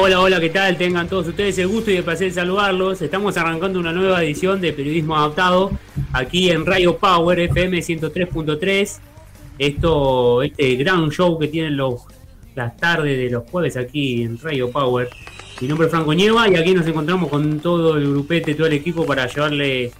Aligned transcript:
Hola, 0.00 0.20
hola, 0.20 0.38
¿qué 0.38 0.48
tal? 0.48 0.78
Tengan 0.78 1.08
todos 1.08 1.26
ustedes 1.26 1.58
el 1.58 1.66
gusto 1.66 1.90
y 1.90 1.96
el 1.96 2.04
placer 2.04 2.28
de 2.28 2.34
saludarlos. 2.34 3.02
Estamos 3.02 3.36
arrancando 3.36 3.80
una 3.80 3.92
nueva 3.92 4.22
edición 4.22 4.60
de 4.60 4.72
Periodismo 4.72 5.16
Adaptado 5.16 5.72
aquí 6.12 6.50
en 6.50 6.64
Radio 6.64 6.96
Power 6.96 7.40
FM 7.40 7.80
103.3. 7.80 9.00
Esto, 9.58 10.42
este 10.42 10.76
gran 10.76 11.10
show 11.10 11.36
que 11.36 11.48
tienen 11.48 11.76
los, 11.76 12.02
las 12.54 12.76
tardes 12.76 13.18
de 13.18 13.28
los 13.28 13.50
jueves 13.50 13.76
aquí 13.76 14.22
en 14.22 14.38
Radio 14.38 14.70
Power. 14.70 15.10
Mi 15.60 15.66
nombre 15.66 15.88
es 15.88 15.90
Franco 15.90 16.14
Nieva 16.14 16.48
y 16.48 16.54
aquí 16.54 16.74
nos 16.74 16.86
encontramos 16.86 17.28
con 17.28 17.58
todo 17.58 17.96
el 17.96 18.08
grupete, 18.08 18.54
todo 18.54 18.68
el 18.68 18.74
equipo 18.74 19.04
para 19.04 19.26
llevarle 19.26 19.90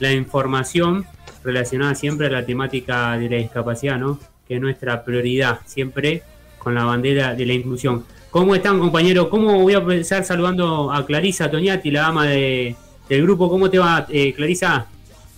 la 0.00 0.12
información 0.12 1.06
relacionada 1.42 1.94
siempre 1.94 2.26
a 2.26 2.30
la 2.30 2.44
temática 2.44 3.16
de 3.16 3.30
la 3.30 3.36
discapacidad, 3.36 3.98
¿no? 3.98 4.20
Que 4.46 4.56
es 4.56 4.60
nuestra 4.60 5.02
prioridad, 5.02 5.60
siempre 5.64 6.22
con 6.58 6.74
la 6.74 6.84
bandera 6.84 7.34
de 7.34 7.46
la 7.46 7.54
inclusión. 7.54 8.04
¿Cómo 8.36 8.54
están, 8.54 8.78
compañeros? 8.78 9.28
¿Cómo 9.28 9.62
voy 9.62 9.72
a 9.72 9.78
empezar 9.78 10.22
saludando 10.22 10.92
a 10.92 11.06
Clarisa 11.06 11.50
Toñati, 11.50 11.90
la 11.90 12.02
dama 12.02 12.26
de, 12.26 12.76
del 13.08 13.22
grupo? 13.22 13.48
¿Cómo 13.48 13.70
te 13.70 13.78
va, 13.78 14.04
eh, 14.10 14.34
Clarisa? 14.34 14.84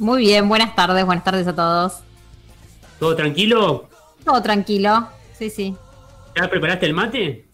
Muy 0.00 0.22
bien, 0.22 0.48
buenas 0.48 0.74
tardes, 0.74 1.06
buenas 1.06 1.22
tardes 1.22 1.46
a 1.46 1.54
todos. 1.54 2.00
¿Todo 2.98 3.14
tranquilo? 3.14 3.88
Todo 4.24 4.42
tranquilo, 4.42 5.06
sí, 5.38 5.48
sí. 5.48 5.76
¿Ya 6.34 6.50
preparaste 6.50 6.86
el 6.86 6.94
mate? 6.94 7.44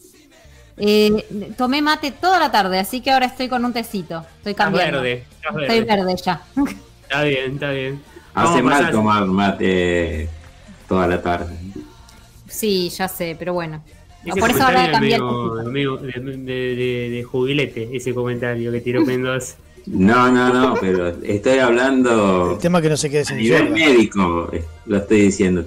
Eh, 0.78 1.52
tomé 1.58 1.82
mate 1.82 2.10
toda 2.10 2.40
la 2.40 2.50
tarde, 2.50 2.78
así 2.78 3.02
que 3.02 3.10
ahora 3.10 3.26
estoy 3.26 3.50
con 3.50 3.66
un 3.66 3.74
tecito. 3.74 4.24
Estoy 4.38 4.54
cambiando. 4.54 5.02
verde, 5.02 5.26
Estoy 5.42 5.82
verde 5.82 6.16
ya. 6.24 6.41
Está 7.02 7.22
bien, 7.22 7.52
está 7.52 7.70
bien. 7.70 8.02
Hace 8.32 8.62
mal 8.62 8.91
tomar 8.91 9.26
mate 9.26 10.26
toda 10.88 11.06
la 11.06 11.20
tarde. 11.20 11.54
Sí, 12.48 12.88
ya 12.88 13.08
sé, 13.08 13.36
pero 13.38 13.52
bueno. 13.52 13.82
Por 14.33 14.50
eso 14.50 14.64
ahora 14.64 14.91
cambié 14.91 15.17
el 15.17 16.47
de, 16.47 17.11
de, 17.11 17.22
jubilete, 17.25 17.91
ese 17.92 18.14
comentario 18.14 18.72
que 18.72 18.81
tiró 18.81 19.00
Mendoza. 19.06 19.56
No, 19.86 20.31
no, 20.31 20.53
no, 20.53 20.75
pero 20.81 21.08
estoy 21.22 21.58
hablando. 21.58 22.53
El 22.53 22.58
tema 22.58 22.81
que 22.81 22.89
no 22.89 22.97
se 22.97 23.11
quede 23.11 23.25
sin 23.25 23.36
A 23.36 23.41
nivel 23.41 23.70
médico, 23.70 24.48
eh, 24.53 24.64
lo 24.86 24.97
estoy 24.97 25.22
diciendo. 25.22 25.64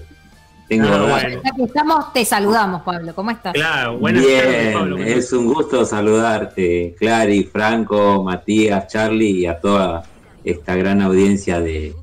Tengo 0.68 0.86
ah, 0.90 1.22
estamos, 1.60 2.12
te 2.12 2.26
saludamos, 2.26 2.82
Pablo. 2.82 3.16
¿Cómo 3.16 3.32
estás? 3.32 3.54
Claro, 3.54 4.00
buenas 4.00 4.26
Bien, 4.26 4.74
Pablo. 4.74 4.98
Es 4.98 5.32
un 5.32 5.46
gusto 5.46 5.86
saludarte, 5.86 6.94
Clary, 7.00 7.44
Franco, 7.44 8.22
Matías, 8.24 8.88
Charlie 8.88 9.42
y 9.42 9.46
a 9.46 9.60
toda 9.62 10.04
esta 10.44 10.76
gran 10.76 11.02
audiencia 11.02 11.62
de 11.62 11.96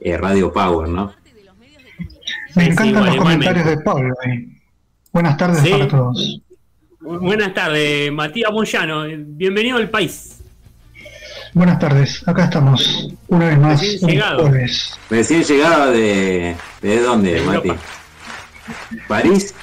eh, 0.00 0.16
Radio 0.16 0.52
Power, 0.52 0.88
¿no? 0.88 1.12
Me 2.56 2.66
encantan 2.66 3.06
los 3.06 3.16
comentarios 3.16 3.66
de 3.66 3.76
Pablo. 3.78 4.14
Eh. 4.26 4.51
Buenas 5.12 5.36
tardes 5.36 5.68
para 5.68 5.88
todos. 5.88 6.40
Buenas 7.00 7.52
tardes, 7.52 8.10
Matías 8.10 8.50
Moyano. 8.50 9.04
Bienvenido 9.18 9.76
al 9.76 9.90
país. 9.90 10.40
Buenas 11.52 11.78
tardes, 11.78 12.26
acá 12.26 12.44
estamos, 12.44 13.12
una 13.28 13.48
vez 13.48 13.58
más. 13.58 13.80
Recién 13.80 14.10
llegado. 14.10 14.50
Recién 15.10 15.44
llegado 15.44 15.92
de. 15.92 16.56
¿De 16.80 17.00
dónde, 17.00 17.42
Mati? 17.42 17.72
¿París? 19.06 19.54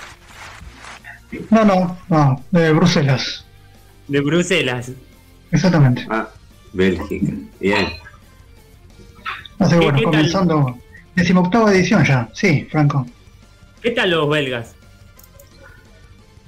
No, 1.50 1.66
no, 1.66 1.97
no, 2.09 2.44
de 2.52 2.72
Bruselas. 2.73 3.44
De 4.08 4.22
Bruselas. 4.22 4.92
Exactamente. 5.52 6.05
Ah, 6.11 6.30
Bélgica. 6.73 7.33
Bien. 7.59 7.88
Así 9.58 9.76
bueno, 9.76 10.04
comenzando. 10.04 10.77
Decimoctava 11.15 11.73
edición 11.73 12.05
ya, 12.05 12.30
sí, 12.33 12.67
Franco. 12.70 13.08
¿Qué 13.82 13.92
tal 13.92 14.11
los 14.11 14.30
belgas? 14.30 14.76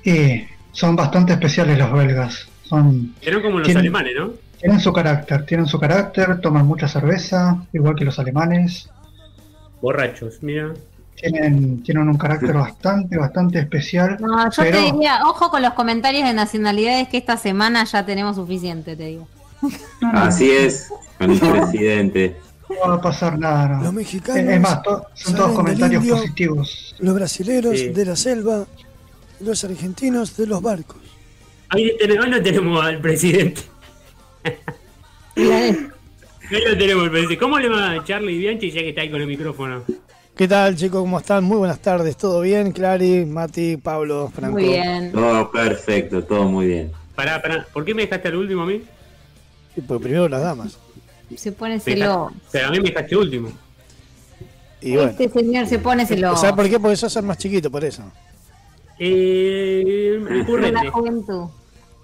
Y 0.04 0.46
son 0.72 0.96
bastante 0.96 1.34
especiales 1.34 1.78
los 1.78 1.92
belgas. 1.92 2.48
Son, 2.64 3.14
Eran 3.22 3.42
como 3.42 3.60
los 3.60 3.76
alemanes, 3.76 4.14
¿no? 4.18 4.32
Tienen 4.60 4.80
su 4.80 4.94
carácter, 4.94 5.46
tienen 5.46 5.66
su 5.66 5.80
carácter, 5.80 6.40
toman 6.40 6.66
mucha 6.68 6.88
cerveza, 6.88 7.66
igual 7.74 7.96
que 7.96 8.06
los 8.06 8.20
alemanes. 8.20 8.90
Borrachos, 9.82 10.44
mira. 10.44 10.74
Tienen, 11.16 11.84
tienen 11.84 12.08
un 12.08 12.18
carácter 12.18 12.54
bastante, 12.54 13.18
bastante 13.18 13.60
especial. 13.60 14.18
No, 14.20 14.50
yo 14.50 14.64
te 14.64 14.82
diría, 14.82 15.22
ojo 15.26 15.50
con 15.50 15.62
los 15.62 15.74
comentarios 15.74 16.28
de 16.28 16.34
nacionalidades 16.34 17.10
que 17.10 17.18
esta 17.18 17.38
semana 17.38 17.84
ya 17.84 18.06
tenemos 18.06 18.36
suficiente, 18.36 18.96
te 18.96 19.06
digo. 19.06 19.28
Así 20.14 20.50
es, 20.50 20.92
con 21.18 21.32
el 21.32 21.40
presidente. 21.40 22.38
No 22.70 22.90
va 22.90 22.96
a 22.96 23.02
pasar 23.02 23.38
nada. 23.38 23.82
Los 23.82 23.94
mexicanos. 23.94 24.54
Es 24.54 24.62
más, 24.62 24.80
son 25.14 25.36
todos 25.36 25.52
comentarios 25.52 26.06
positivos. 26.06 26.96
Los 27.00 27.16
brasileros 27.16 27.94
de 27.94 28.06
la 28.06 28.16
selva 28.16 28.66
los 29.44 29.64
argentinos 29.64 30.36
de 30.38 30.48
los 30.48 30.62
barcos. 30.62 30.98
Ahí, 31.70 31.92
no 32.30 32.42
tenemos 32.42 32.84
al 32.84 33.00
presidente. 33.00 33.62
Ahí 35.36 35.88
lo 36.50 36.78
tenemos 36.78 37.06
el 37.06 37.12
presidente. 37.12 37.38
¿Cómo 37.38 37.60
le 37.60 37.70
va 37.70 38.04
Charlie 38.04 38.38
Bianchi 38.38 38.72
ya 38.72 38.82
que 38.82 38.90
está 38.90 39.02
ahí 39.02 39.10
con 39.10 39.22
el 39.22 39.28
micrófono? 39.28 39.84
¿Qué 40.36 40.48
tal, 40.48 40.76
chicos? 40.76 41.02
¿Cómo 41.02 41.20
están? 41.20 41.44
Muy 41.44 41.58
buenas 41.58 41.80
tardes. 41.80 42.18
¿Todo 42.18 42.42
bien? 42.42 42.72
Clary, 42.72 43.26
Mati, 43.26 43.78
Pablo, 43.78 44.32
Franco. 44.34 44.54
Muy 44.54 44.64
bien. 44.64 45.12
Todo 45.12 45.52
perfecto, 45.52 46.24
todo 46.24 46.44
muy 46.46 46.68
bien. 46.68 46.92
Pará, 47.16 47.42
pará. 47.42 47.66
¿Por 47.72 47.86
qué 47.86 47.94
me 47.94 48.04
dejaste 48.04 48.30
al 48.30 48.36
último 48.36 48.64
a 48.64 48.66
mí? 48.66 48.82
Sí, 49.76 49.82
porque 49.82 50.04
primero 50.04 50.28
las 50.28 50.42
damas. 50.42 50.78
Se 51.36 51.52
pone 51.52 51.80
celoso. 51.80 52.32
Pero 52.52 52.68
a 52.68 52.72
mí 52.72 52.80
me 52.80 52.90
dejaste 52.90 53.16
último. 53.16 53.52
Y 54.82 54.98
este 54.98 55.30
señor 55.30 55.68
se 55.68 55.80
pone 55.80 56.06
celoso. 56.06 56.42
¿Sabes 56.42 56.56
por 56.56 56.70
qué? 56.70 56.80
Porque 56.80 56.98
sos 56.98 57.16
el 57.16 57.24
más 57.24 57.38
chiquito, 57.38 57.70
por 57.70 57.86
eso. 57.86 58.04
Eh, 59.00 60.20
recurrente. 60.24 60.84
La 60.84 60.92
juventud. 60.92 61.50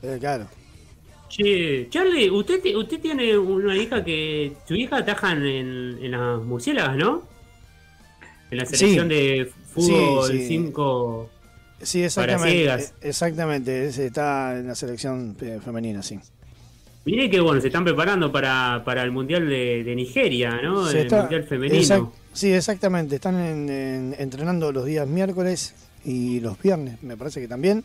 Eh, 0.02 0.18
claro. 0.20 0.48
Che, 1.30 1.88
Charlie, 1.90 2.30
usted, 2.30 2.62
usted 2.76 3.00
tiene 3.00 3.38
una 3.38 3.76
hija 3.76 4.04
que. 4.04 4.54
Su 4.68 4.76
hija 4.76 4.98
ataja 4.98 5.34
en, 5.34 5.98
en 6.02 6.12
las 6.12 6.42
murciélagas, 6.42 6.98
¿no? 6.98 7.24
En 8.50 8.58
la 8.58 8.66
selección 8.66 9.10
de 9.10 9.52
fútbol 9.74 10.40
5. 10.40 11.30
Sí, 11.82 12.04
exactamente. 12.04 12.90
Exactamente, 13.02 13.88
está 13.88 14.58
en 14.58 14.68
la 14.68 14.76
selección 14.76 15.36
femenina, 15.64 16.02
sí. 16.02 16.20
Mire 17.06 17.30
que 17.30 17.40
bueno, 17.40 17.62
se 17.62 17.68
están 17.68 17.86
preparando 17.86 18.32
para, 18.32 18.82
para 18.84 19.02
el 19.04 19.12
Mundial 19.12 19.48
de, 19.48 19.94
Nigeria, 19.96 20.60
¿no? 20.62 20.90
el 20.90 21.10
Mundial 21.10 21.44
Femenino. 21.44 22.12
sí, 22.34 22.52
exactamente. 22.52 23.16
Están 23.16 23.70
entrenando 24.20 24.72
los 24.74 24.86
días 24.86 25.08
miércoles 25.08 25.74
y 26.08 26.40
los 26.40 26.60
viernes, 26.60 27.04
me 27.04 27.18
parece 27.18 27.42
que 27.42 27.48
también. 27.48 27.84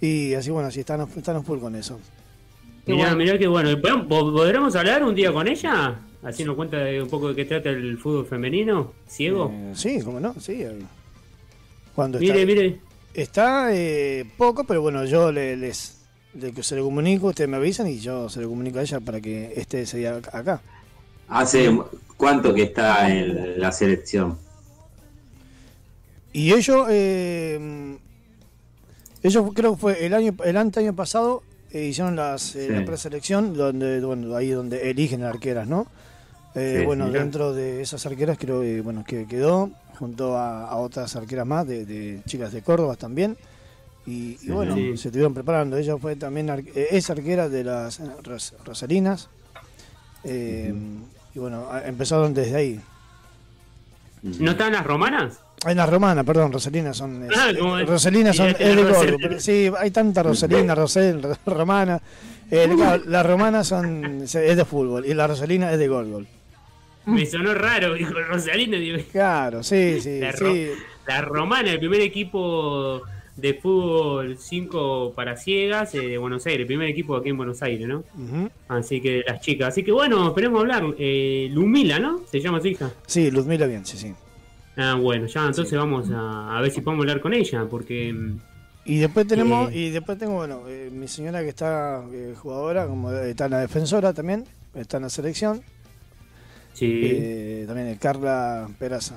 Y 0.00 0.34
así, 0.34 0.50
bueno, 0.50 0.68
así 0.68 0.80
están, 0.80 1.00
están 1.16 1.44
full 1.44 1.60
con 1.60 1.76
eso. 1.76 1.98
Mirá, 2.86 3.14
mirá 3.14 3.38
que 3.38 3.46
bueno. 3.46 3.70
¿Podremos 4.08 4.74
hablar 4.74 5.04
un 5.04 5.14
día 5.14 5.32
con 5.32 5.46
ella? 5.46 6.00
Así 6.24 6.44
nos 6.44 6.56
cuenta 6.56 6.78
un 7.00 7.08
poco 7.08 7.28
de 7.28 7.36
qué 7.36 7.44
trata 7.44 7.70
el 7.70 7.96
fútbol 7.98 8.26
femenino, 8.26 8.92
ciego. 9.06 9.52
Eh, 9.54 9.72
sí, 9.74 10.00
cómo 10.04 10.18
no, 10.18 10.34
sí. 10.40 10.64
Cuando 11.94 12.18
mire, 12.18 12.42
está, 12.42 12.46
mire. 12.46 12.80
Está 13.14 13.74
eh, 13.74 14.24
poco, 14.36 14.64
pero 14.64 14.82
bueno, 14.82 15.04
yo 15.04 15.30
le, 15.30 15.56
les 15.56 16.00
que 16.54 16.62
se 16.62 16.74
le 16.74 16.82
comunico, 16.82 17.28
ustedes 17.28 17.48
me 17.48 17.58
avisan 17.58 17.86
y 17.86 17.98
yo 17.98 18.28
se 18.28 18.40
lo 18.40 18.48
comunico 18.48 18.78
a 18.78 18.82
ella 18.82 18.98
para 19.00 19.20
que 19.20 19.52
esté 19.54 19.82
ese 19.82 19.98
día 19.98 20.16
acá. 20.32 20.60
¿Hace 21.28 21.78
cuánto 22.16 22.52
que 22.52 22.64
está 22.64 23.08
en 23.08 23.60
la 23.60 23.70
selección? 23.70 24.38
Y 26.32 26.52
ellos, 26.52 26.86
eh, 26.90 27.98
ellos 29.22 29.50
creo 29.54 29.74
que 29.74 29.78
fue 29.78 30.06
el 30.06 30.14
año 30.14 30.34
el 30.44 30.56
año 30.56 30.94
pasado 30.94 31.42
eh, 31.72 31.86
hicieron 31.86 32.16
las, 32.16 32.54
eh, 32.54 32.68
la 32.70 32.84
preselección 32.84 33.54
donde 33.54 33.98
bueno 34.04 34.36
ahí 34.36 34.50
donde 34.50 34.90
eligen 34.90 35.22
arqueras, 35.22 35.66
¿no? 35.66 35.86
Eh, 36.54 36.82
bueno, 36.84 37.10
dentro 37.10 37.54
de 37.54 37.80
esas 37.80 38.04
arqueras 38.04 38.36
creo 38.38 38.60
que 38.60 38.82
bueno 38.82 39.04
que 39.04 39.26
quedó 39.26 39.70
junto 39.98 40.36
a, 40.36 40.76
otras 40.76 41.16
arqueras 41.16 41.46
más 41.46 41.66
de, 41.66 42.20
chicas 42.26 42.52
de 42.52 42.60
Córdoba 42.60 42.96
también. 42.96 43.38
Y, 44.04 44.36
bueno, 44.48 44.74
se 44.74 45.08
estuvieron 45.08 45.32
preparando. 45.32 45.76
Ella 45.76 45.96
fue 45.96 46.16
también 46.16 46.50
es 46.74 47.08
arquera 47.08 47.48
de 47.48 47.64
las 47.64 48.00
Rosalinas. 48.64 49.30
y 50.24 51.38
bueno, 51.38 51.68
empezaron 51.86 52.34
desde 52.34 52.56
ahí. 52.56 52.80
¿No 54.22 54.50
están 54.50 54.72
las 54.72 54.84
romanas? 54.84 55.40
Hay 55.64 55.74
las 55.76 55.88
romanas, 55.88 56.24
perdón, 56.24 56.52
Rosalina 56.52 56.92
son. 56.92 57.28
Ah, 57.36 57.52
Rosalina 57.86 58.32
son. 58.32 58.48
Es 58.48 58.76
de 58.76 58.82
Gorgo. 58.82 59.38
sí, 59.38 59.70
hay 59.78 59.90
tanta 59.90 60.22
Rosalina, 60.22 60.74
Rosel, 60.74 61.22
Romana. 61.46 62.00
Eh, 62.50 62.68
las 63.06 63.24
romanas 63.24 63.68
son. 63.68 64.22
Es 64.22 64.32
de 64.32 64.64
fútbol 64.64 65.06
y 65.06 65.14
la 65.14 65.26
Rosalina 65.26 65.72
es 65.72 65.78
de 65.78 65.88
Gorgol. 65.88 66.26
Me 67.06 67.26
sonó 67.26 67.54
raro, 67.54 67.94
dijo 67.94 68.12
Rosalina. 68.12 68.78
Claro, 69.10 69.62
sí, 69.62 70.00
sí. 70.00 70.20
La, 70.20 70.32
sí. 70.32 70.70
la 71.06 71.20
romana, 71.22 71.72
el 71.72 71.78
primer 71.78 72.00
equipo 72.00 73.02
de 73.36 73.54
fútbol 73.54 74.36
5 74.38 75.14
para 75.14 75.36
ciegas 75.36 75.94
eh, 75.94 76.00
de 76.00 76.18
Buenos 76.18 76.44
Aires, 76.46 76.60
el 76.60 76.66
primer 76.66 76.88
equipo 76.88 77.16
aquí 77.16 77.30
en 77.30 77.36
Buenos 77.36 77.62
Aires, 77.62 77.88
¿no? 77.88 78.04
Así 78.68 79.00
que 79.00 79.22
las 79.26 79.40
chicas. 79.40 79.68
Así 79.68 79.82
que 79.82 79.92
bueno, 79.92 80.28
esperemos 80.28 80.60
hablar. 80.60 80.84
Eh, 80.98 81.48
Lumila, 81.52 81.98
¿no? 81.98 82.20
¿Se 82.30 82.40
llama 82.40 82.60
su 82.60 82.68
hija? 82.68 82.90
Sí, 83.06 83.30
Luzmila 83.30 83.66
bien, 83.66 83.86
sí, 83.86 83.96
sí. 83.96 84.12
Ah, 84.76 84.94
bueno, 84.94 85.26
ya 85.26 85.46
entonces 85.46 85.78
vamos 85.78 86.08
a, 86.12 86.58
ver 86.60 86.70
si 86.70 86.80
podemos 86.80 87.04
hablar 87.04 87.20
con 87.20 87.34
ella, 87.34 87.66
porque 87.68 88.12
mm, 88.12 88.40
Y 88.86 88.98
después 88.98 89.26
tenemos, 89.26 89.72
y 89.72 89.90
después 89.90 90.18
tengo, 90.18 90.34
bueno, 90.34 90.62
eh, 90.66 90.90
mi 90.90 91.08
señora 91.08 91.42
que 91.42 91.50
está 91.50 92.02
eh, 92.12 92.34
jugadora, 92.36 92.86
como 92.86 93.12
está 93.12 93.46
en 93.46 93.50
la 93.50 93.60
defensora 93.60 94.12
también, 94.12 94.44
está 94.74 94.96
en 94.96 95.02
la 95.04 95.10
selección. 95.10 95.62
Sí. 96.72 97.00
Eh, 97.04 97.64
también 97.66 97.94
Carla 97.96 98.68
Peraza. 98.78 99.16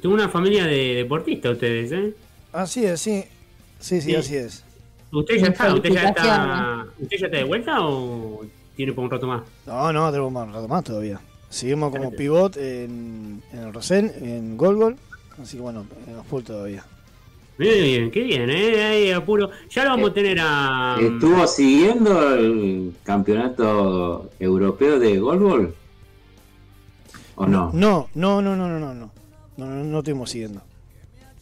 Tengo 0.00 0.14
una 0.14 0.28
familia 0.28 0.64
de 0.64 0.94
deportistas 0.94 1.52
ustedes, 1.52 1.92
¿eh? 1.92 2.14
Así 2.52 2.84
es, 2.84 3.00
sí. 3.00 3.24
Sí, 3.78 4.00
sí, 4.00 4.14
así 4.14 4.36
es. 4.36 4.64
¿Usted 5.12 5.36
ya 5.36 5.46
está, 5.48 5.74
usted 5.74 5.90
ya 5.90 6.08
está, 6.08 6.86
usted 6.98 7.18
ya 7.18 7.26
está 7.26 7.38
de 7.38 7.44
vuelta 7.44 7.86
o 7.86 8.44
tiene 8.74 8.92
por 8.92 9.04
un 9.04 9.10
rato 9.10 9.26
más? 9.26 9.42
No, 9.66 9.92
no, 9.92 10.10
tenemos 10.10 10.32
un 10.32 10.52
rato 10.52 10.66
más 10.66 10.82
todavía. 10.82 11.20
Seguimos 11.54 11.92
como 11.92 12.10
pivot 12.10 12.56
en, 12.56 13.40
en 13.52 13.58
el 13.60 13.72
Rosén, 13.72 14.10
en 14.20 14.56
Gol 14.56 14.74
Gol. 14.74 14.96
Así 15.40 15.56
que 15.56 15.62
bueno, 15.62 15.86
full 16.28 16.42
todavía. 16.42 16.84
Bien, 17.56 17.84
bien, 17.84 18.10
qué 18.10 18.24
bien, 18.24 18.50
¿eh? 18.50 18.84
Ahí 18.84 19.12
apuro. 19.12 19.50
Ya 19.70 19.84
lo 19.84 19.90
vamos 19.90 20.10
a 20.10 20.14
tener 20.14 20.38
a. 20.40 20.96
¿Estuvo 21.00 21.46
siguiendo 21.46 22.34
el 22.34 22.96
campeonato 23.04 24.30
europeo 24.40 24.98
de 24.98 25.16
Golbol? 25.20 25.72
¿O 27.36 27.46
no? 27.46 27.70
No, 27.72 28.08
no, 28.14 28.42
no, 28.42 28.56
no, 28.56 28.68
no, 28.68 28.80
no. 28.80 28.92
No, 28.92 29.10
no, 29.56 29.66
no, 29.66 29.84
no 29.84 29.98
estuvimos 29.98 30.30
siguiendo. 30.30 30.60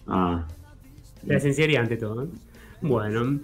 Ah. 0.07 0.45
La 1.25 1.41
sinceridad 1.41 1.85
ante 1.85 1.97
todo, 1.97 2.25
¿eh? 2.25 2.29
Bueno. 2.83 3.41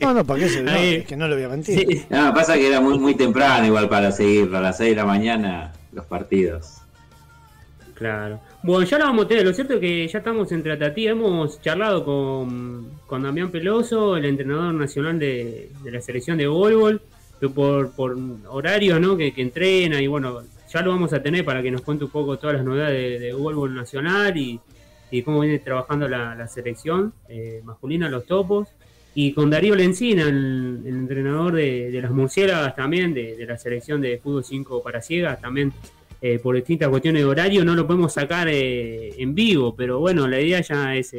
No, 0.00 0.14
no, 0.14 0.24
¿para 0.24 0.40
qué 0.40 0.48
se 0.48 0.62
ve? 0.62 0.96
Es 0.96 1.06
que 1.06 1.16
no 1.16 1.26
lo 1.26 1.34
voy 1.34 1.44
a 1.44 1.48
mentir. 1.48 1.86
Sí. 1.88 2.04
No, 2.10 2.32
pasa 2.34 2.54
que 2.54 2.68
era 2.68 2.80
muy, 2.80 2.98
muy 2.98 3.14
temprano 3.14 3.66
igual 3.66 3.88
para 3.88 4.12
seguirlo. 4.12 4.58
A 4.58 4.60
las 4.60 4.76
6 4.76 4.90
de 4.90 4.96
la 4.96 5.06
mañana 5.06 5.72
los 5.92 6.04
partidos. 6.04 6.78
Claro. 7.94 8.40
Bueno, 8.62 8.84
ya 8.84 8.98
lo 8.98 9.06
vamos 9.06 9.24
a 9.24 9.28
tener. 9.28 9.46
Lo 9.46 9.54
cierto 9.54 9.74
es 9.74 9.80
que 9.80 10.08
ya 10.08 10.18
estamos 10.18 10.52
en 10.52 10.62
tratativa. 10.62 11.12
Hemos 11.12 11.60
charlado 11.62 12.04
con, 12.04 12.90
con 13.06 13.22
Damián 13.22 13.50
Peloso, 13.50 14.16
el 14.16 14.26
entrenador 14.26 14.74
nacional 14.74 15.18
de, 15.18 15.70
la 15.84 16.00
selección 16.00 16.36
de 16.36 16.46
voleibol, 16.46 17.00
por, 17.54 17.92
por 17.92 18.16
horario 18.48 19.00
¿no? 19.00 19.16
que, 19.16 19.32
entrena. 19.36 20.02
Y 20.02 20.06
bueno, 20.06 20.42
ya 20.70 20.82
lo 20.82 20.90
vamos 20.90 21.12
a 21.14 21.22
tener 21.22 21.44
para 21.44 21.62
que 21.62 21.70
nos 21.70 21.80
cuente 21.80 22.04
un 22.04 22.10
poco 22.10 22.36
todas 22.36 22.56
las 22.56 22.64
novedades 22.64 23.20
de, 23.20 23.32
de 23.32 23.68
nacional 23.70 24.36
y, 24.36 24.60
cómo 25.24 25.40
viene 25.40 25.58
trabajando 25.58 26.08
la, 26.08 26.46
selección 26.48 27.12
eh, 27.28 27.60
masculina, 27.64 28.08
los 28.08 28.26
topos. 28.26 28.68
Y 29.14 29.32
con 29.32 29.48
Darío 29.48 29.76
Lencina, 29.76 30.24
el, 30.24 30.82
entrenador 30.84 31.54
de, 31.54 32.00
las 32.02 32.10
murciélagas 32.10 32.74
también, 32.74 33.14
de, 33.14 33.36
de 33.36 33.46
la 33.46 33.56
selección 33.56 34.00
de 34.00 34.18
fútbol 34.18 34.44
5 34.44 34.82
para 34.82 35.00
ciegas, 35.00 35.40
también 35.40 35.72
eh, 36.20 36.40
por 36.40 36.56
distintas 36.56 36.88
cuestiones 36.88 37.22
de 37.22 37.26
horario 37.26 37.64
no 37.64 37.74
lo 37.74 37.86
podemos 37.86 38.12
sacar 38.12 38.48
eh, 38.48 39.14
en 39.18 39.34
vivo, 39.34 39.76
pero 39.76 40.00
bueno, 40.00 40.26
la 40.26 40.40
idea 40.40 40.60
ya 40.62 40.96
es 40.96 41.14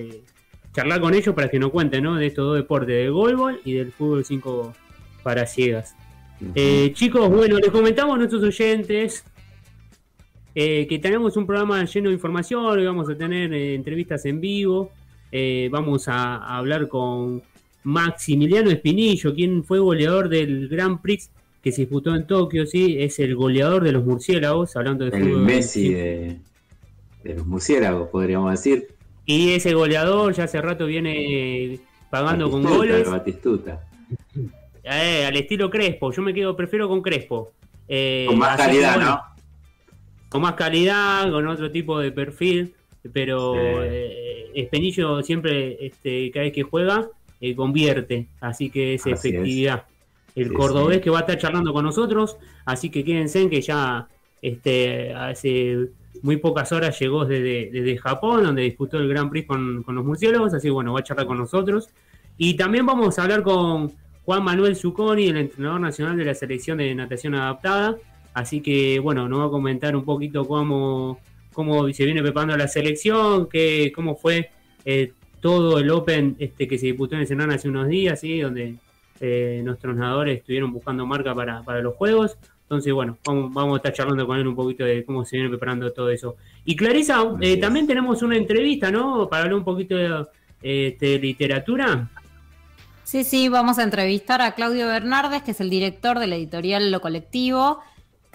charlar 0.73 0.99
con 0.99 1.13
ellos 1.13 1.33
para 1.33 1.47
que 1.47 1.59
nos 1.59 1.71
cuenten 1.71 2.03
¿no? 2.03 2.15
de 2.15 2.27
estos 2.27 2.45
dos 2.45 2.55
deportes, 2.57 2.95
del 2.95 3.11
golbol 3.11 3.61
y 3.63 3.73
del 3.73 3.93
fútbol 3.93 4.25
5 4.25 4.73
para 5.23 5.45
ciegas. 5.45 5.95
chicos, 6.93 7.29
bueno, 7.29 7.59
les 7.59 7.69
comentamos 7.69 8.15
a 8.15 8.17
nuestros 8.17 8.43
oyentes 8.43 9.23
que 10.55 10.99
tenemos 11.01 11.35
un 11.35 11.45
programa 11.45 11.83
lleno 11.83 12.09
de 12.09 12.15
información, 12.15 12.83
vamos 12.85 13.09
a 13.09 13.15
tener 13.15 13.53
entrevistas 13.53 14.25
en 14.25 14.39
vivo, 14.39 14.91
vamos 15.69 16.07
a, 16.07 16.57
hablar 16.57 16.87
con 16.87 17.43
Maximiliano 17.83 18.71
Espinillo, 18.71 19.35
quien 19.35 19.63
fue 19.63 19.79
goleador 19.79 20.29
del 20.29 20.69
Grand 20.69 21.01
Prix 21.01 21.29
que 21.65 21.71
se 21.71 21.81
disputó 21.81 22.13
en 22.13 22.27
Tokio, 22.27 22.67
sí, 22.67 22.97
es 22.99 23.17
el 23.17 23.35
goleador 23.35 23.83
de 23.83 23.91
los 23.91 24.05
murciélagos, 24.05 24.75
hablando 24.75 25.03
de 25.03 25.17
el 25.17 25.37
Messi 25.37 25.95
de, 25.95 26.37
los 27.23 27.47
murciélagos, 27.47 28.07
podríamos 28.09 28.51
decir. 28.51 28.89
Y 29.25 29.49
ese 29.49 29.73
goleador 29.73 30.31
ya 30.35 30.43
hace 30.43 30.61
rato 30.61 30.85
viene 30.85 31.79
pagando 32.11 32.51
con 32.51 32.61
goles. 32.61 33.09
Batistuta. 33.09 33.81
Eh, 34.83 35.25
al 35.25 35.35
estilo 35.35 35.71
Crespo, 35.71 36.11
yo 36.11 36.21
me 36.21 36.35
quedo, 36.35 36.55
prefiero 36.55 36.87
con 36.87 37.01
Crespo. 37.01 37.51
Eh, 37.87 38.25
con 38.27 38.37
más 38.37 38.57
calidad, 38.57 38.99
¿no? 38.99 39.34
Con 40.35 40.41
más 40.41 40.55
calidad, 40.55 41.31
con 41.31 41.47
otro 41.47 41.71
tipo 41.71 41.97
de 41.97 42.11
perfil, 42.11 42.73
pero 43.13 43.55
eh, 43.55 44.51
Espenillo 44.53 45.23
siempre, 45.23 45.77
este, 45.79 46.29
cada 46.29 46.43
vez 46.43 46.51
que 46.51 46.63
juega, 46.63 47.07
eh, 47.39 47.55
convierte, 47.55 48.27
así 48.41 48.69
que 48.69 48.95
es 48.95 49.07
efectividad. 49.07 49.85
El 50.35 50.51
cordobés 50.51 50.99
que 50.99 51.09
va 51.09 51.19
a 51.19 51.21
estar 51.21 51.37
charlando 51.37 51.71
con 51.71 51.85
nosotros, 51.85 52.35
así 52.65 52.89
que 52.89 53.05
quédense 53.05 53.43
en 53.43 53.49
que 53.49 53.61
ya 53.61 54.09
este, 54.41 55.13
hace 55.13 55.87
muy 56.21 56.35
pocas 56.35 56.69
horas 56.73 56.99
llegó 56.99 57.23
desde, 57.23 57.97
Japón, 57.97 58.43
donde 58.43 58.63
disputó 58.63 58.97
el 58.97 59.07
Grand 59.07 59.29
Prix 59.29 59.47
con, 59.47 59.85
los 59.87 60.03
murciélagos, 60.03 60.53
así 60.53 60.67
que 60.67 60.71
bueno, 60.71 60.91
va 60.91 60.99
a 60.99 61.03
charlar 61.03 61.27
con 61.27 61.37
nosotros. 61.37 61.87
Y 62.37 62.57
también 62.57 62.85
vamos 62.85 63.17
a 63.17 63.23
hablar 63.23 63.41
con 63.41 63.93
Juan 64.25 64.43
Manuel 64.43 64.75
Zucconi, 64.75 65.27
el 65.27 65.37
entrenador 65.37 65.79
nacional 65.79 66.17
de 66.17 66.25
la 66.25 66.33
selección 66.33 66.79
de 66.79 66.93
natación 66.93 67.35
adaptada, 67.35 67.95
así 68.35 68.61
que 68.61 68.99
bueno, 68.99 69.27
nos 69.27 69.39
va 69.39 69.45
a 69.45 69.49
comentar 69.49 69.95
un 69.95 70.05
poquito 70.05 70.45
cómo, 70.45 71.19
cómo 71.53 71.91
se 71.91 72.05
viene 72.05 72.21
preparando 72.21 72.55
la 72.55 72.67
selección, 72.67 73.49
que, 73.49 73.91
cómo 73.95 74.15
fue 74.15 74.51
eh, 74.83 75.13
todo 75.39 75.79
el 75.79 75.89
Open 75.89 76.35
este, 76.37 76.67
que 76.67 76.77
se 76.77 76.87
disputó 76.87 77.15
en 77.15 77.21
el 77.21 77.27
Senado 77.27 77.51
hace 77.53 77.69
unos 77.69 77.87
días, 77.87 78.19
¿sí? 78.19 78.39
donde 78.41 78.75
eh, 79.21 79.61
nuestros 79.63 79.95
nadadores 79.95 80.39
estuvieron 80.39 80.71
buscando 80.71 81.05
marca 81.05 81.33
para, 81.33 81.81
los 81.81 81.95
juegos. 81.95 82.37
Entonces, 82.63 82.91
bueno, 82.93 83.17
vamos, 83.23 83.73
a 83.73 83.77
estar 83.77 83.93
charlando 83.93 84.27
con 84.27 84.37
él 84.37 84.47
un 84.47 84.55
poquito 84.55 84.83
de 84.83 85.05
cómo 85.05 85.23
se 85.23 85.37
viene 85.37 85.49
preparando 85.49 85.91
todo 85.93 86.09
eso. 86.09 86.35
Y 86.65 86.75
Clarisa, 86.75 87.23
eh, 87.39 87.57
también 87.57 87.87
tenemos 87.87 88.21
una 88.21 88.35
entrevista, 88.35 88.91
¿no? 88.91 89.29
Para 89.29 89.43
hablar 89.43 89.59
un 89.59 89.63
poquito 89.63 89.95
de, 89.95 90.25
este, 90.61 91.19
literatura. 91.19 92.09
Sí, 93.03 93.23
sí, 93.23 93.47
vamos 93.49 93.77
a 93.77 93.83
entrevistar 93.83 94.41
a 94.41 94.55
Claudio 94.55 94.87
Bernardes, 94.87 95.43
que 95.43 95.51
es 95.51 95.61
el 95.61 95.69
director 95.69 96.17
de 96.17 96.25
la 96.25 96.35
editorial 96.35 96.91
Lo 96.91 97.01
Colectivo, 97.01 97.79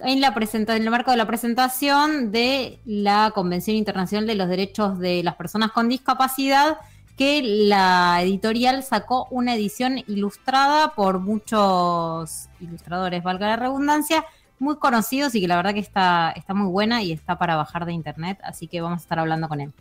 en, 0.05 0.21
la 0.21 0.35
presenta 0.35 0.77
en 0.77 0.83
el 0.83 0.91
marco 0.91 1.11
de 1.11 1.17
la 1.17 1.27
presentación 1.27 2.33
de 2.33 2.79
la 2.85 3.33
Convención 3.35 3.77
Internacional 3.77 4.27
de 4.27 4.35
los 4.35 4.49
Derechos 4.49 4.99
de 4.99 5.23
las 5.23 5.37
Personas 5.37 5.73
con 5.73 5.89
Discapacidad 5.89 6.79
que 7.17 7.43
la 7.43 8.23
editorial 8.23 8.83
sacó 8.83 9.27
una 9.31 9.55
edición 9.55 9.99
ilustrada 10.07 10.95
por 10.95 11.19
muchos 11.19 12.49
ilustradores, 12.61 13.23
valga 13.23 13.49
la 13.49 13.57
redundancia, 13.57 14.25
muy 14.59 14.77
conocidos 14.77 15.35
y 15.35 15.41
que 15.41 15.49
la 15.49 15.57
verdad 15.57 15.75
que 15.75 15.81
está, 15.81 16.33
está 16.37 16.55
muy 16.55 16.71
buena 16.71 17.03
y 17.03 17.13
está 17.13 17.39
para 17.39 17.57
bajar 17.57 17.85
de 17.85 17.93
internet, 17.93 18.39
así 18.43 18.69
que 18.69 18.81
vamos 18.81 19.01
a 19.01 19.03
estar 19.03 19.19
hablando 19.19 19.49
con 19.49 19.61
él. 19.61 19.73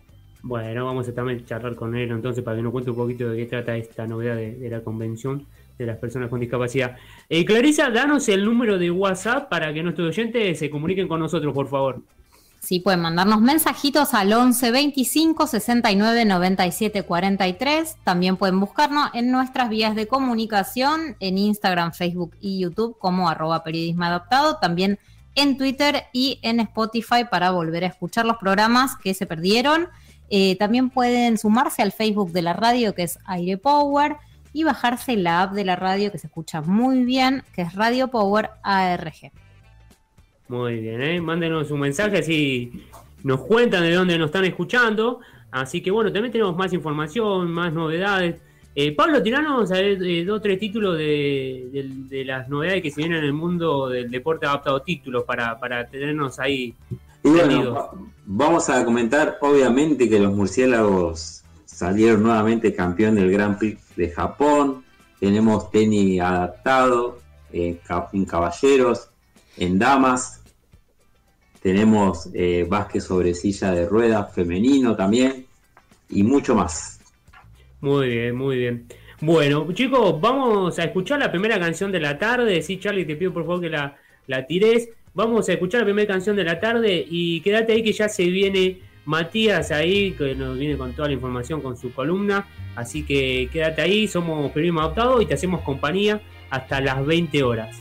Bueno, 0.42 0.86
vamos 0.86 1.08
a 1.08 1.14
también 1.14 1.46
charlar 1.46 1.76
con 1.76 1.96
él 1.96 2.12
entonces 2.12 2.44
para 2.44 2.58
que 2.58 2.64
nos 2.64 2.72
cuente 2.72 2.92
un 2.92 2.96
poquito 2.96 3.30
de 3.30 3.38
qué 3.38 3.46
trata 3.46 3.76
esta 3.76 4.08
novedad 4.08 4.36
de, 4.36 4.70
la 4.70 4.82
convención 4.82 5.46
de 5.80 5.86
las 5.86 5.98
personas 5.98 6.30
con 6.30 6.40
discapacidad. 6.40 6.98
Eh, 7.30 7.46
Clarisa, 7.46 7.90
danos 7.90 8.28
el 8.28 8.44
número 8.46 8.78
de 8.78 8.92
WhatsApp 8.92 9.50
para 9.50 9.74
que 9.74 9.82
nuestros 9.82 10.10
oyentes 10.10 10.60
se 10.60 10.70
comuniquen 10.70 11.08
con 11.08 11.22
nosotros, 11.22 11.54
por 11.54 11.68
favor. 11.68 12.04
Sí, 12.60 12.82
pueden 12.82 13.00
mandarnos 13.00 13.40
mensajitos 13.40 14.14
al 14.14 14.34
11 14.34 14.72
25 14.72 15.48
69 15.48 16.26
97 16.26 17.04
43. 17.04 17.96
También 18.04 18.36
pueden 18.36 18.60
buscarnos 18.60 19.10
en 19.14 19.32
nuestras 19.32 19.70
vías 19.70 19.96
de 19.96 20.08
comunicación 20.08 21.16
en 21.22 21.38
Instagram, 21.38 21.94
Facebook 21.94 22.36
y 22.42 22.60
YouTube 22.60 22.98
como 23.00 23.30
arroba 23.30 23.64
periodismo 23.64 24.04
adaptado. 24.04 24.58
También 24.58 25.00
en 25.36 25.58
Twitter 25.58 26.04
y 26.12 26.40
en 26.42 26.60
Spotify 26.60 27.24
para 27.32 27.52
volver 27.52 27.86
a 27.86 27.88
escuchar 27.88 28.26
los 28.26 28.36
programas 28.36 28.98
que 28.98 29.14
se 29.14 29.26
perdieron. 29.26 29.88
Eh, 30.30 30.58
también 30.58 30.90
pueden 30.90 31.38
sumarse 31.38 31.82
al 31.82 31.94
Facebook 31.94 32.34
de 32.34 32.42
la 32.42 32.52
radio 32.52 32.94
que 32.94 33.04
es 33.04 33.18
Aire 33.26 33.58
Power 33.58 34.18
y 34.54 34.64
bajarse 34.64 35.16
la 35.16 35.44
app 35.44 35.54
de 35.54 35.66
la 35.66 35.76
radio 35.76 36.12
que 36.12 36.18
se 36.18 36.28
escucha 36.28 36.62
muy 36.62 37.04
bien, 37.06 37.44
que 37.54 37.62
es 37.64 37.74
Radio 37.76 38.08
Power 38.08 38.50
ARG. 38.64 39.32
Muy 40.48 40.80
bien, 40.80 41.02
¿eh? 41.02 41.22
mándenos 41.22 41.70
un 41.72 41.80
mensaje 41.80 42.18
así 42.18 42.88
nos 43.24 43.42
cuentan 43.42 43.84
de 43.84 43.94
dónde 43.94 44.18
nos 44.18 44.28
están 44.28 44.46
escuchando. 44.46 45.20
Así 45.52 45.82
que 45.82 45.92
bueno, 45.92 46.12
también 46.12 46.32
tenemos 46.32 46.56
más 46.56 46.74
información, 46.74 47.52
más 47.52 47.74
novedades. 47.74 48.36
Eh, 48.76 48.96
Pablo, 48.96 49.22
tiranos 49.22 49.72
a 49.72 49.80
eh, 49.80 50.24
dos 50.24 50.38
o 50.38 50.42
tres 50.42 50.60
títulos 50.60 50.98
de, 50.98 52.24
las 52.26 52.48
novedades 52.50 52.84
que 52.84 52.92
se 52.92 53.02
vienen 53.02 53.20
en 53.20 53.26
el 53.26 53.34
mundo 53.34 53.90
del 53.90 54.10
deporte 54.12 54.46
adaptado, 54.46 54.82
títulos 54.82 55.24
para, 55.24 55.60
para 55.60 55.88
tenernos 55.88 56.40
ahí. 56.40 56.76
Y 57.24 57.30
bueno, 57.30 57.92
vamos 58.26 58.70
a 58.70 58.86
comentar 58.86 59.38
obviamente 59.42 60.08
que 60.08 60.20
los 60.20 60.34
murciélagos 60.34 61.39
salieron 61.80 62.24
nuevamente 62.24 62.74
campeón 62.74 63.16
del 63.16 63.32
Grand 63.32 63.58
Prix 63.58 63.96
de 63.96 64.10
Japón. 64.10 64.84
Tenemos 65.18 65.72
tenis 65.72 66.20
adaptado 66.20 67.20
en 67.54 68.26
caballeros, 68.26 69.10
en 69.58 69.80
damas, 69.80 70.42
tenemos 71.62 72.30
eh, 72.34 72.66
básquet 72.70 73.02
sobre 73.02 73.34
silla 73.34 73.72
de 73.72 73.86
ruedas 73.86 74.34
femenino 74.34 74.96
también 74.96 75.46
y 76.10 76.24
mucho 76.24 76.54
más. 76.54 77.00
Muy 77.80 78.10
bien, 78.10 78.36
muy 78.36 78.58
bien. 78.58 78.86
Bueno, 79.22 79.66
chicos, 79.74 80.20
vamos 80.20 80.78
a 80.80 80.84
escuchar 80.84 81.20
la 81.20 81.32
primera 81.32 81.60
canción 81.60 81.94
de 81.94 82.02
la 82.02 82.18
tarde. 82.18 82.62
Sí, 82.62 82.78
Charlie, 82.78 83.06
te 83.06 83.16
pido 83.16 83.34
por 83.34 83.44
favor 83.44 83.62
que 83.62 83.70
la, 83.70 83.98
la 84.28 84.46
tires. 84.46 84.90
Vamos 85.14 85.48
a 85.48 85.54
escuchar 85.54 85.82
la 85.82 85.86
primera 85.86 86.08
canción 86.08 86.36
de 86.36 86.44
la 86.44 86.60
tarde 86.60 87.06
y 87.10 87.40
quédate 87.40 87.72
ahí 87.72 87.84
que 87.84 87.94
ya 87.94 88.10
se 88.10 88.26
viene 88.26 88.89
Matías 89.06 89.72
ahí, 89.72 90.12
que 90.12 90.36
nos 90.36 90.58
viene 90.58 90.78
con 90.78 90.94
toda 90.94 91.08
la 91.08 91.14
información 91.14 91.62
con 91.62 91.78
su 91.78 91.94
columna. 91.94 92.48
Así 92.76 93.04
que 93.04 93.50
quédate 93.52 93.82
ahí, 93.82 94.08
somos 94.08 94.52
Periodismo 94.52 94.82
Adoptado 94.82 95.22
y 95.22 95.26
te 95.26 95.34
hacemos 95.34 95.62
compañía 95.62 96.22
hasta 96.50 96.80
las 96.82 97.06
20 97.06 97.44
horas. 97.44 97.78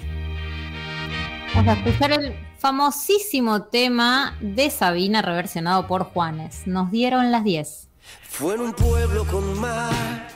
Vamos 1.55 1.77
a 1.77 1.79
escuchar 1.81 2.13
el 2.13 2.35
famosísimo 2.59 3.63
tema 3.65 4.37
de 4.41 4.71
Sabina 4.71 5.23
reversionado 5.23 5.87
por 5.87 6.05
Juanes. 6.05 6.67
Nos 6.67 6.91
dieron 6.91 7.31
las 7.31 7.45
10. 7.45 7.89
Fue 8.23 8.55
en 8.55 8.61
un 8.61 8.73
pueblo 8.73 9.25
con 9.25 9.59
mar, 9.61 10.29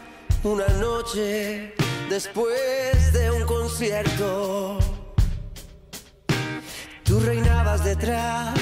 una 0.43 0.69
noche 0.81 1.75
después 2.09 3.13
de 3.13 3.31
un 3.31 3.45
concierto. 3.45 4.79
Tú 7.05 7.21
reinabas 7.21 7.85
detrás 7.85 8.62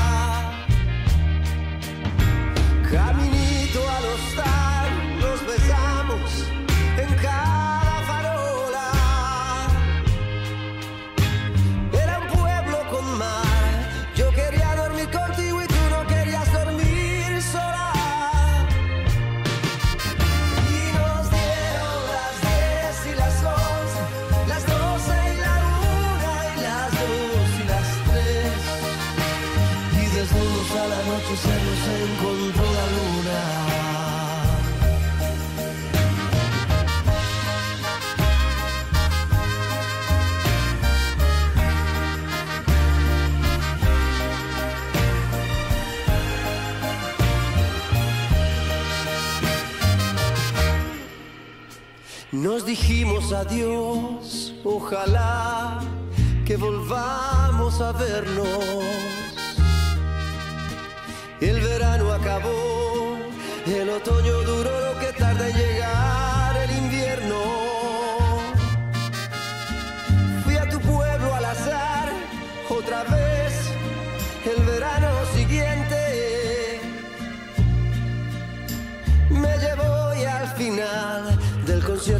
Caminito 2.91 3.79
allo 3.87 4.17
stadio. 4.17 4.60
Nos 52.41 52.65
dijimos 52.65 53.31
adiós, 53.33 54.51
ojalá 54.63 55.79
que 56.43 56.57
volvamos 56.57 57.79
a 57.79 57.91
vernos. 57.91 58.83
El 61.39 61.61
verano 61.61 62.11
acabó, 62.11 63.15
el 63.67 63.87
otoño 63.91 64.41
duró 64.41 64.71
lo 64.87 64.99
que 64.99 65.13
tarda 65.13 65.49
en 65.49 65.55
llegar 65.55 66.57
el 66.57 66.71
invierno. 66.83 67.41
Fui 70.43 70.57
a 70.57 70.67
tu 70.67 70.79
pueblo 70.79 71.35
al 71.35 71.45
azar, 71.45 72.09
otra 72.71 73.03
vez, 73.03 73.53
el 74.51 74.63
verano 74.65 75.09
siguiente. 75.35 76.79
Me 79.29 79.59
llevó 79.59 80.15
y 80.15 80.23
al 80.25 80.47
final 80.55 81.30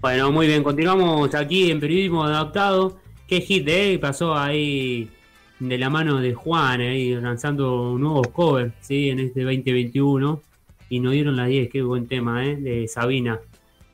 Bueno, 0.00 0.30
muy 0.30 0.46
bien, 0.46 0.62
continuamos 0.62 1.34
aquí 1.34 1.70
en 1.70 1.80
Periodismo 1.80 2.22
Adaptado. 2.22 3.00
Qué 3.26 3.40
hit, 3.40 3.66
¿eh? 3.68 3.98
Pasó 3.98 4.36
ahí 4.36 5.10
de 5.58 5.78
la 5.78 5.88
mano 5.88 6.20
de 6.20 6.34
Juan, 6.34 6.80
ahí 6.80 7.14
lanzando 7.14 7.96
nuevos 7.98 8.28
covers, 8.28 8.74
¿sí? 8.80 9.08
En 9.08 9.20
este 9.20 9.42
2021. 9.42 10.42
Y 10.90 11.00
nos 11.00 11.12
dieron 11.12 11.36
las 11.36 11.48
10, 11.48 11.70
qué 11.70 11.82
buen 11.82 12.06
tema, 12.06 12.46
¿eh? 12.46 12.56
De 12.56 12.86
Sabina. 12.86 13.40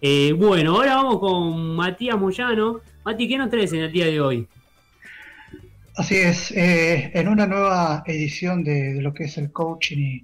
Eh, 0.00 0.34
bueno, 0.36 0.74
ahora 0.74 0.96
vamos 0.96 1.20
con 1.20 1.76
Matías 1.76 2.18
Moyano. 2.18 2.80
Mati, 3.04 3.28
¿qué 3.28 3.38
nos 3.38 3.48
traes 3.48 3.72
en 3.72 3.80
el 3.80 3.92
día 3.92 4.06
de 4.06 4.20
hoy? 4.20 4.48
Así 5.96 6.16
es, 6.16 6.50
eh, 6.50 7.12
en 7.14 7.28
una 7.28 7.46
nueva 7.46 8.02
edición 8.06 8.64
de, 8.64 9.00
lo 9.00 9.14
que 9.14 9.24
es 9.24 9.38
el 9.38 9.52
coaching 9.52 10.20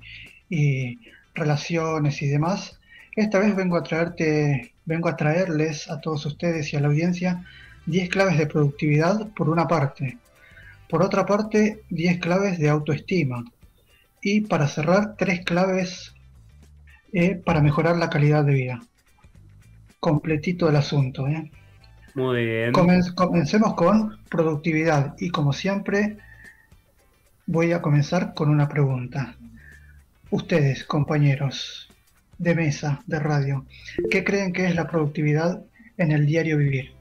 y 0.51 0.99
relaciones 1.35 2.21
y 2.21 2.27
demás, 2.27 2.81
esta 3.15 3.39
vez 3.39 3.55
vengo 3.55 3.77
a 3.77 3.83
traerte, 3.83 4.75
vengo 4.89 5.09
a 5.11 5.17
traerles 5.17 5.89
a 5.91 6.01
todos 6.01 6.25
ustedes 6.27 6.73
y 6.73 6.77
a 6.77 6.81
la 6.81 6.89
audiencia 6.89 7.45
10 7.87 8.09
claves 8.09 8.39
de 8.39 8.47
productividad 8.47 9.29
por 9.37 9.49
una 9.51 9.69
parte. 9.69 10.17
Por 10.89 11.03
otra 11.03 11.27
parte, 11.27 11.83
10 11.91 12.19
claves 12.19 12.59
de 12.59 12.71
autoestima. 12.71 13.45
Y 14.23 14.41
para 14.41 14.67
cerrar, 14.67 15.15
3 15.17 15.45
claves 15.45 16.15
eh, 17.13 17.35
para 17.37 17.61
mejorar 17.61 17.97
la 17.99 18.09
calidad 18.09 18.45
de 18.45 18.55
vida. 18.55 18.81
Completito 20.01 20.69
el 20.69 20.77
asunto. 20.77 21.29
¿eh? 21.29 21.51
Muy 22.15 22.45
bien. 22.47 22.73
Comen- 22.73 23.15
comencemos 23.15 23.75
con 23.75 24.19
productividad 24.31 25.15
y 25.19 25.29
como 25.31 25.53
siempre 25.53 26.17
voy 27.47 27.73
a 27.73 27.83
comenzar 27.83 28.33
con 28.35 28.49
una 28.49 28.69
pregunta. 28.69 29.37
Ustedes, 30.31 30.85
compañeros 30.85 31.88
de 32.39 32.55
mesa, 32.55 33.03
de 33.07 33.19
radio, 33.19 33.67
¿qué 34.11 34.23
creen 34.25 34.53
que 34.53 34.67
es 34.67 34.75
la 34.75 34.87
productividad 34.89 35.63
en 35.97 36.13
el 36.13 36.25
diario 36.27 36.57
vivir? 36.59 36.93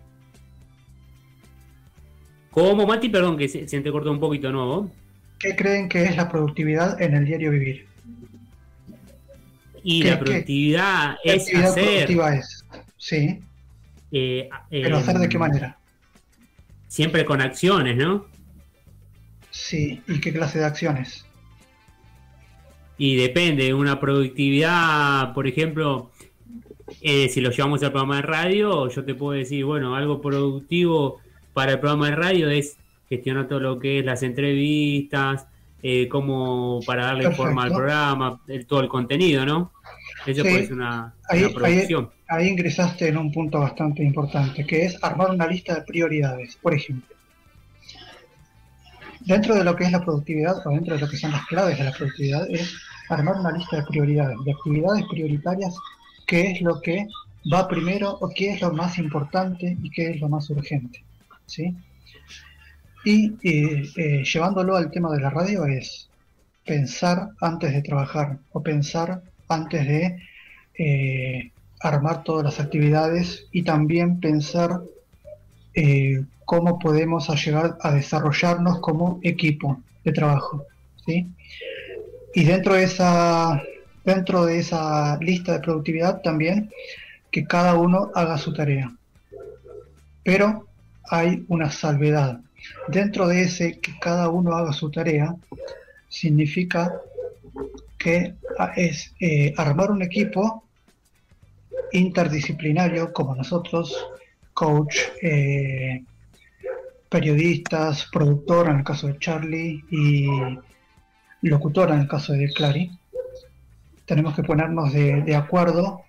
¿Cómo, 2.51 2.88
Mati? 2.88 3.10
Perdón, 3.10 3.38
que 3.38 3.48
se, 3.48 3.67
se 3.67 3.82
te 3.82 3.91
cortó 3.91 4.12
un 4.12 4.20
poquito 4.20 4.51
nuevo. 4.51 4.91
¿Qué 5.39 5.56
creen 5.56 5.88
que 5.89 6.03
es 6.06 6.15
la 6.17 6.27
productividad 6.29 7.00
en 7.01 7.13
el 7.15 7.25
diario 7.25 7.51
vivir? 7.51 7.86
Y 9.84 10.01
¿Qué- 10.01 10.10
la 10.10 10.20
productividad 10.20 11.15
¿Qué 11.24 11.34
es 11.36 11.44
actividad 11.44 11.70
hacer. 11.70 11.86
productiva 11.86 12.36
es? 12.36 12.65
Sí, 12.98 13.39
Eh, 14.12 14.50
¿Pero 14.72 14.98
hacer 14.98 15.17
de 15.20 15.29
qué 15.29 15.38
manera? 15.38 15.77
Siempre 16.88 17.25
con 17.25 17.41
acciones, 17.41 17.98
¿no? 17.98 18.25
Sí, 19.51 20.01
¿y 20.08 20.20
qué 20.20 20.32
clase 20.34 20.60
de 20.60 20.65
acciones? 20.65 21.25
Y 22.97 23.15
depende, 23.15 23.73
una 23.73 23.99
productividad, 23.99 25.33
por 25.33 25.47
ejemplo, 25.47 26.09
eh, 27.01 27.29
si 27.29 27.41
lo 27.41 27.51
llevamos 27.51 27.83
al 27.83 27.91
programa 27.91 28.17
de 28.17 28.21
radio, 28.23 28.89
yo 28.89 29.05
te 29.05 29.13
puedo 29.13 29.37
decir, 29.37 29.65
bueno, 29.65 29.95
algo 29.95 30.21
productivo 30.21 31.19
para 31.53 31.73
el 31.73 31.79
programa 31.79 32.09
de 32.09 32.15
radio 32.15 32.49
es 32.49 32.77
gestionar 33.09 33.47
todo 33.47 33.59
lo 33.59 33.79
que 33.79 33.99
es 33.99 34.05
las 34.05 34.23
entrevistas, 34.23 35.47
eh, 35.83 36.07
como 36.07 36.79
para 36.85 37.05
darle 37.05 37.31
forma 37.31 37.63
al 37.63 37.71
programa, 37.71 38.41
todo 38.67 38.81
el 38.81 38.87
contenido, 38.87 39.45
¿no? 39.45 39.71
Eso 40.25 40.41
puede 40.41 40.65
ser 40.65 40.73
una, 40.73 41.13
producción. 41.53 42.09
Ahí, 42.27 42.47
ingresaste 42.47 43.07
en 43.07 43.17
un 43.17 43.31
punto 43.31 43.59
bastante 43.59 44.03
importante, 44.03 44.65
que 44.65 44.85
es 44.85 45.01
armar 45.03 45.29
una 45.29 45.47
lista 45.47 45.75
de 45.75 45.81
prioridades, 45.83 46.57
por 46.57 46.73
ejemplo. 46.73 47.15
Dentro 49.21 49.55
de 49.55 49.63
lo 49.63 49.75
que 49.75 49.83
es 49.83 49.91
la 49.91 50.03
productividad, 50.03 50.65
o 50.65 50.71
dentro 50.71 50.95
de 50.95 51.01
lo 51.01 51.09
que 51.09 51.17
son 51.17 51.31
las 51.31 51.45
claves 51.45 51.77
de 51.77 51.83
la 51.83 51.91
productividad, 51.91 52.49
es 52.49 52.75
armar 53.09 53.39
una 53.39 53.51
lista 53.51 53.77
de 53.77 53.83
prioridades, 53.83 54.37
de 54.43 54.51
actividades 54.51 55.05
prioritarias, 55.09 55.75
qué 56.25 56.51
es 56.51 56.61
lo 56.61 56.81
que 56.81 57.07
va 57.51 57.67
primero 57.67 58.17
o 58.19 58.29
qué 58.29 58.53
es 58.53 58.61
lo 58.61 58.73
más 58.73 58.97
importante 58.97 59.77
y 59.81 59.89
qué 59.89 60.11
es 60.11 60.21
lo 60.21 60.29
más 60.29 60.49
urgente. 60.49 61.03
¿sí? 61.45 61.75
Y 63.05 63.37
eh, 63.43 64.23
llevándolo 64.23 64.75
al 64.75 64.91
tema 64.91 65.11
de 65.13 65.21
la 65.21 65.29
radio 65.29 65.65
es 65.65 66.09
pensar 66.65 67.29
antes 67.39 67.73
de 67.73 67.81
trabajar 67.81 68.37
o 68.51 68.61
pensar 68.61 69.21
antes 69.47 69.87
de 69.87 70.19
eh, 70.77 71.51
armar 71.79 72.23
todas 72.23 72.43
las 72.43 72.59
actividades 72.59 73.45
y 73.51 73.63
también 73.63 74.19
pensar 74.19 74.81
eh, 75.73 76.25
cómo 76.43 76.79
podemos 76.79 77.29
llegar 77.45 77.77
a 77.81 77.91
desarrollarnos 77.91 78.79
como 78.79 79.19
equipo 79.23 79.81
de 80.03 80.11
trabajo. 80.11 80.65
¿sí? 81.05 81.27
Y 82.38 82.44
dentro 82.44 82.75
de 82.75 82.84
esa 82.84 83.63
dentro 84.06 84.46
de 84.46 84.60
esa 84.60 85.17
lista 85.17 85.53
de 85.53 85.60
productividad 85.60 86.22
también 86.22 86.70
que 87.32 87.48
cada 87.48 87.74
uno 87.74 88.12
haga 88.13 88.38
su 88.38 88.53
tarea. 88.53 88.96
Pero 90.24 90.67
hay 91.10 91.44
una 91.48 91.72
salvedad. 91.72 92.39
Dentro 92.89 93.27
de 93.27 93.41
ese 93.41 93.79
que 93.79 93.98
cada 93.98 94.29
uno 94.29 94.56
haga 94.56 94.72
su 94.72 94.91
tarea, 94.91 95.36
significa 96.10 97.01
que 97.98 98.36
es 98.75 99.15
eh, 99.20 99.56
armar 99.58 99.89
un 99.89 100.03
equipo 100.03 100.63
interdisciplinario 101.91 103.13
como 103.13 103.34
nosotros, 103.34 103.98
coach, 104.53 104.96
eh, 105.24 106.03
periodistas, 107.10 108.08
productora 108.12 108.74
en 108.74 108.77
el 108.77 108.84
caso 108.84 109.08
de 109.08 109.17
Charlie 109.17 109.84
y 109.89 110.27
locutora 111.47 111.95
en 111.95 112.01
el 112.01 112.07
caso 112.07 112.33
de 112.33 112.51
Clary. 112.51 112.91
Tenemos 114.05 114.35
que 114.35 114.43
ponernos 114.43 114.93
de, 114.93 115.21
de 115.21 115.35
acuerdo 115.35 116.01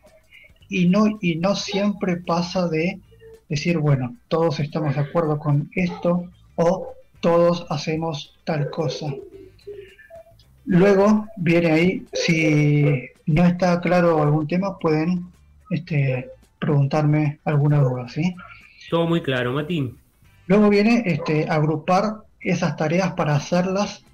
y 0.68 0.88
no, 0.88 1.18
y 1.21 1.37
no 1.37 1.57
siempre 1.57 2.16
pasa 2.16 2.68
de 2.68 3.00
decir, 3.49 3.78
bueno, 3.78 4.16
todos 4.28 4.61
estamos 4.61 4.95
de 4.95 5.00
acuerdo 5.00 5.38
con 5.38 5.71
esto 5.75 6.30
o 6.57 6.92
todos 7.21 7.66
hacemos 7.71 8.35
tal 8.45 8.71
cosa. 8.71 9.07
Luego 10.64 11.27
viene 11.37 11.70
ahí, 11.70 12.07
si 12.12 13.09
no 13.27 13.44
está 13.46 13.81
claro 13.81 14.22
algún 14.22 14.46
tema, 14.46 14.79
pueden 14.79 15.27
este, 15.70 16.31
preguntarme 16.59 17.38
alguna 17.44 17.81
duda, 17.81 18.09
¿sí? 18.09 18.35
Todo 18.90 19.07
muy 19.07 19.22
claro, 19.22 19.53
Matín. 19.53 19.96
Luego 20.46 20.68
viene 20.68 21.03
este, 21.07 21.48
agrupar 21.48 22.18
esas 22.40 22.77
tareas 22.77 23.12
para 23.12 23.37
hacerlas 23.37 24.05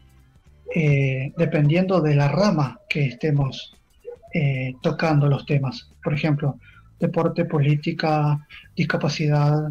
eh, 0.74 1.32
dependiendo 1.36 2.00
de 2.00 2.14
la 2.14 2.28
rama 2.28 2.80
que 2.88 3.06
estemos 3.06 3.74
eh, 4.32 4.74
tocando 4.82 5.28
los 5.28 5.46
temas. 5.46 5.88
Por 6.02 6.14
ejemplo, 6.14 6.58
deporte, 6.98 7.44
política, 7.44 8.46
discapacidad, 8.74 9.70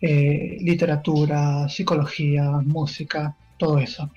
eh, 0.00 0.58
literatura, 0.60 1.68
psicología, 1.68 2.50
música, 2.64 3.36
todo 3.58 3.78
eso. 3.78 4.10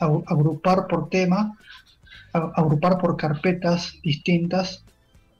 Agrupar 0.00 0.86
por 0.86 1.08
tema, 1.08 1.56
agrupar 2.32 2.98
por 2.98 3.16
carpetas 3.16 3.98
distintas 4.02 4.84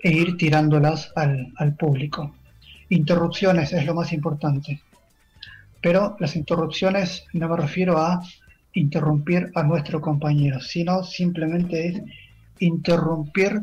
e 0.01 0.13
ir 0.13 0.37
tirándolas 0.37 1.11
al, 1.17 1.53
al 1.57 1.75
público. 1.75 2.35
Interrupciones 2.91 3.73
es 3.73 3.87
lo 3.87 3.95
más 3.95 4.13
importante. 4.13 4.83
Pero 5.81 6.17
las 6.21 6.37
interrupciones 6.37 7.25
no 7.33 7.49
me 7.49 7.57
refiero 7.57 7.99
a 7.99 8.23
interrumpir 8.75 9.51
a 9.55 9.63
nuestro 9.63 10.01
compañero, 10.01 10.61
sino 10.61 11.05
simplemente 11.05 11.89
es 11.89 12.03
interrumpir 12.59 13.63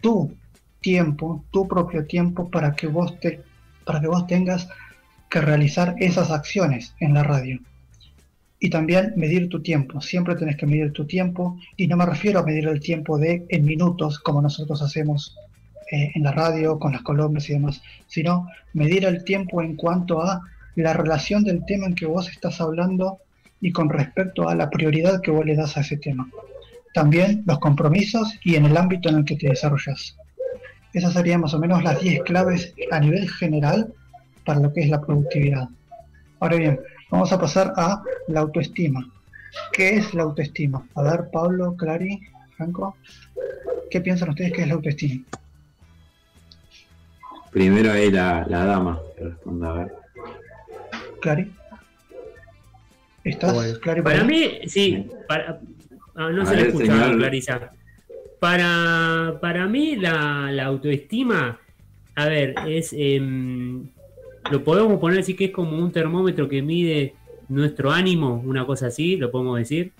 tu 0.00 0.34
tiempo, 0.80 1.44
tu 1.50 1.66
propio 1.66 2.06
tiempo 2.06 2.50
para 2.50 2.74
que 2.74 2.86
vos 2.86 3.18
te, 3.20 3.40
para 3.84 4.00
que 4.00 4.08
vos 4.08 4.26
tengas 4.26 4.68
que 5.30 5.40
realizar 5.40 5.94
esas 5.98 6.30
acciones 6.30 6.94
en 7.00 7.14
la 7.14 7.22
radio. 7.22 7.60
Y 8.58 8.70
también 8.70 9.14
medir 9.16 9.48
tu 9.48 9.62
tiempo. 9.62 10.00
Siempre 10.00 10.36
tenés 10.36 10.56
que 10.56 10.66
medir 10.66 10.92
tu 10.92 11.04
tiempo. 11.04 11.58
Y 11.76 11.88
no 11.88 11.96
me 11.96 12.06
refiero 12.06 12.38
a 12.38 12.44
medir 12.44 12.68
el 12.68 12.80
tiempo 12.80 13.18
de 13.18 13.44
en 13.48 13.64
minutos, 13.64 14.20
como 14.20 14.40
nosotros 14.40 14.82
hacemos 14.82 15.36
eh, 15.90 16.12
en 16.14 16.22
la 16.22 16.32
radio, 16.32 16.78
con 16.78 16.92
las 16.92 17.02
columnas 17.02 17.48
y 17.48 17.54
demás, 17.54 17.82
sino 18.06 18.46
medir 18.72 19.04
el 19.04 19.24
tiempo 19.24 19.62
en 19.62 19.74
cuanto 19.74 20.22
a 20.22 20.42
la 20.76 20.92
relación 20.92 21.44
del 21.44 21.64
tema 21.64 21.86
en 21.86 21.94
que 21.94 22.06
vos 22.06 22.28
estás 22.28 22.60
hablando 22.60 23.18
y 23.62 23.72
con 23.72 23.88
respecto 23.88 24.48
a 24.48 24.54
la 24.54 24.68
prioridad 24.68 25.22
que 25.22 25.30
vos 25.30 25.46
le 25.46 25.54
das 25.54 25.76
a 25.76 25.80
ese 25.80 25.96
tema. 25.96 26.28
También 26.92 27.42
los 27.46 27.60
compromisos 27.60 28.34
y 28.44 28.56
en 28.56 28.66
el 28.66 28.76
ámbito 28.76 29.08
en 29.08 29.18
el 29.18 29.24
que 29.24 29.36
te 29.36 29.48
desarrollas. 29.48 30.16
Esas 30.92 31.14
serían 31.14 31.40
más 31.40 31.54
o 31.54 31.58
menos 31.58 31.82
las 31.82 32.00
10 32.00 32.24
claves 32.24 32.74
a 32.90 33.00
nivel 33.00 33.30
general 33.30 33.94
para 34.44 34.60
lo 34.60 34.72
que 34.72 34.80
es 34.80 34.90
la 34.90 35.00
productividad. 35.00 35.68
Ahora 36.40 36.56
bien, 36.56 36.80
vamos 37.10 37.32
a 37.32 37.40
pasar 37.40 37.72
a 37.76 38.02
la 38.28 38.40
autoestima. 38.40 39.08
¿Qué 39.72 39.96
es 39.96 40.12
la 40.12 40.24
autoestima? 40.24 40.84
A 40.96 41.02
ver, 41.02 41.30
Pablo, 41.32 41.76
Clary, 41.76 42.20
Franco, 42.56 42.96
¿qué 43.90 44.00
piensan 44.00 44.30
ustedes 44.30 44.52
que 44.52 44.62
es 44.62 44.68
la 44.68 44.74
autoestima? 44.74 45.22
Primero 47.52 47.92
ahí 47.92 48.10
la, 48.10 48.44
dama 48.48 49.00
que 49.16 49.24
responda, 49.24 49.70
a 49.70 49.72
ver. 49.74 49.94
Clary. 51.20 51.61
¿Estás, 53.24 53.78
Clary? 53.78 54.02
Para, 54.02 54.24
mí, 54.24 54.60
sí, 54.66 55.06
para, 55.28 55.60
ah, 56.16 56.30
no 56.30 56.44
se 56.44 56.56
le 56.56 56.68
escucha, 56.68 57.12
Clarisa. 57.12 57.70
Para, 58.40 59.38
para 59.40 59.66
mí 59.68 59.96
la, 59.96 60.64
autoestima, 60.64 61.60
a 62.16 62.26
ver, 62.26 62.54
es 62.66 62.92
em, 62.92 63.86
lo 64.50 64.64
podemos 64.64 64.98
poner 64.98 65.20
así 65.20 65.34
que 65.34 65.46
es 65.46 65.50
como 65.52 65.78
un 65.78 65.92
termómetro 65.92 66.48
que 66.48 66.62
mide 66.62 67.14
nuestro 67.48 67.92
ánimo, 67.92 68.42
una 68.44 68.66
cosa 68.66 68.88
así, 68.88 69.16
lo 69.16 69.30
podemos 69.30 69.58
decir. 69.58 69.92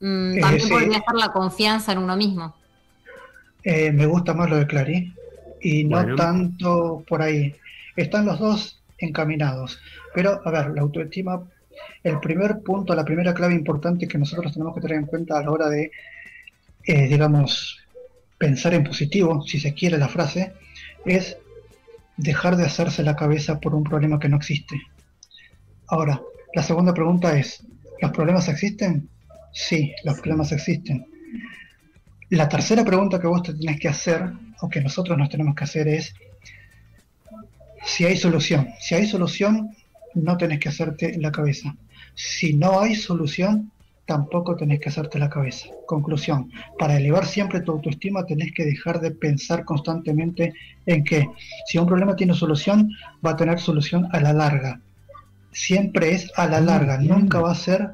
Mm, 0.00 0.40
también 0.40 0.68
podría 0.68 0.98
ser 0.98 1.14
la 1.14 1.32
confianza 1.32 1.92
en 1.92 1.98
uno 1.98 2.16
mismo. 2.16 2.54
Eh, 3.62 3.90
me 3.92 4.04
gusta 4.04 4.34
más 4.34 4.50
lo 4.50 4.56
de 4.56 4.66
Clary 4.66 5.14
y 5.62 5.84
no 5.84 6.14
tanto 6.16 7.02
por 7.08 7.22
ahí. 7.22 7.54
Están 7.96 8.26
los 8.26 8.38
dos 8.38 8.82
encaminados, 8.98 9.80
pero 10.14 10.40
a 10.44 10.50
ver, 10.50 10.70
la 10.74 10.82
autoestima, 10.82 11.42
el 12.02 12.20
primer 12.20 12.60
punto, 12.60 12.94
la 12.94 13.04
primera 13.04 13.34
clave 13.34 13.54
importante 13.54 14.08
que 14.08 14.18
nosotros 14.18 14.52
tenemos 14.52 14.74
que 14.74 14.80
tener 14.80 14.98
en 14.98 15.06
cuenta 15.06 15.38
a 15.38 15.42
la 15.42 15.50
hora 15.50 15.68
de 15.68 15.90
eh, 16.86 17.08
digamos, 17.08 17.78
pensar 18.36 18.74
en 18.74 18.84
positivo, 18.84 19.42
si 19.46 19.58
se 19.58 19.72
quiere 19.72 19.96
la 19.96 20.08
frase, 20.08 20.52
es 21.06 21.38
dejar 22.18 22.56
de 22.56 22.64
hacerse 22.66 23.02
la 23.02 23.16
cabeza 23.16 23.58
por 23.58 23.74
un 23.74 23.84
problema 23.84 24.18
que 24.18 24.28
no 24.28 24.36
existe. 24.36 24.80
Ahora, 25.86 26.20
la 26.54 26.62
segunda 26.62 26.92
pregunta 26.92 27.38
es, 27.38 27.64
¿los 28.00 28.10
problemas 28.10 28.48
existen? 28.48 29.08
Sí, 29.52 29.94
los 30.04 30.20
problemas 30.20 30.52
existen. 30.52 31.06
La 32.30 32.48
tercera 32.48 32.84
pregunta 32.84 33.18
que 33.18 33.28
vos 33.28 33.42
te 33.42 33.54
tenés 33.54 33.80
que 33.80 33.88
hacer, 33.88 34.30
o 34.60 34.68
que 34.68 34.82
nosotros 34.82 35.16
nos 35.16 35.30
tenemos 35.30 35.54
que 35.54 35.64
hacer, 35.64 35.88
es 35.88 36.14
si 37.84 38.04
hay 38.04 38.16
solución. 38.18 38.68
Si 38.78 38.94
hay 38.94 39.06
solución, 39.06 39.74
no 40.14 40.36
tenés 40.36 40.60
que 40.60 40.68
hacerte 40.68 41.18
la 41.18 41.32
cabeza. 41.32 41.74
Si 42.14 42.54
no 42.54 42.80
hay 42.80 42.94
solución, 42.94 43.70
tampoco 44.06 44.56
tenés 44.56 44.80
que 44.80 44.88
hacerte 44.88 45.18
la 45.18 45.30
cabeza. 45.30 45.68
Conclusión, 45.86 46.50
para 46.78 46.96
elevar 46.96 47.26
siempre 47.26 47.60
tu 47.60 47.72
autoestima 47.72 48.26
tenés 48.26 48.52
que 48.52 48.64
dejar 48.64 49.00
de 49.00 49.10
pensar 49.10 49.64
constantemente 49.64 50.54
en 50.86 51.04
que 51.04 51.28
si 51.66 51.78
un 51.78 51.86
problema 51.86 52.16
tiene 52.16 52.34
solución, 52.34 52.90
va 53.24 53.30
a 53.30 53.36
tener 53.36 53.58
solución 53.60 54.08
a 54.12 54.20
la 54.20 54.32
larga. 54.32 54.80
Siempre 55.52 56.12
es 56.12 56.30
a 56.36 56.46
la 56.46 56.60
larga, 56.60 56.98
nunca 56.98 57.40
va 57.40 57.52
a 57.52 57.56
ser 57.56 57.90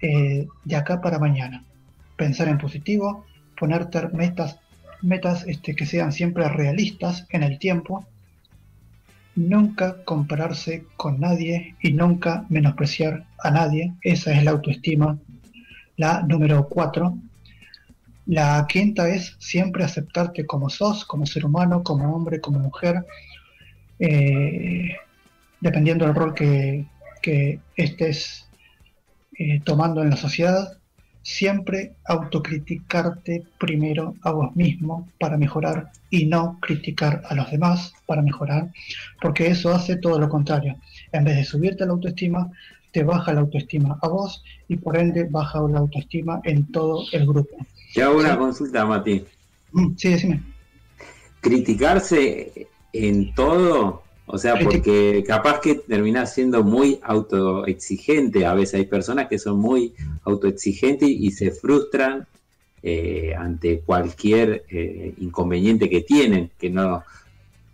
eh, 0.00 0.46
de 0.64 0.76
acá 0.76 1.00
para 1.00 1.18
mañana. 1.18 1.64
Pensar 2.16 2.48
en 2.48 2.58
positivo, 2.58 3.26
ponerte 3.58 4.08
metas, 4.08 4.58
metas 5.02 5.44
este, 5.46 5.74
que 5.74 5.86
sean 5.86 6.12
siempre 6.12 6.48
realistas 6.48 7.26
en 7.30 7.42
el 7.42 7.58
tiempo 7.58 8.06
nunca 9.36 10.02
compararse 10.04 10.84
con 10.96 11.20
nadie 11.20 11.76
y 11.80 11.92
nunca 11.92 12.46
menospreciar 12.48 13.26
a 13.38 13.50
nadie. 13.50 13.94
Esa 14.02 14.32
es 14.32 14.44
la 14.44 14.52
autoestima. 14.52 15.18
La 15.96 16.22
número 16.22 16.68
cuatro. 16.68 17.18
La 18.26 18.66
quinta 18.68 19.08
es 19.08 19.36
siempre 19.38 19.84
aceptarte 19.84 20.46
como 20.46 20.70
sos, 20.70 21.04
como 21.04 21.26
ser 21.26 21.44
humano, 21.44 21.82
como 21.82 22.14
hombre, 22.14 22.40
como 22.40 22.58
mujer, 22.58 23.04
eh, 23.98 24.96
dependiendo 25.60 26.06
del 26.06 26.14
rol 26.14 26.34
que, 26.34 26.86
estés 27.76 28.48
eh, 29.38 29.60
tomando 29.64 30.02
en 30.02 30.10
la 30.10 30.16
sociedad. 30.16 30.79
Siempre 31.22 31.92
autocriticarte 32.06 33.44
primero 33.58 34.14
a 34.22 34.32
vos 34.32 34.56
mismo 34.56 35.08
para 35.18 35.36
mejorar 35.36 35.90
y 36.08 36.26
no 36.26 36.58
criticar 36.60 37.22
a 37.28 37.34
los 37.34 37.50
demás 37.50 37.92
para 38.06 38.22
mejorar, 38.22 38.70
porque 39.20 39.48
eso 39.48 39.72
hace 39.72 39.96
todo 39.96 40.18
lo 40.18 40.28
contrario. 40.28 40.76
En 41.12 41.24
vez 41.24 41.36
de 41.36 41.44
subirte 41.44 41.84
la 41.86 41.92
autoestima, 41.92 42.50
te 42.92 43.02
baja 43.04 43.32
la 43.32 43.40
autoestima 43.40 43.98
a 44.02 44.08
vos 44.08 44.42
y 44.68 44.76
por 44.76 44.96
ende 44.96 45.24
baja 45.24 45.60
la 45.68 45.78
autoestima 45.78 46.40
en 46.44 46.70
todo 46.72 47.04
el 47.12 47.26
grupo. 47.26 47.56
Te 47.94 48.02
hago 48.02 48.18
una 48.18 48.38
consulta, 48.38 48.84
Mati. 48.84 49.24
Mm, 49.72 49.96
sí, 49.96 50.08
decime. 50.08 50.42
Criticarse 51.40 52.68
en 52.92 53.34
todo, 53.34 54.02
o 54.32 54.38
sea, 54.38 54.58
porque 54.58 55.24
capaz 55.26 55.60
que 55.60 55.74
termina 55.74 56.24
siendo 56.24 56.62
muy 56.62 57.00
autoexigente. 57.02 58.46
A 58.46 58.54
veces 58.54 58.74
hay 58.74 58.86
personas 58.86 59.28
que 59.28 59.38
son 59.38 59.58
muy 59.58 59.92
autoexigentes 60.24 61.08
y 61.08 61.30
se 61.32 61.50
frustran 61.50 62.26
eh, 62.82 63.34
ante 63.36 63.80
cualquier 63.80 64.64
eh, 64.70 65.14
inconveniente 65.18 65.90
que 65.90 66.02
tienen, 66.02 66.50
que 66.58 66.70
no, 66.70 67.04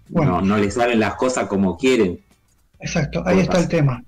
no, 0.08 0.56
les 0.56 0.74
salen 0.74 0.98
las 0.98 1.14
cosas 1.14 1.46
como 1.46 1.76
quieren. 1.76 2.20
Exacto, 2.80 3.22
ahí 3.26 3.40
está 3.40 3.58
el 3.58 3.68
tema. 3.68 4.02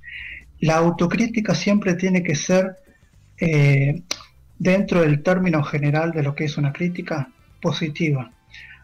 La 0.60 0.76
autocrítica 0.76 1.54
siempre 1.54 1.94
tiene 1.94 2.22
que 2.22 2.34
ser, 2.34 2.76
eh, 3.38 4.02
dentro 4.58 5.02
del 5.02 5.22
término 5.22 5.62
general 5.62 6.12
de 6.12 6.22
lo 6.22 6.34
que 6.34 6.44
es 6.44 6.56
una 6.56 6.72
crítica, 6.72 7.30
positiva. 7.60 8.32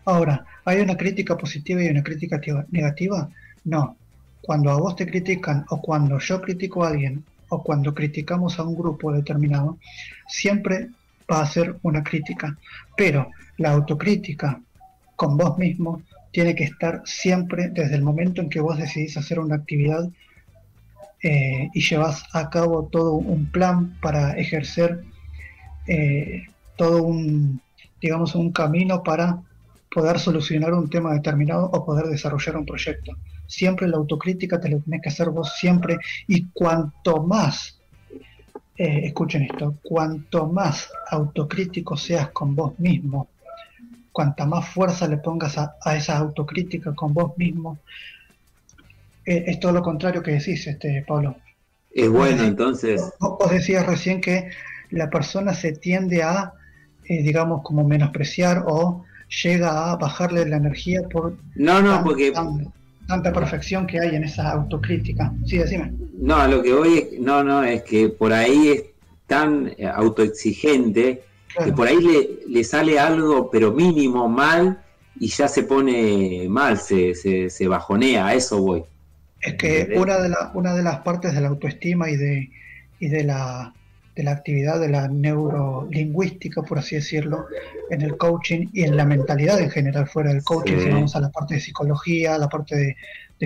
Ahora, 0.04 0.44
¿hay 0.64 0.80
una 0.80 0.96
crítica 0.96 1.36
positiva 1.36 1.82
y 1.82 1.88
una 1.88 2.02
crítica 2.02 2.40
negativa? 2.70 3.30
No. 3.64 3.96
Cuando 4.40 4.70
a 4.70 4.76
vos 4.76 4.94
te 4.96 5.06
critican 5.06 5.64
o 5.70 5.80
cuando 5.80 6.18
yo 6.18 6.40
critico 6.40 6.84
a 6.84 6.88
alguien 6.88 7.24
o 7.48 7.62
cuando 7.62 7.94
criticamos 7.94 8.58
a 8.58 8.64
un 8.64 8.74
grupo 8.74 9.12
determinado, 9.12 9.78
siempre 10.28 10.90
va 11.30 11.40
a 11.40 11.46
ser 11.46 11.76
una 11.82 12.02
crítica. 12.02 12.56
Pero 12.96 13.30
la 13.58 13.70
autocrítica 13.72 14.60
con 15.16 15.36
vos 15.36 15.56
mismo 15.58 16.02
tiene 16.32 16.54
que 16.54 16.64
estar 16.64 17.02
siempre 17.04 17.68
desde 17.68 17.94
el 17.94 18.02
momento 18.02 18.42
en 18.42 18.50
que 18.50 18.60
vos 18.60 18.76
decidís 18.76 19.16
hacer 19.16 19.38
una 19.38 19.54
actividad 19.54 20.08
eh, 21.22 21.70
y 21.72 21.80
llevas 21.80 22.24
a 22.32 22.50
cabo 22.50 22.88
todo 22.90 23.14
un 23.14 23.46
plan 23.46 23.96
para 24.02 24.32
ejercer 24.32 25.04
eh, 25.86 26.48
todo 26.76 27.04
un, 27.04 27.60
digamos, 28.00 28.34
un 28.34 28.52
camino 28.52 29.02
para 29.02 29.38
poder 29.94 30.18
solucionar 30.18 30.74
un 30.74 30.90
tema 30.90 31.14
determinado 31.14 31.66
o 31.66 31.84
poder 31.84 32.06
desarrollar 32.06 32.56
un 32.56 32.66
proyecto. 32.66 33.12
Siempre 33.54 33.88
la 33.88 33.96
autocrítica 33.96 34.60
te 34.60 34.68
lo 34.68 34.80
tenés 34.80 35.02
que 35.02 35.08
hacer 35.08 35.30
vos 35.30 35.54
siempre 35.56 35.98
y 36.26 36.46
cuanto 36.52 37.22
más 37.22 37.78
eh, 38.76 39.02
escuchen 39.04 39.42
esto, 39.42 39.78
cuanto 39.84 40.48
más 40.48 40.90
autocrítico 41.08 41.96
seas 41.96 42.30
con 42.30 42.56
vos 42.56 42.76
mismo, 42.80 43.28
cuanta 44.10 44.46
más 44.46 44.68
fuerza 44.68 45.06
le 45.06 45.18
pongas 45.18 45.56
a, 45.58 45.96
esa 45.96 46.18
autocrítica 46.18 46.92
con 46.92 47.14
vos 47.14 47.38
mismo, 47.38 47.78
eh, 49.24 49.44
es 49.46 49.60
todo 49.60 49.70
lo 49.70 49.82
contrario 49.82 50.24
que 50.24 50.32
decís, 50.32 50.66
este, 50.66 51.04
Pablo. 51.06 51.36
Es 51.92 52.10
bueno, 52.10 52.42
entonces. 52.42 53.12
Vos, 53.20 53.48
decías 53.48 53.86
recién 53.86 54.20
que 54.20 54.50
la 54.90 55.08
persona 55.08 55.54
se 55.54 55.70
tiende 55.70 56.24
a, 56.24 56.52
eh, 57.04 57.22
digamos, 57.22 57.62
como 57.62 57.84
menospreciar 57.84 58.64
o 58.66 59.04
llega 59.42 59.92
a 59.92 59.96
bajarle 59.96 60.46
la 60.46 60.56
energía 60.56 61.02
por... 61.08 61.38
No, 61.54 61.80
no, 61.80 62.02
porque 62.02 62.32
tanta 63.06 63.32
perfección 63.32 63.86
que 63.86 64.00
hay 64.00 64.14
en 64.16 64.24
esa 64.24 64.52
autocrítica. 64.52 65.32
Sí, 65.46 65.58
decime. 65.58 65.92
No, 66.18 66.46
lo 66.48 66.62
que 66.62 66.72
voy 66.72 66.98
es, 66.98 67.20
no, 67.20 67.44
no, 67.44 67.62
es 67.62 67.82
que 67.82 68.08
por 68.08 68.32
ahí 68.32 68.68
es 68.68 68.84
tan 69.26 69.72
eh, 69.76 69.86
autoexigente 69.86 71.22
que 71.62 71.72
por 71.72 71.86
ahí 71.86 72.00
le, 72.00 72.52
le, 72.52 72.64
sale 72.64 72.98
algo, 72.98 73.48
pero 73.48 73.72
mínimo, 73.72 74.28
mal, 74.28 74.82
y 75.20 75.28
ya 75.28 75.46
se 75.46 75.62
pone 75.62 76.46
mal, 76.48 76.78
se, 76.78 77.14
se, 77.14 77.68
bajonea, 77.68 78.26
a 78.26 78.34
eso 78.34 78.60
voy. 78.60 78.84
Es 79.40 79.54
que 79.54 79.94
una 79.96 80.18
de, 80.18 80.30
la, 80.30 80.50
una 80.54 80.74
de 80.74 80.82
las 80.82 81.00
partes 81.00 81.32
de 81.32 81.40
la 81.40 81.48
autoestima 81.48 82.10
y 82.10 82.16
de, 82.16 82.50
y 82.98 83.08
de 83.08 83.24
la 83.24 83.72
de 84.14 84.22
la 84.22 84.32
actividad 84.32 84.78
de 84.80 84.88
la 84.88 85.08
neurolingüística, 85.08 86.62
por 86.62 86.78
así 86.78 86.94
decirlo, 86.94 87.46
en 87.90 88.02
el 88.02 88.16
coaching 88.16 88.68
y 88.72 88.82
en 88.84 88.96
la 88.96 89.04
mentalidad 89.04 89.60
en 89.60 89.70
general 89.70 90.06
fuera 90.06 90.32
del 90.32 90.44
coaching, 90.44 90.78
si 90.78 90.88
vamos 90.88 91.16
a 91.16 91.20
la 91.20 91.30
parte 91.30 91.54
de 91.54 91.60
psicología, 91.60 92.36
a 92.36 92.38
la 92.38 92.48
parte 92.48 92.76
de, 92.76 92.96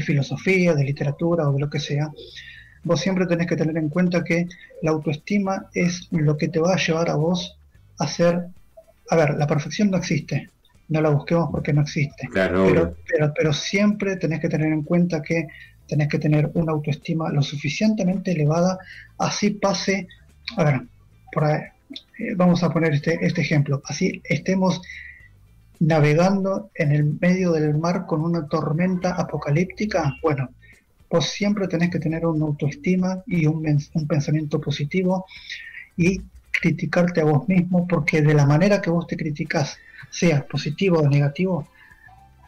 filosofía, 0.01 0.75
de 0.75 0.85
literatura 0.85 1.49
o 1.49 1.53
de 1.53 1.59
lo 1.59 1.69
que 1.69 1.81
sea, 1.81 2.13
vos 2.85 3.01
siempre 3.01 3.27
tenés 3.27 3.49
que 3.49 3.57
tener 3.57 3.77
en 3.77 3.89
cuenta 3.89 4.23
que 4.23 4.47
la 4.81 4.93
autoestima 4.93 5.67
es 5.75 6.07
lo 6.13 6.37
que 6.37 6.47
te 6.47 6.61
va 6.61 6.75
a 6.75 6.77
llevar 6.77 7.11
a 7.11 7.17
vos 7.17 7.59
a 7.99 8.07
ser, 8.07 8.47
a 9.11 9.17
ver, 9.17 9.35
la 9.35 9.49
perfección 9.49 9.91
no 9.91 9.97
existe, 9.97 10.51
no 10.89 11.01
la 11.01 11.11
busquemos 11.11 11.49
porque 11.51 11.73
no 11.73 11.81
existe, 11.81 12.29
pero, 12.33 12.95
pero, 13.09 13.35
pero 13.37 13.53
siempre 13.53 14.15
tenés 14.15 14.39
que 14.39 14.49
tener 14.49 14.73
en 14.73 14.85
cuenta 14.85 15.21
que 15.21 15.49
tenés 15.89 16.07
que 16.07 16.21
tener 16.21 16.51
una 16.55 16.73
autoestima 16.73 17.33
lo 17.33 17.43
suficientemente 17.43 18.31
elevada, 18.31 18.79
así 19.19 19.51
pase 19.51 20.07
a 20.57 20.65
ver, 20.65 20.83
eh, 22.19 22.35
vamos 22.37 22.63
a 22.63 22.71
poner 22.71 22.95
este, 22.95 23.19
este 23.25 23.41
ejemplo. 23.41 23.83
Así 23.85 24.21
estemos 24.25 24.81
navegando 25.81 26.71
en 26.75 26.93
el 26.93 27.19
medio 27.21 27.53
del 27.53 27.77
mar 27.77 28.07
con 28.07 28.23
una 28.23 28.47
tormenta 28.47 29.15
apocalíptica, 29.15 30.17
bueno, 30.23 30.51
vos 31.09 31.27
siempre 31.27 31.69
tenés 31.69 31.91
que 31.91 32.01
tener 32.01 32.27
una 32.27 32.47
autoestima 32.47 33.23
y 33.27 33.47
un, 33.47 33.65
un, 33.95 34.07
pensamiento 34.07 34.61
positivo 34.61 35.25
y 35.97 36.21
criticarte 36.51 37.21
a 37.21 37.25
vos 37.25 37.49
mismo, 37.49 37.87
porque 37.87 38.23
de 38.23 38.35
la 38.35 38.45
manera 38.45 38.83
que 38.83 38.91
vos 38.91 39.07
te 39.07 39.17
criticas, 39.17 39.79
sea 40.11 40.47
positivo 40.47 40.99
o 40.99 41.09
negativo, 41.09 41.69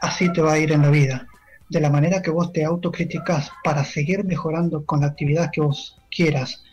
así 0.00 0.32
te 0.32 0.40
va 0.40 0.54
a 0.54 0.58
ir 0.58 0.72
en 0.72 0.82
la 0.82 0.90
vida. 0.90 1.26
De 1.68 1.80
la 1.80 1.90
manera 1.90 2.20
que 2.20 2.30
vos 2.30 2.52
te 2.52 2.64
autocriticás 2.64 3.50
para 3.62 3.84
seguir 3.84 4.24
mejorando 4.24 4.84
con 4.84 5.00
la 5.00 5.06
actividad 5.06 5.50
que 5.52 5.60
vos 5.60 6.00
quieras, 6.10 6.64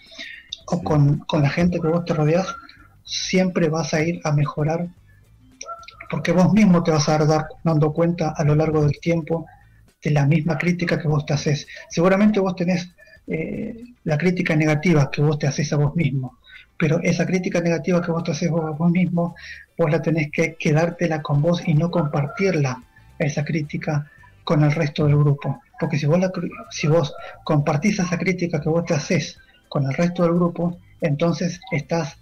o 0.69 0.84
con, 0.84 1.25
la 1.32 1.49
gente 1.49 1.80
que 1.80 1.88
vos 1.88 2.06
te 2.06 2.13
rodeas, 2.13 2.56
siempre 3.03 3.69
vas 3.69 3.93
a 3.93 4.01
ir 4.01 4.19
a 4.23 4.32
mejorar, 4.32 4.88
porque 6.10 6.32
vos 6.32 6.51
mismo 6.53 6.84
te 6.84 6.91
vas 6.91 7.08
a 7.10 7.17
dar 7.17 7.47
dando 7.63 7.93
cuenta 7.93 8.34
a 8.36 8.43
lo 8.43 8.56
largo 8.56 8.84
del 8.84 8.99
tiempo 8.99 9.45
de 10.03 10.12
la 10.12 10.25
misma 10.25 10.58
crítica 10.58 10.99
que 10.99 11.08
vos 11.08 11.25
te 11.25 11.34
haces. 11.34 11.67
Seguramente 11.89 12.39
vos 12.39 12.56
tenés 12.56 12.93
eh, 13.27 13.75
la 14.03 14.17
crítica 14.17 14.56
negativa 14.56 15.10
que 15.10 15.21
vos 15.21 15.39
te 15.39 15.47
haces 15.47 15.71
a 15.71 15.77
vos 15.77 15.95
mismo, 15.95 16.38
pero 16.77 16.99
esa 17.01 17.25
crítica 17.25 17.62
negativa 17.62 18.01
que 18.01 18.12
vos 18.12 18.23
te 18.23 18.32
haces 18.32 18.49
a 18.49 18.53
vos 18.53 18.91
mismo, 18.91 19.36
vos 19.77 19.89
la 19.89 20.01
tenés 20.01 20.30
que 20.32 20.56
quedártela 20.56 21.21
con 21.21 21.41
vos 21.41 21.65
y 21.65 21.73
no 21.73 21.89
compartirla, 21.89 22.84
esa 23.19 23.43
crítica, 23.43 24.12
con 24.43 24.63
el 24.63 24.71
resto 24.71 25.06
del 25.06 25.17
grupo. 25.17 25.62
Porque 25.80 25.97
si 25.97 26.06
vos, 26.06 26.19
la, 26.19 26.32
si 26.69 26.88
vos 26.88 27.13
compartís 27.43 27.99
esa 27.99 28.17
crítica 28.17 28.62
que 28.62 28.69
vos 28.69 28.86
te 28.86 28.93
haces 28.93 29.38
con 29.69 29.86
el 29.86 29.93
resto 29.93 30.23
del 30.23 30.34
grupo, 30.34 30.77
entonces 31.01 31.60
estás 31.71 32.17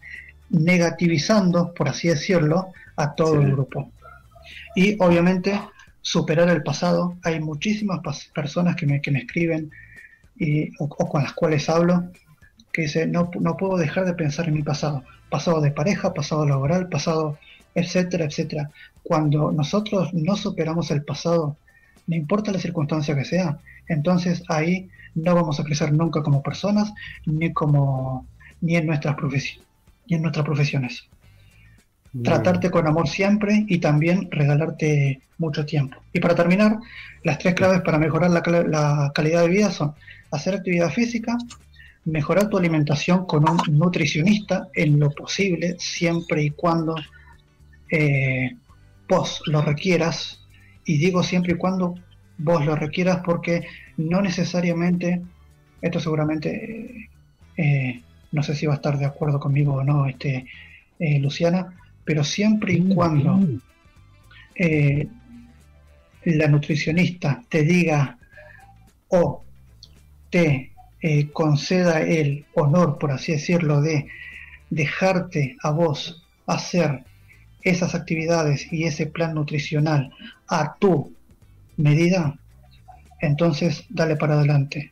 negativizando, 0.49 1.73
por 1.73 1.89
así 1.89 2.07
decirlo, 2.07 2.71
a 2.95 3.15
todo 3.15 3.41
el 3.41 3.51
grupo. 3.51 3.91
Y 4.75 5.01
obviamente 5.01 5.59
superar 6.05 6.49
el 6.49 6.61
pasado. 6.61 7.17
Hay 7.23 7.39
muchísimas 7.39 7.99
personas 8.33 8.75
que 8.75 8.85
me, 8.85 9.01
que 9.01 9.09
me 9.09 9.19
escriben 9.19 9.71
y, 10.37 10.69
o, 10.77 10.87
con 10.87 11.23
las 11.23 11.33
cuales 11.33 11.67
hablo 11.67 12.11
que 12.71 12.83
dicen, 12.83 13.11
no, 13.11 13.31
no 13.39 13.57
puedo 13.57 13.77
dejar 13.77 14.05
de 14.05 14.13
pensar 14.13 14.47
en 14.47 14.53
mi 14.53 14.61
pasado. 14.61 15.03
Pasado 15.31 15.61
de 15.61 15.71
pareja, 15.71 16.13
pasado 16.13 16.45
laboral, 16.45 16.89
pasado, 16.89 17.39
etcétera, 17.73 18.25
etcétera. 18.25 18.69
Cuando 19.01 19.51
nosotros 19.51 20.13
no 20.13 20.35
superamos 20.35 20.91
el 20.91 21.03
pasado, 21.03 21.57
no 22.07 22.15
importa 22.15 22.51
la 22.51 22.59
circunstancia 22.59 23.15
que 23.15 23.25
sea, 23.25 23.59
entonces 23.87 24.43
ahí 24.47 24.89
no 25.15 25.33
vamos 25.35 25.59
a 25.59 25.63
crecer 25.63 25.93
nunca 25.93 26.21
como 26.21 26.43
personas 26.43 26.93
ni 27.25 27.53
como 27.53 28.27
ni 28.61 28.75
en 28.75 28.87
nuestras 28.87 29.15
profesiones 29.15 29.65
ni 30.07 30.15
en 30.15 30.21
nuestras 30.21 30.45
profesiones. 30.45 31.03
Tratarte 32.23 32.71
con 32.71 32.87
amor 32.87 33.09
siempre 33.09 33.65
y 33.67 33.79
también 33.79 34.29
regalarte 34.31 35.21
mucho 35.37 35.65
tiempo. 35.65 35.97
Y 36.13 36.21
para 36.21 36.33
terminar, 36.33 36.77
las 37.23 37.39
tres 37.39 37.55
claves 37.55 37.81
para 37.81 37.99
mejorar 37.99 38.31
la, 38.31 39.11
calidad 39.13 39.41
de 39.41 39.49
vida 39.49 39.69
son 39.69 39.93
hacer 40.31 40.55
actividad 40.55 40.91
física, 40.91 41.37
mejorar 42.05 42.49
tu 42.49 42.57
alimentación 42.57 43.25
con 43.25 43.49
un 43.49 43.59
nutricionista 43.77 44.69
en 44.73 44.97
lo 44.97 45.11
posible, 45.11 45.75
siempre 45.77 46.43
y 46.43 46.51
cuando 46.51 46.95
eh, 47.91 48.55
vos 49.09 49.41
lo 49.47 49.61
requieras, 49.61 50.39
y 50.85 50.97
digo 50.97 51.23
siempre 51.23 51.53
y 51.53 51.57
cuando 51.57 51.95
vos 52.37 52.65
lo 52.65 52.75
requieras 52.75 53.21
porque 53.25 53.65
no 53.97 54.21
necesariamente, 54.21 55.21
esto 55.81 55.99
seguramente, 55.99 57.09
eh, 57.57 58.01
no 58.31 58.43
sé 58.43 58.55
si 58.55 58.65
va 58.65 58.73
a 58.73 58.77
estar 58.77 58.97
de 58.97 59.05
acuerdo 59.05 59.39
conmigo 59.39 59.75
o 59.75 59.83
no, 59.83 60.05
este, 60.05 60.45
eh, 60.99 61.19
Luciana, 61.19 61.73
pero 62.03 62.23
siempre 62.23 62.73
y 62.73 62.93
cuando 62.93 63.39
eh, 64.55 65.07
la 66.25 66.47
nutricionista 66.47 67.43
te 67.49 67.63
diga 67.63 68.17
o 69.09 69.43
te 70.29 70.71
conceda 71.33 72.01
el 72.01 72.45
honor, 72.55 72.97
por 72.97 73.11
así 73.11 73.33
decirlo, 73.33 73.79
de 73.79 74.07
dejarte 74.71 75.55
a 75.61 75.69
vos 75.69 76.25
hacer 76.47 77.03
esas 77.61 77.93
actividades 77.93 78.71
y 78.71 78.85
ese 78.85 79.05
plan 79.05 79.35
nutricional 79.35 80.11
a 80.47 80.75
tu 80.75 81.13
medida, 81.77 82.37
entonces 83.21 83.85
dale 83.89 84.15
para 84.15 84.35
adelante. 84.35 84.91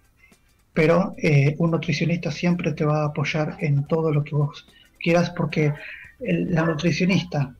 Pero 0.73 1.13
eh, 1.17 1.55
un 1.59 1.71
nutricionista 1.71 2.31
siempre 2.31 2.73
te 2.73 2.83
va 2.83 3.03
a 3.03 3.07
apoyar 3.07 3.57
en 3.59 3.85
todo 3.85 4.11
lo 4.11 4.23
que 4.23 4.35
vos 4.35 4.67
quieras 4.99 5.29
porque 5.31 5.73
la 6.19 6.63
nutricionista, 6.63 7.53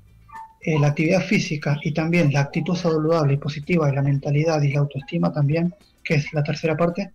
eh, 0.62 0.80
la 0.80 0.88
actividad 0.88 1.22
física 1.22 1.78
y 1.84 1.92
también 1.92 2.32
la 2.32 2.42
actitud 2.42 2.76
saludable 2.76 3.34
y 3.34 3.38
positiva 3.38 3.90
y 3.90 3.96
la 3.96 4.02
mentalidad 4.02 4.62
y 4.62 4.72
la 4.72 4.80
autoestima 4.80 5.32
también, 5.32 5.76
que 6.04 6.16
es 6.16 6.34
la 6.34 6.44
tercera 6.44 6.78
parte, 6.78 7.12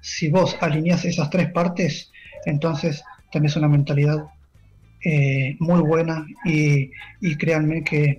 si 0.00 0.28
vos 0.28 0.56
alineas 0.60 1.04
esas 1.04 1.30
tres 1.30 1.50
partes, 1.50 2.12
entonces 2.44 3.02
tenés 3.32 3.56
una 3.56 3.68
mentalidad 3.68 4.26
eh, 5.04 5.56
muy 5.58 5.80
buena 5.80 6.26
y, 6.44 6.90
y 7.20 7.36
créanme 7.36 7.82
que 7.82 8.18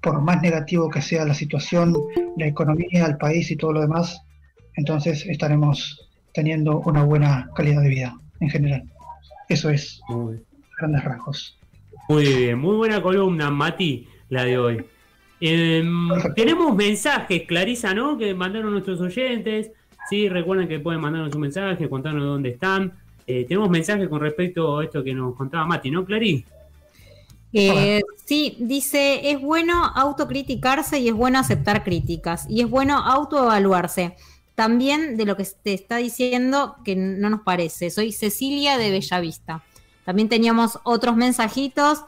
por 0.00 0.20
más 0.20 0.42
negativo 0.42 0.90
que 0.90 1.02
sea 1.02 1.24
la 1.24 1.34
situación, 1.34 1.94
la 2.36 2.46
economía, 2.46 3.06
el 3.06 3.16
país 3.16 3.50
y 3.50 3.56
todo 3.56 3.72
lo 3.72 3.80
demás, 3.80 4.20
entonces 4.74 5.26
estaremos 5.26 6.08
teniendo 6.32 6.78
una 6.80 7.02
buena 7.02 7.50
calidad 7.54 7.82
de 7.82 7.88
vida 7.88 8.16
en 8.40 8.50
general. 8.50 8.84
Eso 9.48 9.70
es 9.70 10.00
grandes 10.78 11.04
rasgos. 11.04 11.58
Muy 12.08 12.24
bien, 12.24 12.58
muy 12.58 12.76
buena 12.76 13.02
columna, 13.02 13.50
Mati, 13.50 14.06
la 14.28 14.44
de 14.44 14.58
hoy. 14.58 14.84
Em, 15.40 16.08
tenemos 16.34 16.74
mensajes, 16.74 17.42
Clarisa, 17.46 17.94
¿no? 17.94 18.16
Que 18.16 18.34
mandaron 18.34 18.72
nuestros 18.72 19.00
oyentes. 19.00 19.70
Sí, 20.08 20.28
recuerden 20.28 20.68
que 20.68 20.80
pueden 20.80 21.00
mandarnos 21.00 21.34
un 21.34 21.42
mensaje, 21.42 21.88
contarnos 21.88 22.24
dónde 22.24 22.50
están. 22.50 22.92
Eh, 23.26 23.44
tenemos 23.46 23.68
mensajes 23.68 24.08
con 24.08 24.20
respecto 24.20 24.78
a 24.78 24.84
esto 24.84 25.04
que 25.04 25.12
nos 25.12 25.34
contaba 25.34 25.66
Mati, 25.66 25.90
¿no, 25.90 26.04
Clarí? 26.04 26.44
Eh, 27.52 28.02
sí, 28.24 28.56
dice, 28.60 29.30
es 29.30 29.40
bueno 29.40 29.84
autocriticarse 29.94 30.98
y 30.98 31.08
es 31.08 31.14
bueno 31.14 31.38
aceptar 31.38 31.82
críticas 31.82 32.46
y 32.48 32.60
es 32.60 32.68
bueno 32.68 32.98
autoevaluarse. 32.98 34.16
También 34.54 35.16
de 35.16 35.24
lo 35.24 35.36
que 35.36 35.44
te 35.44 35.72
está 35.72 35.96
diciendo 35.96 36.76
que 36.84 36.96
no 36.96 37.30
nos 37.30 37.42
parece. 37.42 37.90
Soy 37.90 38.12
Cecilia 38.12 38.76
de 38.76 38.90
Bellavista. 38.90 39.62
También 40.04 40.28
teníamos 40.28 40.78
otros 40.84 41.16
mensajitos 41.16 42.04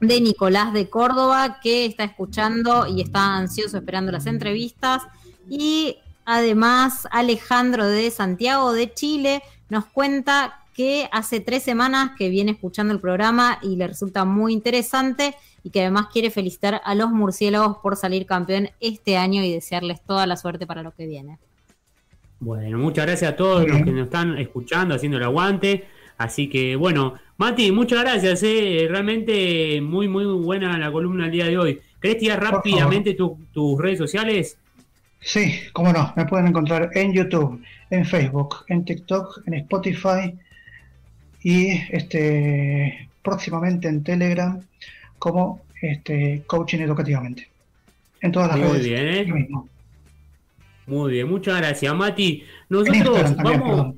de 0.00 0.20
Nicolás 0.20 0.72
de 0.72 0.88
Córdoba 0.88 1.58
que 1.60 1.84
está 1.84 2.04
escuchando 2.04 2.86
y 2.86 3.02
está 3.02 3.36
ansioso 3.36 3.76
esperando 3.76 4.12
las 4.12 4.26
entrevistas. 4.26 5.02
Y 5.48 5.98
además 6.24 7.06
Alejandro 7.10 7.86
de 7.86 8.10
Santiago 8.10 8.72
de 8.72 8.92
Chile 8.94 9.42
nos 9.68 9.86
cuenta 9.86 10.60
que 10.78 11.08
hace 11.10 11.40
tres 11.40 11.64
semanas 11.64 12.12
que 12.16 12.28
viene 12.28 12.52
escuchando 12.52 12.94
el 12.94 13.00
programa 13.00 13.58
y 13.62 13.74
le 13.74 13.88
resulta 13.88 14.24
muy 14.24 14.52
interesante 14.52 15.34
y 15.64 15.70
que 15.70 15.80
además 15.80 16.06
quiere 16.12 16.30
felicitar 16.30 16.80
a 16.84 16.94
los 16.94 17.10
murciélagos 17.10 17.78
por 17.78 17.96
salir 17.96 18.26
campeón 18.26 18.70
este 18.78 19.16
año 19.16 19.42
y 19.42 19.52
desearles 19.52 20.00
toda 20.02 20.24
la 20.28 20.36
suerte 20.36 20.68
para 20.68 20.84
lo 20.84 20.92
que 20.92 21.08
viene. 21.08 21.40
Bueno, 22.38 22.78
muchas 22.78 23.06
gracias 23.06 23.32
a 23.32 23.34
todos 23.34 23.66
los 23.66 23.82
que 23.82 23.90
nos 23.90 24.04
están 24.04 24.38
escuchando, 24.38 24.94
haciendo 24.94 25.18
el 25.18 25.24
aguante. 25.24 25.84
Así 26.16 26.48
que 26.48 26.76
bueno, 26.76 27.14
Mati, 27.38 27.72
muchas 27.72 28.02
gracias. 28.02 28.44
Eh. 28.44 28.86
Realmente 28.88 29.80
muy, 29.80 30.06
muy 30.06 30.26
buena 30.26 30.78
la 30.78 30.92
columna 30.92 31.24
el 31.24 31.32
día 31.32 31.46
de 31.46 31.58
hoy. 31.58 31.80
¿Querés 32.00 32.18
tirar 32.18 32.40
rápidamente 32.40 33.14
tus 33.14 33.80
redes 33.80 33.98
sociales? 33.98 34.56
Sí, 35.18 35.54
cómo 35.72 35.92
no. 35.92 36.12
Me 36.14 36.24
pueden 36.24 36.46
encontrar 36.46 36.90
en 36.94 37.12
YouTube, 37.12 37.60
en 37.90 38.04
Facebook, 38.04 38.58
en 38.68 38.84
TikTok, 38.84 39.42
en 39.48 39.54
Spotify 39.54 40.38
y 41.42 41.68
este, 41.90 43.08
próximamente 43.22 43.88
en 43.88 44.02
Telegram 44.02 44.60
como 45.18 45.62
este, 45.80 46.42
coaching 46.46 46.78
educativamente. 46.78 47.48
En 48.20 48.32
todas 48.32 48.56
las 48.56 48.68
Muy 48.68 48.80
bien, 48.80 49.08
¿eh? 49.08 49.48
Muy 50.86 51.12
bien, 51.12 51.28
muchas 51.28 51.58
gracias, 51.58 51.94
Mati. 51.94 52.42
Nosotros 52.68 53.36
vamos. 53.36 53.94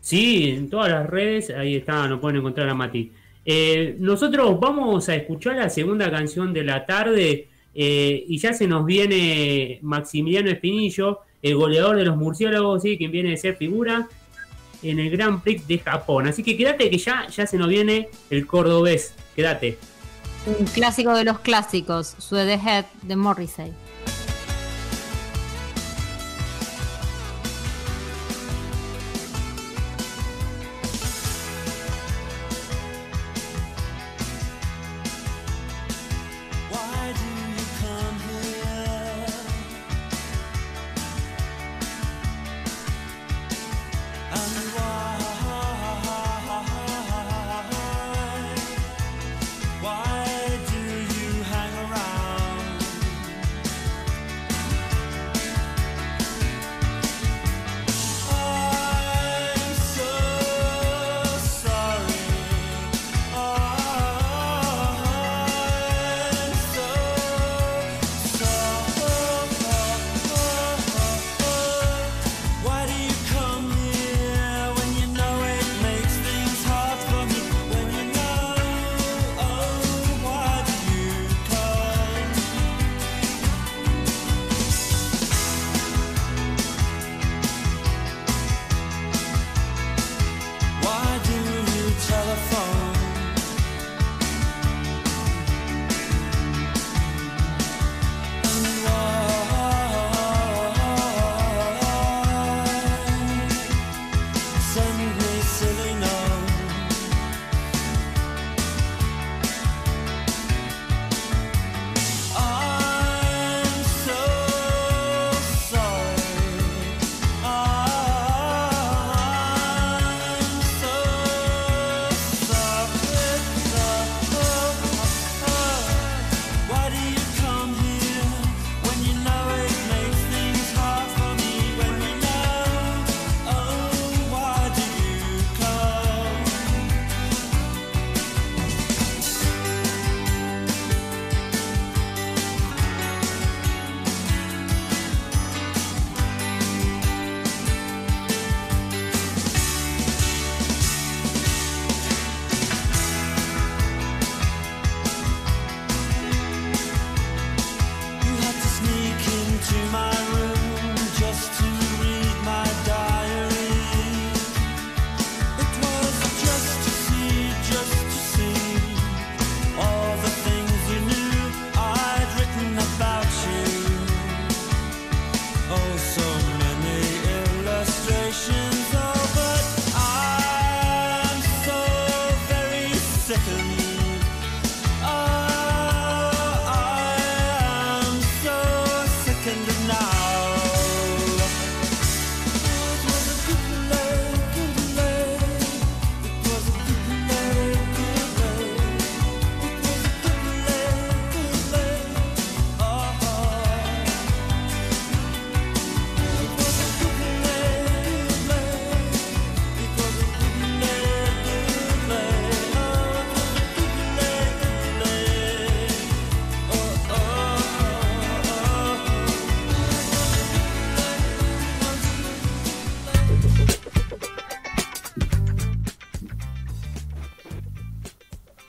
Sí, 0.00 0.50
en 0.50 0.70
todas 0.70 0.90
las 0.90 1.06
redes, 1.08 1.50
ahí 1.50 1.76
está, 1.76 2.08
nos 2.08 2.20
pueden 2.20 2.38
encontrar 2.38 2.68
a 2.68 2.74
Mati. 2.74 3.12
Eh, 3.44 3.96
nosotros 3.98 4.58
vamos 4.58 5.08
a 5.08 5.16
escuchar 5.16 5.56
la 5.56 5.68
segunda 5.68 6.10
canción 6.10 6.52
de 6.52 6.64
la 6.64 6.86
tarde 6.86 7.48
eh, 7.74 8.24
y 8.28 8.38
ya 8.38 8.52
se 8.52 8.66
nos 8.66 8.86
viene 8.86 9.78
Maximiliano 9.82 10.50
Espinillo, 10.50 11.20
el 11.42 11.56
goleador 11.56 11.96
de 11.96 12.04
los 12.04 12.16
murciélagos, 12.16 12.82
¿sí? 12.82 12.96
quien 12.96 13.10
viene 13.10 13.30
de 13.30 13.36
ser 13.36 13.56
figura 13.56 14.08
en 14.82 14.98
el 14.98 15.10
Grand 15.10 15.42
Prix 15.42 15.66
de 15.66 15.78
Japón. 15.78 16.26
Así 16.28 16.42
que 16.42 16.56
quédate 16.56 16.90
que 16.90 16.98
ya, 16.98 17.26
ya 17.28 17.46
se 17.46 17.56
nos 17.56 17.68
viene 17.68 18.08
el 18.30 18.46
cordobés. 18.46 19.14
Quédate. 19.34 19.78
Un 20.46 20.66
clásico 20.66 21.14
de 21.14 21.24
los 21.24 21.40
clásicos, 21.40 22.14
Suede 22.18 22.54
Head 22.54 22.86
de 23.02 23.16
Morrissey. 23.16 23.72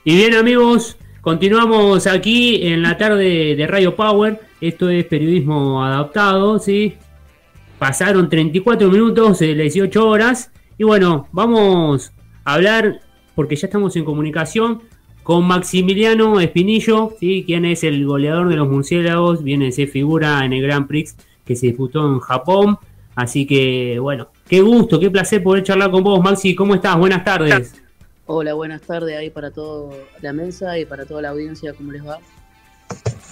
Y 0.04 0.16
bien 0.16 0.34
amigos, 0.34 0.96
continuamos 1.20 2.08
aquí 2.08 2.66
en 2.66 2.82
la 2.82 2.98
tarde 2.98 3.54
de 3.54 3.66
Radio 3.68 3.94
Power. 3.94 4.40
Esto 4.60 4.90
es 4.90 5.04
periodismo 5.04 5.84
adaptado, 5.84 6.58
¿sí? 6.58 6.94
Pasaron 7.78 8.28
34 8.28 8.90
minutos 8.90 9.38
de 9.38 9.54
18 9.54 10.08
horas. 10.08 10.50
Y 10.76 10.82
bueno, 10.82 11.28
vamos 11.30 12.12
a 12.44 12.54
hablar, 12.54 13.00
porque 13.36 13.54
ya 13.54 13.68
estamos 13.68 13.94
en 13.94 14.04
comunicación, 14.04 14.82
con 15.22 15.46
Maximiliano 15.46 16.40
Espinillo, 16.40 17.14
¿sí? 17.20 17.44
quien 17.46 17.64
es 17.64 17.84
el 17.84 18.04
goleador 18.04 18.48
de 18.48 18.56
los 18.56 18.68
murciélagos, 18.68 19.44
viene, 19.44 19.70
se 19.70 19.86
figura 19.86 20.44
en 20.44 20.52
el 20.52 20.62
Grand 20.62 20.88
Prix 20.88 21.14
que 21.44 21.54
se 21.54 21.66
disputó 21.66 22.12
en 22.12 22.18
Japón. 22.18 22.76
Así 23.14 23.46
que, 23.46 24.00
bueno, 24.00 24.30
qué 24.48 24.62
gusto, 24.62 24.98
qué 24.98 25.12
placer 25.12 25.44
poder 25.44 25.62
charlar 25.62 25.92
con 25.92 26.02
vos, 26.02 26.20
Maxi. 26.20 26.56
¿Cómo 26.56 26.74
estás? 26.74 26.98
Buenas 26.98 27.22
tardes. 27.22 27.81
Hola, 28.26 28.54
buenas 28.54 28.82
tardes 28.82 29.16
ahí 29.16 29.30
para 29.30 29.50
toda 29.50 29.96
la 30.20 30.32
mesa 30.32 30.78
y 30.78 30.84
para 30.84 31.04
toda 31.04 31.22
la 31.22 31.30
audiencia, 31.30 31.72
¿cómo 31.74 31.90
les 31.90 32.06
va? 32.06 32.18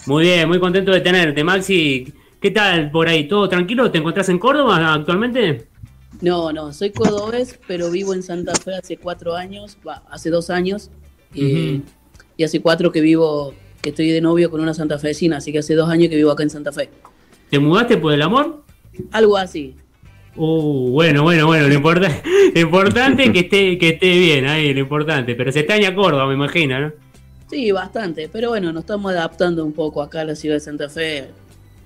Muy 0.06 0.24
bien, 0.24 0.48
muy 0.48 0.58
contento 0.58 0.90
de 0.90 1.00
tenerte, 1.00 1.44
Maxi. 1.44 2.12
¿Qué 2.40 2.50
tal 2.50 2.90
por 2.90 3.06
ahí? 3.06 3.28
¿Todo 3.28 3.48
tranquilo? 3.48 3.90
¿Te 3.90 3.98
encontrás 3.98 4.28
en 4.30 4.38
Córdoba 4.38 4.94
actualmente? 4.94 5.68
No, 6.20 6.52
no, 6.52 6.72
soy 6.72 6.90
cordobés, 6.90 7.58
pero 7.68 7.90
vivo 7.90 8.14
en 8.14 8.22
Santa 8.22 8.52
Fe 8.54 8.74
hace 8.74 8.96
cuatro 8.96 9.36
años, 9.36 9.78
hace 10.10 10.28
dos 10.28 10.50
años, 10.50 10.90
y, 11.32 11.82
y 12.36 12.44
hace 12.44 12.60
cuatro 12.60 12.90
que 12.90 13.00
vivo, 13.00 13.54
que 13.80 13.90
estoy 13.90 14.10
de 14.10 14.20
novio 14.20 14.50
con 14.50 14.60
una 14.60 14.74
santafesina, 14.74 15.36
así 15.36 15.52
que 15.52 15.60
hace 15.60 15.74
dos 15.76 15.88
años 15.88 16.08
que 16.08 16.16
vivo 16.16 16.32
acá 16.32 16.42
en 16.42 16.50
Santa 16.50 16.72
Fe. 16.72 16.90
¿Te 17.48 17.58
mudaste 17.60 17.96
por 17.96 18.12
el 18.12 18.22
amor? 18.22 18.64
Algo 19.12 19.36
así, 19.36 19.76
Uh, 20.36 20.90
bueno, 20.90 21.22
bueno, 21.22 21.46
bueno, 21.46 21.68
lo, 21.68 21.74
importante 21.74 22.22
lo 22.54 22.60
importante 22.60 23.24
es 23.24 23.30
que 23.30 23.40
esté, 23.40 23.78
que 23.78 23.88
esté 23.90 24.18
bien 24.18 24.46
ahí, 24.46 24.72
lo 24.72 24.80
importante. 24.80 25.34
Pero 25.34 25.52
se 25.52 25.60
extraña 25.60 25.94
Córdoba, 25.94 26.26
me 26.26 26.34
imagino, 26.34 26.80
¿no? 26.80 26.92
Sí, 27.48 27.72
bastante. 27.72 28.28
Pero 28.32 28.50
bueno, 28.50 28.72
nos 28.72 28.82
estamos 28.82 29.10
adaptando 29.12 29.64
un 29.64 29.72
poco 29.72 30.02
acá 30.02 30.20
a 30.20 30.24
la 30.24 30.36
ciudad 30.36 30.56
de 30.56 30.60
Santa 30.60 30.88
Fe. 30.88 31.28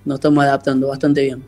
Nos 0.05 0.15
estamos 0.15 0.43
adaptando 0.43 0.87
bastante 0.87 1.23
bien. 1.23 1.41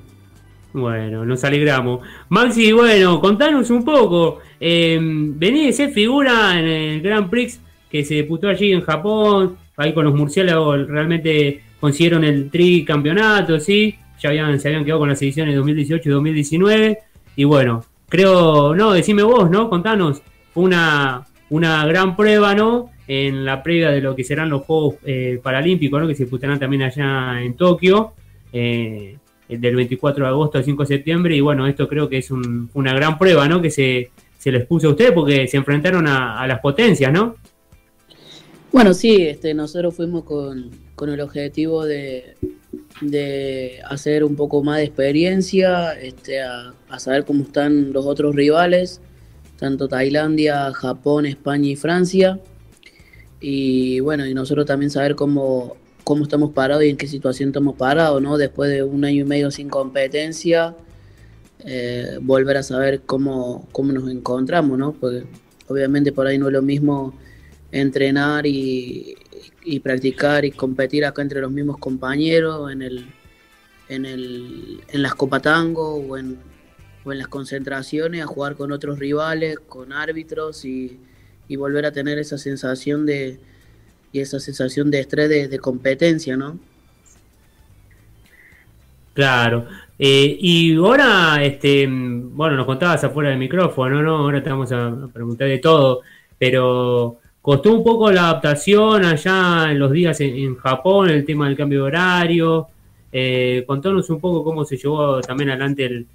Bueno, 0.74 1.24
nos 1.24 1.44
alegramos. 1.44 2.02
Maxi, 2.30 2.72
bueno, 2.72 3.22
contanos 3.22 3.70
un 3.70 3.86
poco. 3.86 4.40
Eh, 4.60 4.98
venís 5.02 5.68
de 5.68 5.74
ser 5.74 5.92
figura 5.92 6.60
en 6.60 6.66
el 6.66 7.02
Grand 7.02 7.30
Prix 7.30 7.60
que 7.90 8.04
se 8.04 8.16
disputó 8.16 8.50
allí 8.50 8.74
en 8.74 8.82
Japón. 8.82 9.58
Ahí 9.78 9.94
con 9.94 10.06
los 10.06 10.16
murciélagos 10.16 10.88
realmente 10.88 11.62
consiguieron 11.80 12.24
el 12.24 12.50
tricampeonato, 12.50 13.60
¿sí? 13.60 13.96
Ya 14.20 14.30
habían, 14.30 14.60
se 14.60 14.68
habían 14.68 14.84
quedado 14.84 15.00
con 15.00 15.10
las 15.10 15.22
ediciones 15.22 15.56
2018 15.56 16.10
y 16.10 16.12
2019. 16.12 17.00
Y 17.36 17.44
bueno, 17.44 17.84
creo, 18.10 18.76
no, 18.76 18.94
decime 18.94 19.24
vos, 19.24 19.50
¿no? 19.50 19.70
Contanos, 19.70 20.22
fue 20.54 20.64
una, 20.64 21.26
una 21.50 21.86
gran 21.86 22.16
prueba, 22.16 22.56
¿no? 22.56 22.90
En 23.08 23.46
la 23.46 23.64
previa 23.64 23.90
de 23.90 24.02
lo 24.02 24.16
que 24.16 24.24
serán 24.24 24.50
los 24.50 24.64
Juegos 24.64 24.96
eh, 25.06 25.40
Paralímpicos, 25.42 26.02
¿no? 26.02 26.08
Que 26.08 26.16
se 26.16 26.24
disputarán 26.24 26.60
también 26.60 26.82
allá 26.82 27.42
en 27.42 27.56
Tokio, 27.56 28.14
eh, 28.52 29.18
del 29.48 29.76
24 29.76 30.26
de 30.26 30.30
agosto 30.30 30.58
al 30.58 30.64
5 30.64 30.84
de 30.84 30.88
septiembre. 30.88 31.36
Y 31.36 31.42
bueno, 31.42 31.68
esto 31.68 31.88
creo 31.88 32.10
que 32.10 32.18
es 32.18 32.32
un, 32.32 32.70
una 32.74 32.94
gran 32.94 33.18
prueba, 33.18 33.48
¿no? 33.48 33.62
Que 33.62 33.70
se, 33.70 34.12
se 34.38 34.52
les 34.52 34.66
puso 34.66 34.88
a 34.88 34.92
ustedes 34.92 35.12
porque 35.12 35.48
se 35.48 35.58
enfrentaron 35.58 36.08
a, 36.08 36.42
a 36.42 36.48
las 36.48 36.60
potencias, 36.60 37.12
¿no? 37.12 37.36
Bueno, 38.72 38.94
sí, 38.94 39.22
este, 39.22 39.54
nosotros 39.54 39.96
fuimos 39.96 40.24
con, 40.24 40.87
con 40.98 41.12
el 41.12 41.22
objetivo 41.22 41.86
de, 41.86 42.36
de 43.02 43.80
hacer 43.88 44.24
un 44.24 44.36
poco 44.36 44.64
más 44.64 44.78
de 44.78 44.86
experiencia, 44.86 45.92
este, 45.94 46.42
a, 46.42 46.74
saber 46.98 47.24
cómo 47.24 47.44
están 47.44 47.94
los 47.94 48.08
otros 48.08 48.36
rivales, 48.36 49.00
tanto 49.60 49.88
Tailandia, 49.88 50.74
Japón, 50.74 51.28
España 51.28 51.70
y 51.70 51.76
Francia. 51.76 52.40
Y 53.40 54.00
bueno, 54.00 54.26
y 54.26 54.34
nosotros 54.34 54.66
también 54.66 54.90
saber 54.90 55.14
cómo, 55.16 55.78
cómo 56.04 56.24
estamos 56.24 56.52
parados 56.54 56.84
y 56.84 56.90
en 56.90 56.98
qué 56.98 57.06
situación 57.06 57.50
estamos 57.50 57.76
parados, 57.76 58.20
¿no? 58.20 58.36
Después 58.40 58.72
de 58.72 58.82
un 58.82 59.06
año 59.06 59.22
y 59.22 59.28
medio 59.28 59.52
sin 59.52 59.70
competencia, 59.70 60.76
eh, 61.64 62.18
volver 62.24 62.58
a 62.58 62.64
saber 62.64 63.02
cómo, 63.02 63.68
cómo 63.72 63.94
nos 63.94 64.10
encontramos, 64.10 64.80
¿no? 64.80 64.94
Porque 64.94 65.26
obviamente 65.68 66.12
por 66.12 66.26
ahí 66.26 66.40
no 66.40 66.48
es 66.48 66.54
lo 66.54 66.64
mismo 66.64 67.14
entrenar 67.72 68.48
y, 68.48 69.16
y 69.68 69.82
practicar 69.82 70.46
y 70.46 70.52
competir 70.52 71.06
acá 71.06 71.22
entre 71.22 71.42
los 71.42 71.52
mismos 71.52 71.78
compañeros 71.78 72.72
en 72.72 72.82
el 72.82 73.06
en 73.90 74.06
el 74.06 74.82
en 74.88 75.02
las 75.02 75.14
copatango 75.14 75.96
o 75.96 76.18
en, 76.18 76.38
o 77.04 77.12
en 77.12 77.18
las 77.18 77.28
concentraciones 77.28 78.22
a 78.22 78.28
jugar 78.28 78.56
con 78.56 78.72
otros 78.72 78.98
rivales 78.98 79.60
con 79.60 79.92
árbitros 79.92 80.64
y, 80.64 81.00
y 81.50 81.56
volver 81.58 81.86
a 81.86 81.92
tener 81.92 82.18
esa 82.18 82.38
sensación 82.38 83.06
de 83.06 83.40
y 84.14 84.22
esa 84.22 84.40
sensación 84.40 84.90
de 84.90 85.02
estrés 85.02 85.50
de, 85.50 85.60
competencia 85.60 86.38
no 86.38 86.58
Claro. 89.14 89.66
Eh, 89.98 90.38
y 90.40 90.76
ahora, 90.76 91.44
este, 91.44 91.88
bueno, 91.90 92.56
nos 92.56 92.68
contabas 92.68 93.04
afuera 93.04 93.32
del 93.32 93.40
micrófono, 93.40 94.04
¿no? 94.04 94.18
Ahora 94.18 94.44
te 94.44 94.50
vamos 94.52 94.72
a 94.72 95.10
preguntar 95.12 95.48
de 95.48 95.58
todo, 95.58 96.02
pero 96.38 97.18
¿Costó 97.48 97.74
un 97.76 97.82
poco 97.82 98.12
la 98.12 98.24
adaptación 98.24 99.06
allá 99.06 99.72
en 99.72 99.80
los 99.80 99.90
días 99.90 100.20
en, 100.20 100.58
Japón, 100.58 101.10
el 101.10 101.24
tema 101.24 101.48
del 101.48 101.56
cambio 101.56 101.80
de 101.80 101.86
horario? 101.86 102.68
Eh, 103.10 103.64
contanos 103.66 104.10
un 104.10 104.20
poco 104.20 104.44
cómo 104.44 104.66
se 104.66 104.76
llevó 104.76 105.22
también 105.22 105.52
adelante 105.52 106.06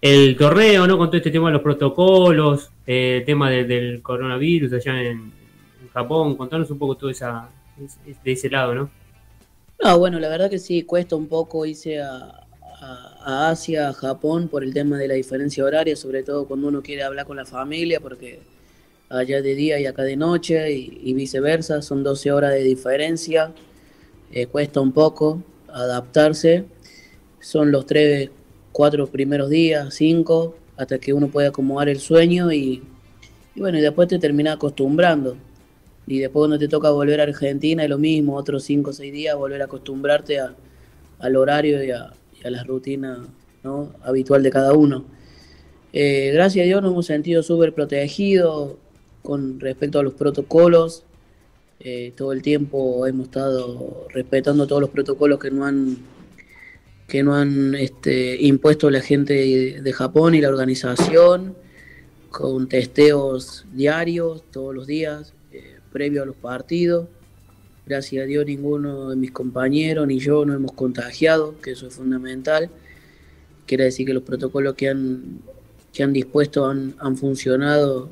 el, 0.00 0.36
torneo, 0.38 0.86
¿no? 0.86 0.96
Con 0.96 1.08
todo 1.08 1.18
este 1.18 1.30
tema 1.30 1.48
de 1.48 1.52
los 1.52 1.60
protocolos, 1.60 2.70
eh, 2.86 3.18
el 3.18 3.26
tema 3.26 3.50
del 3.50 4.00
coronavirus 4.00 4.72
allá 4.72 5.02
en, 5.02 5.30
Japón. 5.92 6.36
Contanos 6.36 6.70
un 6.70 6.78
poco 6.78 6.96
todo 6.96 7.10
esa, 7.10 7.50
de 8.24 8.32
ese 8.32 8.48
lado, 8.48 8.74
¿no? 8.74 8.90
No, 9.84 9.98
bueno, 9.98 10.18
la 10.18 10.30
verdad 10.30 10.48
que 10.48 10.58
sí, 10.58 10.84
cuesta 10.84 11.16
un 11.16 11.28
poco 11.28 11.66
irse 11.66 12.00
a, 12.00 12.46
a 12.80 13.50
Asia, 13.50 13.90
a 13.90 13.92
Japón, 13.92 14.48
por 14.48 14.64
el 14.64 14.72
tema 14.72 14.96
de 14.96 15.06
la 15.06 15.14
diferencia 15.14 15.62
horaria, 15.62 15.96
sobre 15.96 16.22
todo 16.22 16.46
cuando 16.46 16.68
uno 16.68 16.80
quiere 16.80 17.02
hablar 17.02 17.26
con 17.26 17.36
la 17.36 17.44
familia, 17.44 18.00
porque 18.00 18.40
allá 19.08 19.42
de 19.42 19.54
día 19.54 19.78
y 19.78 19.86
acá 19.86 20.02
de 20.02 20.16
noche 20.16 20.72
y, 20.72 21.14
viceversa, 21.14 21.82
son 21.82 22.02
12 22.02 22.32
horas 22.32 22.52
de 22.52 22.62
diferencia, 22.62 23.52
eh, 24.32 24.46
cuesta 24.46 24.80
un 24.80 24.92
poco 24.92 25.42
adaptarse, 25.68 26.64
son 27.40 27.70
los 27.70 27.86
tres, 27.86 28.30
cuatro 28.72 29.06
primeros 29.06 29.50
días, 29.50 29.94
cinco, 29.94 30.56
hasta 30.76 30.98
que 30.98 31.12
uno 31.12 31.28
puede 31.28 31.48
acomodar 31.48 31.88
el 31.88 31.98
sueño 31.98 32.52
y, 32.52 32.82
bueno, 33.54 33.78
y 33.78 33.80
después 33.80 34.08
te 34.08 34.18
termina 34.18 34.52
acostumbrando. 34.52 35.36
Y 36.06 36.18
después 36.18 36.42
cuando 36.42 36.58
te 36.58 36.68
toca 36.68 36.90
volver 36.90 37.20
a 37.20 37.24
Argentina 37.24 37.82
es 37.82 37.90
lo 37.90 37.98
mismo, 37.98 38.36
otros 38.36 38.64
cinco 38.64 38.90
o 38.90 38.92
seis 38.92 39.12
días, 39.12 39.36
volver 39.36 39.62
a 39.62 39.64
acostumbrarte 39.64 40.38
al 41.18 41.36
horario 41.36 41.82
y 41.82 41.90
a, 41.90 42.12
la 42.44 42.62
rutina 42.62 43.26
habitual 44.02 44.42
de 44.42 44.50
cada 44.50 44.72
uno. 44.72 45.04
Eh, 45.92 46.30
gracias 46.32 46.62
a 46.62 46.66
Dios 46.66 46.82
nos 46.82 46.92
hemos 46.92 47.06
sentido 47.06 47.42
súper 47.42 47.74
protegidos, 47.74 48.76
con 49.26 49.58
respecto 49.58 49.98
a 49.98 50.04
los 50.04 50.14
protocolos. 50.14 51.02
Eh, 51.80 52.12
todo 52.16 52.32
el 52.32 52.42
tiempo 52.42 53.06
hemos 53.06 53.26
estado 53.26 54.06
respetando 54.14 54.66
todos 54.68 54.80
los 54.80 54.90
protocolos 54.90 55.40
que 55.40 55.50
no 55.50 55.66
han 55.66 55.98
que 57.08 57.22
no 57.22 57.34
han 57.34 57.74
este, 57.74 58.36
impuesto 58.40 58.90
la 58.90 59.00
gente 59.00 59.80
de 59.80 59.92
Japón 59.92 60.34
y 60.34 60.40
la 60.40 60.48
organización, 60.48 61.54
con 62.30 62.68
testeos 62.68 63.64
diarios, 63.72 64.42
todos 64.50 64.74
los 64.74 64.88
días, 64.88 65.32
eh, 65.52 65.78
previo 65.92 66.24
a 66.24 66.26
los 66.26 66.34
partidos. 66.34 67.06
Gracias 67.86 68.24
a 68.24 68.26
Dios 68.26 68.44
ninguno 68.44 69.10
de 69.10 69.16
mis 69.16 69.30
compañeros 69.30 70.06
ni 70.08 70.18
yo 70.18 70.44
nos 70.44 70.56
hemos 70.56 70.72
contagiado, 70.72 71.54
que 71.60 71.72
eso 71.72 71.86
es 71.86 71.94
fundamental. 71.94 72.70
Quiere 73.66 73.84
decir 73.84 74.04
que 74.06 74.14
los 74.14 74.24
protocolos 74.24 74.74
que 74.74 74.88
han, 74.88 75.40
que 75.92 76.02
han 76.02 76.12
dispuesto 76.12 76.66
han, 76.66 76.96
han 76.98 77.16
funcionado 77.16 78.10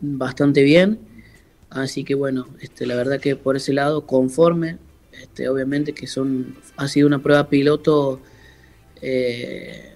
bastante 0.00 0.62
bien. 0.62 0.98
Así 1.70 2.04
que 2.04 2.14
bueno, 2.14 2.46
este, 2.60 2.86
la 2.86 2.94
verdad 2.96 3.20
que 3.20 3.36
por 3.36 3.56
ese 3.56 3.72
lado 3.72 4.06
conforme, 4.06 4.78
este, 5.20 5.48
obviamente 5.48 5.92
que 5.92 6.06
son 6.06 6.56
ha 6.76 6.88
sido 6.88 7.06
una 7.06 7.22
prueba 7.22 7.48
piloto 7.48 8.20
eh, 9.02 9.92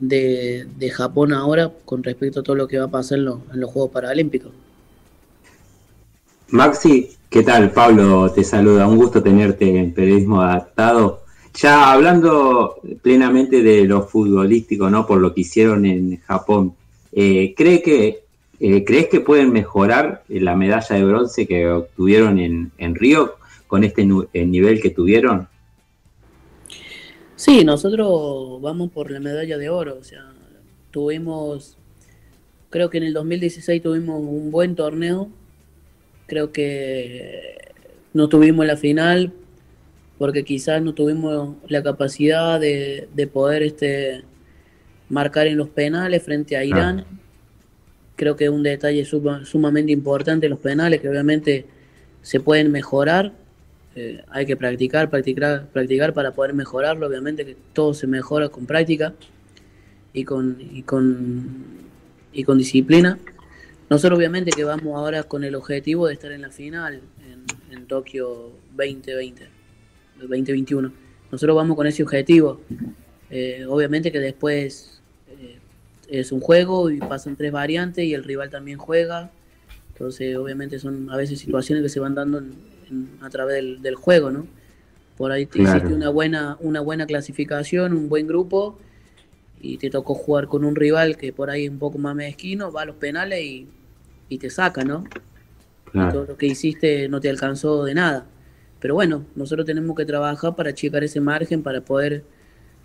de, 0.00 0.90
Japón 0.92 1.32
ahora 1.32 1.72
con 1.84 2.02
respecto 2.02 2.40
a 2.40 2.42
todo 2.42 2.56
lo 2.56 2.68
que 2.68 2.78
va 2.78 2.86
a 2.86 2.90
pasar 2.90 3.18
en 3.18 3.24
los 3.24 3.70
Juegos 3.70 3.90
Paralímpicos. 3.90 4.52
Maxi, 6.50 7.10
¿qué 7.28 7.42
tal? 7.42 7.72
Pablo 7.72 8.32
te 8.32 8.42
saluda, 8.42 8.88
un 8.88 8.96
gusto 8.96 9.22
tenerte 9.22 9.78
en 9.78 9.92
Periodismo 9.92 10.40
Adaptado. 10.40 11.24
Ya 11.54 11.92
hablando 11.92 12.76
plenamente 13.02 13.62
de 13.62 13.84
lo 13.84 14.02
futbolístico, 14.06 14.88
¿no? 14.88 15.06
Por 15.06 15.20
lo 15.20 15.34
que 15.34 15.42
hicieron 15.42 15.84
en 15.84 16.20
Japón, 16.20 16.74
eh, 17.12 17.54
¿cree 17.56 17.82
que, 17.82 18.27
eh, 18.60 18.84
¿crees 18.84 19.08
que 19.08 19.20
pueden 19.20 19.52
mejorar 19.52 20.24
la 20.28 20.56
medalla 20.56 20.96
de 20.96 21.04
bronce 21.04 21.46
que 21.46 21.68
obtuvieron 21.68 22.38
en, 22.38 22.72
en 22.78 22.94
Río 22.94 23.36
con 23.66 23.84
este 23.84 24.04
nivel 24.04 24.80
que 24.80 24.90
tuvieron? 24.90 25.48
Sí, 27.36 27.64
nosotros 27.64 28.60
vamos 28.60 28.90
por 28.90 29.10
la 29.10 29.20
medalla 29.20 29.58
de 29.58 29.68
oro, 29.68 29.96
o 30.00 30.04
sea, 30.04 30.32
tuvimos, 30.90 31.76
creo 32.70 32.90
que 32.90 32.98
en 32.98 33.04
el 33.04 33.12
2016 33.12 33.80
tuvimos 33.80 34.20
un 34.20 34.50
buen 34.50 34.74
torneo, 34.74 35.28
creo 36.26 36.50
que 36.50 37.58
no 38.12 38.28
tuvimos 38.28 38.66
la 38.66 38.76
final 38.76 39.32
porque 40.18 40.44
quizás 40.44 40.82
no 40.82 40.94
tuvimos 40.94 41.54
la 41.68 41.82
capacidad 41.82 42.58
de, 42.58 43.08
de 43.14 43.26
poder 43.28 43.62
este, 43.62 44.24
marcar 45.08 45.46
en 45.46 45.56
los 45.56 45.68
penales 45.68 46.22
frente 46.22 46.56
a 46.56 46.64
Irán. 46.64 47.04
Creo 48.18 48.34
que 48.34 48.46
es 48.46 48.50
un 48.50 48.64
detalle 48.64 49.04
sumamente 49.04 49.92
importante 49.92 50.48
los 50.48 50.58
penales, 50.58 51.00
que 51.00 51.08
obviamente 51.08 51.66
se 52.20 52.40
pueden 52.40 52.72
mejorar. 52.72 53.32
Eh, 53.94 54.24
hay 54.28 54.44
que 54.44 54.56
practicar, 54.56 55.08
practicar, 55.08 55.68
practicar 55.68 56.12
para 56.12 56.32
poder 56.32 56.52
mejorarlo. 56.52 57.06
Obviamente 57.06 57.46
que 57.46 57.56
todo 57.72 57.94
se 57.94 58.08
mejora 58.08 58.48
con 58.48 58.66
práctica 58.66 59.14
y 60.12 60.24
con, 60.24 60.58
y 60.60 60.82
con, 60.82 61.46
y 62.32 62.42
con 62.42 62.58
disciplina. 62.58 63.20
Nosotros 63.88 64.18
obviamente 64.18 64.50
que 64.50 64.64
vamos 64.64 64.96
ahora 64.96 65.22
con 65.22 65.44
el 65.44 65.54
objetivo 65.54 66.08
de 66.08 66.14
estar 66.14 66.32
en 66.32 66.42
la 66.42 66.50
final 66.50 67.00
en, 67.24 67.76
en 67.76 67.86
Tokio 67.86 68.50
2020. 68.76 69.46
2021. 70.18 70.92
Nosotros 71.30 71.54
vamos 71.54 71.76
con 71.76 71.86
ese 71.86 72.02
objetivo. 72.02 72.60
Eh, 73.30 73.64
obviamente 73.68 74.10
que 74.10 74.18
después 74.18 74.97
es 76.08 76.32
un 76.32 76.40
juego 76.40 76.90
y 76.90 76.98
pasan 76.98 77.36
tres 77.36 77.52
variantes 77.52 78.04
y 78.04 78.14
el 78.14 78.24
rival 78.24 78.50
también 78.50 78.78
juega. 78.78 79.30
Entonces, 79.92 80.36
obviamente 80.36 80.78
son 80.78 81.10
a 81.10 81.16
veces 81.16 81.38
situaciones 81.38 81.82
que 81.82 81.88
se 81.88 82.00
van 82.00 82.14
dando 82.14 82.42
a 83.20 83.30
través 83.30 83.82
del, 83.82 83.94
juego, 83.94 84.30
¿no? 84.30 84.46
Por 85.16 85.32
ahí 85.32 85.46
te 85.46 85.60
hiciste 85.60 85.92
una 85.92 86.08
buena, 86.08 86.56
una 86.60 86.80
buena 86.80 87.06
clasificación, 87.06 87.92
un 87.92 88.08
buen 88.08 88.26
grupo 88.26 88.78
y 89.60 89.78
te 89.78 89.90
tocó 89.90 90.14
jugar 90.14 90.46
con 90.46 90.64
un 90.64 90.76
rival 90.76 91.16
que 91.16 91.32
por 91.32 91.50
ahí 91.50 91.64
es 91.64 91.70
un 91.70 91.80
poco 91.80 91.98
más 91.98 92.14
mezquino, 92.14 92.70
va 92.70 92.82
a 92.82 92.84
los 92.84 92.96
penales 92.96 93.42
y, 93.42 93.66
y 94.28 94.38
te 94.38 94.48
saca, 94.50 94.84
¿no? 94.84 95.04
Y 95.92 95.98
todo 96.12 96.26
lo 96.26 96.36
que 96.36 96.46
hiciste 96.46 97.08
no 97.08 97.20
te 97.20 97.28
alcanzó 97.28 97.84
de 97.84 97.94
nada. 97.94 98.26
Pero 98.78 98.94
bueno, 98.94 99.24
nosotros 99.34 99.66
tenemos 99.66 99.96
que 99.96 100.04
trabajar 100.04 100.54
para 100.54 100.72
checar 100.72 101.02
ese 101.02 101.20
margen, 101.20 101.62
para 101.62 101.80
poder 101.80 102.22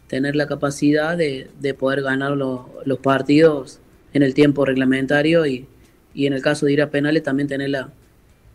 tener 0.08 0.36
la 0.36 0.47
capacidad 0.47 1.18
de, 1.18 1.49
de 1.60 1.74
poder 1.74 2.01
ganar 2.01 2.32
los 2.38 2.99
partidos 3.01 3.80
en 4.14 4.24
el 4.24 4.34
tiempo 4.34 4.66
reglamentario 4.66 5.45
y, 5.45 5.66
y, 6.14 6.28
en 6.28 6.34
el 6.34 6.41
caso 6.41 6.66
de 6.66 6.74
ir 6.74 6.82
a 6.82 6.89
penales 6.89 7.24
también 7.24 7.47
tener 7.47 7.70
la, 7.70 7.89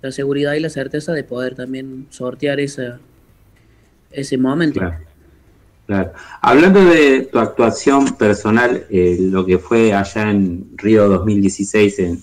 la, 0.03 0.13
seguridad 0.13 0.55
y 0.55 0.61
la 0.61 0.71
certeza 0.71 1.13
de 1.13 1.25
poder 1.25 1.55
también 1.55 2.07
sortear 2.11 2.61
esa, 2.61 3.01
ese 4.11 4.39
momento. 4.39 4.81
Claro. 5.87 6.13
Hablando 6.43 6.85
de 6.85 7.29
tu 7.33 7.39
actuación 7.39 8.15
personal, 8.17 8.85
eh, 8.91 9.17
lo 9.19 9.47
que 9.47 9.59
fue 9.59 9.95
allá 9.95 10.31
en 10.31 10.67
Río 10.77 11.09
2016 11.09 11.99
en, 11.99 12.23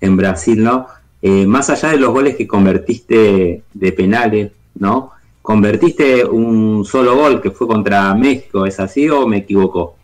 en 0.00 0.16
Brasil, 0.16 0.62
¿no? 0.62 0.88
Eh, 1.22 1.46
más 1.46 1.70
allá 1.70 1.90
de 1.90 1.96
los 1.96 2.10
goles 2.10 2.36
que 2.36 2.46
convertiste 2.46 3.62
de 3.72 3.92
penales, 3.92 4.52
¿no? 4.74 5.12
Convertiste 5.44 6.24
un 6.24 6.86
solo 6.86 7.16
gol 7.16 7.42
que 7.42 7.50
fue 7.50 7.66
contra 7.66 8.14
México, 8.14 8.64
¿es 8.64 8.80
así 8.80 9.10
o 9.10 9.26
me 9.26 9.36
equivoco? 9.36 9.94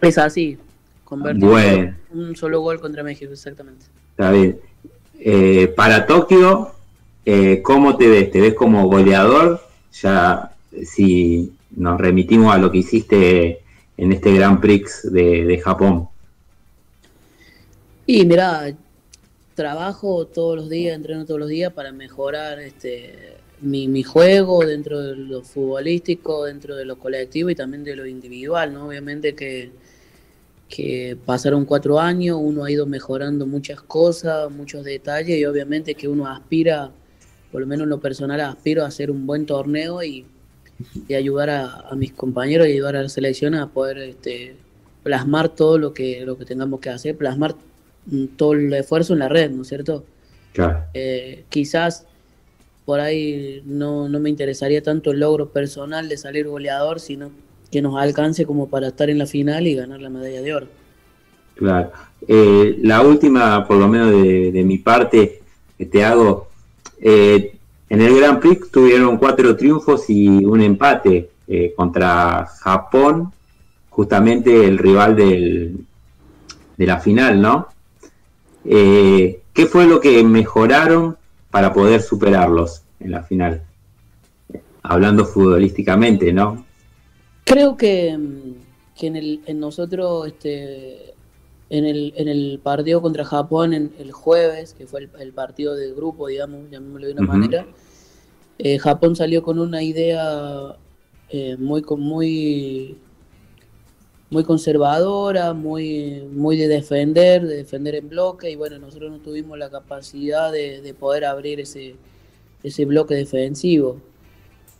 Es 0.00 0.16
así, 0.18 0.56
convertí 1.02 1.44
bueno. 1.44 1.96
un 2.12 2.36
solo 2.36 2.60
gol 2.60 2.78
contra 2.78 3.02
México, 3.02 3.32
exactamente. 3.32 3.86
Está 4.12 4.30
bien. 4.30 4.60
Eh, 5.18 5.66
para 5.76 6.06
Tokio, 6.06 6.70
eh, 7.26 7.60
¿cómo 7.60 7.96
te 7.96 8.06
ves? 8.06 8.30
¿Te 8.30 8.40
ves 8.40 8.54
como 8.54 8.86
goleador? 8.86 9.60
Ya, 10.00 10.52
si 10.84 11.52
nos 11.72 12.00
remitimos 12.00 12.54
a 12.54 12.58
lo 12.58 12.70
que 12.70 12.78
hiciste 12.78 13.58
en 13.96 14.12
este 14.12 14.32
Grand 14.32 14.60
Prix 14.60 15.12
de, 15.12 15.44
de 15.44 15.58
Japón. 15.58 16.08
Y 18.06 18.24
mira, 18.24 18.72
trabajo 19.56 20.24
todos 20.28 20.54
los 20.54 20.70
días, 20.70 20.94
entreno 20.94 21.24
todos 21.24 21.40
los 21.40 21.48
días 21.48 21.72
para 21.72 21.90
mejorar 21.90 22.60
este 22.60 23.37
mi, 23.60 23.88
mi 23.88 24.02
juego 24.02 24.64
dentro 24.64 25.00
de 25.00 25.16
lo 25.16 25.42
futbolístico, 25.42 26.44
dentro 26.44 26.76
de 26.76 26.84
lo 26.84 26.98
colectivo 26.98 27.50
y 27.50 27.54
también 27.54 27.84
de 27.84 27.96
lo 27.96 28.06
individual, 28.06 28.72
¿no? 28.72 28.88
Obviamente 28.88 29.34
que, 29.34 29.70
que 30.68 31.16
pasaron 31.24 31.64
cuatro 31.64 31.98
años, 31.98 32.38
uno 32.40 32.64
ha 32.64 32.70
ido 32.70 32.86
mejorando 32.86 33.46
muchas 33.46 33.80
cosas, 33.82 34.50
muchos 34.50 34.84
detalles 34.84 35.38
y 35.38 35.44
obviamente 35.44 35.94
que 35.94 36.08
uno 36.08 36.26
aspira, 36.26 36.90
por 37.50 37.60
lo 37.60 37.66
menos 37.66 37.84
en 37.84 37.90
lo 37.90 38.00
personal, 38.00 38.40
aspiro 38.40 38.84
a 38.84 38.88
hacer 38.88 39.10
un 39.10 39.26
buen 39.26 39.46
torneo 39.46 40.02
y, 40.02 40.26
y 41.08 41.14
ayudar 41.14 41.50
a, 41.50 41.88
a, 41.88 41.94
mis 41.94 42.12
compañeros 42.12 42.68
y 42.68 42.72
ayudar 42.72 42.96
a 42.96 43.02
la 43.02 43.08
selección 43.08 43.54
a 43.54 43.68
poder 43.68 43.98
este, 43.98 44.56
plasmar 45.02 45.48
todo 45.48 45.78
lo 45.78 45.94
que, 45.94 46.24
lo 46.24 46.36
que 46.36 46.44
tengamos 46.44 46.80
que 46.80 46.90
hacer, 46.90 47.16
plasmar 47.16 47.54
todo 48.36 48.52
el 48.52 48.72
esfuerzo 48.72 49.12
en 49.12 49.18
la 49.20 49.28
red, 49.28 49.50
¿no 49.50 49.62
es 49.62 49.68
cierto? 49.68 50.04
Claro. 50.52 50.84
Eh, 50.94 51.44
quizás 51.48 52.07
por 52.88 53.00
ahí 53.00 53.60
no, 53.66 54.08
no, 54.08 54.18
me 54.18 54.30
interesaría 54.30 54.82
tanto 54.82 55.10
el 55.10 55.20
logro 55.20 55.50
personal 55.50 56.08
de 56.08 56.16
salir 56.16 56.48
goleador, 56.48 57.00
sino 57.00 57.30
que 57.70 57.82
nos 57.82 58.00
alcance 58.00 58.46
como 58.46 58.70
para 58.70 58.88
estar 58.88 59.10
en 59.10 59.18
la 59.18 59.26
final 59.26 59.66
y 59.66 59.74
ganar 59.74 60.00
la 60.00 60.08
medalla 60.08 60.40
de 60.40 60.54
oro. 60.54 60.66
Claro. 61.54 61.92
Eh, 62.26 62.78
la 62.80 63.02
última, 63.02 63.68
por 63.68 63.76
lo 63.76 63.88
menos 63.88 64.10
de, 64.10 64.50
de 64.52 64.64
mi 64.64 64.78
parte, 64.78 65.42
que 65.76 65.84
te 65.84 66.02
hago, 66.02 66.48
eh, 66.98 67.58
en 67.90 68.00
el 68.00 68.16
Grand 68.16 68.40
Prix 68.40 68.70
tuvieron 68.70 69.18
cuatro 69.18 69.54
triunfos 69.54 70.08
y 70.08 70.26
un 70.26 70.62
empate 70.62 71.28
eh, 71.46 71.74
contra 71.76 72.46
Japón, 72.46 73.30
justamente 73.90 74.64
el 74.64 74.78
rival 74.78 75.14
del, 75.14 75.76
de 76.74 76.86
la 76.86 76.98
final, 77.00 77.38
¿no? 77.38 77.68
¿Qué 78.64 79.66
fue 79.70 79.86
lo 79.86 80.00
que 80.00 80.24
mejoraron 80.24 81.18
para 81.58 81.72
poder 81.72 82.00
superarlos 82.00 82.82
en 83.00 83.10
la 83.10 83.24
final? 83.24 83.64
Hablando 84.84 85.24
futbolísticamente, 85.24 86.32
¿no? 86.32 86.64
Creo 87.44 87.76
que, 87.76 88.16
que 88.96 89.06
en, 89.08 89.16
el, 89.16 89.40
en 89.44 89.58
nosotros, 89.58 90.28
este, 90.28 91.14
en, 91.68 91.84
el, 91.84 92.14
en 92.16 92.28
el 92.28 92.60
partido 92.62 93.02
contra 93.02 93.24
Japón 93.24 93.74
en, 93.74 93.92
el 93.98 94.12
jueves, 94.12 94.72
que 94.72 94.86
fue 94.86 95.00
el, 95.00 95.10
el 95.18 95.32
partido 95.32 95.74
del 95.74 95.96
grupo, 95.96 96.28
digamos, 96.28 96.70
llamémoslo 96.70 97.08
de 97.08 97.12
una 97.14 97.22
uh 97.22 97.24
-huh. 97.24 97.28
manera, 97.28 97.66
eh, 98.58 98.78
Japón 98.78 99.16
salió 99.16 99.42
con 99.42 99.58
una 99.58 99.82
idea 99.82 100.76
eh, 101.28 101.56
muy, 101.58 101.82
muy 101.96 102.98
muy 104.30 104.44
conservadora, 104.44 105.54
muy, 105.54 106.22
muy 106.32 106.56
de 106.56 106.68
defender, 106.68 107.46
de 107.46 107.56
defender 107.56 107.94
en 107.94 108.08
bloque, 108.08 108.50
y 108.50 108.56
bueno, 108.56 108.78
nosotros 108.78 109.10
no 109.10 109.18
tuvimos 109.18 109.58
la 109.58 109.70
capacidad 109.70 110.52
de, 110.52 110.82
de 110.82 110.94
poder 110.94 111.24
abrir 111.24 111.60
ese, 111.60 111.96
ese 112.62 112.84
bloque 112.84 113.14
defensivo. 113.14 114.00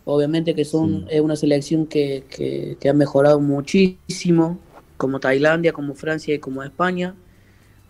Obviamente 0.04 0.54
que 0.54 0.64
son, 0.64 1.00
sí. 1.00 1.06
es 1.10 1.20
una 1.20 1.36
selección 1.36 1.86
que, 1.86 2.24
que, 2.28 2.76
que, 2.78 2.88
ha 2.88 2.94
mejorado 2.94 3.40
muchísimo, 3.40 4.58
como 4.96 5.20
Tailandia, 5.20 5.72
como 5.72 5.94
Francia 5.94 6.34
y 6.34 6.38
como 6.38 6.62
España, 6.62 7.14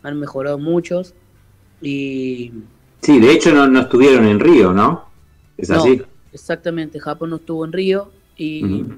han 0.03 0.19
mejorado 0.19 0.59
muchos. 0.59 1.15
Y... 1.81 2.53
Sí, 3.03 3.21
de 3.21 3.33
hecho 3.33 3.53
no, 3.53 3.67
no 3.69 3.81
estuvieron 3.81 4.27
en 4.27 4.41
Río, 4.41 4.73
¿no? 4.73 5.07
Es 5.57 5.71
no, 5.71 5.77
así. 5.77 6.03
Exactamente, 6.33 7.01
Japón 7.01 7.31
no 7.31 7.37
estuvo 7.37 7.65
en 7.65 7.73
Río 7.73 8.13
y... 8.37 8.65
Uh 8.65 8.69
-huh 8.69 8.97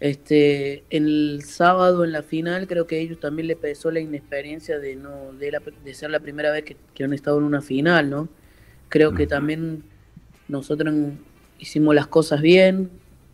este, 0.00 0.84
el 0.90 1.42
sábado 1.44 2.04
en 2.04 2.12
la 2.12 2.22
final 2.22 2.68
creo 2.68 2.86
que 2.86 2.96
a 2.96 2.98
ellos 2.98 3.18
también 3.18 3.48
le 3.48 3.56
pesó 3.56 3.90
la 3.90 4.00
inexperiencia 4.00 4.78
de 4.78 4.94
no 4.94 5.32
de, 5.32 5.50
la, 5.50 5.60
de 5.84 5.94
ser 5.94 6.10
la 6.10 6.20
primera 6.20 6.52
vez 6.52 6.64
que, 6.64 6.76
que, 6.94 7.04
han 7.04 7.12
estado 7.12 7.38
en 7.38 7.44
una 7.44 7.62
final, 7.62 8.08
¿no? 8.08 8.28
Creo 8.88 9.12
que 9.14 9.26
también 9.26 9.82
nosotros 10.46 10.94
hicimos 11.58 11.94
las 11.94 12.06
cosas 12.06 12.40
bien, 12.40 12.90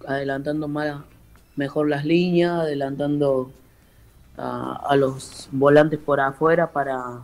adelantando 0.06 0.66
más, 0.68 1.02
mejor 1.56 1.88
las 1.88 2.04
líneas, 2.04 2.52
adelantando 2.52 3.52
a, 4.36 4.86
a 4.88 4.96
los 4.96 5.48
volantes 5.52 5.98
por 6.00 6.20
afuera 6.20 6.72
para, 6.72 7.20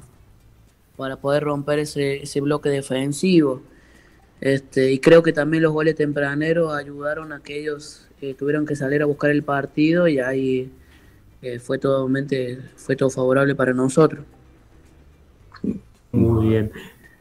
para 0.97 1.16
poder 1.16 1.45
romper 1.45 1.78
ese, 1.80 2.22
ese 2.22 2.41
bloque 2.41 2.68
defensivo. 2.68 3.62
Este, 4.41 4.91
y 4.93 4.99
creo 4.99 5.22
que 5.22 5.32
también 5.32 5.62
los 5.62 5.72
goles 5.72 5.95
tempraneros 5.97 6.72
ayudaron 6.74 7.32
a 7.32 7.41
que 7.41 7.61
ellos 7.61 8.09
eh, 8.22 8.34
tuvieron 8.34 8.66
que 8.66 8.74
salir 8.74 9.03
a 9.03 9.07
buscar 9.07 9.30
el 9.30 9.43
partido 9.43 10.09
y 10.09 10.18
ahí 10.18 10.70
eh, 11.43 11.59
fue, 11.59 11.78
totalmente, 11.78 12.59
fue 12.76 12.97
todo 12.97 13.11
favorable 13.11 13.55
para 13.55 13.72
nosotros. 13.72 14.24
Muy 16.12 16.49
bien. 16.49 16.70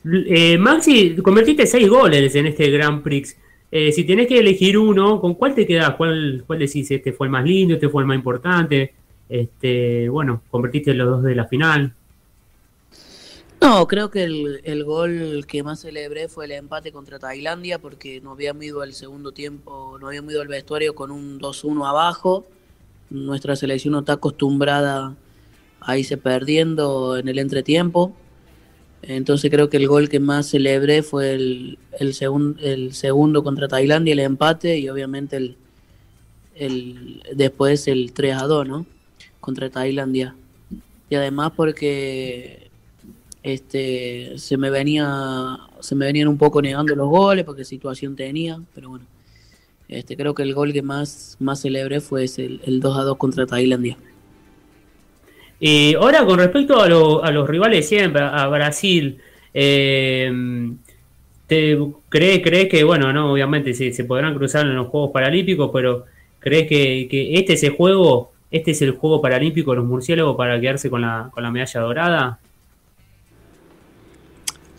Eh, 0.06 0.58
Maxi, 0.58 1.18
convertiste 1.18 1.68
seis 1.68 1.88
goles 1.90 2.34
en 2.36 2.48
este 2.48 2.70
Grand 2.70 3.02
Prix. 3.02 3.38
Eh, 3.72 3.92
si 3.92 4.04
tenés 4.04 4.28
que 4.28 4.40
elegir 4.40 4.78
uno, 4.78 5.22
¿con 5.22 5.36
cuál 5.36 5.54
te 5.54 5.66
quedás? 5.66 5.92
¿Cuál, 5.96 6.44
¿Cuál 6.48 6.60
decís? 6.60 6.90
¿Este 6.90 7.14
fue 7.14 7.28
el 7.28 7.32
más 7.32 7.46
lindo? 7.46 7.76
¿Este 7.76 7.90
fue 7.90 8.02
el 8.02 8.08
más 8.08 8.16
importante? 8.16 8.94
Este, 9.28 10.10
bueno, 10.10 10.42
convertiste 10.50 10.94
los 10.94 11.08
dos 11.08 11.24
de 11.24 11.36
la 11.36 11.46
final. 11.46 11.94
No, 13.62 13.88
creo 13.88 14.10
que 14.10 14.24
el, 14.24 14.62
el 14.64 14.84
gol 14.86 15.46
que 15.46 15.64
más 15.64 15.82
celebré 15.82 16.30
fue 16.30 16.46
el 16.46 16.52
empate 16.52 16.92
contra 16.94 17.20
Tailandia 17.20 17.80
porque 17.80 18.22
no 18.22 18.32
habíamos 18.32 18.64
ido 18.64 18.82
al 18.82 18.94
segundo 18.94 19.34
tiempo, 19.34 19.98
no 20.00 20.08
habíamos 20.08 20.32
ido 20.32 20.42
al 20.42 20.48
vestuario 20.48 20.96
con 20.96 21.12
un 21.12 21.40
2-1 21.40 21.88
abajo. 21.88 22.46
Nuestra 23.10 23.56
selección 23.56 23.92
no 23.92 24.00
está 24.00 24.14
acostumbrada 24.14 25.16
a 25.82 25.98
irse 25.98 26.18
perdiendo 26.18 27.18
en 27.18 27.28
el 27.28 27.38
entretiempo. 27.38 28.14
Entonces 29.02 29.52
creo 29.52 29.70
que 29.70 29.78
el 29.78 29.88
gol 29.88 30.10
que 30.10 30.20
más 30.20 30.48
celebré 30.48 31.04
fue 31.04 31.34
el, 31.34 31.80
el, 32.00 32.16
el 32.62 32.94
segundo 32.94 33.44
contra 33.44 33.68
Tailandia, 33.68 34.14
el 34.14 34.20
empate, 34.20 34.78
y 34.78 34.90
obviamente 34.90 35.38
el, 35.38 35.58
el 36.56 37.24
después 37.34 37.88
el 37.88 38.14
3 38.14 38.36
a 38.36 38.48
2, 38.48 38.68
¿no? 38.68 38.86
Contra 39.40 39.70
Tailandia. 39.70 40.36
Y 41.10 41.16
además 41.16 41.54
porque 41.56 42.69
este 43.44 44.38
se 44.38 44.58
me 44.58 44.70
venía 44.70 45.58
se 45.80 45.96
me 45.96 46.06
venían 46.06 46.28
un 46.28 46.38
poco 46.38 46.62
negando 46.62 46.96
los 46.96 47.08
goles 47.08 47.46
porque 47.46 47.66
situación 47.66 48.16
tenía, 48.16 48.60
pero 48.74 48.90
bueno. 48.90 49.06
Este 49.88 50.16
creo 50.16 50.36
que 50.36 50.44
el 50.44 50.54
gol 50.54 50.72
que 50.72 50.84
más 50.84 51.36
más 51.40 51.62
celebré 51.62 52.00
fue 52.00 52.26
ese, 52.26 52.46
el, 52.46 52.62
el 52.66 52.80
2 52.80 52.98
a 52.98 53.04
2 53.04 53.18
contra 53.18 53.46
Tailandia. 53.48 53.98
Eh, 55.62 55.96
ahora, 55.96 56.26
con 56.26 56.40
respecto 56.40 56.80
a, 56.82 56.88
lo, 56.88 57.24
a, 57.24 57.32
los 57.32 57.50
rivales 57.50 57.88
siempre, 57.88 58.22
a 58.22 58.48
Brasil, 58.48 59.20
eh, 59.54 60.32
¿te, 61.48 61.78
crees, 62.08 62.42
¿crees 62.42 62.70
que, 62.70 62.84
bueno, 62.84 63.12
no 63.12 63.34
obviamente 63.34 63.74
se, 63.74 64.04
podrán 64.06 64.36
cruzar 64.36 64.66
en 64.66 64.76
los 64.76 64.88
Juegos 64.88 65.12
Paralímpicos, 65.12 65.70
pero 65.74 66.06
crees 66.40 66.68
que, 66.68 67.08
que, 67.10 67.38
este 67.38 67.54
es 67.54 67.64
el 67.64 67.72
juego, 67.72 68.32
este 68.52 68.72
es 68.72 68.82
el 68.82 68.92
juego 68.92 69.22
paralímpico 69.22 69.72
de 69.72 69.78
los 69.78 69.86
murciélagos 69.86 70.38
para 70.38 70.60
quedarse 70.60 70.90
con 70.90 71.02
la, 71.02 71.30
con 71.34 71.44
la 71.44 71.52
medalla 71.52 71.82
dorada? 71.82 72.40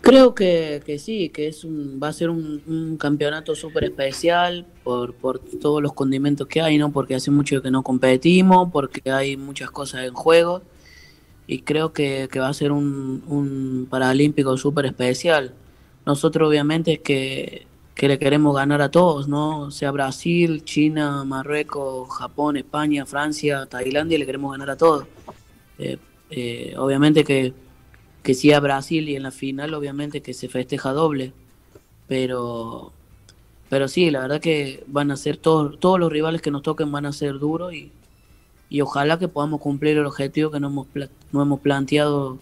Creo 0.01 0.33
que, 0.33 0.81
que 0.83 0.97
sí, 0.97 1.29
que 1.29 1.47
es 1.47 1.63
un, 1.63 1.99
va 2.01 2.07
a 2.07 2.13
ser 2.13 2.29
un, 2.31 2.97
campeonato 2.99 3.55
súper 3.55 3.83
especial 3.83 4.65
por, 4.83 5.13
por 5.13 5.39
todos 5.39 5.81
los 5.81 5.93
condimentos 5.93 6.47
que 6.47 6.61
hay, 6.61 6.77
¿no? 6.79 6.91
Porque 6.91 7.15
hace 7.15 7.29
mucho 7.29 7.61
que 7.61 7.69
no 7.69 7.83
competimos, 7.83 8.71
porque 8.71 9.11
hay 9.11 9.37
muchas 9.37 9.69
cosas 9.69 10.05
en 10.05 10.13
juego 10.13 10.63
y 11.47 11.61
creo 11.61 11.93
que, 11.93 12.29
que 12.31 12.39
va 12.39 12.47
a 12.49 12.53
ser 12.53 12.71
un, 12.71 13.23
un 13.27 13.87
paralímpico 13.89 14.57
súper 14.57 14.87
especial. 14.87 15.53
Nosotros 16.05 16.49
obviamente 16.49 17.01
que, 17.01 17.67
que 17.93 18.07
le 18.07 18.17
queremos 18.17 18.55
ganar 18.55 18.81
a 18.81 18.89
todos, 18.89 19.27
¿no? 19.27 19.69
Sea 19.69 19.91
Brasil, 19.91 20.63
China, 20.63 21.23
Marruecos, 21.25 22.09
Japón, 22.09 22.57
España, 22.57 23.05
Francia, 23.05 23.67
Tailandia, 23.67 24.17
le 24.17 24.25
queremos 24.25 24.51
ganar 24.51 24.71
a 24.71 24.77
todos. 24.77 25.05
Eh, 25.77 25.97
eh, 26.31 26.73
obviamente 26.77 27.23
que 27.23 27.53
que 28.23 28.33
sí 28.33 28.51
a 28.51 28.59
Brasil 28.59 29.09
y 29.09 29.15
en 29.15 29.23
la 29.23 29.31
final 29.31 29.73
obviamente 29.73 30.21
que 30.21 30.33
se 30.33 30.49
festeja 30.49 30.91
doble. 30.91 31.33
Pero 32.07 32.91
pero 33.69 33.87
sí, 33.87 34.11
la 34.11 34.19
verdad 34.21 34.41
que 34.41 34.83
van 34.87 35.11
a 35.11 35.17
ser 35.17 35.37
todos 35.37 35.79
todos 35.79 35.99
los 35.99 36.11
rivales 36.11 36.41
que 36.41 36.51
nos 36.51 36.61
toquen 36.63 36.91
van 36.91 37.05
a 37.05 37.13
ser 37.13 37.39
duros 37.39 37.73
y, 37.73 37.91
y 38.69 38.81
ojalá 38.81 39.19
que 39.19 39.27
podamos 39.27 39.61
cumplir 39.61 39.97
el 39.97 40.05
objetivo 40.05 40.51
que 40.51 40.59
nos 40.59 40.71
hemos, 40.71 40.87
nos 41.31 41.43
hemos 41.43 41.59
planteado 41.59 42.39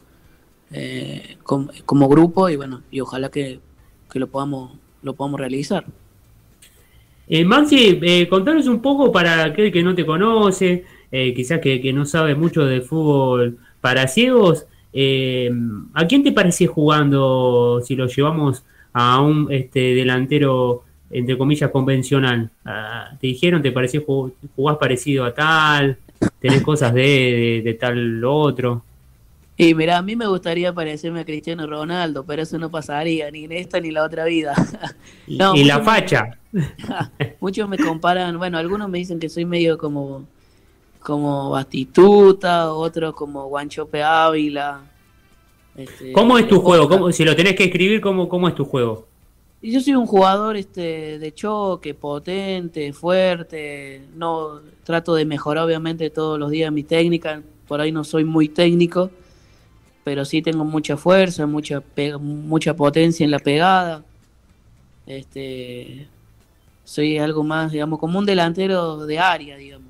eh, 0.71 1.37
como, 1.43 2.07
grupo 2.07 2.49
y 2.49 2.55
bueno, 2.55 2.83
y 2.91 2.99
ojalá 3.01 3.29
que, 3.29 3.59
que, 4.11 4.19
lo 4.19 4.27
podamos 4.27 4.73
lo 5.01 5.13
podamos 5.13 5.39
realizar. 5.39 5.85
Eh, 7.27 7.45
Maxi, 7.45 7.99
eh, 8.01 8.27
contanos 8.27 8.67
un 8.67 8.81
poco 8.81 9.11
para 9.11 9.43
aquel 9.43 9.71
que 9.71 9.83
no 9.83 9.95
te 9.95 10.05
conoce, 10.05 10.85
eh, 11.11 11.33
quizás 11.33 11.59
que, 11.59 11.79
que, 11.81 11.93
no 11.93 12.05
sabe 12.05 12.35
mucho 12.35 12.65
de 12.65 12.81
fútbol 12.81 13.57
para 13.81 14.07
ciegos, 14.07 14.65
eh, 14.93 15.51
¿A 15.93 16.05
quién 16.05 16.23
te 16.23 16.31
parece 16.31 16.67
jugando 16.67 17.81
si 17.85 17.95
lo 17.95 18.07
llevamos 18.07 18.63
a 18.93 19.21
un 19.21 19.47
este, 19.51 19.93
delantero, 19.93 20.83
entre 21.11 21.37
comillas, 21.37 21.71
convencional? 21.71 22.49
Ah, 22.65 23.11
¿Te 23.19 23.27
dijeron, 23.27 23.61
te 23.61 23.71
pareció 23.71 24.03
jugás 24.55 24.77
parecido 24.77 25.25
a 25.25 25.33
tal? 25.33 25.97
¿Tenés 26.39 26.61
cosas 26.61 26.93
de, 26.93 27.01
de, 27.01 27.61
de 27.63 27.73
tal 27.75 28.23
otro? 28.25 28.83
Y 29.61 29.75
mira, 29.75 29.97
a 29.97 30.01
mí 30.01 30.15
me 30.15 30.25
gustaría 30.25 30.73
parecerme 30.73 31.19
a 31.19 31.25
Cristiano 31.25 31.67
Ronaldo, 31.67 32.23
pero 32.25 32.43
eso 32.43 32.57
no 32.57 32.71
pasaría 32.71 33.29
ni 33.29 33.43
en 33.43 33.51
esta 33.51 33.81
ni 33.81 33.89
en 33.89 33.95
la 33.95 34.05
otra 34.05 34.23
vida. 34.23 34.53
no, 35.27 35.53
y 35.53 35.65
la 35.65 35.81
facha. 35.81 36.37
Me, 36.53 36.65
muchos 37.41 37.67
me 37.67 37.77
comparan, 37.77 38.37
bueno, 38.37 38.57
algunos 38.57 38.89
me 38.89 38.99
dicen 38.99 39.19
que 39.19 39.27
soy 39.27 39.43
medio 39.43 39.77
como 39.77 40.25
como 41.09 41.49
Bastituta, 41.49 42.71
otros 42.71 43.15
como 43.15 43.47
Guanchope 43.47 44.03
Ávila. 44.03 44.81
Este, 45.75 46.11
¿Cómo 46.11 46.37
es 46.37 46.47
tu 46.47 46.59
juego? 46.61 46.87
¿Cómo, 46.87 47.11
si 47.11 47.25
lo 47.25 47.35
tenés 47.35 47.55
que 47.55 47.63
escribir, 47.63 47.99
¿cómo, 47.99 48.29
cómo 48.29 48.47
es 48.47 48.53
tu 48.53 48.63
juego? 48.63 49.07
Yo 49.61 49.81
soy 49.81 49.95
un 49.95 50.05
jugador 50.05 50.55
este, 50.55 51.17
de 51.17 51.33
choque, 51.33 51.95
potente, 51.95 52.93
fuerte. 52.93 54.03
No 54.15 54.61
trato 54.83 55.15
de 55.15 55.25
mejorar, 55.25 55.65
obviamente, 55.65 56.11
todos 56.11 56.37
los 56.37 56.51
días 56.51 56.71
mi 56.71 56.83
técnica. 56.83 57.41
Por 57.67 57.81
ahí 57.81 57.91
no 57.91 58.03
soy 58.03 58.23
muy 58.23 58.47
técnico, 58.47 59.09
pero 60.03 60.25
sí 60.25 60.43
tengo 60.43 60.63
mucha 60.63 60.95
fuerza, 60.95 61.47
mucha 61.47 61.81
mucha 62.21 62.75
potencia 62.75 63.23
en 63.23 63.31
la 63.31 63.39
pegada. 63.39 64.05
Este, 65.07 66.07
soy 66.83 67.17
algo 67.17 67.43
más, 67.43 67.71
digamos, 67.71 67.97
como 67.97 68.19
un 68.19 68.27
delantero 68.27 69.07
de 69.07 69.17
área, 69.17 69.57
digamos. 69.57 69.88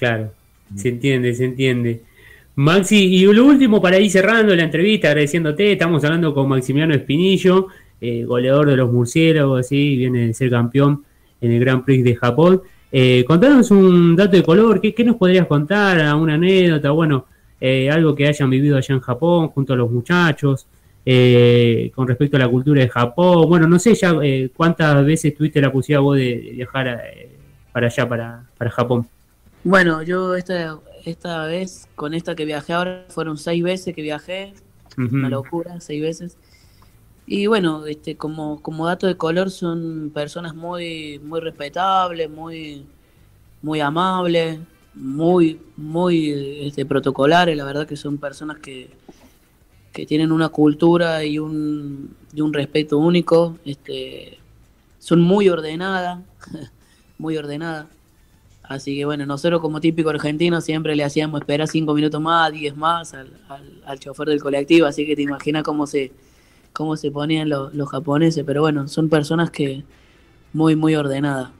Claro, 0.00 0.32
se 0.74 0.88
entiende, 0.88 1.34
se 1.34 1.44
entiende. 1.44 2.00
Maxi, 2.54 2.96
y 2.96 3.26
lo 3.26 3.44
último 3.44 3.82
para 3.82 3.98
ir 3.98 4.10
cerrando 4.10 4.56
la 4.56 4.62
entrevista, 4.62 5.08
agradeciéndote, 5.08 5.72
estamos 5.72 6.02
hablando 6.04 6.32
con 6.32 6.48
Maximiliano 6.48 6.94
Espinillo, 6.94 7.66
eh, 8.00 8.24
goleador 8.24 8.70
de 8.70 8.78
los 8.78 8.90
murciélagos, 8.90 9.68
¿sí? 9.68 9.96
viene 9.96 10.28
de 10.28 10.32
ser 10.32 10.48
campeón 10.48 11.04
en 11.42 11.52
el 11.52 11.60
Grand 11.60 11.84
Prix 11.84 12.02
de 12.02 12.16
Japón. 12.16 12.62
Eh, 12.90 13.26
contanos 13.28 13.70
un 13.72 14.16
dato 14.16 14.38
de 14.38 14.42
color, 14.42 14.80
¿qué, 14.80 14.94
qué 14.94 15.04
nos 15.04 15.16
podrías 15.16 15.46
contar? 15.46 16.16
¿Una 16.16 16.32
anécdota? 16.32 16.92
Bueno, 16.92 17.26
eh, 17.60 17.90
algo 17.90 18.14
que 18.14 18.26
hayan 18.26 18.48
vivido 18.48 18.78
allá 18.78 18.94
en 18.94 19.02
Japón 19.02 19.48
junto 19.48 19.74
a 19.74 19.76
los 19.76 19.90
muchachos, 19.90 20.66
eh, 21.04 21.92
con 21.94 22.08
respecto 22.08 22.38
a 22.38 22.40
la 22.40 22.48
cultura 22.48 22.80
de 22.80 22.88
Japón. 22.88 23.46
Bueno, 23.50 23.68
no 23.68 23.78
sé 23.78 23.94
ya 23.94 24.14
cuántas 24.56 25.04
veces 25.04 25.34
tuviste 25.36 25.60
la 25.60 25.70
posibilidad 25.70 26.00
vos 26.00 26.16
de, 26.16 26.52
viajar 26.54 27.02
para 27.70 27.88
allá, 27.88 28.08
para, 28.08 28.44
para 28.56 28.70
Japón. 28.70 29.06
Bueno, 29.62 30.02
yo 30.02 30.34
esta, 30.36 30.78
esta 31.04 31.44
vez, 31.46 31.88
con 31.94 32.14
esta 32.14 32.34
que 32.34 32.44
viajé 32.44 32.72
ahora, 32.72 33.04
fueron 33.08 33.36
seis 33.36 33.62
veces 33.62 33.94
que 33.94 34.02
viajé, 34.02 34.54
uh 34.96 35.02
-huh. 35.02 35.12
una 35.12 35.28
locura, 35.28 35.80
seis 35.80 36.00
veces. 36.00 36.36
Y 37.26 37.46
bueno, 37.46 37.86
este, 37.86 38.16
como, 38.16 38.60
como 38.62 38.86
dato 38.86 39.06
de 39.06 39.16
color 39.16 39.50
son 39.50 40.10
personas 40.12 40.54
muy, 40.54 41.20
muy 41.20 41.40
respetables, 41.40 42.28
muy, 42.30 42.86
muy 43.62 43.80
amables, 43.80 44.58
muy, 44.94 45.60
muy 45.76 46.30
este, 46.66 46.84
protocolares, 46.86 47.56
la 47.56 47.64
verdad 47.64 47.86
que 47.86 47.96
son 47.96 48.18
personas 48.18 48.58
que, 48.58 48.90
que 49.92 50.06
tienen 50.06 50.32
una 50.32 50.48
cultura 50.48 51.24
y 51.24 51.38
un, 51.38 52.16
y 52.34 52.40
un 52.40 52.52
respeto 52.52 52.98
único, 52.98 53.58
este, 53.64 54.38
son 54.98 55.20
muy 55.20 55.48
ordenadas, 55.48 56.20
muy 57.18 57.36
ordenadas. 57.36 57.86
Así 58.70 58.94
que 58.94 59.04
bueno, 59.04 59.26
nosotros 59.26 59.60
como 59.60 59.80
típico 59.80 60.10
argentino 60.10 60.60
siempre 60.60 60.94
le 60.94 61.02
hacíamos 61.02 61.40
esperar 61.40 61.66
cinco 61.66 61.92
minutos 61.92 62.20
más, 62.20 62.52
diez 62.52 62.76
más 62.76 63.14
al, 63.14 63.28
al, 63.84 63.98
chofer 63.98 64.28
del 64.28 64.40
colectivo, 64.40 64.86
así 64.86 65.04
que 65.04 65.16
te 65.16 65.22
imaginas 65.22 65.64
cómo 65.64 65.88
se, 65.88 66.12
cómo 66.72 66.96
se 66.96 67.10
ponían 67.10 67.48
los, 67.48 67.74
los 67.74 67.88
japoneses, 67.88 68.44
pero 68.46 68.60
bueno, 68.60 68.86
son 68.86 69.08
personas 69.08 69.50
que 69.50 69.82
muy, 70.52 70.76
muy 70.76 70.94
ordenadas. 70.94 71.50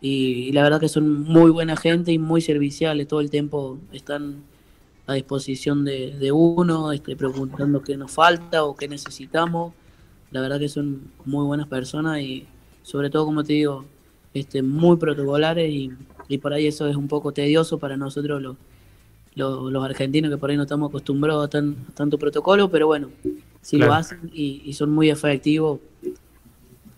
Y, 0.00 0.48
y, 0.48 0.52
la 0.52 0.62
verdad 0.62 0.80
que 0.80 0.88
son 0.88 1.24
muy 1.24 1.50
buena 1.50 1.76
gente 1.76 2.10
y 2.10 2.18
muy 2.18 2.40
serviciales, 2.40 3.06
todo 3.06 3.20
el 3.20 3.28
tiempo 3.28 3.78
están 3.92 4.44
a 5.06 5.12
disposición 5.12 5.84
de, 5.84 6.16
de 6.18 6.32
uno, 6.32 6.90
este, 6.92 7.16
preguntando 7.16 7.82
qué 7.82 7.98
nos 7.98 8.12
falta 8.12 8.64
o 8.64 8.74
qué 8.74 8.88
necesitamos. 8.88 9.74
La 10.30 10.40
verdad 10.40 10.58
que 10.58 10.70
son 10.70 11.02
muy 11.26 11.44
buenas 11.44 11.66
personas 11.66 12.20
y 12.20 12.46
sobre 12.82 13.10
todo, 13.10 13.26
como 13.26 13.44
te 13.44 13.52
digo, 13.52 13.84
este, 14.32 14.62
muy 14.62 14.96
protocolares 14.96 15.70
y, 15.70 15.92
y 16.28 16.38
por 16.38 16.52
ahí 16.52 16.66
eso 16.66 16.86
es 16.86 16.96
un 16.96 17.08
poco 17.08 17.32
tedioso 17.32 17.78
para 17.78 17.96
nosotros 17.96 18.42
los, 18.42 18.56
los 19.34 19.84
argentinos 19.84 20.30
que 20.30 20.36
por 20.36 20.50
ahí 20.50 20.56
no 20.56 20.62
estamos 20.62 20.88
acostumbrados 20.88 21.46
a, 21.46 21.62
tanto 21.94 22.18
protocolo, 22.18 22.70
pero 22.70 22.86
bueno, 22.86 23.10
si 23.60 23.78
lo 23.78 23.92
hacen 23.92 24.30
y, 24.32 24.72
son 24.74 24.90
muy 24.90 25.10
efectivos. 25.10 25.80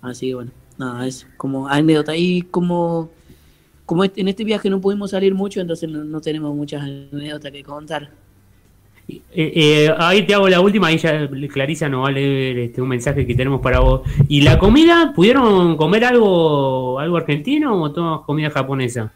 Así 0.02 0.28
que 0.28 0.34
bueno, 0.34 0.50
nada, 0.78 1.06
es 1.06 1.26
como 1.36 1.68
anécdota. 1.68 2.16
Y 2.16 2.42
como, 2.42 3.10
como 3.86 4.04
en 4.04 4.28
este 4.28 4.44
viaje 4.44 4.68
no 4.68 4.80
pudimos 4.80 5.12
salir 5.12 5.34
mucho, 5.34 5.60
entonces 5.60 5.88
no, 5.88 6.20
tenemos 6.20 6.54
muchas 6.54 6.82
anécdotas 6.82 7.52
que 7.52 7.62
contar. 7.62 8.10
Eh, 9.08 9.22
eh, 9.34 9.94
ahí 9.98 10.26
te 10.26 10.34
hago 10.34 10.48
la 10.48 10.60
última, 10.60 10.88
ahí 10.88 10.98
ya 10.98 11.28
Clarisa 11.52 11.88
nos 11.88 12.04
va 12.04 12.08
a 12.08 12.12
leer 12.12 12.58
este, 12.58 12.82
un 12.82 12.88
mensaje 12.88 13.26
que 13.26 13.34
tenemos 13.34 13.60
para 13.60 13.80
vos. 13.80 14.02
¿Y 14.28 14.40
la 14.40 14.58
comida? 14.58 15.12
¿Pudieron 15.14 15.76
comer 15.76 16.04
algo, 16.04 16.98
algo 16.98 17.16
argentino 17.16 17.80
o 17.80 17.92
toda 17.92 18.22
comida 18.22 18.50
japonesa? 18.50 19.12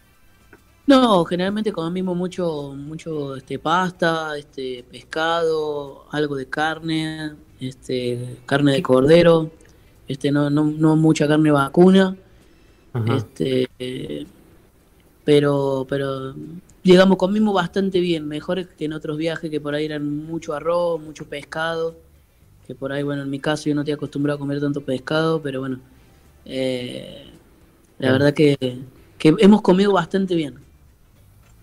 No, 0.87 1.23
generalmente 1.25 1.71
comimos 1.71 2.15
mucho, 2.17 2.73
mucho 2.75 3.35
este, 3.35 3.59
pasta, 3.59 4.37
este, 4.37 4.83
pescado, 4.89 6.05
algo 6.11 6.35
de 6.35 6.47
carne, 6.47 7.31
este, 7.59 8.39
carne 8.45 8.73
de 8.73 8.81
cordero, 8.81 9.51
este, 10.07 10.31
no, 10.31 10.49
no, 10.49 10.65
no 10.65 10.95
mucha 10.95 11.27
carne 11.27 11.51
vacuna, 11.51 12.15
este, 13.07 13.69
pero, 15.23 15.85
pero 15.87 16.33
digamos 16.83 17.17
comimos 17.17 17.53
bastante 17.53 17.99
bien, 17.99 18.27
mejor 18.27 18.67
que 18.67 18.85
en 18.85 18.93
otros 18.93 19.17
viajes 19.17 19.49
que 19.49 19.61
por 19.61 19.75
ahí 19.75 19.85
eran 19.85 20.25
mucho 20.25 20.53
arroz, 20.53 21.01
mucho 21.01 21.25
pescado, 21.25 21.95
que 22.65 22.75
por 22.75 22.91
ahí, 22.91 23.03
bueno, 23.03 23.23
en 23.23 23.29
mi 23.29 23.39
caso 23.39 23.69
yo 23.69 23.75
no 23.75 23.81
estoy 23.81 23.93
acostumbrado 23.93 24.37
a 24.37 24.39
comer 24.39 24.59
tanto 24.59 24.81
pescado, 24.81 25.41
pero 25.41 25.59
bueno, 25.59 25.79
eh, 26.45 27.25
la 27.99 28.11
verdad 28.11 28.33
que, 28.33 28.57
que 29.17 29.35
hemos 29.39 29.61
comido 29.61 29.93
bastante 29.93 30.35
bien. 30.35 30.55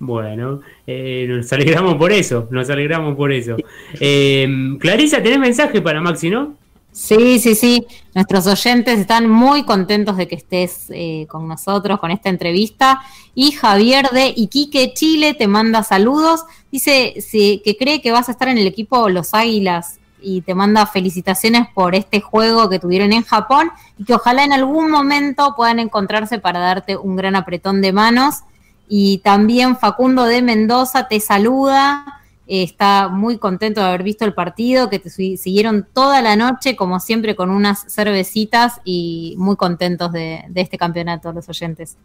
Bueno, 0.00 0.60
eh, 0.86 1.26
nos 1.28 1.52
alegramos 1.52 1.96
por 1.96 2.12
eso, 2.12 2.46
nos 2.50 2.70
alegramos 2.70 3.16
por 3.16 3.32
eso. 3.32 3.56
Eh, 4.00 4.76
Clarisa, 4.78 5.22
¿tenés 5.22 5.40
mensaje 5.40 5.82
para 5.82 6.00
Maxi, 6.00 6.30
no? 6.30 6.56
Sí, 6.92 7.38
sí, 7.38 7.54
sí. 7.54 7.86
Nuestros 8.14 8.46
oyentes 8.46 8.98
están 8.98 9.28
muy 9.28 9.64
contentos 9.64 10.16
de 10.16 10.26
que 10.26 10.34
estés 10.34 10.86
eh, 10.90 11.26
con 11.28 11.46
nosotros 11.46 12.00
con 12.00 12.10
esta 12.10 12.28
entrevista. 12.28 13.00
Y 13.34 13.52
Javier 13.52 14.10
de 14.10 14.32
Iquique, 14.34 14.92
Chile, 14.94 15.34
te 15.34 15.46
manda 15.46 15.82
saludos. 15.84 16.44
Dice 16.72 17.14
que 17.32 17.76
cree 17.78 18.00
que 18.00 18.10
vas 18.10 18.28
a 18.28 18.32
estar 18.32 18.48
en 18.48 18.58
el 18.58 18.66
equipo 18.66 19.08
Los 19.08 19.34
Águilas 19.34 20.00
y 20.20 20.40
te 20.40 20.54
manda 20.54 20.86
felicitaciones 20.86 21.68
por 21.74 21.94
este 21.94 22.20
juego 22.20 22.68
que 22.68 22.78
tuvieron 22.78 23.12
en 23.12 23.22
Japón 23.22 23.70
y 23.96 24.04
que 24.04 24.14
ojalá 24.14 24.44
en 24.44 24.52
algún 24.52 24.90
momento 24.90 25.54
puedan 25.56 25.78
encontrarse 25.78 26.38
para 26.38 26.58
darte 26.58 26.96
un 26.96 27.16
gran 27.16 27.36
apretón 27.36 27.80
de 27.80 27.92
manos 27.92 28.42
y 28.88 29.18
también 29.18 29.76
Facundo 29.76 30.24
de 30.24 30.42
Mendoza 30.42 31.08
te 31.08 31.20
saluda, 31.20 32.17
está 32.48 33.08
muy 33.08 33.36
contento 33.36 33.80
de 33.82 33.88
haber 33.88 34.02
visto 34.02 34.24
el 34.24 34.32
partido, 34.32 34.88
que 34.88 34.98
te 34.98 35.10
siguieron 35.10 35.86
toda 35.92 36.22
la 36.22 36.34
noche, 36.34 36.76
como 36.76 36.98
siempre, 36.98 37.36
con 37.36 37.50
unas 37.50 37.84
cervecitas 37.92 38.80
y 38.84 39.34
muy 39.36 39.56
contentos 39.56 40.10
de, 40.12 40.44
este 40.54 40.78
campeonato, 40.78 41.30
los 41.32 41.46
oyentes. 41.48 41.98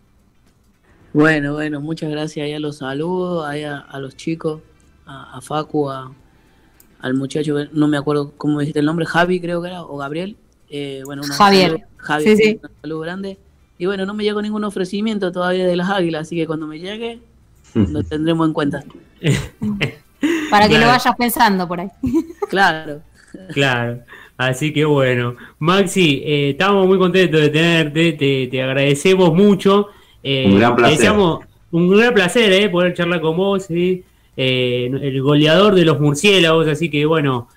Bueno, 1.14 1.54
bueno, 1.54 1.80
muchas 1.80 2.12
gracias 2.12 2.44
ahí 2.44 2.54
a 2.54 2.60
los 2.60 2.78
saludos, 2.80 3.48
ahí 3.48 3.64
a, 3.64 3.86
los 4.00 4.18
chicos, 4.18 4.62
a, 5.06 5.40
Facu, 5.42 5.90
al 5.90 7.14
muchacho, 7.14 7.56
no 7.72 7.88
me 7.88 7.98
acuerdo 7.98 8.34
cómo 8.36 8.60
dijiste 8.60 8.80
el 8.80 8.86
nombre, 8.86 9.06
Javi 9.06 9.40
creo 9.40 9.62
que 9.62 9.70
era, 9.70 9.84
o 9.84 9.96
Gabriel. 9.96 10.36
Eh, 10.70 11.04
bueno, 11.06 11.24
Javier. 11.24 11.86
Javi, 11.98 12.36
sí, 12.36 12.60
un 12.62 12.70
saludo 12.82 13.00
grande. 13.00 13.38
Y 13.78 13.86
bueno, 13.86 14.06
no 14.06 14.14
me 14.14 14.24
llegó 14.24 14.42
ningún 14.42 14.66
ofrecimiento 14.66 15.32
todavía 15.32 15.66
de 15.66 15.76
las 15.78 15.90
águilas, 15.90 16.24
así 16.24 16.36
que 16.36 16.48
cuando 16.48 16.68
me 16.68 16.80
llegue, 16.80 17.22
lo 17.76 18.04
tendremos 18.04 18.48
en 18.48 18.54
cuenta. 18.54 18.84
Para 20.50 20.68
que 20.68 20.78
lo 20.78 20.88
vayas 20.88 21.16
pensando 21.18 21.68
por 21.68 21.80
ahí. 21.80 21.90
Claro. 22.50 23.02
Claro. 23.52 24.00
Así 24.38 24.72
que 24.72 24.86
bueno, 24.86 25.36
Maxi, 25.58 26.22
eh, 26.24 26.50
estamos 26.52 26.86
muy 26.86 27.00
contentos 27.00 27.42
de 27.42 27.50
tenerte, 27.50 28.14
te, 28.50 28.62
agradecemos 28.62 29.34
mucho. 29.34 29.88
Eh, 30.22 30.46
un 30.48 30.60
gran 30.60 30.76
placer. 30.76 31.12
un 31.72 31.90
gran 31.90 32.14
placer 32.14 32.52
eh, 32.52 32.70
poder 32.70 32.94
charlar 32.94 33.22
con 33.22 33.36
vos, 33.36 33.66
eh, 33.70 34.04
el 34.38 35.22
goleador 35.22 35.74
de 35.74 35.86
los 35.86 36.00
murciélagos, 36.00 36.68
así 36.68 36.90
que 36.90 37.06
bueno, 37.06 37.48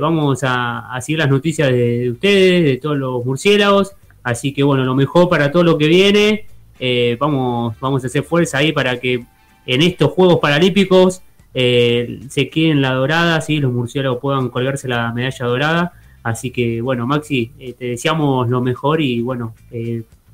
vamos 0.00 0.42
a, 0.44 0.94
a, 0.94 1.00
seguir 1.02 1.18
las 1.18 1.30
noticias 1.30 1.70
de, 1.70 2.10
ustedes, 2.10 2.64
de 2.64 2.76
todos 2.78 2.96
los 2.96 3.24
murciélagos. 3.24 3.92
Así 4.22 4.52
que 4.52 4.62
bueno, 4.62 4.84
lo 4.84 4.94
mejor 4.94 5.28
para 5.28 5.50
todo 5.50 5.64
lo 5.64 5.78
que 5.78 5.88
viene. 5.88 6.46
Eh, 6.78 7.16
vamos, 7.20 7.76
vamos 7.80 8.02
a 8.02 8.06
hacer 8.08 8.22
fuerza 8.22 8.58
ahí 8.58 8.72
para 8.72 8.98
que 8.98 9.24
en 9.66 9.82
estos 9.82 10.10
Juegos 10.10 10.40
Paralímpicos 10.40 11.22
eh, 11.54 12.20
se 12.28 12.48
queden 12.48 12.80
la 12.80 12.94
dorada, 12.94 13.40
¿sí? 13.40 13.58
los 13.58 13.72
murciélagos 13.72 14.18
puedan 14.20 14.48
colgarse 14.48 14.88
la 14.88 15.12
medalla 15.12 15.46
dorada. 15.46 15.92
Así 16.22 16.50
que 16.50 16.80
bueno, 16.80 17.06
Maxi, 17.06 17.52
eh, 17.58 17.72
te 17.72 17.86
deseamos 17.86 18.48
lo 18.48 18.60
mejor 18.60 19.00
y 19.00 19.20
bueno, 19.22 19.54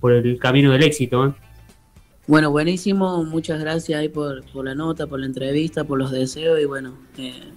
por 0.00 0.12
el 0.12 0.38
camino 0.38 0.70
del 0.72 0.82
éxito. 0.82 1.34
Bueno, 2.26 2.50
buenísimo, 2.50 3.24
muchas 3.24 3.58
gracias 3.58 3.98
ahí 3.98 4.10
por, 4.10 4.44
la 4.62 4.74
nota, 4.74 5.06
por 5.06 5.18
la 5.18 5.26
entrevista, 5.26 5.84
por 5.84 5.98
los 5.98 6.10
deseos 6.10 6.60
y 6.60 6.66
bueno, 6.66 6.92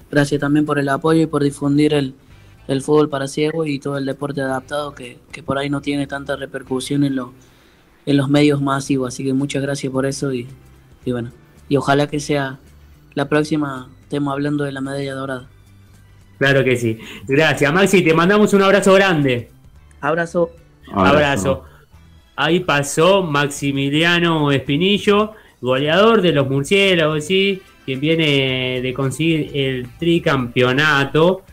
gracias 0.09 0.39
también 0.39 0.66
por 0.66 0.80
el 0.80 0.88
apoyo 0.88 1.24
y 1.24 1.26
por 1.26 1.43
difundir 1.43 1.93
el, 1.93 2.14
el 2.68 2.82
fútbol 2.82 3.09
para 3.09 3.28
ciegos 3.28 3.68
y 3.68 3.80
todo 3.80 3.97
el 3.97 4.05
deporte 4.05 4.41
adaptado 4.41 4.93
que, 4.93 5.20
por 5.45 5.57
ahí 5.57 5.70
no 5.70 5.82
tiene 5.82 6.07
tanta 6.07 6.36
repercusión 6.36 7.03
en, 7.03 7.20
en 8.05 8.18
los 8.18 8.30
medios 8.30 8.62
masivos. 8.62 9.14
Así 9.14 9.24
que 9.24 9.34
muchas 9.34 9.62
gracias 9.62 9.91
por 9.91 10.05
eso 10.05 10.34
y, 10.34 10.47
bueno, 11.05 11.32
y 11.68 11.76
ojalá 11.76 12.07
que 12.07 12.20
sea 12.20 12.59
la 13.14 13.28
próxima, 13.28 13.89
estemos 14.03 14.32
hablando 14.34 14.64
de 14.64 14.72
la 14.72 14.82
medalla 14.82 15.14
dorada. 15.14 15.49
Claro 16.38 16.64
que 16.64 16.76
sí. 16.76 16.97
Gracias, 17.28 17.72
Maxi. 17.72 18.01
Te 18.01 18.14
mandamos 18.14 18.53
un 18.53 18.64
abrazo 18.64 18.93
grande. 18.93 19.49
Abrazo. 19.99 20.51
Abrazo. 20.91 21.64
Ahí 22.36 22.62
pasó 22.62 23.22
Maximiliano 23.22 24.51
Espinillo, 24.51 25.34
goleador 25.62 26.22
de 26.22 26.32
los 26.32 26.49
murciélagos, 26.49 27.26
¿sí? 27.26 27.62
quien 27.86 27.99
viene 27.99 28.82
de 28.82 28.93
conseguir 28.93 29.51
el 29.53 29.88
tricampeonato 29.99 31.43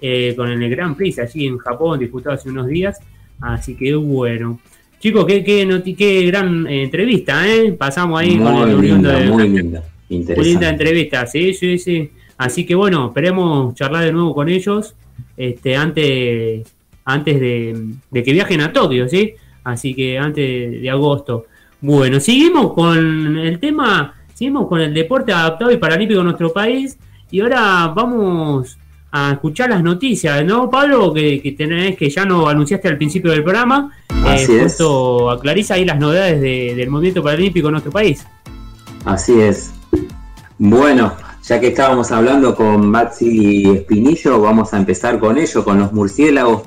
eh, 0.00 0.34
con 0.36 0.50
el 0.50 0.70
Grand 0.70 0.96
Prix 0.96 1.18
allí 1.18 1.46
en 1.46 1.58
Japón, 1.58 1.98
disputado 1.98 2.36
hace 2.36 2.48
unos 2.48 2.66
días. 2.68 2.98
Así 3.40 3.74
que 3.74 3.94
bueno. 3.94 4.60
Chicos, 4.98 5.24
qué, 5.26 5.42
qué, 5.42 5.96
qué 5.96 6.26
gran 6.26 6.66
eh, 6.66 6.84
entrevista, 6.84 7.46
¿eh? 7.48 7.72
Pasamos 7.72 8.20
ahí 8.20 8.38
con 8.38 8.68
el 8.68 8.80
linda, 8.80 9.18
de, 9.18 9.26
muy 9.30 9.48
linda. 9.48 9.82
Muy 10.10 10.44
linda 10.44 10.68
entrevista, 10.68 11.26
sí, 11.26 11.54
sí, 11.54 11.78
sí. 11.78 12.10
Así 12.36 12.66
que 12.66 12.74
bueno, 12.74 13.06
esperemos 13.06 13.74
charlar 13.74 14.04
de 14.04 14.12
nuevo 14.12 14.34
con 14.34 14.48
ellos 14.48 14.94
este, 15.36 15.76
antes, 15.76 16.66
antes 17.04 17.40
de, 17.40 17.94
que 18.12 18.32
viajen 18.32 18.60
a 18.60 18.72
Tokio, 18.72 19.08
¿sí? 19.08 19.34
Así 19.62 19.94
que 19.94 20.18
antes 20.18 20.82
de 20.82 20.90
agosto. 20.90 21.46
Bueno, 21.80 22.18
seguimos 22.18 22.72
con 22.72 23.38
el 23.38 23.58
tema, 23.60 24.14
seguimos 24.34 24.68
con 24.68 24.80
el 24.80 24.92
deporte 24.92 25.32
adaptado 25.32 25.70
y 25.70 25.76
paralímpico 25.76 26.20
en 26.20 26.26
nuestro 26.26 26.52
país. 26.52 26.98
Y 27.30 27.40
ahora 27.40 27.92
vamos 27.94 28.76
a 29.12 29.32
escuchar 29.32 29.70
las 29.70 29.82
noticias, 29.82 30.44
¿no, 30.44 30.68
Pablo? 30.68 31.12
Que, 31.12 31.54
tenés, 31.56 31.96
que 31.96 32.10
ya 32.10 32.24
no 32.24 32.48
anunciaste 32.48 32.88
al 32.88 32.96
principio 32.96 33.30
del 33.30 33.42
programa. 33.42 33.92
Así 34.24 34.52
eh, 34.52 34.62
justo 34.62 35.42
es. 35.42 35.70
ahí 35.70 35.84
las 35.84 35.98
novedades 35.98 36.40
del 36.40 36.90
movimiento 36.90 37.22
paralímpico 37.22 37.68
en 37.68 37.72
nuestro 37.72 37.92
país. 37.92 38.26
Así 39.04 39.40
es. 39.40 39.72
Bueno, 40.62 41.14
ya 41.42 41.58
que 41.58 41.68
estábamos 41.68 42.12
hablando 42.12 42.54
con 42.54 42.90
Maxi 42.90 43.66
Espinillo, 43.76 44.42
vamos 44.42 44.74
a 44.74 44.76
empezar 44.76 45.18
con 45.18 45.38
ello, 45.38 45.64
con 45.64 45.78
los 45.78 45.90
murciélagos 45.94 46.64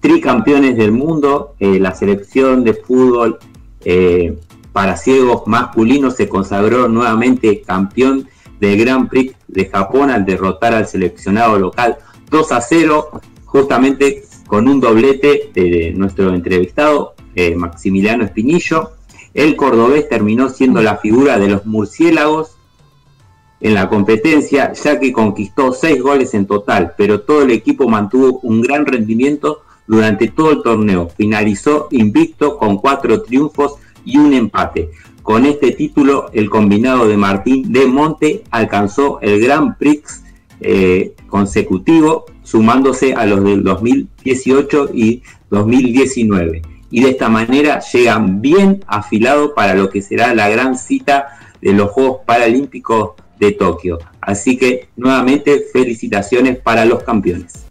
tricampeones 0.00 0.76
del 0.76 0.90
mundo. 0.90 1.54
Eh, 1.60 1.78
la 1.78 1.94
selección 1.94 2.64
de 2.64 2.74
fútbol 2.74 3.38
eh, 3.84 4.36
para 4.72 4.96
ciegos 4.96 5.44
masculinos 5.46 6.16
se 6.16 6.28
consagró 6.28 6.88
nuevamente 6.88 7.62
campeón 7.62 8.28
del 8.58 8.80
Grand 8.80 9.08
Prix 9.08 9.36
de 9.46 9.66
Japón 9.66 10.10
al 10.10 10.24
derrotar 10.24 10.74
al 10.74 10.88
seleccionado 10.88 11.56
local 11.56 11.98
2 12.30 12.50
a 12.50 12.60
0, 12.60 13.20
justamente 13.44 14.24
con 14.48 14.66
un 14.66 14.80
doblete 14.80 15.52
de 15.54 15.92
nuestro 15.94 16.34
entrevistado 16.34 17.14
eh, 17.36 17.54
Maximiliano 17.54 18.24
Espinillo. 18.24 18.90
El 19.34 19.54
cordobés 19.54 20.08
terminó 20.08 20.48
siendo 20.48 20.82
la 20.82 20.96
figura 20.96 21.38
de 21.38 21.46
los 21.46 21.64
murciélagos 21.64 22.53
en 23.64 23.72
la 23.72 23.88
competencia, 23.88 24.74
ya 24.74 25.00
que 25.00 25.10
conquistó 25.10 25.72
seis 25.72 26.02
goles 26.02 26.34
en 26.34 26.44
total, 26.44 26.92
pero 26.98 27.22
todo 27.22 27.44
el 27.44 27.50
equipo 27.50 27.88
mantuvo 27.88 28.38
un 28.42 28.60
gran 28.60 28.84
rendimiento 28.84 29.62
durante 29.86 30.28
todo 30.28 30.50
el 30.50 30.62
torneo. 30.62 31.08
Finalizó 31.08 31.88
invicto 31.90 32.58
con 32.58 32.76
cuatro 32.76 33.22
triunfos 33.22 33.76
y 34.04 34.18
un 34.18 34.34
empate. 34.34 34.90
Con 35.22 35.46
este 35.46 35.72
título, 35.72 36.26
el 36.34 36.50
combinado 36.50 37.08
de 37.08 37.16
Martín 37.16 37.72
de 37.72 37.86
Monte 37.86 38.44
alcanzó 38.50 39.18
el 39.22 39.40
Grand 39.40 39.78
Prix 39.78 40.22
eh, 40.60 41.14
consecutivo, 41.26 42.26
sumándose 42.42 43.14
a 43.14 43.24
los 43.24 43.42
del 43.42 43.64
2018 43.64 44.90
y 44.92 45.22
2019. 45.48 46.60
Y 46.90 47.02
de 47.02 47.08
esta 47.08 47.30
manera 47.30 47.80
llegan 47.80 48.42
bien 48.42 48.84
afilados 48.86 49.52
para 49.56 49.72
lo 49.72 49.88
que 49.88 50.02
será 50.02 50.34
la 50.34 50.50
gran 50.50 50.76
cita 50.76 51.28
de 51.62 51.72
los 51.72 51.90
Juegos 51.92 52.18
Paralímpicos 52.26 53.12
Tokio. 53.52 53.98
Así 54.20 54.56
que 54.56 54.88
nuevamente 54.96 55.64
felicitaciones 55.72 56.58
para 56.58 56.84
los 56.84 57.02
campeones. 57.02 57.64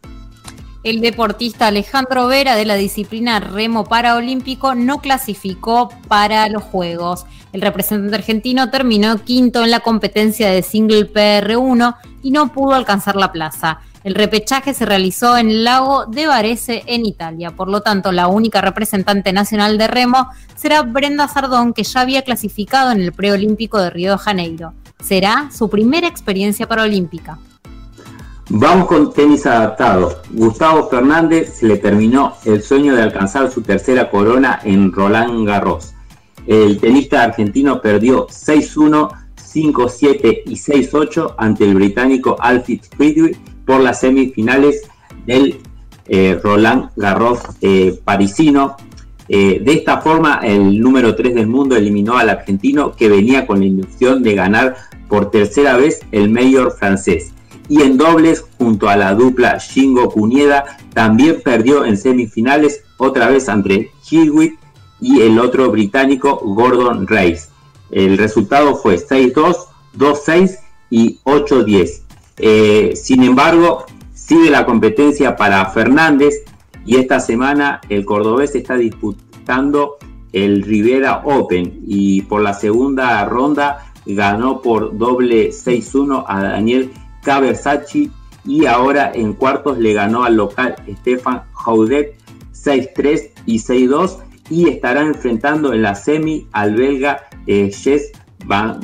El 0.84 1.00
deportista 1.00 1.68
Alejandro 1.68 2.28
Vera 2.28 2.58
de 2.58 2.66
la 2.66 2.76
disciplina 2.76 3.40
remo 3.40 3.86
paraolímpico 3.86 4.76
no 4.76 5.00
clasificó 5.00 5.90
para 6.10 6.50
los 6.50 6.62
Juegos. 6.64 7.26
El 7.54 7.62
representante 7.62 8.16
argentino 8.16 8.70
terminó 8.70 9.24
quinto 9.24 9.64
en 9.64 9.72
la 9.72 9.80
competencia 9.80 10.50
de 10.50 10.62
single 10.62 11.14
PR1 11.14 11.96
y 12.22 12.32
no 12.32 12.52
pudo 12.52 12.74
alcanzar 12.74 13.16
la 13.16 13.32
plaza. 13.32 13.80
El 14.04 14.16
repechaje 14.16 14.74
se 14.74 14.86
realizó 14.86 15.38
en 15.38 15.50
el 15.50 15.64
lago 15.64 16.06
de 16.08 16.28
Varese, 16.28 16.84
en 16.88 17.06
Italia. 17.06 17.52
Por 17.52 17.70
lo 17.70 17.80
tanto, 17.80 18.12
la 18.12 18.28
única 18.28 18.60
representante 18.60 19.32
nacional 19.32 19.78
de 19.78 19.88
remo 19.88 20.28
será 20.56 20.82
Brenda 20.82 21.30
Sardón, 21.30 21.72
que 21.72 21.84
ya 21.84 22.02
había 22.02 22.24
clasificado 22.24 22.92
en 22.92 23.00
el 23.00 23.14
preolímpico 23.14 23.82
de 23.82 23.90
Río 23.90 24.12
de 24.12 24.18
Janeiro. 24.18 24.74
Será 25.04 25.50
su 25.52 25.70
primera 25.70 26.08
experiencia 26.08 26.68
paralímpica. 26.68 27.38
Vamos 28.50 28.88
con 28.88 29.14
tenis 29.14 29.46
adaptado. 29.46 30.22
Gustavo 30.32 30.90
Fernández 30.90 31.62
le 31.64 31.78
terminó 31.78 32.34
el 32.46 32.62
sueño 32.62 32.96
de 32.96 33.02
alcanzar 33.02 33.52
su 33.52 33.62
tercera 33.62 34.10
corona 34.10 34.60
en 34.64 34.92
Roland 34.92 35.48
Garros. 35.48 35.94
El 36.46 36.80
tenista 36.80 37.24
argentino 37.24 37.82
perdió 37.82 38.28
6-1, 38.28 39.10
5-7 39.38 40.44
y 40.46 40.56
6-8 40.56 41.36
ante 41.38 41.64
el 41.64 41.76
británico 41.76 42.36
Alfred 42.40 42.82
Friedrich 42.98 43.38
por 43.66 43.82
las 43.82 44.02
semifinales 44.02 44.84
del 45.26 45.60
eh, 46.08 46.40
Roland 46.44 46.90
Garros 46.96 47.40
eh, 47.62 47.98
parisino. 48.04 48.76
Eh, 49.30 49.62
de 49.64 49.74
esta 49.74 50.02
forma, 50.02 50.42
el 50.44 50.82
número 50.82 51.16
3 51.16 51.34
del 51.34 51.48
mundo 51.48 51.78
eliminó 51.78 52.18
al 52.18 52.30
argentino 52.30 52.92
que 52.92 53.08
venía 53.08 53.48
con 53.48 53.60
la 53.60 53.66
ilusión 53.66 54.22
de 54.22 54.36
ganar 54.36 54.76
por 55.08 55.32
tercera 55.32 55.78
vez 55.78 56.02
el 56.12 56.30
mayor 56.30 56.76
francés. 56.78 57.34
Y 57.70 57.82
en 57.82 57.98
dobles, 57.98 58.46
junto 58.58 58.90
a 58.90 58.98
la 58.98 59.14
dupla 59.14 59.58
Shingo 59.58 60.10
Cunieda, 60.10 60.78
también 60.94 61.42
perdió 61.44 61.86
en 61.86 61.98
semifinales 61.98 62.84
otra 62.98 63.30
vez 63.30 63.48
ante 63.50 63.92
Hewitt 64.10 64.60
y 65.00 65.22
el 65.22 65.40
otro 65.40 65.72
británico 65.72 66.40
Gordon 66.44 67.08
Rice. 67.08 67.50
El 67.92 68.18
resultado 68.18 68.76
fue 68.76 68.98
6-2, 68.98 69.56
2-6 69.98 70.58
y 70.90 71.20
8-10. 71.24 72.02
Eh, 72.38 72.94
sin 72.96 73.24
embargo, 73.24 73.86
sigue 74.14 74.50
la 74.50 74.66
competencia 74.66 75.36
para 75.36 75.66
Fernández 75.68 76.34
y 76.86 76.98
esta 76.98 77.20
semana 77.20 77.82
el 77.90 78.06
cordobés 78.06 78.56
está 78.56 78.76
disputando 78.76 79.98
el 80.32 80.64
Rivera 80.64 81.22
Open 81.26 81.82
y 81.86 82.24
por 82.24 82.42
la 82.42 82.54
segunda 82.54 83.24
ronda 83.26 83.93
ganó 84.06 84.62
por 84.62 84.98
doble 84.98 85.50
6-1 85.50 86.26
a 86.28 86.44
Daniel 86.44 86.92
Cabersacci 87.24 88.12
y 88.46 88.66
ahora 88.66 89.12
en 89.14 89.34
cuartos 89.34 89.78
le 89.78 89.94
ganó 89.94 90.24
al 90.24 90.36
local 90.36 90.76
Stefan 91.00 91.44
Haudet 91.66 92.16
6-3 92.54 93.30
y 93.46 93.60
6-2 93.60 94.18
y 94.50 94.70
estará 94.70 95.02
enfrentando 95.02 95.74
en 95.74 95.82
la 95.82 95.96
semi 95.96 96.48
al 96.52 96.76
belga 96.76 97.28
eh, 97.48 97.72
Jess 97.72 98.12
Van, 98.46 98.80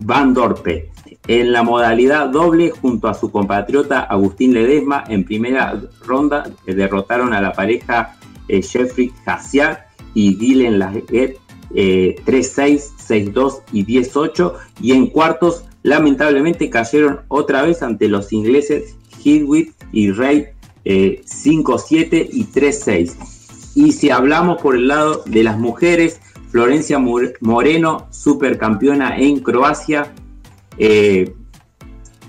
Van 0.00 0.34
Dorpe 0.34 0.90
en 1.26 1.52
la 1.52 1.62
modalidad 1.62 2.28
doble 2.28 2.70
junto 2.70 3.08
a 3.08 3.14
su 3.14 3.30
compatriota 3.30 4.00
Agustín 4.00 4.54
Ledesma. 4.54 5.04
En 5.08 5.24
primera 5.24 5.78
ronda 6.06 6.50
eh, 6.66 6.74
derrotaron 6.74 7.34
a 7.34 7.40
la 7.40 7.52
pareja 7.52 8.16
eh, 8.48 8.62
Jeffrey 8.62 9.12
Hassiak 9.26 9.88
y 10.14 10.34
Dylan 10.36 10.78
Laget 10.78 11.38
3-6, 11.70 12.92
6-2 13.08 13.62
y 13.72 13.84
10-8. 13.84 14.52
Y 14.80 14.92
en 14.92 15.06
cuartos, 15.06 15.64
lamentablemente, 15.82 16.70
cayeron 16.70 17.20
otra 17.28 17.62
vez 17.62 17.82
ante 17.82 18.08
los 18.08 18.32
ingleses 18.32 18.96
Hewitt 19.24 19.72
y 19.92 20.08
5-7 20.08 20.58
eh, 20.84 22.28
y 22.32 22.44
3-6. 22.44 23.14
Y 23.74 23.92
si 23.92 24.10
hablamos 24.10 24.60
por 24.60 24.74
el 24.74 24.88
lado 24.88 25.22
de 25.26 25.42
las 25.42 25.58
mujeres, 25.58 26.20
Florencia 26.50 26.98
Moreno, 26.98 28.08
supercampeona 28.10 29.18
en 29.18 29.40
Croacia, 29.40 30.12
eh, 30.78 31.34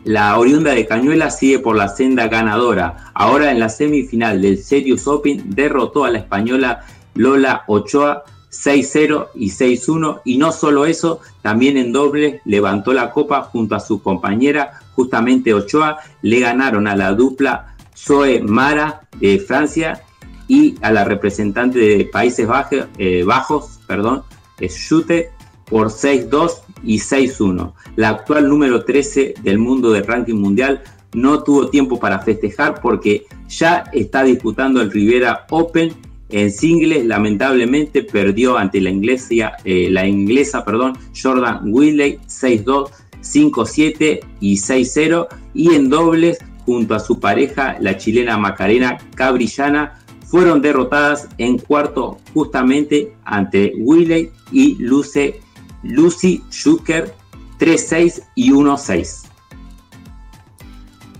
la 0.04 0.38
oriunda 0.40 0.72
de 0.72 0.86
Cañuela 0.86 1.30
sigue 1.30 1.60
por 1.60 1.76
la 1.76 1.88
senda 1.88 2.28
ganadora. 2.28 3.12
Ahora 3.14 3.52
en 3.52 3.60
la 3.60 3.70
semifinal 3.70 4.42
del 4.42 4.58
Serious 4.58 5.08
Open 5.08 5.44
derrotó 5.56 6.06
a 6.06 6.12
la 6.12 6.20
española 6.20 6.86
Lola 7.16 7.64
Ochoa 7.68 8.24
6-0 8.52 9.30
y 9.36 9.50
6-1 9.50 10.22
y 10.26 10.38
no 10.38 10.52
solo 10.52 10.86
eso, 10.86 11.20
también 11.42 11.78
en 11.78 11.92
doble 11.92 12.42
levantó 12.46 12.94
la 12.94 13.12
copa 13.12 13.44
junto 13.44 13.76
a 13.76 13.80
su 13.80 14.02
compañera, 14.02 14.80
justamente 14.96 15.54
Ochoa, 15.54 16.00
le 16.22 16.40
ganaron 16.40 16.88
a 16.88 16.96
la 16.96 17.14
dupla 17.14 17.76
Zoe 17.96 18.42
Mara 18.42 19.02
de 19.20 19.40
Francia 19.40 20.04
y 20.48 20.76
a 20.82 20.92
la 20.92 21.04
representante 21.04 21.80
de 21.80 22.06
Países 22.06 22.48
Bajos, 22.48 22.88
eh, 22.98 23.24
Bajos 23.24 23.80
perdón, 23.88 24.24
Schute 24.60 25.32
por 25.66 25.90
6-2 25.90 26.62
y 26.84 27.00
6-1. 27.00 27.74
La 27.96 28.10
actual 28.10 28.50
número 28.50 28.84
13 28.84 29.36
del 29.42 29.60
mundo 29.60 29.92
del 29.92 30.06
ranking 30.06 30.36
mundial 30.36 30.82
no 31.14 31.44
tuvo 31.44 31.70
tiempo 31.70 32.00
para 32.00 32.20
festejar 32.20 32.82
porque 32.82 33.26
ya 33.48 33.84
está 33.94 34.24
disputando 34.24 34.82
el 34.82 34.92
Rivera 34.92 35.46
Open 35.50 35.94
en 36.30 36.52
singles. 36.52 37.06
Lamentablemente 37.06 38.04
perdió 38.04 38.58
ante 38.58 38.82
la 38.82 38.90
inglesa, 38.90 39.54
eh, 39.64 39.90
la 39.90 40.08
inglesa 40.08 40.64
perdón, 40.64 40.98
Jordan 41.20 41.62
Willey 41.66 42.20
6-2, 42.28 42.90
5-7 43.22 44.20
y 44.40 44.58
6-0. 44.58 45.28
Y 45.54 45.74
en 45.74 45.90
dobles, 45.90 46.40
junto 46.66 46.96
a 46.96 47.00
su 47.00 47.20
pareja, 47.20 47.78
la 47.80 47.98
chilena 47.98 48.38
Macarena 48.38 48.98
Cabrillana, 49.16 50.00
fueron 50.26 50.62
derrotadas 50.62 51.28
en 51.40 51.58
cuarto 51.58 52.20
justamente 52.34 53.14
ante 53.26 53.74
Willey 53.80 54.30
y 54.52 54.76
Luce 54.76 55.42
Lucy 55.82 56.44
Schuker 56.52 57.14
3-6 57.60 58.24
y 58.36 58.52
1-6. 58.52 59.29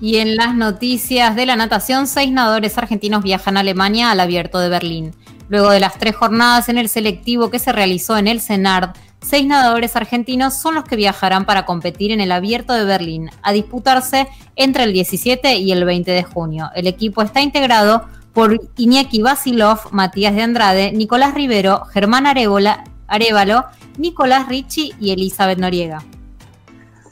Y 0.02 0.18
en 0.18 0.36
las 0.36 0.56
noticias 0.56 1.36
de 1.36 1.46
la 1.46 1.56
natación, 1.56 2.08
seis 2.08 2.32
nadadores 2.32 2.78
argentinos 2.78 3.24
viajan 3.24 3.58
a 3.58 3.60
Alemania 3.60 4.12
al 4.12 4.20
abierto 4.20 4.60
de 4.60 4.70
Berlín. 4.70 5.14
Luego 5.50 5.72
de 5.72 5.80
las 5.80 5.98
tres 5.98 6.16
jornadas 6.16 6.70
en 6.70 6.78
el 6.78 6.90
selectivo 6.90 7.50
que 7.50 7.60
se 7.60 7.72
realizó 7.72 8.18
en 8.18 8.28
el 8.28 8.40
CENARD, 8.40 8.96
seis 9.22 9.46
nadadores 9.46 9.96
argentinos 9.96 10.60
son 10.60 10.76
los 10.76 10.84
que 10.84 10.96
viajarán 10.96 11.46
para 11.46 11.66
competir 11.66 12.12
en 12.12 12.22
el 12.22 12.32
abierto 12.32 12.74
de 12.74 12.86
Berlín, 12.86 13.30
a 13.42 13.52
disputarse 13.52 14.28
entre 14.56 14.84
el 14.84 14.94
17 14.94 15.58
y 15.58 15.72
el 15.72 15.84
20 15.84 16.12
de 16.12 16.24
junio. 16.24 16.70
El 16.76 16.88
equipo 16.88 17.22
está 17.22 17.42
integrado 17.42 18.06
por 18.34 18.58
Iñaki 18.78 19.22
Basilov, 19.22 19.92
Matías 19.92 20.36
de 20.36 20.44
Andrade, 20.44 20.92
Nicolás 20.94 21.34
Rivero, 21.34 21.86
Germán 21.86 22.26
Arevalo 22.28 23.66
Nicolás 23.98 24.48
Ricci 24.48 24.94
y 25.00 25.12
Elizabeth 25.12 25.60
Noriega. 25.60 26.04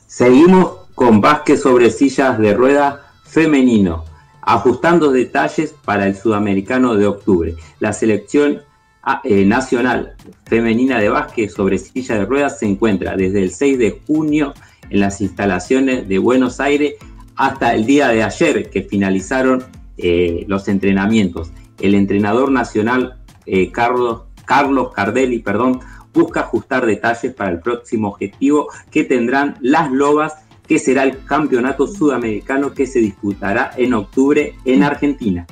Seguimos 0.06 0.87
con 0.98 1.22
básquet 1.22 1.60
sobre 1.60 1.92
sillas 1.92 2.40
de 2.40 2.56
ruedas 2.56 2.96
femenino, 3.24 4.04
ajustando 4.42 5.12
detalles 5.12 5.76
para 5.86 6.08
el 6.08 6.16
sudamericano 6.16 6.96
de 6.96 7.06
octubre. 7.06 7.54
La 7.80 7.94
selección 7.94 8.64
ah, 9.04 9.22
eh, 9.24 9.46
nacional 9.46 10.16
femenina 10.48 10.98
de 10.98 11.10
básquet 11.10 11.52
sobre 11.52 11.78
sillas 11.78 12.18
de 12.18 12.26
ruedas 12.26 12.58
se 12.58 12.66
encuentra 12.66 13.16
desde 13.16 13.44
el 13.44 13.52
6 13.52 13.78
de 13.78 14.02
junio 14.08 14.56
en 14.90 15.02
las 15.02 15.22
instalaciones 15.22 16.10
de 16.10 16.18
Buenos 16.18 16.60
Aires 16.60 16.96
hasta 17.36 17.76
el 17.76 17.86
día 17.86 18.08
de 18.08 18.24
ayer 18.24 18.72
que 18.72 18.82
finalizaron 18.82 19.66
eh, 20.00 20.46
los 20.48 20.68
entrenamientos. 20.68 21.52
El 21.80 21.94
entrenador 21.94 22.52
nacional 22.52 23.20
eh, 23.46 23.72
Carlos, 23.72 24.24
Carlos 24.46 24.94
Cardelli 24.96 25.38
perdón, 25.44 25.80
busca 26.12 26.40
ajustar 26.40 26.88
detalles 26.88 27.36
para 27.36 27.52
el 27.52 27.60
próximo 27.60 28.08
objetivo 28.08 28.70
que 28.90 29.04
tendrán 29.04 29.58
las 29.62 29.92
Lobas, 29.92 30.47
que 30.68 30.80
será 30.80 31.04
el 31.04 31.24
campeonato 31.24 31.88
sudamericano 31.88 32.74
que 32.74 32.86
se 32.88 33.00
disputará 33.00 33.72
en 33.78 33.94
octubre 33.94 34.56
en 34.66 34.84
Argentina. 34.84 35.46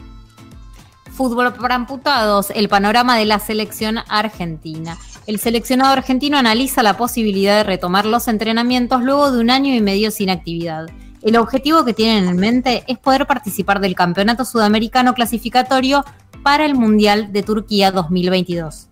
Fútbol 1.12 1.54
para 1.54 1.76
amputados, 1.76 2.52
el 2.54 2.68
panorama 2.68 3.18
de 3.18 3.26
la 3.26 3.40
selección 3.40 4.00
argentina. 4.10 4.98
El 5.28 5.40
seleccionado 5.40 5.94
argentino 5.94 6.38
analiza 6.38 6.84
la 6.84 6.98
posibilidad 6.98 7.58
de 7.58 7.64
retomar 7.64 8.06
los 8.06 8.28
entrenamientos 8.28 9.02
luego 9.02 9.32
de 9.32 9.40
un 9.40 9.50
año 9.50 9.74
y 9.74 9.82
medio 9.82 10.12
sin 10.12 10.30
actividad. 10.30 10.88
El 11.22 11.38
objetivo 11.38 11.86
que 11.86 11.94
tienen 11.94 12.28
en 12.28 12.36
mente 12.36 12.84
es 12.88 13.00
poder 13.00 13.26
participar 13.26 13.80
del 13.80 13.96
Campeonato 13.96 14.46
Sudamericano 14.46 15.14
Clasificatorio 15.14 16.06
para 16.44 16.66
el 16.66 16.76
Mundial 16.76 17.32
de 17.32 17.42
Turquía 17.42 17.92
2022. 17.92 18.90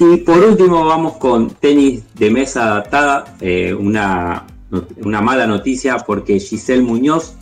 Y 0.00 0.16
por 0.16 0.38
último 0.38 0.84
vamos 0.84 1.18
con 1.18 1.50
tenis 1.50 2.02
de 2.14 2.30
mesa 2.30 2.64
adaptada, 2.64 3.36
eh, 3.40 3.72
una, 3.72 4.46
una, 5.02 5.20
mala 5.20 5.46
noticia 5.46 5.98
porque 5.98 6.40
Giselle 6.40 6.82
Muñoz 6.82 7.34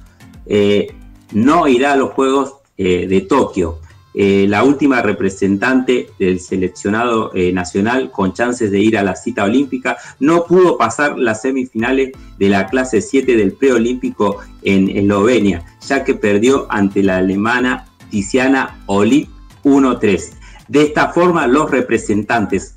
eh, 0.46 0.88
no 1.32 1.68
irá 1.68 1.92
a 1.92 1.96
los 1.96 2.10
Juegos 2.10 2.54
eh, 2.76 3.06
de 3.06 3.20
Tokio. 3.22 3.78
eh, 4.12 4.46
la 4.48 4.64
última 4.64 5.02
representante 5.02 6.08
del 6.18 6.40
seleccionado 6.40 7.30
nacional 7.52 8.10
con 8.10 8.32
chances 8.32 8.72
de 8.72 8.80
ir 8.80 8.98
a 8.98 9.04
la 9.04 9.14
cita 9.14 9.44
olímpica, 9.44 9.96
no 10.18 10.46
pudo 10.46 10.76
pasar 10.76 11.16
las 11.16 11.42
semifinales 11.42 12.10
de 12.36 12.48
la 12.48 12.66
clase 12.66 13.02
7 13.02 13.36
del 13.36 13.52
preolímpico 13.52 14.38
en 14.62 14.88
Eslovenia, 14.88 15.64
ya 15.86 16.02
que 16.02 16.14
perdió 16.14 16.66
ante 16.70 17.04
la 17.04 17.18
alemana 17.18 17.86
Tiziana 18.10 18.82
Olip 18.86 19.28
1-3. 19.62 20.32
De 20.66 20.82
esta 20.82 21.12
forma, 21.12 21.46
los 21.46 21.70
representantes 21.70 22.74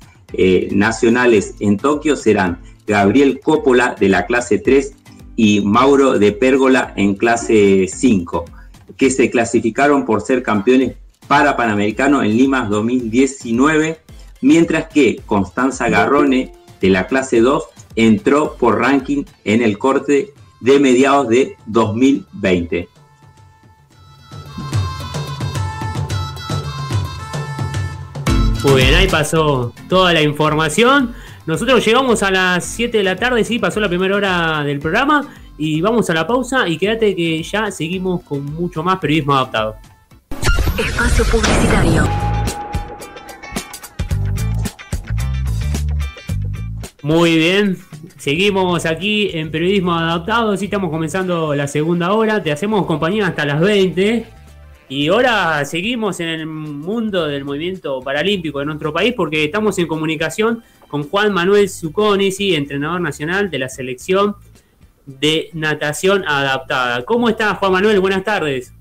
nacionales 0.70 1.54
en 1.60 1.76
Tokio 1.76 2.16
serán 2.16 2.58
Gabriel 2.86 3.40
Coppola 3.40 3.96
de 3.98 4.08
la 4.08 4.26
clase 4.26 4.58
3 4.58 4.94
y 5.36 5.60
Mauro 5.60 6.18
de 6.18 6.32
Pérgola 6.32 6.92
en 6.96 7.14
clase 7.14 7.86
5, 7.88 8.44
que 8.96 9.10
se 9.10 9.30
clasificaron 9.30 10.04
por 10.04 10.20
ser 10.20 10.42
campeones 10.42 10.96
para 11.26 11.56
Panamericano 11.56 12.22
en 12.22 12.36
Lima 12.36 12.66
2019, 12.68 14.00
mientras 14.42 14.88
que 14.88 15.20
Constanza 15.26 15.88
Garrone 15.88 16.52
de 16.80 16.88
la 16.90 17.06
clase 17.06 17.40
2 17.40 17.64
entró 17.96 18.56
por 18.56 18.78
ranking 18.78 19.24
en 19.44 19.62
el 19.62 19.78
corte 19.78 20.32
de 20.60 20.80
mediados 20.80 21.28
de 21.28 21.56
2020. 21.66 22.88
Muy 28.62 28.76
bien, 28.76 28.94
ahí 28.94 29.08
pasó 29.08 29.74
toda 29.90 30.14
la 30.14 30.22
información. 30.22 31.14
Nosotros 31.46 31.84
llegamos 31.84 32.22
a 32.22 32.30
las 32.30 32.64
7 32.64 32.96
de 32.96 33.04
la 33.04 33.16
tarde, 33.16 33.44
sí, 33.44 33.58
pasó 33.58 33.78
la 33.78 33.88
primera 33.88 34.16
hora 34.16 34.64
del 34.64 34.78
programa 34.78 35.28
y 35.58 35.82
vamos 35.82 36.08
a 36.08 36.14
la 36.14 36.26
pausa 36.26 36.66
y 36.66 36.78
quédate 36.78 37.14
que 37.14 37.42
ya 37.42 37.70
seguimos 37.70 38.22
con 38.22 38.46
mucho 38.46 38.82
más 38.82 38.98
periodismo 38.98 39.34
adaptado. 39.34 39.76
Espacio 40.78 41.22
Publicitario. 41.26 42.08
Muy 47.02 47.36
bien, 47.36 47.76
seguimos 48.16 48.86
aquí 48.86 49.28
en 49.34 49.50
Periodismo 49.50 49.92
Adaptado, 49.92 50.52
así 50.52 50.64
estamos 50.64 50.88
comenzando 50.90 51.54
la 51.54 51.68
segunda 51.68 52.14
hora, 52.14 52.42
te 52.42 52.52
hacemos 52.52 52.86
compañía 52.86 53.26
hasta 53.26 53.44
las 53.44 53.60
20 53.60 54.26
y 54.88 55.08
ahora 55.08 55.62
seguimos 55.66 56.20
en 56.20 56.28
el 56.28 56.46
mundo 56.46 57.26
del 57.26 57.44
movimiento 57.44 58.00
paralímpico 58.00 58.60
de 58.60 58.64
nuestro 58.64 58.94
país 58.94 59.12
porque 59.14 59.44
estamos 59.44 59.78
en 59.78 59.86
comunicación 59.86 60.62
con 60.94 61.08
Juan 61.08 61.32
Manuel 61.32 61.68
Zucconi, 61.68 62.30
entrenador 62.54 63.00
nacional 63.00 63.50
de 63.50 63.58
la 63.58 63.68
selección 63.68 64.36
de 65.06 65.50
natación 65.52 66.22
adaptada. 66.24 67.04
¿Cómo 67.04 67.28
estás 67.28 67.58
Juan 67.58 67.72
Manuel? 67.72 67.98
Buenas 67.98 68.22
tardes. 68.22 68.72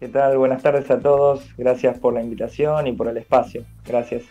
¿Qué 0.00 0.08
tal? 0.08 0.38
Buenas 0.38 0.62
tardes 0.62 0.90
a 0.90 0.98
todos. 0.98 1.44
Gracias 1.58 1.98
por 1.98 2.14
la 2.14 2.22
invitación 2.22 2.86
y 2.86 2.92
por 2.92 3.06
el 3.08 3.18
espacio. 3.18 3.66
Gracias. 3.86 4.22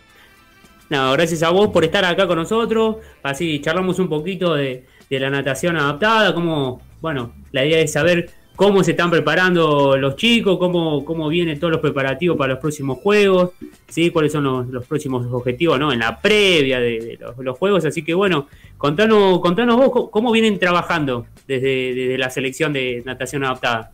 No, 0.89 1.11
gracias 1.11 1.43
a 1.43 1.51
vos 1.51 1.67
por 1.67 1.83
estar 1.83 2.03
acá 2.05 2.25
con 2.25 2.37
nosotros. 2.37 2.95
Así 3.21 3.61
charlamos 3.61 3.99
un 3.99 4.09
poquito 4.09 4.55
de, 4.55 4.87
la 5.11 5.29
natación 5.29 5.77
adaptada, 5.77 6.33
cómo, 6.33 6.81
bueno, 7.01 7.33
la 7.51 7.63
idea 7.63 7.81
es 7.81 7.93
saber 7.93 8.31
cómo 8.55 8.83
se 8.83 8.91
están 8.91 9.09
preparando 9.09 9.97
los 9.97 10.15
chicos, 10.15 10.57
cómo, 10.57 11.03
cómo 11.05 11.29
vienen 11.29 11.59
todos 11.59 11.71
los 11.71 11.81
preparativos 11.81 12.37
para 12.37 12.53
los 12.53 12.61
próximos 12.61 12.99
juegos, 12.99 13.51
¿sí? 13.87 14.09
cuáles 14.11 14.31
son 14.31 14.71
los, 14.71 14.85
próximos 14.85 15.25
objetivos 15.31 15.79
¿no? 15.79 15.91
en 15.91 15.99
la 15.99 16.19
previa 16.19 16.79
de, 16.79 17.17
los, 17.39 17.57
juegos. 17.57 17.85
Así 17.85 18.03
que 18.03 18.13
bueno, 18.13 18.47
contanos, 18.77 19.39
contanos 19.39 19.77
vos 19.77 20.09
cómo, 20.11 20.31
vienen 20.31 20.59
trabajando 20.59 21.25
desde, 21.47 22.17
la 22.17 22.29
selección 22.29 22.73
de 22.73 23.03
natación 23.05 23.43
adaptada. 23.43 23.91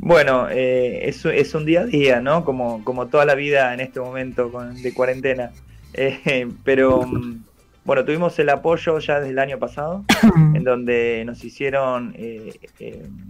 Bueno, 0.00 0.48
eh, 0.50 1.08
es, 1.08 1.54
un 1.54 1.64
día 1.64 1.80
a 1.80 1.86
día, 1.86 2.20
¿no? 2.20 2.44
Como, 2.44 2.84
como 2.84 3.08
toda 3.08 3.24
la 3.24 3.34
vida 3.34 3.74
en 3.74 3.80
este 3.80 4.00
momento 4.00 4.50
de 4.82 4.94
cuarentena. 4.94 5.50
Eh, 5.94 6.46
pero 6.64 7.02
mm, 7.02 7.44
bueno, 7.88 8.04
tuvimos 8.04 8.38
el 8.38 8.50
apoyo 8.50 8.98
ya 8.98 9.18
desde 9.18 9.30
el 9.30 9.38
año 9.38 9.58
pasado, 9.58 10.04
en 10.54 10.62
donde 10.62 11.22
nos 11.24 11.42
hicieron, 11.42 12.12
eh, 12.18 12.52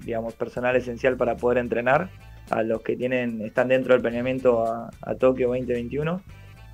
digamos, 0.05 0.35
personal 0.35 0.75
esencial 0.75 1.17
para 1.17 1.37
poder 1.37 1.59
entrenar 1.59 2.11
a 2.51 2.65
los 2.65 2.83
que 2.83 2.97
tienen 2.97 3.41
están 3.43 3.69
dentro 3.69 3.95
del 3.95 4.03
planeamiento 4.03 4.65
a, 4.65 5.15
Tokio 5.15 5.47
2021. 5.47 6.21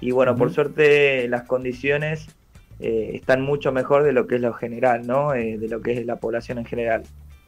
Y 0.01 0.13
bueno, 0.13 0.35
por 0.35 0.51
suerte 0.51 1.29
las 1.29 1.43
condiciones 1.43 2.35
están 2.79 3.43
mucho 3.43 3.71
mejor 3.71 4.03
de 4.03 4.15
lo 4.15 4.27
que 4.27 4.37
es 4.37 4.41
lo 4.41 4.55
general, 4.55 5.07
¿no? 5.07 5.33
de 5.33 5.69
lo 5.69 5.83
que 5.83 5.93
es 5.93 6.07
la 6.07 6.17
población 6.17 6.57
en 6.57 6.65
general. 6.65 7.03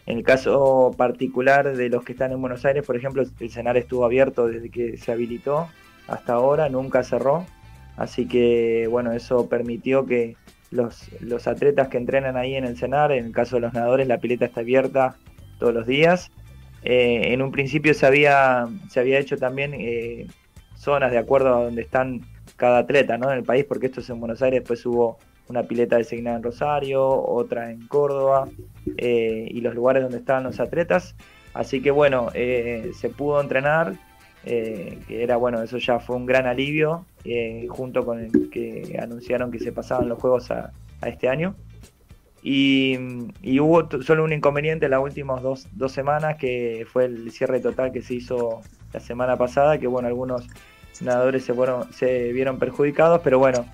En 0.05 0.18
el 0.18 0.22
caso 0.22 0.95
particular 0.99 1.74
de 1.74 1.89
los 1.89 2.05
que 2.05 2.12
están 2.12 2.32
en 2.32 2.43
Buenos 2.43 2.62
Aires, 2.66 2.84
por 2.84 2.95
ejemplo, 2.95 3.22
el 3.41 3.51
cenar 3.51 3.78
estuvo 3.78 4.05
abierto 4.05 4.49
desde 4.49 4.68
que 4.68 4.99
se 4.99 5.12
habilitó 5.12 5.68
hasta 6.09 6.34
ahora, 6.34 6.68
nunca 6.68 7.03
cerró. 7.05 7.47
Así 7.97 8.26
que, 8.26 8.86
bueno, 8.90 9.12
eso 9.12 9.49
permitió 9.49 10.07
que 10.07 10.36
los, 10.70 11.11
los 11.20 11.47
atletas 11.47 11.88
que 11.88 11.97
entrenan 11.97 12.36
ahí 12.36 12.55
en 12.55 12.64
el 12.64 12.76
cenar, 12.76 13.12
en 13.12 13.26
el 13.26 13.32
caso 13.32 13.57
de 13.57 13.62
los 13.62 13.74
nadadores, 13.74 14.07
la 14.07 14.18
pileta 14.18 14.44
está 14.44 14.61
abierta 14.61 15.16
todos 15.59 15.74
los 15.74 15.86
días. 15.86 16.30
Eh, 16.82 17.32
en 17.32 17.42
un 17.42 17.51
principio 17.51 17.94
se 17.94 18.07
había, 18.07 18.66
se 18.88 19.01
había 19.01 19.18
hecho 19.18 19.36
también 19.36 19.74
eh, 19.74 20.26
zonas 20.76 21.11
de 21.11 21.18
acuerdo 21.18 21.55
a 21.55 21.64
donde 21.64 21.82
están 21.82 22.20
cada 22.57 22.78
atleta 22.78 23.18
¿no? 23.18 23.30
en 23.30 23.38
el 23.38 23.44
país, 23.44 23.64
porque 23.64 23.86
esto 23.86 24.01
es 24.01 24.11
en 24.11 24.20
Buenos 24.20 24.42
Aires, 24.42 24.61
después 24.61 24.84
hubo 24.86 25.18
una 25.49 25.62
pileta 25.62 25.97
designada 25.97 26.36
en 26.36 26.42
Rosario, 26.42 27.05
otra 27.05 27.70
en 27.70 27.86
Córdoba 27.86 28.49
eh, 28.97 29.49
y 29.51 29.61
los 29.61 29.74
lugares 29.74 30.03
donde 30.03 30.18
estaban 30.18 30.44
los 30.44 30.61
atletas. 30.61 31.14
Así 31.55 31.80
que 31.80 31.90
bueno, 31.90 32.28
se 32.32 33.09
pudo 33.16 33.40
entrenar, 33.40 33.94
eh, 34.47 34.99
que 35.07 35.22
era 35.22 35.36
bueno, 35.36 35.62
eso 35.62 35.78
ya 35.78 35.99
fue 35.99 36.16
un 36.16 36.24
gran 36.24 36.47
alivio, 36.47 37.05
junto 37.68 38.05
con 38.05 38.20
el 38.20 38.49
que 38.51 38.99
anunciaron 39.03 39.51
que 39.51 39.59
se 39.59 39.72
pasaban 39.72 40.09
los 40.09 40.18
juegos 40.18 40.51
a, 40.51 40.72
este 41.05 41.28
año. 41.28 41.55
Y, 42.42 42.97
hubo 43.59 44.03
solo 44.03 44.24
un 44.24 44.32
inconveniente 44.32 44.86
en 44.86 44.92
las 44.92 45.01
últimas 45.01 45.42
dos, 45.42 45.66
dos, 45.72 45.92
semanas, 45.92 46.36
que 46.38 46.86
fue 46.90 47.07
el 47.07 47.30
cierre 47.32 47.61
total 47.61 47.90
que 47.92 48.03
se 48.03 48.14
hizo 48.14 48.61
la 48.92 49.01
semana 49.01 49.36
pasada, 49.36 49.78
que 49.78 49.88
bueno, 49.88 50.09
algunos 50.09 50.47
nadadores 51.01 51.44
se, 51.44 51.53
fueron, 51.53 51.92
se 51.92 52.32
vieron 52.32 52.59
perjudicados, 52.59 53.20
pero 53.24 53.38
bueno, 53.40 53.66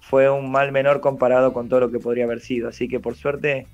fue 0.00 0.30
un 0.30 0.50
mal 0.50 0.72
menor 0.72 1.00
comparado 1.00 1.52
con 1.52 1.68
todo 1.68 1.80
lo 1.80 1.90
que 1.90 1.98
podría 1.98 2.24
haber 2.24 2.40
sido. 2.40 2.68
Así 2.68 2.88
que 2.88 3.00
por 3.00 3.16
suerte 3.16 3.66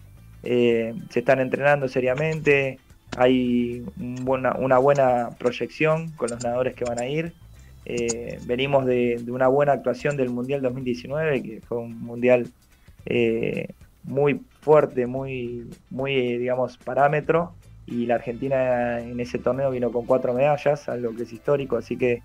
eh, 0.42 0.94
se 1.10 1.20
están 1.20 1.40
entrenando 1.40 1.88
seriamente, 1.88 2.78
hay 3.16 3.84
una, 3.98 4.78
buena 4.78 5.30
proyección 5.38 6.10
con 6.12 6.30
los 6.30 6.42
nadadores 6.42 6.74
que 6.74 6.84
van 6.84 7.00
a 7.00 7.06
ir. 7.06 7.32
Eh, 7.84 8.38
venimos 8.46 8.86
de, 8.86 9.22
una 9.28 9.48
buena 9.48 9.72
actuación 9.72 10.16
del 10.16 10.30
Mundial 10.30 10.62
2019, 10.62 11.42
que 11.42 11.60
fue 11.60 11.78
un 11.78 12.00
Mundial 12.00 12.48
eh, 13.06 13.68
muy 14.04 14.40
fuerte, 14.60 15.06
muy, 15.06 15.68
muy, 15.90 16.38
digamos, 16.38 16.76
parámetro. 16.78 17.52
Y 17.86 18.06
la 18.06 18.14
Argentina 18.16 19.00
en 19.00 19.18
ese 19.20 19.38
torneo 19.38 19.70
vino 19.70 19.90
con 19.90 20.06
cuatro 20.06 20.32
medallas, 20.32 20.88
algo 20.88 21.14
que 21.14 21.24
es 21.24 21.32
histórico, 21.32 21.76
así 21.76 21.96
que 21.96 22.22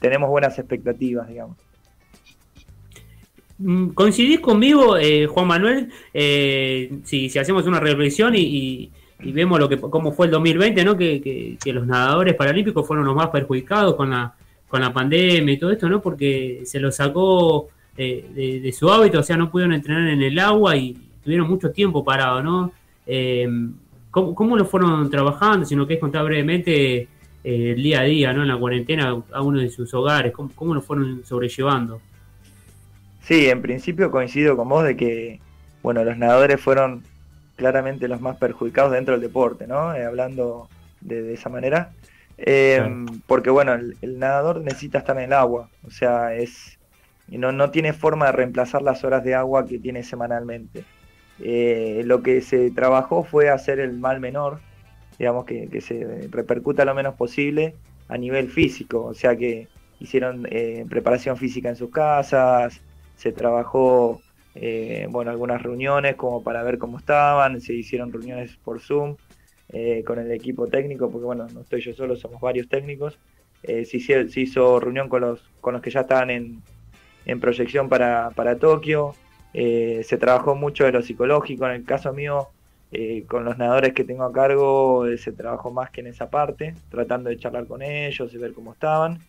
tenemos 0.00 0.28
buenas 0.28 0.58
expectativas, 0.58 1.28
digamos. 1.28 1.56
Mm, 3.62 3.90
¿Coincidís 3.90 4.40
conmigo, 4.40 4.96
eh, 4.96 5.26
Juan 5.26 5.46
Manuel? 5.46 5.90
Eh, 6.12 6.90
si, 7.04 7.26
hacemos 7.38 7.66
una 7.66 7.78
reflexión 7.78 8.34
y, 8.36 8.90
vemos 9.30 9.60
lo 9.60 9.68
que 9.68 9.78
cómo 9.78 10.12
fue 10.12 10.26
el 10.26 10.32
2020, 10.32 10.84
¿no? 10.84 10.96
Que, 10.96 11.58
los 11.66 11.86
nadadores 11.86 12.34
paralímpicos 12.34 12.86
fueron 12.86 13.06
los 13.06 13.14
más 13.14 13.28
perjudicados 13.28 13.94
con 13.94 14.10
la, 14.10 14.34
con 14.68 14.80
la 14.80 14.92
pandemia 14.92 15.54
y 15.54 15.58
todo 15.58 15.70
esto, 15.70 15.88
¿no? 15.88 16.00
Porque 16.00 16.62
se 16.64 16.80
los 16.80 16.96
sacó 16.96 17.68
eh, 17.96 18.60
de, 18.62 18.72
su 18.72 18.90
hábito, 18.90 19.20
o 19.20 19.22
sea, 19.22 19.36
no 19.36 19.50
pudieron 19.50 19.74
entrenar 19.74 20.08
en 20.08 20.22
el 20.22 20.38
agua 20.38 20.76
y 20.76 20.96
tuvieron 21.22 21.48
mucho 21.48 21.70
tiempo 21.70 22.04
parado, 22.04 22.42
¿no? 22.42 22.72
¿cómo, 24.10 24.56
lo 24.56 24.64
fueron 24.64 25.08
trabajando? 25.10 25.64
Si 25.66 25.76
no 25.76 25.86
querés 25.86 26.00
contar 26.00 26.24
brevemente 26.24 27.06
el 27.44 27.82
día 27.82 28.00
a 28.00 28.04
día, 28.04 28.32
¿no? 28.32 28.42
En 28.42 28.48
la 28.48 28.56
cuarentena, 28.56 29.16
a 29.32 29.42
uno 29.42 29.60
de 29.60 29.70
sus 29.70 29.92
hogares, 29.94 30.32
¿cómo, 30.32 30.50
cómo 30.54 30.74
lo 30.74 30.80
fueron 30.80 31.22
sobrellevando? 31.24 32.00
Sí, 33.22 33.48
en 33.48 33.62
principio 33.62 34.10
coincido 34.10 34.56
con 34.56 34.68
vos 34.68 34.84
de 34.84 34.96
que, 34.96 35.40
bueno, 35.82 36.04
los 36.04 36.18
nadadores 36.18 36.60
fueron 36.60 37.02
claramente 37.56 38.08
los 38.08 38.20
más 38.20 38.36
perjudicados 38.36 38.92
dentro 38.92 39.14
del 39.14 39.22
deporte, 39.22 39.66
¿no? 39.66 39.94
Eh, 39.94 40.04
hablando 40.04 40.68
de, 41.00 41.34
esa 41.34 41.48
manera. 41.48 41.92
Em, 42.38 43.06
porque, 43.26 43.50
bueno, 43.50 43.74
el, 43.74 43.96
nadador 44.18 44.60
necesita 44.60 44.98
estar 44.98 45.16
en 45.16 45.24
el 45.24 45.32
agua, 45.32 45.68
o 45.86 45.90
sea, 45.90 46.34
es 46.34 46.78
no, 47.28 47.52
no 47.52 47.70
tiene 47.70 47.92
forma 47.92 48.26
de 48.26 48.32
reemplazar 48.32 48.82
las 48.82 49.04
horas 49.04 49.24
de 49.24 49.34
agua 49.34 49.66
que 49.66 49.78
tiene 49.78 50.02
semanalmente. 50.02 50.84
Eh, 51.40 52.02
lo 52.04 52.22
que 52.22 52.40
se 52.40 52.70
trabajó 52.70 53.24
fue 53.24 53.48
hacer 53.48 53.80
el 53.80 53.92
mal 53.98 54.20
menor, 54.20 54.60
digamos, 55.18 55.44
que, 55.44 55.68
que 55.68 55.80
se 55.80 56.28
repercuta 56.30 56.84
lo 56.84 56.94
menos 56.94 57.14
posible 57.14 57.74
a 58.08 58.18
nivel 58.18 58.48
físico, 58.48 59.04
o 59.04 59.14
sea 59.14 59.36
que 59.36 59.68
hicieron 59.98 60.46
eh, 60.50 60.84
preparación 60.88 61.36
física 61.36 61.68
en 61.68 61.76
sus 61.76 61.90
casas, 61.90 62.80
se 63.16 63.32
trabajó 63.32 64.20
eh, 64.54 65.06
bueno, 65.10 65.30
algunas 65.30 65.62
reuniones 65.62 66.16
como 66.16 66.42
para 66.42 66.62
ver 66.62 66.78
cómo 66.78 66.98
estaban, 66.98 67.60
se 67.60 67.72
hicieron 67.74 68.12
reuniones 68.12 68.56
por 68.56 68.80
Zoom, 68.80 69.16
eh, 69.74 70.04
con 70.04 70.18
el 70.18 70.30
equipo 70.32 70.66
técnico, 70.66 71.10
porque 71.10 71.24
bueno, 71.24 71.46
no 71.54 71.62
estoy 71.62 71.80
yo 71.80 71.94
solo, 71.94 72.14
somos 72.16 72.40
varios 72.40 72.68
técnicos. 72.68 73.18
Eh, 73.62 73.86
se, 73.86 73.96
hizo, 74.40 74.80
reunión 74.80 75.08
con 75.08 75.22
los, 75.22 75.40
con 75.60 75.72
los 75.72 75.80
que 75.82 75.90
ya 75.90 76.00
estaban 76.00 76.30
en, 76.30 77.40
proyección 77.40 77.88
para, 77.88 78.30
para 78.34 78.58
Tokio. 78.58 79.14
Eh, 79.54 80.02
se 80.04 80.18
trabajó 80.18 80.54
mucho 80.54 80.84
de 80.84 80.92
lo 80.92 81.00
psicológico. 81.02 81.64
En 81.66 81.72
el 81.72 81.84
caso 81.84 82.12
mío, 82.12 82.48
con 83.28 83.46
los 83.46 83.56
nadadores 83.56 83.94
que 83.94 84.04
tengo 84.04 84.24
a 84.24 84.32
cargo, 84.32 85.06
se 85.16 85.32
trabajó 85.32 85.70
más 85.70 85.90
que 85.90 86.02
en 86.02 86.08
esa 86.08 86.28
parte, 86.28 86.74
tratando 86.90 87.30
de 87.30 87.38
charlar 87.38 87.66
con 87.66 87.80
ellos 87.80 88.34
y 88.34 88.36
ver 88.36 88.52
cómo 88.52 88.74
estaban. 88.74 89.20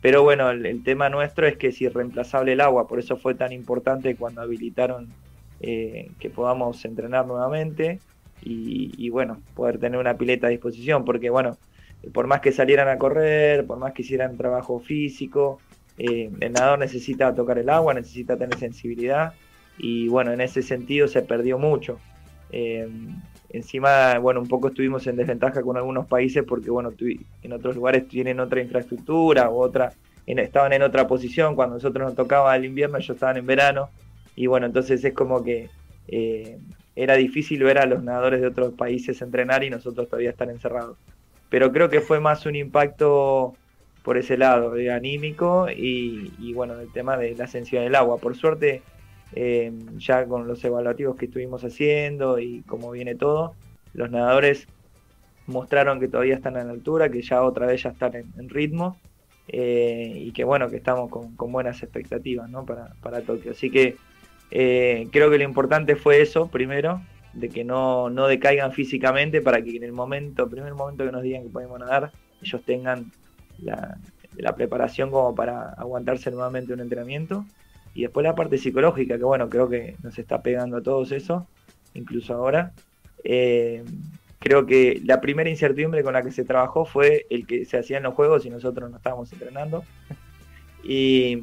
Pero 0.00 0.22
bueno, 0.22 0.50
el, 0.50 0.82
tema 0.84 1.08
nuestro 1.08 1.46
es 1.46 1.56
que 1.56 1.68
es 1.68 1.80
irreemplazable 1.80 2.52
el 2.52 2.60
agua, 2.60 2.86
por 2.86 2.98
eso 2.98 3.16
fue 3.16 3.34
tan 3.34 3.52
importante 3.52 4.14
cuando 4.16 4.42
habilitaron 4.42 5.08
que 5.60 6.30
podamos 6.32 6.84
entrenar 6.84 7.26
nuevamente 7.26 7.98
y, 8.42 9.10
bueno, 9.10 9.40
poder 9.54 9.78
tener 9.78 9.98
una 9.98 10.16
pileta 10.16 10.46
a 10.46 10.50
disposición, 10.50 11.04
porque 11.04 11.30
bueno, 11.30 11.58
por 12.12 12.26
más 12.26 12.40
que 12.40 12.52
salieran 12.52 12.88
a 12.88 12.98
correr, 12.98 13.66
por 13.66 13.78
más 13.78 13.92
que 13.92 14.02
hicieran 14.02 14.36
trabajo 14.36 14.78
físico, 14.78 15.60
eh, 15.98 16.30
el 16.40 16.52
nadador 16.52 16.78
necesita 16.78 17.34
tocar 17.34 17.58
el 17.58 17.68
agua, 17.68 17.92
necesita 17.92 18.36
tener 18.36 18.56
sensibilidad 18.56 19.34
y 19.78 20.08
bueno, 20.08 20.32
en 20.32 20.40
ese 20.40 20.62
sentido 20.62 21.08
se 21.08 21.22
perdió 21.22 21.58
mucho. 21.58 21.98
Eh, 22.52 22.88
encima, 23.50 24.18
bueno, 24.18 24.40
un 24.40 24.48
poco 24.48 24.68
estuvimos 24.68 25.06
en 25.06 25.16
desventaja 25.16 25.62
con 25.62 25.76
algunos 25.76 26.06
países 26.06 26.44
porque 26.44 26.70
bueno, 26.70 26.92
en 27.42 27.52
otros 27.52 27.76
lugares 27.76 28.08
tienen 28.08 28.40
otra 28.40 28.60
infraestructura 28.60 29.48
o 29.48 29.58
otra, 29.58 29.92
estaban 30.26 30.72
en 30.72 30.82
otra 30.82 31.06
posición, 31.06 31.54
cuando 31.54 31.76
nosotros 31.76 32.06
nos 32.06 32.14
tocaba 32.14 32.54
el 32.54 32.64
invierno 32.64 32.98
ellos 32.98 33.10
estaban 33.10 33.38
en 33.38 33.46
verano 33.46 33.88
y 34.36 34.46
bueno, 34.46 34.66
entonces 34.66 35.02
es 35.04 35.14
como 35.14 35.42
que 35.42 35.70
eh, 36.08 36.58
era 36.94 37.14
difícil 37.14 37.62
ver 37.62 37.78
a 37.78 37.86
los 37.86 38.02
nadadores 38.02 38.40
de 38.40 38.48
otros 38.48 38.74
países 38.74 39.22
entrenar 39.22 39.64
y 39.64 39.70
nosotros 39.70 40.08
todavía 40.08 40.30
estar 40.30 40.50
encerrados. 40.50 40.96
Pero 41.48 41.72
creo 41.72 41.88
que 41.88 42.00
fue 42.00 42.20
más 42.20 42.44
un 42.44 42.56
impacto 42.56 43.54
por 44.02 44.16
ese 44.16 44.36
lado, 44.36 44.70
de 44.70 44.90
anímico 44.90 45.68
y, 45.70 46.52
bueno, 46.54 46.78
el 46.80 46.90
tema 46.92 47.16
de 47.16 47.34
la 47.34 47.46
sensibilidad 47.46 47.84
del 47.84 47.94
agua. 47.94 48.18
Por 48.18 48.36
suerte, 48.36 48.82
eh, 49.34 49.72
ya 49.98 50.26
con 50.26 50.46
los 50.46 50.62
evaluativos 50.64 51.16
que 51.16 51.26
estuvimos 51.26 51.64
haciendo 51.64 52.38
y 52.38 52.62
cómo 52.62 52.90
viene 52.90 53.14
todo, 53.14 53.54
los 53.94 54.10
nadadores 54.10 54.66
mostraron 55.46 56.00
que 56.00 56.08
todavía 56.08 56.34
están 56.34 56.56
a 56.56 56.64
la 56.64 56.72
altura, 56.72 57.08
que 57.08 57.22
ya 57.22 57.42
otra 57.42 57.66
vez 57.66 57.82
ya 57.82 57.90
están 57.90 58.14
en, 58.14 58.48
ritmo 58.48 58.98
eh, 59.48 60.12
y 60.16 60.32
que 60.32 60.44
bueno, 60.44 60.68
que 60.68 60.76
estamos 60.76 61.10
con, 61.10 61.34
buenas 61.36 61.82
expectativas 61.82 62.48
¿no? 62.50 62.64
para, 62.64 62.94
para 63.02 63.22
Tokio. 63.22 63.52
Así 63.52 63.70
que 63.70 63.96
eh, 64.50 65.08
creo 65.10 65.30
que 65.30 65.38
lo 65.38 65.44
importante 65.44 65.96
fue 65.96 66.20
eso, 66.20 66.48
primero, 66.48 67.02
de 67.32 67.48
que 67.48 67.64
no, 67.64 68.10
no 68.10 68.26
decaigan 68.26 68.72
físicamente 68.72 69.40
para 69.40 69.62
que 69.62 69.76
en 69.76 69.84
el 69.84 69.92
momento, 69.92 70.48
primer 70.48 70.74
momento 70.74 71.04
que 71.04 71.12
nos 71.12 71.22
digan 71.22 71.42
que 71.42 71.50
podemos 71.50 71.78
nadar, 71.78 72.12
ellos 72.42 72.62
tengan 72.64 73.10
la, 73.58 73.98
preparación 74.56 75.10
como 75.10 75.34
para 75.34 75.70
aguantarse 75.70 76.30
nuevamente 76.30 76.72
un 76.72 76.80
entrenamiento. 76.80 77.44
Y 77.98 78.02
después 78.02 78.22
la 78.22 78.36
parte 78.36 78.58
psicológica, 78.58 79.18
que 79.18 79.24
bueno, 79.24 79.50
creo 79.50 79.68
que 79.68 79.96
nos 80.04 80.16
está 80.20 80.40
pegando 80.40 80.76
a 80.76 80.82
todos 80.84 81.10
eso, 81.10 81.48
incluso 81.94 82.32
ahora. 82.32 82.72
Eh, 83.24 83.82
creo 84.38 84.66
que 84.66 85.02
la 85.04 85.20
primera 85.20 85.50
incertidumbre 85.50 86.04
con 86.04 86.12
la 86.12 86.22
que 86.22 86.30
se 86.30 86.44
trabajó 86.44 86.84
fue 86.84 87.26
el 87.28 87.44
que 87.44 87.64
se 87.64 87.76
hacían 87.76 88.04
los 88.04 88.14
juegos 88.14 88.46
y 88.46 88.50
nosotros 88.50 88.88
no 88.88 88.98
estábamos 88.98 89.32
entrenando. 89.32 89.82
y 90.84 91.42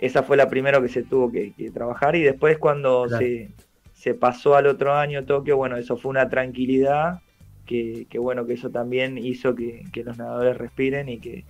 esa 0.00 0.24
fue 0.24 0.36
la 0.36 0.48
primera 0.48 0.82
que 0.82 0.88
se 0.88 1.04
tuvo 1.04 1.30
que, 1.30 1.52
trabajar 1.72 2.16
y 2.16 2.22
después 2.22 2.58
cuando 2.58 3.06
se, 3.08 4.14
pasó 4.14 4.56
al 4.56 4.66
otro 4.66 4.94
año 4.94 5.24
Tokio, 5.24 5.56
bueno, 5.56 5.76
eso 5.76 5.96
fue 5.96 6.10
una 6.10 6.28
tranquilidad 6.28 7.20
que, 7.64 8.08
bueno, 8.18 8.44
que 8.44 8.54
eso 8.54 8.70
también 8.70 9.18
hizo 9.18 9.54
que, 9.54 9.84
los 10.04 10.18
nadadores 10.18 10.58
respiren 10.58 11.08
y 11.08 11.20
que, 11.20 11.44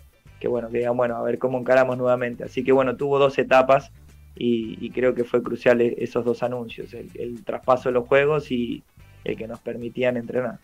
bueno, 0.46 0.68
que 0.68 0.76
digan, 0.76 0.98
bueno, 0.98 1.16
a 1.16 1.22
ver 1.22 1.38
cómo 1.38 1.58
encaramos 1.58 1.96
nuevamente. 1.96 2.44
Así 2.44 2.62
que 2.62 2.72
bueno, 2.72 2.96
tuvo 2.96 3.18
dos 3.18 3.38
etapas 3.38 3.92
y, 4.36 4.90
creo 4.90 5.14
que 5.14 5.24
fue 5.24 5.42
crucial 5.42 5.80
e, 5.80 5.96
esos 5.98 6.24
dos 6.24 6.42
anuncios, 6.42 6.94
el, 6.94 7.42
traspaso 7.44 7.88
de 7.88 7.94
los 7.94 8.06
juegos 8.06 8.50
y 8.50 8.82
el 9.24 9.36
que 9.36 9.46
nos 9.46 9.60
permitían 9.60 10.16
entrenar. 10.16 10.58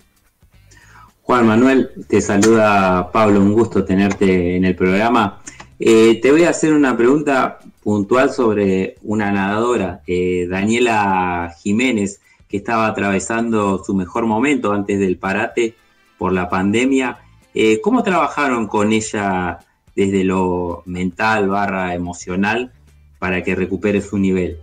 Juan 1.23 1.47
Manuel, 1.47 1.91
te 2.09 2.21
saluda 2.21 3.11
Pablo, 3.11 3.41
un 3.41 3.53
gusto 3.53 3.85
tenerte 3.85 4.57
en 4.57 4.65
el 4.65 4.77
programa. 4.77 5.43
Eh, 5.79 6.21
te 6.23 6.31
voy 6.31 6.45
a 6.45 6.51
hacer 6.51 6.73
una 6.73 6.97
pregunta 6.97 7.59
puntual 7.83 8.31
sobre 8.31 8.97
una 9.03 9.31
nadadora, 9.31 10.01
eh, 10.07 10.47
Daniela 10.49 11.55
Jiménez, 11.61 12.21
que 12.49 12.59
estaba 12.59 12.87
atravesando 12.87 13.83
su 13.85 13.95
mejor 13.95 14.25
momento 14.27 14.73
antes 14.73 14.99
del 14.99 15.19
parate 15.19 15.75
por 16.17 16.33
la 16.33 16.49
pandemia. 16.49 17.19
Eh, 17.53 17.81
¿Cómo 17.83 18.03
trabajaron 18.03 18.69
con 18.69 18.93
ella 18.93 19.59
desde 19.95 20.25
lo 20.25 20.83
mental 20.87 21.49
barra 21.49 21.95
emocional 21.95 22.73
para 23.19 23.43
que 23.43 23.55
recupere 23.55 24.01
su 24.01 24.19
nivel? 24.19 24.59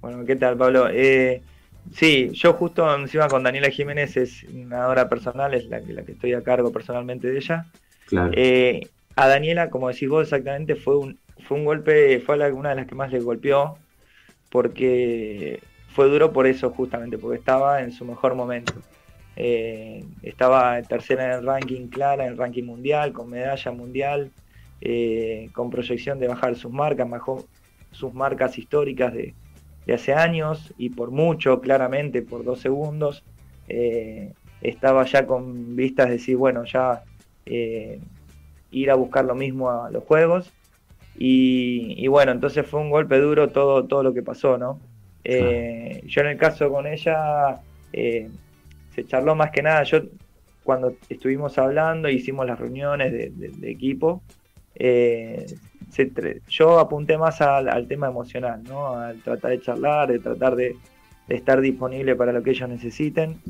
Bueno, 0.00 0.24
¿qué 0.24 0.36
tal, 0.36 0.56
Pablo? 0.56 0.88
sí, 1.92 2.30
yo 2.32 2.52
justo 2.54 2.94
encima 2.94 3.28
con 3.28 3.42
Daniela 3.42 3.70
Jiménez 3.70 4.16
es 4.16 4.44
nadadora 4.52 5.08
personal, 5.08 5.54
es 5.54 5.66
la, 5.66 5.80
la 5.80 6.04
que 6.04 6.12
estoy 6.12 6.32
a 6.34 6.42
cargo 6.42 6.72
personalmente 6.72 7.30
de 7.30 7.38
ella. 7.38 7.66
Claro 8.06 8.32
a 9.16 9.28
Daniela, 9.28 9.70
como 9.70 9.88
decís 9.88 10.08
vos 10.08 10.24
exactamente, 10.24 10.76
fue 10.76 10.96
un, 10.98 11.18
fue 11.46 11.58
un 11.58 11.64
golpe, 11.64 12.20
fue 12.20 12.52
una 12.52 12.70
de 12.70 12.76
las 12.76 12.86
que 12.86 12.94
más 12.94 13.12
le 13.12 13.20
golpeó, 13.20 13.78
porque 14.50 15.60
fue 15.94 16.08
duro 16.08 16.32
por 16.32 16.46
eso 16.46 16.70
justamente, 16.70 17.18
porque 17.18 17.38
estaba 17.38 17.82
en 17.82 17.92
su 17.92 18.04
mejor 18.04 18.34
momento. 18.34 18.74
Eh, 19.36 20.04
estaba 20.22 20.80
tercera 20.82 21.24
en 21.24 21.30
el 21.32 21.46
ranking 21.46 21.88
clara, 21.88 22.24
en 22.24 22.32
el 22.32 22.38
ranking 22.38 22.64
mundial, 22.64 23.12
con 23.12 23.30
medalla 23.30 23.72
mundial, 23.72 24.30
eh, 24.82 25.48
con 25.52 25.70
proyección 25.70 26.18
de 26.18 26.28
bajar 26.28 26.56
sus 26.56 26.70
marcas, 26.70 27.08
bajó 27.08 27.44
sus 27.90 28.12
marcas 28.12 28.58
históricas 28.58 29.14
de, 29.14 29.34
hace 29.92 30.12
años 30.12 30.74
y 30.76 30.90
por 30.90 31.10
mucho, 31.10 31.60
claramente, 31.60 32.22
por 32.22 32.44
dos 32.44 32.60
segundos. 32.60 33.24
Eh, 33.68 34.32
estaba 34.60 35.04
ya 35.06 35.26
con 35.26 35.74
vistas 35.74 36.06
de 36.06 36.12
decir, 36.12 36.36
bueno, 36.36 36.64
ya 36.64 37.02
ir 38.70 38.90
a 38.90 38.94
buscar 38.94 39.24
lo 39.24 39.34
mismo 39.34 39.70
a 39.70 39.90
los 39.90 40.04
juegos. 40.04 40.52
Y, 41.16 42.06
bueno, 42.08 42.32
entonces 42.32 42.66
fue 42.66 42.80
un 42.80 42.90
golpe 42.90 43.18
duro 43.18 43.50
todo, 43.50 43.84
todo 43.84 44.02
lo 44.02 44.14
que 44.14 44.22
pasó, 44.22 44.56
¿no? 44.58 44.80
Eh, 45.24 46.02
yo 46.06 46.22
en 46.22 46.28
el 46.28 46.38
caso 46.38 46.70
con 46.70 46.86
ella, 46.86 47.60
eh, 47.92 48.28
se 48.94 49.04
charló 49.04 49.34
más 49.34 49.50
que 49.50 49.62
nada, 49.62 49.82
yo 49.84 50.00
cuando 50.64 50.94
estuvimos 51.08 51.58
hablando, 51.58 52.08
hicimos 52.08 52.46
las 52.46 52.58
reuniones 52.58 53.12
de, 53.12 53.70
equipo, 53.70 54.22
eh, 54.74 55.46
yo 56.48 56.78
apunté 56.78 57.18
más 57.18 57.40
al, 57.40 57.86
tema 57.86 58.08
emocional, 58.08 58.62
¿no? 58.64 58.96
Al 58.96 59.20
tratar 59.22 59.50
de 59.50 59.60
charlar, 59.60 60.10
de 60.10 60.18
tratar 60.18 60.56
de, 60.56 60.76
de 61.28 61.34
estar 61.34 61.60
disponible 61.60 62.16
para 62.16 62.32
lo 62.32 62.42
que 62.42 62.50
ellos 62.50 62.68
necesiten. 62.68 63.40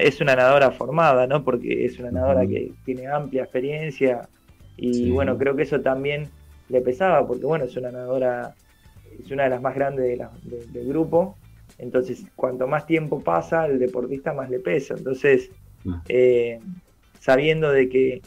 Es 0.00 0.20
una 0.20 0.36
nadadora 0.36 0.70
formada, 0.70 1.26
¿no? 1.26 1.44
Porque 1.44 1.84
es 1.84 1.98
una 1.98 2.10
nadadora 2.10 2.46
que 2.46 2.72
tiene 2.84 3.08
amplia 3.08 3.42
experiencia 3.42 4.28
y 4.82 5.10
bueno, 5.10 5.36
creo 5.36 5.54
que 5.54 5.64
eso 5.64 5.80
también 5.80 6.30
le 6.70 6.80
pesaba 6.80 7.26
porque 7.26 7.44
bueno, 7.44 7.66
es 7.66 7.76
una 7.76 7.92
nadadora, 7.92 8.54
es 9.18 9.30
una 9.30 9.44
de 9.44 9.50
las 9.50 9.60
más 9.60 9.74
grandes 9.74 10.18
del 10.72 10.88
grupo, 10.88 11.36
entonces 11.76 12.24
cuanto 12.34 12.66
más 12.66 12.86
tiempo 12.86 13.20
pasa, 13.20 13.66
el 13.66 13.78
deportista 13.78 14.32
más 14.32 14.48
le 14.48 14.58
pesa, 14.58 14.94
entonces 14.96 15.50
eh, 16.08 16.60
sabiendo 17.18 17.70
de 17.70 17.90
que 17.90 18.22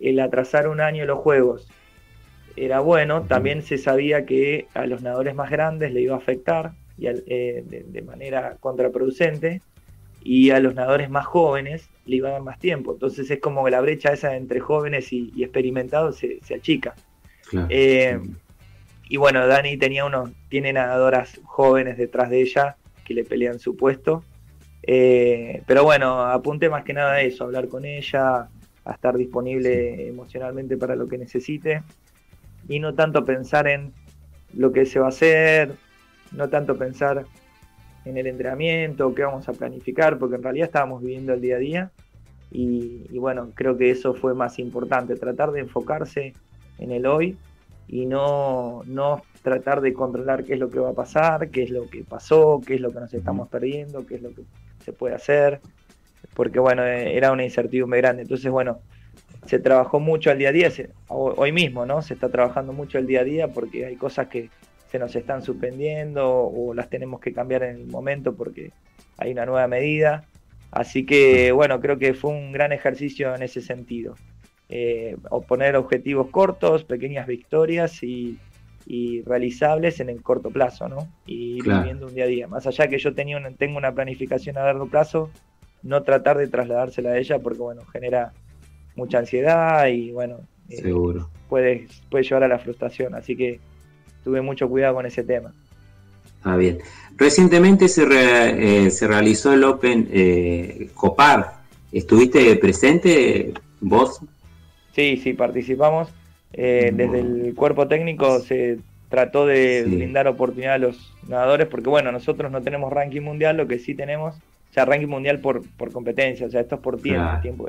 el 0.00 0.20
atrasar 0.20 0.68
un 0.68 0.80
año 0.80 1.04
los 1.06 1.18
juegos 1.18 1.68
era 2.56 2.80
bueno, 2.80 3.22
también 3.22 3.62
se 3.62 3.78
sabía 3.78 4.26
que 4.26 4.66
a 4.74 4.86
los 4.86 5.02
nadadores 5.02 5.34
más 5.34 5.50
grandes 5.50 5.92
le 5.92 6.00
iba 6.00 6.14
a 6.14 6.18
afectar 6.18 6.72
y 6.96 7.06
eh, 7.06 7.64
de 7.64 8.02
manera 8.02 8.56
contraproducente 8.58 9.60
y 10.22 10.50
a 10.50 10.58
los 10.58 10.74
nadadores 10.74 11.10
más 11.10 11.26
jóvenes 11.26 11.88
le 12.06 12.16
iba 12.16 12.28
a 12.28 12.32
dar 12.32 12.42
más 12.42 12.58
tiempo. 12.58 12.92
Entonces 12.92 13.30
es 13.30 13.40
como 13.40 13.64
que 13.64 13.70
la 13.70 13.80
brecha 13.80 14.12
esa 14.12 14.36
entre 14.36 14.60
jóvenes 14.60 15.12
y, 15.12 15.32
experimentados 15.42 16.16
se, 16.16 16.54
achica. 16.54 16.94
Eh, 17.68 18.18
y 19.08 19.16
bueno, 19.16 19.46
Dani 19.46 19.76
tenía 19.76 20.04
unos, 20.04 20.30
tiene 20.48 20.72
nadadoras 20.72 21.40
jóvenes 21.44 21.96
detrás 21.96 22.28
de 22.30 22.42
ella 22.42 22.76
que 23.04 23.14
le 23.14 23.24
pelean 23.24 23.58
su 23.58 23.76
puesto. 23.76 24.24
Eh, 24.82 25.62
pero 25.66 25.84
bueno, 25.84 26.24
apunte 26.24 26.68
más 26.68 26.84
que 26.84 26.92
nada 26.92 27.12
a 27.14 27.20
eso, 27.20 27.44
hablar 27.44 27.68
con 27.68 27.84
ella, 27.84 28.48
a 28.88 28.94
estar 28.94 29.16
disponible 29.16 30.08
emocionalmente 30.08 30.76
para 30.76 30.96
lo 30.96 31.06
que 31.06 31.18
necesite. 31.18 31.82
Y 32.68 32.80
no 32.80 32.94
tanto 32.94 33.24
pensar 33.24 33.68
en 33.68 33.92
lo 34.54 34.72
que 34.72 34.86
se 34.86 34.98
va 34.98 35.06
a 35.06 35.10
hacer, 35.10 35.74
no 36.32 36.48
tanto 36.48 36.76
pensar 36.76 37.24
en 38.04 38.16
el 38.16 38.26
entrenamiento, 38.26 39.14
qué 39.14 39.22
vamos 39.22 39.48
a 39.48 39.52
planificar, 39.52 40.18
porque 40.18 40.36
en 40.36 40.42
realidad 40.42 40.66
estábamos 40.66 41.02
viviendo 41.02 41.34
el 41.34 41.40
día 41.40 41.56
a 41.56 41.58
día 41.58 41.90
y, 42.50 43.18
bueno, 43.18 43.50
creo 43.54 43.76
que 43.76 43.90
eso 43.90 44.14
fue 44.14 44.34
más 44.34 44.58
importante, 44.58 45.16
tratar 45.16 45.52
de 45.52 45.60
enfocarse 45.60 46.32
en 46.78 46.92
el 46.92 47.04
hoy 47.04 47.36
y 47.86 48.06
no, 48.06 48.82
no 48.86 49.22
tratar 49.42 49.82
de 49.82 49.92
controlar 49.92 50.44
qué 50.44 50.54
es 50.54 50.58
lo 50.58 50.70
que 50.70 50.78
va 50.78 50.90
a 50.90 50.94
pasar, 50.94 51.50
qué 51.50 51.64
es 51.64 51.70
lo 51.70 51.88
que 51.88 52.04
pasó, 52.04 52.60
qué 52.66 52.76
es 52.76 52.80
lo 52.80 52.90
que 52.90 53.00
nos 53.00 53.12
estamos 53.12 53.48
perdiendo, 53.48 54.06
qué 54.06 54.14
es 54.14 54.22
lo 54.22 54.30
que 54.30 54.44
se 54.82 54.94
puede 54.94 55.14
hacer. 55.14 55.60
Porque 56.34 56.58
bueno, 56.58 56.84
eh, 56.84 57.16
era 57.16 57.32
una 57.32 57.44
incertidumbre 57.44 58.00
grande. 58.00 58.22
Entonces, 58.22 58.50
bueno, 58.50 58.80
se 59.46 59.58
trabajó 59.58 60.00
mucho 60.00 60.30
al 60.30 60.38
día 60.38 60.50
a 60.50 60.52
día, 60.52 60.70
hoy 61.08 61.52
mismo, 61.52 61.86
¿no? 61.86 62.02
Se 62.02 62.14
está 62.14 62.28
trabajando 62.28 62.72
mucho 62.72 62.98
el 62.98 63.06
día 63.06 63.20
a 63.20 63.24
día 63.24 63.48
porque 63.48 63.86
hay 63.86 63.96
cosas 63.96 64.28
que 64.28 64.50
se 64.90 64.98
nos 64.98 65.14
están 65.16 65.42
suspendiendo 65.42 66.28
o 66.28 66.74
las 66.74 66.88
tenemos 66.88 67.20
que 67.20 67.32
cambiar 67.32 67.62
en 67.62 67.76
el 67.76 67.86
momento 67.86 68.34
porque 68.34 68.72
hay 69.16 69.32
una 69.32 69.46
nueva 69.46 69.66
medida. 69.68 70.24
Así 70.70 71.06
que, 71.06 71.52
bueno, 71.52 71.80
creo 71.80 71.98
que 71.98 72.14
fue 72.14 72.30
un 72.30 72.52
gran 72.52 72.72
ejercicio 72.72 73.34
en 73.34 73.42
ese 73.42 73.60
sentido. 73.60 74.14
Eh, 74.68 75.16
poner 75.46 75.76
objetivos 75.76 76.28
cortos, 76.30 76.84
pequeñas 76.84 77.26
victorias 77.26 78.02
y, 78.02 78.38
realizables 79.26 80.00
en 80.00 80.08
el 80.08 80.22
corto 80.22 80.50
plazo, 80.50 80.88
¿no? 80.88 81.08
Y 81.26 81.58
ir 81.58 81.64
viviendo 81.64 82.06
un 82.06 82.14
día 82.14 82.24
a 82.24 82.26
día. 82.26 82.46
Más 82.48 82.66
allá 82.66 82.88
que 82.88 82.98
yo 82.98 83.14
tenía 83.14 83.38
tengo 83.58 83.76
una 83.76 83.92
planificación 83.92 84.56
a 84.56 84.62
largo 84.62 84.86
plazo, 84.86 85.30
no 85.82 86.02
tratar 86.02 86.38
de 86.38 86.48
trasladársela 86.48 87.10
a 87.10 87.18
ella 87.18 87.38
porque, 87.38 87.60
bueno, 87.60 87.84
genera 87.86 88.32
mucha 88.96 89.18
ansiedad 89.18 89.86
y, 89.86 90.12
bueno, 90.12 90.40
eh, 90.68 90.82
Seguro. 90.82 91.30
puede, 91.48 91.86
puede 92.10 92.24
llevar 92.24 92.44
a 92.44 92.48
la 92.48 92.58
frustración. 92.58 93.14
Así 93.14 93.36
que 93.36 93.60
tuve 94.24 94.40
mucho 94.40 94.68
cuidado 94.68 94.94
con 94.94 95.06
ese 95.06 95.22
tema. 95.22 95.52
Ah, 96.42 96.56
bien. 96.56 96.78
Recientemente 97.16 97.88
se, 97.88 98.06
eh, 98.06 98.90
se 98.90 99.08
realizó 99.08 99.52
el 99.52 99.64
Open 99.64 100.08
eh, 100.12 100.88
Copar. 100.94 101.58
¿Estuviste 101.90 102.54
presente 102.56 103.52
vos? 103.80 104.20
Sí, 104.94 105.16
sí, 105.16 105.32
participamos. 105.32 106.08
Eh, 106.52 106.90
desde 106.94 107.20
el 107.20 107.54
cuerpo 107.54 107.88
técnico 107.88 108.40
se 108.40 108.78
trató 109.08 109.46
de 109.46 109.84
brindar 109.86 110.28
oportunidad 110.28 110.74
a 110.74 110.78
los 110.78 111.12
nadadores, 111.26 111.66
porque 111.66 111.88
bueno, 111.88 112.12
nosotros 112.12 112.50
no 112.50 112.62
tenemos 112.62 112.92
ranking 112.92 113.22
mundial, 113.22 113.56
lo 113.56 113.66
que 113.66 113.78
sí 113.78 113.94
tenemos, 113.94 114.36
sea, 114.78 114.84
ranking 114.84 115.08
mundial 115.08 115.40
por, 115.40 115.62
por 115.76 115.92
competencia, 115.92 116.46
o 116.46 116.50
sea, 116.50 116.60
esto 116.60 116.76
es 116.76 116.80
por 116.80 117.00
tiempo. 117.00 117.40
tiempo 117.42 117.68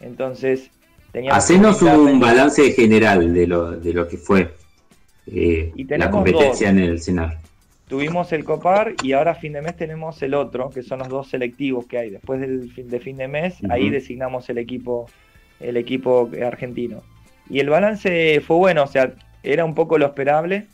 entonces, 0.00 0.70
teníamos... 1.12 1.38
Hacenos 1.38 1.82
un 1.82 2.20
balance 2.20 2.72
general 2.72 3.32
de 3.32 3.46
lo, 3.46 3.72
de 3.72 3.92
lo 3.92 4.06
que 4.08 4.16
fue 4.16 4.54
eh, 5.26 5.72
la 5.88 6.10
competencia 6.10 6.70
en 6.70 6.78
el 6.78 7.00
Senar. 7.00 7.38
Tuvimos 7.88 8.32
el 8.32 8.44
Copar 8.44 8.94
y 9.02 9.12
ahora 9.12 9.32
a 9.32 9.34
fin 9.34 9.52
de 9.52 9.62
mes 9.62 9.76
tenemos 9.76 10.20
el 10.22 10.34
otro, 10.34 10.70
que 10.70 10.82
son 10.82 10.98
los 10.98 11.08
dos 11.08 11.28
selectivos 11.28 11.86
que 11.86 11.98
hay. 11.98 12.10
Después 12.10 12.40
del 12.40 12.70
fin 12.72 12.88
de 12.88 12.98
fin 12.98 13.16
de 13.16 13.28
mes, 13.28 13.58
ahí 13.70 13.90
designamos 13.90 14.48
el 14.50 14.58
equipo, 14.58 15.08
el 15.60 15.76
equipo 15.76 16.28
argentino. 16.44 17.02
Y 17.48 17.60
el 17.60 17.68
balance 17.68 18.40
fue 18.40 18.56
bueno, 18.56 18.82
o 18.82 18.86
sea, 18.88 19.14
era 19.44 19.64
un 19.64 19.74
poco 19.76 19.98
lo 19.98 20.06
esperable. 20.06 20.66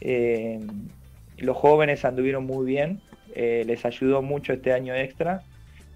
Eh, 0.00 0.58
los 1.38 1.56
jóvenes 1.56 2.04
anduvieron 2.04 2.44
muy 2.44 2.66
bien, 2.66 3.00
eh, 3.34 3.64
les 3.66 3.84
ayudó 3.84 4.22
mucho 4.22 4.52
este 4.52 4.72
año 4.72 4.94
extra. 4.94 5.42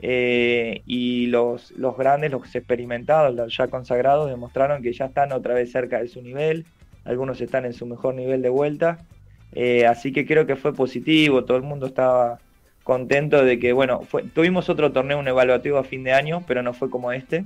y 0.00 1.26
los, 1.28 1.70
los 1.72 1.96
grandes, 1.96 2.32
los 2.32 2.54
experimentados, 2.54 3.34
los 3.34 3.56
ya 3.56 3.68
consagrados, 3.68 4.28
demostraron 4.28 4.82
que 4.82 4.92
ya 4.92 5.06
están 5.06 5.32
otra 5.32 5.54
vez 5.54 5.70
cerca 5.70 6.00
de 6.00 6.08
su 6.08 6.22
nivel, 6.22 6.64
algunos 7.04 7.40
están 7.40 7.64
en 7.64 7.72
su 7.72 7.86
mejor 7.86 8.14
nivel 8.14 8.42
de 8.42 8.48
vuelta, 8.48 8.98
eh, 9.52 9.86
así 9.86 10.12
que 10.12 10.26
creo 10.26 10.46
que 10.46 10.56
fue 10.56 10.74
positivo, 10.74 11.44
todo 11.44 11.56
el 11.56 11.62
mundo 11.62 11.86
estaba 11.86 12.38
contento 12.82 13.44
de 13.44 13.58
que, 13.58 13.72
bueno, 13.72 14.00
tuvimos 14.34 14.68
otro 14.68 14.92
torneo, 14.92 15.18
un 15.18 15.28
evaluativo 15.28 15.78
a 15.78 15.84
fin 15.84 16.02
de 16.04 16.12
año, 16.12 16.42
pero 16.46 16.62
no 16.62 16.72
fue 16.72 16.90
como 16.90 17.12
este. 17.12 17.44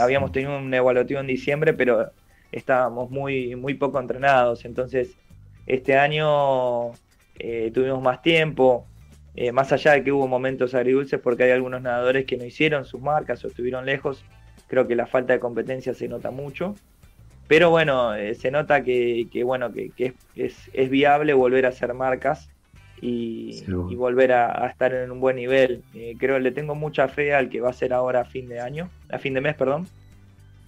habíamos 0.00 0.32
tenido 0.32 0.58
un 0.58 0.72
evaluativo 0.72 1.20
en 1.20 1.26
diciembre, 1.26 1.72
pero 1.72 2.10
estábamos 2.52 3.10
muy, 3.10 3.56
muy 3.56 3.74
poco 3.74 3.98
entrenados, 3.98 4.64
entonces 4.64 5.16
este 5.66 5.96
año 5.96 6.92
eh, 7.38 7.70
tuvimos 7.72 8.02
más 8.02 8.22
tiempo, 8.22 8.86
eh, 9.36 9.50
más 9.52 9.72
allá 9.72 9.92
de 9.92 10.04
que 10.04 10.12
hubo 10.12 10.28
momentos 10.28 10.74
agridulces 10.74 11.18
porque 11.20 11.44
hay 11.44 11.50
algunos 11.50 11.82
nadadores 11.82 12.24
que 12.24 12.36
no 12.36 12.44
hicieron 12.44 12.84
sus 12.84 13.00
marcas 13.00 13.44
o 13.44 13.48
estuvieron 13.48 13.84
lejos, 13.84 14.24
creo 14.68 14.86
que 14.86 14.94
la 14.94 15.06
falta 15.06 15.32
de 15.32 15.40
competencia 15.40 15.94
se 15.94 16.08
nota 16.08 16.30
mucho. 16.30 16.74
Pero 17.46 17.70
bueno, 17.70 18.14
eh, 18.14 18.34
se 18.34 18.50
nota 18.50 18.82
que, 18.82 19.28
bueno, 19.44 19.70
que, 19.72 20.14
es, 20.34 20.90
viable 20.90 21.34
volver 21.34 21.66
a 21.66 21.70
hacer 21.70 21.92
marcas 21.92 22.48
y, 23.02 23.62
volver 23.96 24.32
a, 24.32 24.66
estar 24.66 24.94
en 24.94 25.10
un 25.10 25.20
buen 25.20 25.36
nivel. 25.36 25.82
Eh, 25.94 26.14
creo 26.18 26.36
que 26.36 26.42
le 26.42 26.52
tengo 26.52 26.74
mucha 26.74 27.08
fe 27.08 27.34
al 27.34 27.50
que 27.50 27.60
va 27.60 27.70
a 27.70 27.74
ser 27.74 27.92
ahora 27.92 28.20
a 28.20 28.24
fin 28.24 28.48
de 28.48 28.60
año, 28.60 28.88
a 29.10 29.18
fin 29.18 29.34
de 29.34 29.42
mes, 29.42 29.54
perdón. 29.56 29.86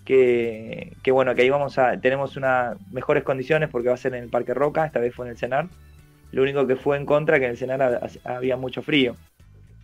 Que, 0.04 0.92
bueno, 1.10 1.34
que 1.34 1.42
ahí 1.42 1.50
vamos 1.50 1.78
a, 1.78 1.98
tenemos 1.98 2.36
unas 2.36 2.76
mejores 2.92 3.24
condiciones 3.24 3.70
porque 3.70 3.88
va 3.88 3.94
a 3.94 3.98
ser 3.98 4.14
en 4.14 4.24
el 4.24 4.28
Parque 4.28 4.54
Roca, 4.54 4.84
esta 4.84 5.00
vez 5.00 5.14
fue 5.14 5.26
en 5.26 5.30
el 5.30 5.38
Cenar. 5.38 5.68
Lo 6.32 6.42
único 6.42 6.66
que 6.66 6.76
fue 6.76 6.96
en 6.96 7.06
contra 7.06 7.38
que 7.38 7.46
en 7.46 7.52
el 7.52 7.56
Cenar 7.56 8.10
había 8.24 8.56
mucho 8.56 8.82
frío. 8.82 9.16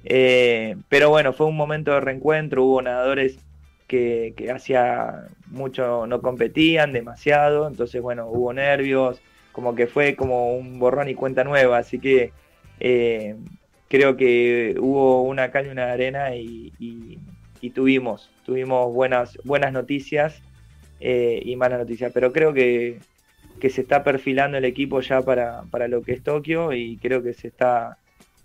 Eh, 0.05 0.77
pero 0.89 1.11
bueno, 1.11 1.33
fue 1.33 1.47
un 1.47 1.57
momento 1.57 1.93
de 1.93 2.01
reencuentro, 2.01 2.65
hubo 2.65 2.83
nadadores 2.83 3.39
que, 3.87 4.35
hacía 4.55 5.29
mucho 5.47 6.07
no 6.07 6.23
competían 6.23 6.93
demasiado, 6.93 7.69
entonces 7.69 8.01
bueno, 8.01 8.27
hubo 8.29 8.53
nervios, 8.53 9.21
como 9.53 9.75
que 9.75 9.87
fue 9.87 10.17
como 10.17 10.55
un 10.57 10.79
borrón 10.79 11.09
y 11.09 11.15
cuenta 11.15 11.45
nueva, 11.45 11.79
así 11.79 11.99
que 11.99 12.33
eh, 12.81 13.37
creo 13.89 14.17
que 14.17 14.77
hubo 14.81 15.23
una 15.23 15.51
calle 15.51 15.71
una 15.71 15.93
arena 15.93 16.35
y, 16.35 16.73
tuvimos, 17.75 18.31
tuvimos 18.45 18.93
buenas, 18.93 19.39
buenas 19.45 19.73
noticias 19.73 20.43
eh, 20.99 21.41
y 21.45 21.55
malas 21.55 21.79
noticias, 21.79 22.11
pero 22.13 22.33
creo 22.33 22.53
que, 22.53 22.99
se 23.71 23.83
está 23.83 24.03
perfilando 24.03 24.59
el 24.59 24.65
equipo 24.65 25.01
ya 25.01 25.23
para, 25.23 25.89
lo 25.89 26.03
que 26.03 26.13
es 26.13 26.23
Tokio 26.23 26.73
y 26.73 26.97
creo 26.97 27.23
que 27.23 27.33
se 27.33 27.49
está 27.49 27.99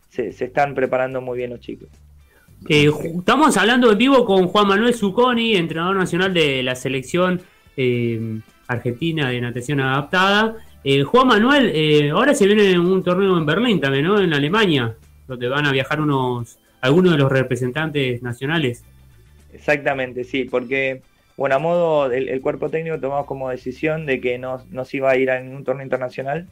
se 0.10 0.30
están 0.30 0.73
preparando 0.73 1.22
muy 1.22 1.38
bien 1.38 1.52
los 1.52 1.60
chicos. 1.60 1.89
Eh, 2.68 2.89
estamos 3.18 3.56
hablando 3.57 3.91
en 3.91 3.98
vivo 3.98 4.26
con 4.26 4.48
Juan 4.48 4.68
Manuel 4.68 4.94
Zucconi, 4.94 5.56
entrenador 5.56 5.95
nacional 5.95 6.34
de 6.34 6.64
la 6.64 6.76
selección 6.76 7.41
eh, 7.76 8.39
argentina 8.68 9.30
de 9.30 9.41
natación 9.41 9.80
adaptada. 9.80 10.56
Eh, 10.84 11.03
Juan 11.03 11.27
Manuel, 11.27 12.11
ahora 12.11 12.34
se 12.34 12.48
viene 12.48 12.80
un 12.80 13.03
torneo 13.03 13.38
en 13.38 13.45
Berlín 13.45 13.80
también, 13.80 14.06
¿no? 14.06 14.19
En 14.19 14.34
Alemania, 14.34 14.95
donde 15.27 15.48
van 15.48 15.65
a 15.65 15.72
viajar 15.72 16.02
unos 16.02 16.57
algunos 16.81 17.14
de 17.14 17.18
los 17.18 17.31
representantes 17.31 18.22
nacionales. 18.22 18.84
Exactamente, 19.52 20.23
sí, 20.23 20.45
porque, 20.45 21.02
bueno, 21.38 21.55
a 21.55 21.59
modo 21.59 22.09
del 22.09 22.41
cuerpo 22.41 22.69
técnico 22.69 22.99
tomamos 22.99 23.27
como 23.27 23.49
decisión 23.49 24.05
de 24.05 24.19
que 24.19 24.38
no 24.39 24.65
nos 24.72 24.93
iba 24.93 25.11
a 25.11 25.18
ir 25.18 25.30
a 25.31 25.39
un 25.39 25.64
torneo 25.64 25.84
internacional 25.84 26.47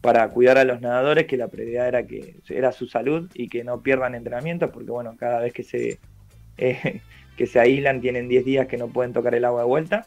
para 0.00 0.28
cuidar 0.30 0.58
a 0.58 0.64
los 0.64 0.80
nadadores, 0.80 1.26
que 1.26 1.36
la 1.36 1.48
prioridad 1.48 1.88
era 1.88 2.06
que 2.06 2.36
era 2.48 2.70
su 2.70 2.86
salud 2.86 3.28
y 3.34 3.48
que 3.48 3.64
no 3.64 3.82
pierdan 3.82 4.14
entrenamiento, 4.14 4.70
porque 4.70 4.92
bueno, 4.92 5.16
cada 5.18 5.40
vez 5.40 5.52
que 5.52 5.64
se, 5.64 5.98
eh, 6.56 7.00
que 7.36 7.46
se 7.46 7.60
aíslan 7.60 8.00
tienen 8.00 8.28
10 8.28 8.44
días 8.44 8.66
que 8.68 8.76
no 8.76 8.88
pueden 8.88 9.12
tocar 9.12 9.34
el 9.34 9.44
agua 9.44 9.62
de 9.62 9.66
vuelta. 9.66 10.06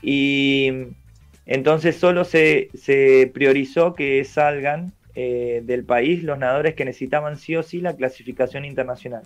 Y 0.00 0.70
entonces 1.44 1.96
solo 1.96 2.24
se, 2.24 2.70
se 2.74 3.30
priorizó 3.34 3.94
que 3.94 4.24
salgan 4.24 4.92
eh, 5.14 5.62
del 5.64 5.84
país 5.84 6.22
los 6.22 6.38
nadadores 6.38 6.74
que 6.74 6.84
necesitaban 6.84 7.36
sí 7.36 7.56
o 7.56 7.62
sí 7.62 7.80
la 7.80 7.96
clasificación 7.96 8.64
internacional. 8.64 9.24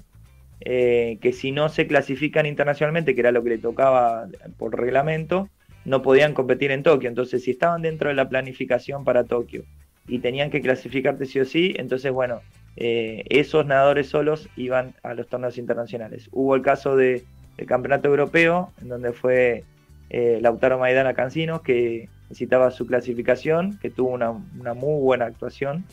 Eh, 0.65 1.19
que 1.21 1.33
si 1.33 1.51
no 1.51 1.69
se 1.69 1.87
clasifican 1.89 2.47
internacionalmente, 2.47 3.15
que 3.15 3.21
era 3.21 3.33
lo 3.33 3.43
que 3.43 3.51
le 3.51 3.59
tocaba 3.59 4.29
por 4.59 4.79
reglamento, 4.79 5.49
no 5.85 6.03
podían 6.03 6.35
competir 6.35 6.71
en 6.71 6.85
Tokio. 6.85 7.09
Entonces, 7.09 7.43
si 7.43 7.51
estaban 7.51 7.83
dentro 7.83 8.09
de 8.09 8.15
la 8.15 8.29
planificación 8.29 9.05
para 9.05 9.25
Tokio 9.25 9.65
y 10.07 10.21
tenían 10.21 10.51
que 10.51 10.61
clasificarte 10.61 11.27
sí 11.27 11.41
o 11.41 11.45
sí, 11.45 11.75
entonces 11.79 12.13
bueno, 12.13 12.41
eh, 12.77 13.25
esos 13.29 13.67
nadadores 13.67 14.09
solos 14.09 14.49
iban 14.57 14.95
a 15.03 15.15
los 15.15 15.27
torneos 15.29 15.59
internacionales. 15.59 16.29
Hubo 16.33 16.55
el 16.55 16.63
caso 16.63 16.97
de, 16.97 17.25
del 17.57 17.67
Campeonato 17.67 18.09
Europeo, 18.09 18.73
en 18.81 18.89
donde 18.89 19.13
fue 19.13 19.65
eh, 20.11 20.39
Lautaro 20.41 20.79
Maidana 20.79 21.15
Cancinos, 21.15 21.63
que 21.63 22.09
necesitaba 22.29 22.71
su 22.71 22.87
clasificación, 22.87 23.79
que 23.81 23.91
tuvo 23.91 24.11
una, 24.11 24.33
muy 24.33 25.01
buena 25.03 25.27
actuación. 25.27 25.85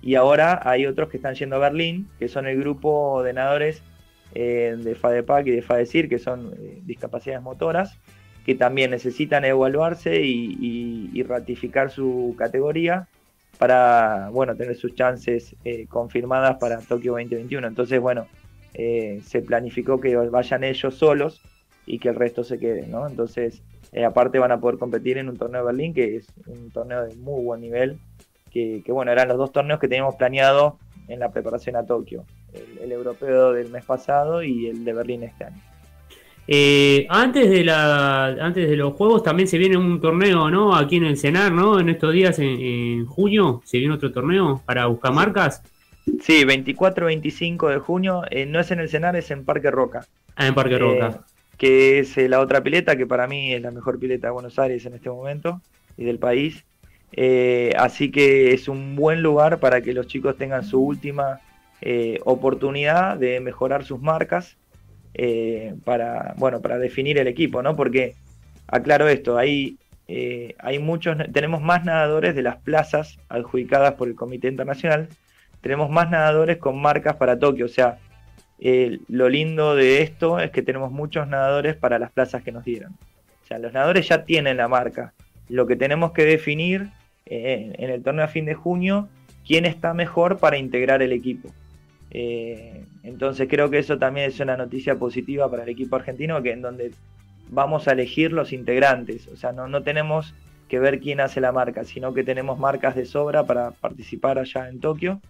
Y 0.00 0.14
ahora 0.14 0.60
hay 0.64 0.86
otros 0.86 1.08
que 1.08 1.18
están 1.18 1.34
yendo 1.34 1.56
a 1.56 1.58
Berlín, 1.58 2.08
que 2.18 2.28
son 2.28 2.46
el 2.46 2.58
grupo 2.58 3.22
de 3.22 3.32
nadadores 3.32 3.82
eh, 4.34 4.76
de 4.78 4.94
FADEPAC 4.94 5.46
y 5.46 5.50
de 5.52 5.62
FADECIR, 5.62 6.08
que 6.08 6.18
son 6.18 6.54
discapacidades 6.84 7.42
motoras, 7.42 7.98
que 8.44 8.54
también 8.54 8.90
necesitan 8.90 9.44
evaluarse 9.44 10.20
y 10.22 11.22
ratificar 11.22 11.90
su 11.90 12.34
categoría 12.38 13.08
para 13.58 14.30
bueno 14.30 14.56
tener 14.56 14.76
sus 14.76 14.94
chances 14.94 15.54
eh, 15.64 15.86
confirmadas 15.88 16.56
para 16.58 16.78
Tokio 16.78 17.12
2021. 17.12 17.66
Entonces, 17.66 18.00
bueno, 18.00 18.26
eh, 18.74 19.20
se 19.24 19.42
planificó 19.42 20.00
que 20.00 20.16
vayan 20.16 20.64
ellos 20.64 20.94
solos 20.94 21.42
y 21.84 21.98
que 21.98 22.08
el 22.08 22.14
resto 22.14 22.44
se 22.44 22.58
quede, 22.58 22.86
¿no? 22.86 23.06
Entonces, 23.06 23.62
eh, 23.92 24.04
aparte 24.04 24.38
van 24.38 24.52
a 24.52 24.60
poder 24.60 24.78
competir 24.78 25.18
en 25.18 25.28
un 25.28 25.36
torneo 25.36 25.60
de 25.62 25.66
Berlín, 25.66 25.94
que 25.94 26.16
es 26.16 26.26
un 26.46 26.70
torneo 26.70 27.04
de 27.04 27.16
muy 27.16 27.42
buen 27.42 27.60
nivel, 27.60 27.98
que, 28.50 28.82
bueno, 28.88 29.12
eran 29.12 29.28
los 29.28 29.38
dos 29.38 29.52
torneos 29.52 29.78
que 29.78 29.86
teníamos 29.86 30.16
planeado 30.16 30.78
en 31.08 31.20
la 31.20 31.30
preparación 31.30 31.76
a 31.76 31.84
Tokio, 31.84 32.24
el 32.80 32.92
europeo 32.92 33.52
del 33.52 33.70
mes 33.70 33.84
pasado 33.84 34.42
y 34.42 34.66
el 34.66 34.84
de 34.84 34.92
Berlín 34.92 35.22
este 35.22 35.44
año. 35.44 35.60
Eh, 36.50 37.06
antes 37.10 37.50
de 37.50 37.62
la, 37.62 38.28
antes 38.28 38.70
de 38.70 38.74
los 38.74 38.94
juegos 38.94 39.22
también 39.22 39.46
se 39.46 39.58
viene 39.58 39.76
un 39.76 40.00
torneo, 40.00 40.50
¿no? 40.50 40.74
Aquí 40.74 40.96
en 40.96 41.04
el 41.04 41.18
Cenar, 41.18 41.52
¿no? 41.52 41.78
En 41.78 41.90
estos 41.90 42.12
días, 42.14 42.38
en, 42.38 43.04
junio, 43.04 43.60
se 43.66 43.78
viene 43.78 43.94
otro 43.94 44.10
torneo 44.10 44.62
para 44.64 44.86
buscar 44.86 45.12
marcas. 45.12 45.62
Sí, 46.22 46.44
24-25 46.44 47.68
de 47.68 47.78
junio. 47.78 48.22
Eh, 48.30 48.46
no 48.46 48.60
es 48.60 48.70
en 48.70 48.80
el 48.80 48.88
Cenar, 48.88 49.14
es 49.14 49.30
en 49.30 49.44
Parque 49.44 49.70
Roca. 49.70 50.06
Ah, 50.36 50.46
en 50.46 50.54
Parque 50.54 50.78
Roca. 50.78 51.08
Eh, 51.08 51.32
que 51.58 51.98
es 51.98 52.16
la 52.16 52.40
otra 52.40 52.62
pileta, 52.62 52.96
que 52.96 53.06
para 53.06 53.26
mí 53.26 53.52
es 53.52 53.60
la 53.60 53.70
mejor 53.70 53.98
pileta 53.98 54.28
de 54.28 54.32
Buenos 54.32 54.58
Aires 54.58 54.86
en 54.86 54.94
este 54.94 55.10
momento 55.10 55.60
y 55.98 56.04
del 56.04 56.18
país. 56.18 56.64
Así 57.76 58.10
que 58.10 58.52
es 58.52 58.68
un 58.68 58.96
buen 58.96 59.22
lugar 59.22 59.58
para 59.58 59.80
que 59.80 59.92
los 59.92 60.06
chicos 60.06 60.36
tengan 60.36 60.64
su 60.64 60.80
última 60.80 61.40
oportunidad 62.24 63.16
de 63.16 63.40
mejorar 63.40 63.84
sus 63.84 64.00
marcas 64.00 64.56
para, 65.84 66.34
bueno, 66.36 66.60
para 66.60 66.78
definir 66.78 67.18
el 67.18 67.26
equipo, 67.26 67.62
¿no? 67.62 67.74
Porque, 67.76 68.14
aclaro 68.68 69.08
esto, 69.08 69.36
hay 69.36 69.78
eh, 70.10 70.54
hay 70.58 70.78
muchos, 70.78 71.18
tenemos 71.32 71.60
más 71.60 71.84
nadadores 71.84 72.34
de 72.34 72.42
las 72.42 72.56
plazas 72.56 73.18
adjudicadas 73.28 73.92
por 73.92 74.08
el 74.08 74.14
Comité 74.14 74.48
Internacional, 74.48 75.08
tenemos 75.60 75.90
más 75.90 76.08
nadadores 76.08 76.56
con 76.56 76.80
marcas 76.80 77.16
para 77.16 77.38
Tokio, 77.38 77.66
o 77.66 77.68
sea, 77.68 77.98
lo 79.08 79.28
lindo 79.28 79.76
de 79.76 80.02
esto 80.02 80.40
es 80.40 80.50
que 80.50 80.62
tenemos 80.62 80.90
muchos 80.90 81.28
nadadores 81.28 81.76
para 81.76 81.98
las 81.98 82.10
plazas 82.10 82.42
que 82.42 82.52
nos 82.52 82.64
dieron. 82.64 82.92
O 83.42 83.46
sea, 83.46 83.58
los 83.58 83.72
nadadores 83.72 84.08
ya 84.08 84.24
tienen 84.24 84.56
la 84.56 84.66
marca. 84.66 85.12
Lo 85.48 85.66
que 85.66 85.76
tenemos 85.76 86.12
que 86.12 86.24
definir 86.24 86.88
en 87.28 87.90
el 87.90 88.02
torneo 88.02 88.24
a 88.24 88.28
fin 88.28 88.44
de 88.44 88.54
junio, 88.54 89.08
quién 89.46 89.64
está 89.64 89.94
mejor 89.94 90.38
para 90.38 90.58
integrar 90.58 91.02
el 91.02 91.12
equipo. 91.12 91.50
Eh, 92.10 92.84
entonces 93.02 93.48
creo 93.50 93.70
que 93.70 93.78
eso 93.78 93.98
también 93.98 94.28
es 94.28 94.40
una 94.40 94.56
noticia 94.56 94.96
positiva 94.96 95.50
para 95.50 95.64
el 95.64 95.68
equipo 95.68 95.96
argentino, 95.96 96.42
que 96.42 96.52
en 96.52 96.62
donde 96.62 96.92
vamos 97.50 97.88
a 97.88 97.92
elegir 97.92 98.32
los 98.32 98.52
integrantes. 98.52 99.28
O 99.28 99.36
sea, 99.36 99.52
no, 99.52 99.68
no 99.68 99.82
tenemos 99.82 100.34
que 100.68 100.78
ver 100.78 101.00
quién 101.00 101.20
hace 101.20 101.40
la 101.40 101.52
marca, 101.52 101.84
sino 101.84 102.14
que 102.14 102.24
tenemos 102.24 102.58
marcas 102.58 102.94
de 102.94 103.06
sobra 103.06 103.44
para 103.44 103.70
participar 103.70 104.38
allá 104.38 104.68
en 104.68 104.80
Tokio. 104.80 105.20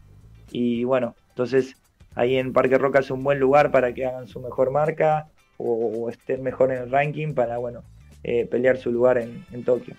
Y 0.51 0.85
bueno, 0.85 1.15
entonces 1.31 1.77
ahí 2.15 2.37
en 2.37 2.53
Parque 2.53 2.79
Roca 2.79 2.99
es 2.99 3.11
un 3.11 3.23
buen 3.23 3.39
lugar 3.39 3.71
para 3.71 3.93
que 3.93 4.07
hagan 4.07 4.27
su 4.29 4.41
mejor 4.41 4.71
marca 4.71 5.29
o, 5.57 6.09
estén 6.09 6.43
mejor 6.43 6.73
en 6.73 6.83
el 6.83 6.91
ranking 6.91 7.35
para, 7.35 7.59
bueno, 7.59 7.83
eh, 8.23 8.47
pelear 8.47 8.79
su 8.79 8.91
lugar 8.93 9.19
en, 9.19 9.65
Tokio. 9.65 9.95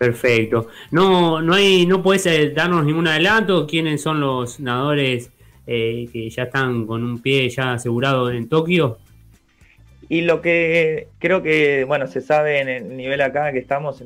Perfecto. 0.00 0.68
No, 0.92 1.42
no 1.42 1.52
hay, 1.52 1.84
no 1.84 2.02
puedes 2.02 2.24
eh, 2.24 2.54
darnos 2.56 2.86
ningún 2.86 3.06
adelanto. 3.06 3.66
¿Quiénes 3.66 4.00
son 4.00 4.18
los 4.18 4.58
nadadores 4.58 5.30
eh, 5.66 6.08
que 6.10 6.30
ya 6.30 6.44
están 6.44 6.86
con 6.86 7.04
un 7.04 7.20
pie 7.20 7.50
ya 7.50 7.74
asegurado 7.74 8.30
en 8.30 8.48
Tokio? 8.48 8.96
Y 10.08 10.22
lo 10.22 10.40
que 10.40 11.08
creo 11.18 11.42
que, 11.42 11.84
bueno, 11.84 12.06
se 12.06 12.22
sabe 12.22 12.60
en 12.60 12.70
el 12.70 12.96
nivel 12.96 13.20
acá 13.20 13.52
que 13.52 13.58
estamos, 13.58 14.02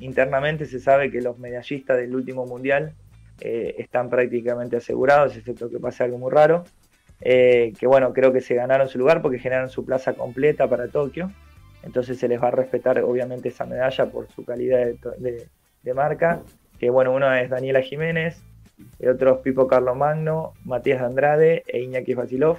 internamente 0.00 0.66
se 0.66 0.78
sabe 0.78 1.10
que 1.10 1.22
los 1.22 1.38
medallistas 1.38 1.96
del 1.96 2.14
último 2.14 2.44
mundial 2.44 2.92
eh, 3.40 3.76
están 3.78 4.10
prácticamente 4.10 4.76
asegurados, 4.76 5.34
excepto 5.34 5.70
que 5.70 5.78
pase 5.78 6.04
algo 6.04 6.18
muy 6.18 6.30
raro. 6.30 6.64
Que 7.18 7.86
bueno, 7.86 8.12
creo 8.12 8.34
que 8.34 8.42
se 8.42 8.54
ganaron 8.54 8.86
su 8.86 8.98
lugar 8.98 9.22
porque 9.22 9.38
generaron 9.38 9.70
su 9.70 9.86
plaza 9.86 10.12
completa 10.12 10.68
para 10.68 10.88
Tokio. 10.88 11.32
Entonces 11.82 12.18
se 12.18 12.28
les 12.28 12.42
va 12.42 12.48
a 12.48 12.52
respetar 12.52 12.98
obviamente 13.00 13.48
esa 13.48 13.66
medalla 13.66 14.06
por 14.06 14.28
su 14.28 14.44
calidad 14.44 14.86
de, 15.18 15.94
marca. 15.94 16.42
Que 16.78 16.90
bueno, 16.90 17.12
uno 17.12 17.32
es 17.34 17.50
Daniela 17.50 17.82
Jiménez, 17.82 18.42
el 18.98 19.10
otro 19.10 19.36
es 19.36 19.40
Pipo 19.40 19.66
Carlo 19.66 19.94
Magno, 19.94 20.52
Matías 20.64 21.02
Andrade 21.02 21.62
e 21.66 21.80
Iñaki 21.80 22.14
Vasilov 22.14 22.58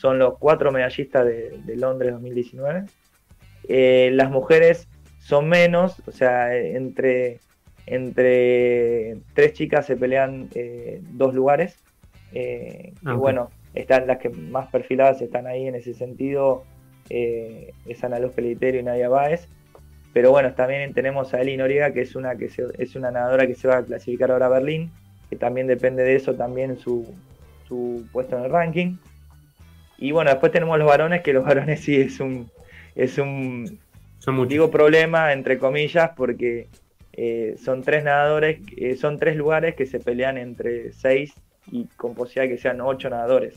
son 0.00 0.18
los 0.18 0.38
cuatro 0.38 0.72
medallistas 0.72 1.26
de, 1.26 1.76
Londres 1.76 2.12
2019. 2.12 2.84
Eh, 3.68 4.10
las 4.14 4.30
mujeres 4.30 4.88
son 5.18 5.46
menos, 5.46 6.02
o 6.06 6.10
sea, 6.10 6.56
entre, 6.56 7.40
entre 7.84 9.18
tres 9.34 9.52
chicas 9.52 9.84
se 9.84 9.96
pelean 9.96 10.48
eh, 10.54 11.02
dos 11.02 11.34
lugares. 11.34 11.76
Eh, 12.32 12.94
y 12.94 13.08
ah, 13.08 13.12
bueno, 13.12 13.50
están 13.74 14.06
las 14.06 14.16
que 14.16 14.30
más 14.30 14.70
perfiladas 14.70 15.20
están 15.20 15.46
ahí 15.46 15.66
en 15.66 15.74
ese 15.74 15.92
sentido, 15.92 16.64
es 17.10 18.04
Ana 18.04 18.18
Luz 18.18 18.32
Peliterio 18.32 18.80
y 18.80 18.84
Nadia 18.84 19.08
Báez. 19.08 19.48
Pero 20.12 20.30
bueno, 20.30 20.52
también 20.54 20.92
tenemos 20.92 21.34
a 21.34 21.40
Eli 21.40 21.56
Noriega, 21.56 21.92
que 21.92 22.00
es 22.00 22.16
una, 22.16 22.36
que 22.36 22.50
es 22.78 22.96
una 22.96 23.10
nadadora 23.10 23.46
que 23.46 23.54
se 23.54 23.68
va 23.68 23.78
a 23.78 23.84
clasificar 23.84 24.30
ahora 24.30 24.46
a 24.46 24.50
Berlín, 24.50 24.90
que 25.28 25.36
también 25.36 25.66
depende 25.66 26.02
de 26.02 26.16
eso 26.16 26.34
también 26.34 26.78
su, 26.78 27.06
su 27.68 28.06
puesto 28.12 28.36
en 28.36 28.44
el 28.44 28.50
ranking. 28.50 28.96
Y 29.98 30.12
bueno, 30.12 30.30
después 30.30 30.50
tenemos 30.50 30.78
los 30.78 30.88
varones, 30.88 31.22
que 31.22 31.32
los 31.32 31.44
varones 31.46 31.80
sí 31.80 31.96
es 31.96 32.18
un, 32.20 32.50
es 32.94 33.18
un 33.18 33.78
digo 34.48 34.70
problema, 34.70 35.32
entre 35.32 35.58
comillas, 35.58 36.10
porque 36.16 36.66
eh, 37.12 37.56
son 37.62 37.82
tres 37.82 38.04
nadadores, 38.04 38.60
eh, 38.76 38.96
son 38.96 39.18
tres 39.18 39.36
lugares 39.36 39.74
que 39.74 39.86
se 39.86 40.00
pelean 40.00 40.38
entre 40.38 40.92
seis 40.92 41.34
y 41.70 41.84
con 41.96 42.14
posibilidad 42.14 42.50
de 42.50 42.56
que 42.56 42.62
sean 42.62 42.80
ocho 42.80 43.10
nadadores. 43.10 43.54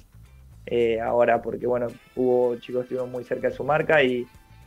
Eh, 0.65 0.99
ahora, 0.99 1.41
porque 1.41 1.67
bueno, 1.67 1.87
hubo 2.15 2.55
chicos 2.55 2.81
que 2.81 2.83
estuvieron 2.83 3.11
muy 3.11 3.23
cerca 3.23 3.49
de 3.49 3.55
su 3.55 3.63
marca 3.63 4.01
y 4.03 4.25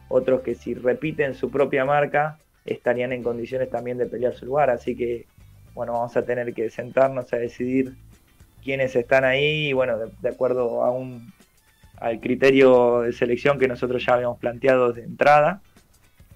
otros 0.09 0.43
que 0.43 0.55
si 0.55 0.75
repiten 0.75 1.35
su 1.35 1.51
propia 1.51 1.85
marca 1.85 2.39
estarían 2.65 3.13
en 3.13 3.23
condiciones 3.23 3.71
también 3.71 3.99
de 3.99 4.07
pelear 4.07 4.35
su 4.35 4.47
lugar. 4.47 4.71
Así 4.71 4.97
que, 4.97 5.27
bueno, 5.75 5.93
vamos 5.95 6.17
a 6.17 6.23
tener 6.23 6.53
que 6.53 6.71
sentarnos 6.71 7.33
a 7.33 7.37
decidir 7.37 7.95
quiénes 8.63 8.95
están 8.97 9.25
ahí 9.25 9.69
y 9.69 9.73
bueno, 9.73 9.97
de 9.99 10.29
acuerdo 10.29 10.83
a 10.83 10.91
un 10.91 11.33
al 11.99 12.21
criterio 12.21 13.03
de 13.03 13.13
selección 13.13 13.59
que 13.59 13.69
nosotros 13.69 14.05
ya 14.05 14.15
habíamos 14.15 14.39
planteado 14.39 14.93
de 14.93 15.03
entrada. 15.03 15.63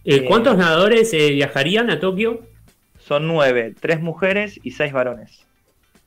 Eh, 0.04 0.16
eh, 0.16 0.24
¿Cuántos 0.24 0.56
nadadores 0.56 1.12
eh, 1.12 1.30
viajarían 1.30 1.90
a 1.90 2.00
Tokio? 2.00 2.40
Son 2.98 3.26
nueve, 3.26 3.74
tres 3.78 4.00
mujeres 4.00 4.58
y 4.62 4.70
seis 4.72 4.92
varones. 4.92 5.46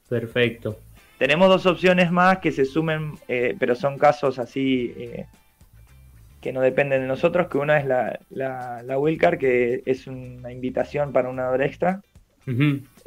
Perfecto. 0.10 0.80
Tenemos 1.24 1.48
dos 1.48 1.66
opciones 1.66 2.12
más 2.12 2.40
que 2.40 2.52
se 2.52 2.66
sumen, 2.66 3.14
pero 3.58 3.76
son 3.76 3.98
casos 3.98 4.40
así 4.40 4.94
que 6.42 6.52
no 6.52 6.60
dependen 6.60 7.00
de 7.00 7.08
nosotros, 7.08 7.48
que 7.48 7.58
una 7.58 7.80
es 7.80 7.86
la, 7.86 8.20
la, 8.30 8.84
la 8.84 9.38
que 9.40 9.84
es 9.86 10.06
una 10.06 10.52
invitación 10.52 11.14
para 11.14 11.30
un 11.30 11.38
nadador 11.38 11.62
extra. 11.62 12.02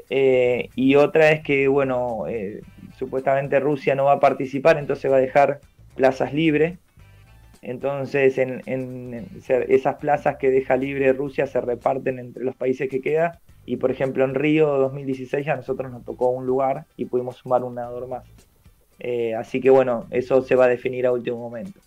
y 0.09 0.95
otra 0.95 1.31
es 1.31 1.43
que, 1.43 1.69
bueno, 1.69 2.25
supuestamente 2.99 3.61
Rusia 3.61 3.95
no 3.95 4.07
va 4.07 4.13
a 4.13 4.21
participar, 4.21 4.79
entonces 4.79 5.13
va 5.13 5.19
a 5.19 5.21
dejar 5.21 5.61
plazas 5.95 6.33
libres. 6.33 6.79
Entonces, 7.61 8.39
en, 8.39 9.27
esas 9.69 9.97
plazas 9.97 10.39
que 10.39 10.51
deja 10.51 10.79
libre 10.79 11.13
Rusia 11.13 11.47
se 11.47 11.61
reparten 11.61 12.19
entre 12.19 12.45
los 12.45 12.57
países 12.57 12.89
que 12.89 13.03
queda. 13.03 13.41
Y 13.67 13.77
por 13.77 13.91
ejemplo, 13.91 14.25
en 14.25 14.35
Río 14.35 14.69
2016 14.79 15.49
a 15.49 15.57
nosotros 15.57 15.91
nos 15.93 16.05
tocó 16.05 16.31
un 16.31 16.47
lugar 16.47 16.87
y 16.97 17.05
pudimos 17.07 17.37
sumar 17.37 17.65
un 17.65 17.75
nadador 17.75 18.09
más. 18.09 18.25
Eh, 18.99 19.35
así 19.35 19.61
que 19.61 19.71
bueno, 19.71 20.07
eso 20.11 20.41
se 20.43 20.55
va 20.55 20.65
a 20.65 20.69
definir 20.69 21.07
a 21.07 21.13
último 21.13 21.37
momento. 21.37 21.81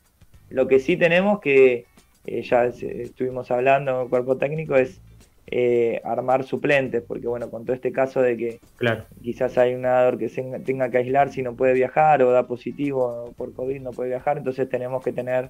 Lo 0.49 0.67
que 0.67 0.79
sí 0.79 0.97
tenemos 0.97 1.39
que, 1.39 1.85
eh, 2.25 2.41
ya 2.43 2.65
estuvimos 2.65 3.49
hablando 3.49 3.93
con 3.93 4.03
el 4.03 4.09
cuerpo 4.09 4.37
técnico, 4.37 4.75
es 4.75 5.01
eh, 5.51 5.99
armar 6.03 6.43
suplentes, 6.43 7.01
porque 7.01 7.27
bueno, 7.27 7.49
con 7.49 7.65
todo 7.65 7.73
este 7.73 7.91
caso 7.91 8.21
de 8.21 8.37
que 8.37 8.59
quizás 9.23 9.57
hay 9.57 9.73
un 9.73 9.81
nadador 9.81 10.19
que 10.19 10.29
tenga 10.63 10.91
que 10.91 10.99
aislar 10.99 11.31
si 11.31 11.41
no 11.41 11.55
puede 11.55 11.73
viajar 11.73 12.21
o 12.21 12.29
da 12.29 12.45
positivo 12.45 13.33
por 13.35 13.53
COVID 13.53 13.81
no 13.81 13.89
puede 13.89 14.09
viajar, 14.09 14.37
entonces 14.37 14.69
tenemos 14.69 15.03
que 15.03 15.11
tener 15.11 15.49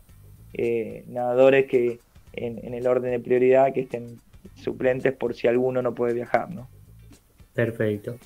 eh, 0.54 1.04
nadadores 1.08 1.66
que 1.66 2.00
en, 2.32 2.74
el 2.74 2.88
orden 2.88 3.12
de 3.12 3.20
prioridad 3.20 3.74
que 3.74 3.82
estén 3.82 4.22
suplentes 4.62 5.14
por 5.14 5.34
si 5.34 5.48
alguno 5.48 5.82
no 5.82 5.94
puede 5.94 6.14
viajar, 6.14 6.50
¿no? 6.50 6.68
Perfecto. 7.54 8.18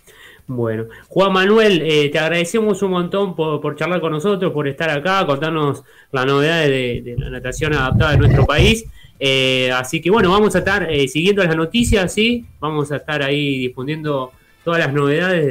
Bueno, 0.46 0.86
Juan 1.08 1.32
Manuel, 1.32 1.82
eh, 1.82 2.10
te 2.10 2.20
agradecemos 2.20 2.82
un 2.82 2.92
montón 2.92 3.36
por, 3.36 3.76
charlar 3.76 4.02
con 4.02 4.12
nosotros, 4.12 4.52
por 4.52 4.68
estar 4.68 4.90
acá, 4.90 5.26
contarnos 5.26 5.84
las 6.12 6.26
novedades 6.26 7.04
de 7.04 7.16
la 7.18 7.30
natación 7.30 7.74
adaptada 7.74 8.12
de 8.12 8.18
nuestro 8.18 8.46
país. 8.46 8.86
Eh, 9.20 9.72
así 9.72 10.02
que 10.02 10.10
bueno, 10.10 10.32
vamos 10.32 10.54
a 10.56 10.60
estar 10.60 10.92
eh, 10.92 11.08
siguiendo 11.08 11.44
las 11.44 11.56
noticias, 11.56 12.14
¿sí? 12.14 12.46
Vamos 12.60 12.92
a 12.92 12.98
estar 12.98 13.24
ahí 13.24 13.58
difundiendo 13.58 14.34
todas 14.66 14.82
las 14.82 14.94
novedades 14.94 15.46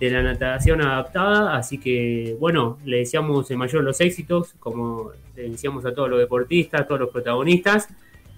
de, 0.00 0.10
la 0.10 0.22
natación 0.22 0.82
adaptada. 0.82 1.56
Así 1.56 1.78
que 1.78 2.36
bueno, 2.40 2.78
le 2.84 2.98
deseamos 2.98 3.48
el 3.50 3.58
mayor 3.58 3.82
de 3.82 3.86
los 3.86 4.00
éxitos, 4.00 4.54
como 4.58 5.12
le 5.36 5.50
decíamos 5.50 5.86
a 5.86 5.94
todos 5.94 6.10
los 6.10 6.18
deportistas, 6.18 6.80
a 6.80 6.86
todos 6.86 7.00
los 7.00 7.10
protagonistas. 7.10 7.88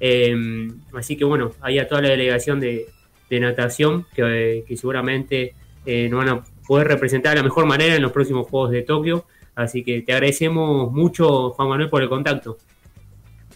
Em, 0.01 0.81
así 0.95 1.17
que 1.17 1.25
bueno, 1.25 1.53
ahí 1.61 1.79
a 1.79 1.89
toda 1.89 2.03
la 2.03 2.09
delegación 2.09 2.61
de, 2.61 2.87
natación 3.31 4.07
que, 4.15 4.65
que 4.67 4.77
seguramente 4.77 5.55
eh, 5.85 6.09
nos 6.09 6.25
van 6.25 6.29
a 6.29 6.45
poder 6.67 6.89
representar 6.89 7.33
de 7.33 7.39
la 7.39 7.43
mejor 7.43 7.67
manera 7.67 7.95
en 7.95 8.03
los 8.03 8.13
próximos 8.13 8.47
Juegos 8.49 8.71
de 8.71 8.83
Tokio. 8.83 9.25
Así 9.55 9.83
que 9.83 10.03
te 10.03 10.13
agradecemos 10.13 10.93
mucho, 10.93 11.51
Juan 11.51 11.69
Manuel, 11.69 11.91
por 11.91 12.03
el 12.03 12.09
contacto. 12.09 12.59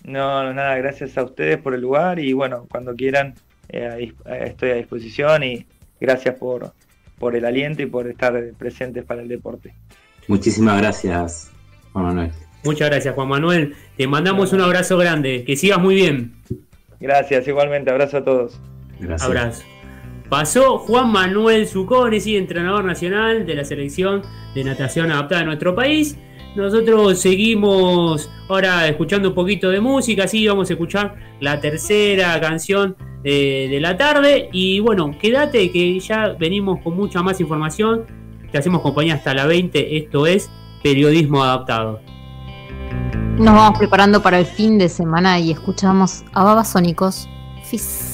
No, 0.05 0.53
nada, 0.53 0.77
gracias 0.79 1.17
a 1.17 1.23
ustedes 1.23 1.59
por 1.59 1.75
el 1.75 1.81
lugar 1.81 2.19
y 2.19 2.33
bueno, 2.33 2.67
cuando 2.69 2.95
quieran 2.95 3.35
eh, 3.69 4.13
estoy 4.41 4.71
a 4.71 4.75
disposición 4.75 5.45
y 5.45 5.67
gracias 6.01 6.35
por, 6.35 6.73
por 7.19 7.37
el 7.37 7.45
aliento 7.45 7.83
y 7.83 7.87
por 7.87 8.09
estar 8.09 8.35
presentes 8.59 9.05
para 9.05 9.23
el 9.23 9.29
deporte. 9.29 9.75
Muchísimas 10.27 10.81
gracias, 10.81 11.53
Juan 11.93 12.07
Manuel. 12.07 12.52
Muchas 12.65 12.91
gracias, 12.91 13.15
Juan 13.15 13.29
Manuel. 13.29 13.75
Te 13.97 14.07
mandamos 14.07 14.53
un 14.53 14.61
abrazo 14.61 14.97
grande. 14.97 15.45
Que 15.45 15.57
sigas 15.57 15.81
muy 15.81 15.95
bien. 15.95 16.33
Gracias, 17.01 17.47
igualmente. 17.49 17.91
Abrazo 17.91 18.19
a 18.19 18.25
todos. 18.25 18.61
Gracias. 19.01 19.29
Abrazo. 19.29 19.63
pasó 20.29 20.79
Juan 20.79 21.11
Manuel 21.11 21.67
Zucconesi, 21.67 22.37
entrenador 22.37 22.85
nacional 22.85 23.45
de 23.45 23.55
la 23.57 23.65
selección 23.65 24.23
de 24.55 24.65
natación 24.65 25.11
adaptada 25.11 25.41
de 25.41 25.47
nuestro 25.47 25.75
país. 25.75 26.17
Nosotros 26.55 27.19
seguimos 27.19 28.31
ahora 28.49 28.87
escuchando 28.87 29.31
un 29.31 29.35
poquito 29.35 29.71
de 29.71 29.81
música, 29.81 30.29
sí, 30.29 30.47
vamos 30.47 30.71
a 30.71 30.75
escuchar 30.75 31.17
la 31.41 31.61
tercera 31.61 32.39
canción 32.41 32.95
de, 33.25 33.69
de 33.71 33.81
la 33.81 33.97
tarde. 33.97 34.51
Y 34.53 34.79
bueno, 34.81 35.17
quédate 35.21 35.73
que 35.73 35.99
ya 35.99 36.37
venimos 36.39 36.81
con 36.81 36.95
mucha 36.95 37.23
más 37.23 37.41
información. 37.41 38.05
Te 38.53 38.59
hacemos 38.59 38.83
compañía 38.83 39.15
hasta 39.15 39.35
la 39.35 39.47
20. 39.47 39.97
Esto 39.97 40.27
es 40.27 40.51
Periodismo 40.83 41.43
Adaptado. 41.43 42.12
Nos 43.39 43.55
vamos 43.55 43.79
preparando 43.79 44.23
para 44.23 44.39
el 44.39 44.47
fin 44.47 44.79
de 44.79 44.89
semana 44.89 45.39
y 45.39 45.51
escuchamos 45.51 46.23
a 46.35 46.45
Babasónicos. 46.45 47.29
Fizz. 47.65 48.12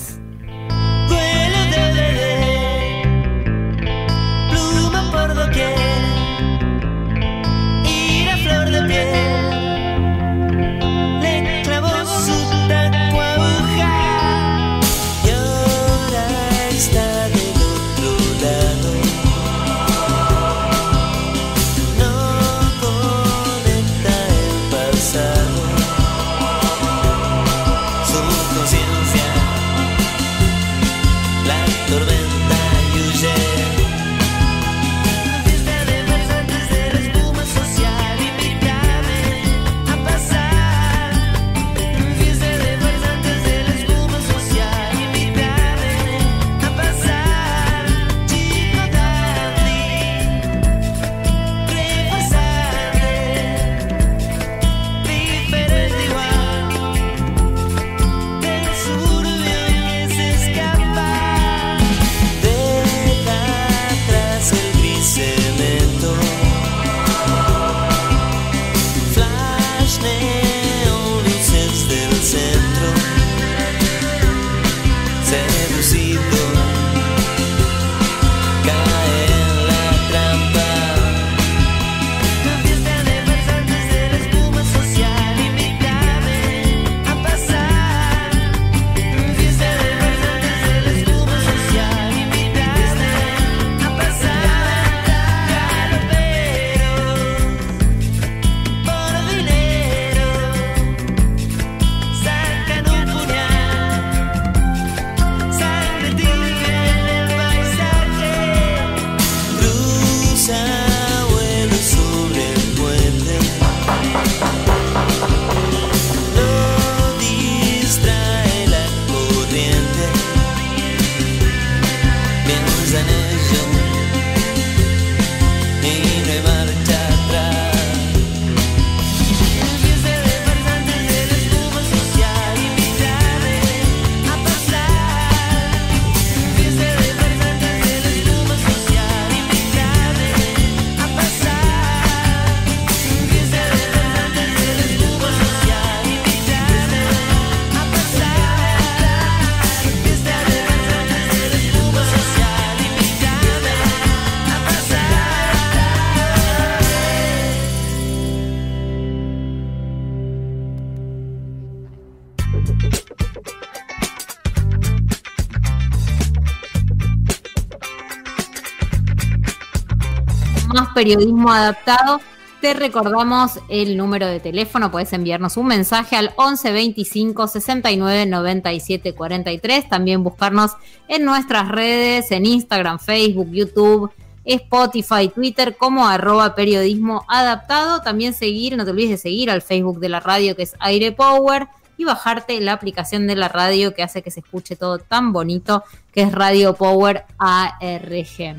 Periodismo 170.98 171.52
adaptado. 171.52 172.20
Te 172.60 172.74
recordamos 172.74 173.60
el 173.68 173.96
número 173.96 174.26
de 174.26 174.40
teléfono, 174.40 174.90
puedes 174.90 175.12
enviarnos 175.12 175.56
un 175.56 175.68
mensaje 175.68 176.16
al 176.16 176.32
11 176.34 176.72
25 176.72 177.46
69 177.46 178.26
97 178.26 179.14
43. 179.14 179.88
También 179.88 180.24
buscarnos 180.24 180.72
en 181.06 181.24
nuestras 181.24 181.68
redes, 181.68 182.32
en 182.32 182.46
Instagram, 182.46 182.98
Facebook, 182.98 183.48
YouTube, 183.52 184.10
Spotify, 184.44 185.28
Twitter, 185.32 185.76
como 185.76 186.08
arroba 186.08 186.56
periodismo 186.56 187.24
adaptado. 187.28 188.02
También 188.02 188.34
seguir, 188.34 188.76
no 188.76 188.84
te 188.84 188.90
olvides 188.90 189.10
de 189.10 189.18
seguir 189.18 189.52
al 189.52 189.62
Facebook 189.62 190.00
de 190.00 190.08
la 190.08 190.18
radio 190.18 190.56
que 190.56 190.64
es 190.64 190.74
Aire 190.80 191.12
Power 191.12 191.68
y 191.96 192.02
bajarte 192.06 192.60
la 192.60 192.72
aplicación 192.72 193.28
de 193.28 193.36
la 193.36 193.46
radio 193.46 193.94
que 193.94 194.02
hace 194.02 194.22
que 194.22 194.32
se 194.32 194.40
escuche 194.40 194.74
todo 194.74 194.98
tan 194.98 195.32
bonito, 195.32 195.84
que 196.10 196.22
es 196.22 196.32
Radio 196.32 196.74
Power 196.74 197.24
ARG. 197.38 198.56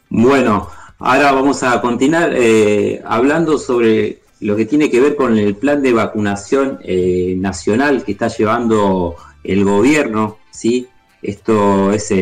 Bueno, 0.10 0.70
ahora 0.98 1.32
vamos 1.32 1.62
a 1.62 1.80
continuar 1.82 2.32
eh, 2.34 3.04
hablando 3.06 3.60
sobre 3.60 4.24
lo 4.40 4.56
que 4.56 4.66
tiene 4.66 4.90
que 4.90 5.00
ver 5.00 5.16
con 5.16 5.38
el 5.38 5.56
plan 5.56 5.82
de 5.82 5.94
vacunación 5.94 6.80
eh, 6.84 7.36
nacional 7.38 8.04
que 8.04 8.14
está 8.14 8.30
llevando 8.30 9.16
el 9.44 9.64
gobierno, 9.64 10.40
¿sí? 10.52 10.88
Esto 11.26 11.92
es 11.92 12.14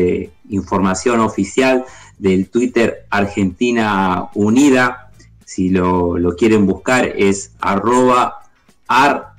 información 0.48 1.20
oficial 1.20 1.84
del 2.18 2.48
Twitter 2.48 3.06
Argentina 3.10 4.28
Unida. 4.34 5.10
Si 5.44 5.68
lo, 5.68 6.18
lo 6.18 6.36
quieren 6.36 6.66
buscar 6.66 7.12
es 7.16 7.52
arroba 7.60 8.44
ar, 8.88 9.34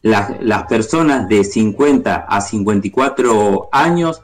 la- 0.01 0.38
las 0.41 0.63
personas 0.63 1.30
de 1.30 1.43
50 1.43 2.26
a 2.27 2.41
54 2.41 3.69
años 3.72 4.23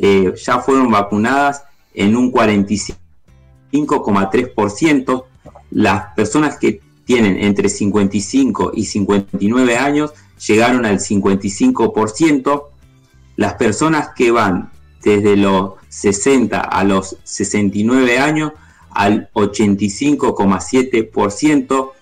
eh, 0.00 0.32
ya 0.44 0.60
fueron 0.60 0.90
vacunadas 0.92 1.64
en 1.92 2.14
un 2.16 2.30
45,3%. 2.32 5.24
Las 5.70 6.14
personas 6.14 6.56
que 6.58 6.80
tienen 7.04 7.42
entre 7.42 7.68
55 7.68 8.72
y 8.74 8.84
59 8.84 9.76
años 9.76 10.12
llegaron 10.46 10.86
al 10.86 11.00
55%. 11.00 12.64
Las 13.36 13.54
personas 13.54 14.10
que 14.14 14.30
van 14.30 14.70
desde 15.02 15.36
los 15.36 15.72
60 15.88 16.60
a 16.60 16.84
los 16.84 17.16
69 17.24 18.18
años 18.18 18.52
al 18.98 19.30
85,7%. 19.32 21.92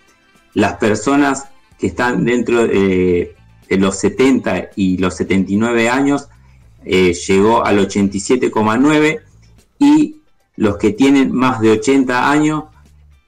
Las 0.54 0.78
personas 0.78 1.50
que 1.78 1.86
están 1.88 2.24
dentro 2.24 2.66
de, 2.66 3.36
los 3.68 3.98
70 3.98 4.70
y 4.76 4.96
los 4.96 5.14
79 5.16 5.90
años 5.90 6.30
eh, 6.86 7.12
llegó 7.12 7.66
al 7.66 7.86
87,9% 7.86 9.20
y 9.78 10.22
los 10.56 10.78
que 10.78 10.92
tienen 10.92 11.34
más 11.34 11.60
de 11.60 11.72
80 11.72 12.30
años 12.30 12.64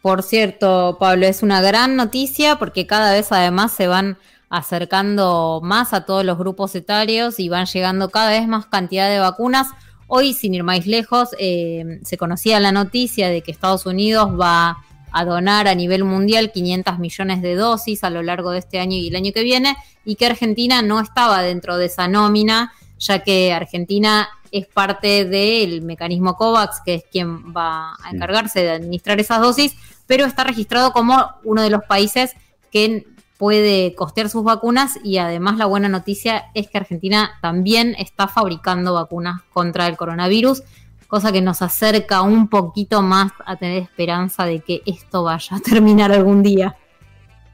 por 0.00 0.22
cierto, 0.22 0.96
Pablo, 0.98 1.26
es 1.26 1.42
una 1.42 1.60
gran 1.60 1.96
noticia 1.96 2.56
porque 2.56 2.86
cada 2.86 3.12
vez 3.12 3.30
además 3.30 3.72
se 3.72 3.88
van 3.88 4.16
acercando 4.48 5.60
más 5.62 5.92
a 5.92 6.06
todos 6.06 6.24
los 6.24 6.38
grupos 6.38 6.74
etarios 6.74 7.38
y 7.40 7.50
van 7.50 7.66
llegando 7.66 8.08
cada 8.08 8.30
vez 8.30 8.48
más 8.48 8.64
cantidad 8.64 9.10
de 9.10 9.18
vacunas. 9.18 9.68
Hoy, 10.06 10.32
sin 10.32 10.54
ir 10.54 10.64
más 10.64 10.86
lejos, 10.86 11.28
eh, 11.38 12.00
se 12.02 12.16
conocía 12.16 12.58
la 12.58 12.72
noticia 12.72 13.28
de 13.28 13.42
que 13.42 13.50
Estados 13.50 13.84
Unidos 13.84 14.30
va 14.40 14.78
a 15.12 15.24
donar 15.26 15.68
a 15.68 15.74
nivel 15.74 16.04
mundial 16.04 16.52
500 16.52 16.98
millones 16.98 17.42
de 17.42 17.54
dosis 17.54 18.02
a 18.02 18.08
lo 18.08 18.22
largo 18.22 18.50
de 18.50 18.60
este 18.60 18.80
año 18.80 18.96
y 18.96 19.08
el 19.08 19.16
año 19.16 19.32
que 19.34 19.42
viene, 19.42 19.76
y 20.06 20.14
que 20.14 20.24
Argentina 20.24 20.80
no 20.80 21.00
estaba 21.00 21.42
dentro 21.42 21.76
de 21.76 21.84
esa 21.84 22.08
nómina, 22.08 22.72
ya 23.02 23.18
que 23.18 23.52
Argentina 23.52 24.28
es 24.52 24.66
parte 24.66 25.24
del 25.24 25.82
mecanismo 25.82 26.36
COVAX, 26.36 26.80
que 26.84 26.94
es 26.94 27.04
quien 27.10 27.52
va 27.54 27.94
a 28.02 28.10
encargarse 28.12 28.62
de 28.62 28.70
administrar 28.70 29.18
esas 29.18 29.40
dosis, 29.40 29.74
pero 30.06 30.24
está 30.24 30.44
registrado 30.44 30.92
como 30.92 31.26
uno 31.42 31.62
de 31.62 31.70
los 31.70 31.82
países 31.84 32.34
que 32.70 33.06
puede 33.38 33.94
costear 33.96 34.28
sus 34.28 34.44
vacunas 34.44 34.98
y 35.02 35.18
además 35.18 35.56
la 35.56 35.66
buena 35.66 35.88
noticia 35.88 36.44
es 36.54 36.68
que 36.68 36.78
Argentina 36.78 37.32
también 37.40 37.96
está 37.98 38.28
fabricando 38.28 38.94
vacunas 38.94 39.42
contra 39.52 39.88
el 39.88 39.96
coronavirus, 39.96 40.62
cosa 41.08 41.32
que 41.32 41.40
nos 41.40 41.60
acerca 41.60 42.22
un 42.22 42.48
poquito 42.48 43.02
más 43.02 43.32
a 43.44 43.56
tener 43.56 43.82
esperanza 43.82 44.44
de 44.44 44.60
que 44.60 44.82
esto 44.86 45.24
vaya 45.24 45.56
a 45.56 45.60
terminar 45.60 46.12
algún 46.12 46.42
día. 46.42 46.76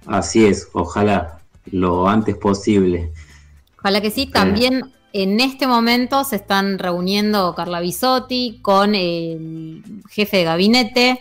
Así 0.06 0.44
es, 0.44 0.68
ojalá 0.74 1.38
lo 1.70 2.06
antes 2.06 2.36
posible. 2.36 3.12
Ojalá 3.78 4.00
que 4.00 4.10
sí, 4.10 4.26
también 4.26 4.92
en 5.12 5.40
este 5.40 5.66
momento 5.66 6.24
se 6.24 6.36
están 6.36 6.78
reuniendo 6.78 7.54
Carla 7.54 7.80
Bisotti 7.80 8.58
con 8.62 8.94
el 8.94 9.82
jefe 10.10 10.38
de 10.38 10.44
gabinete 10.44 11.18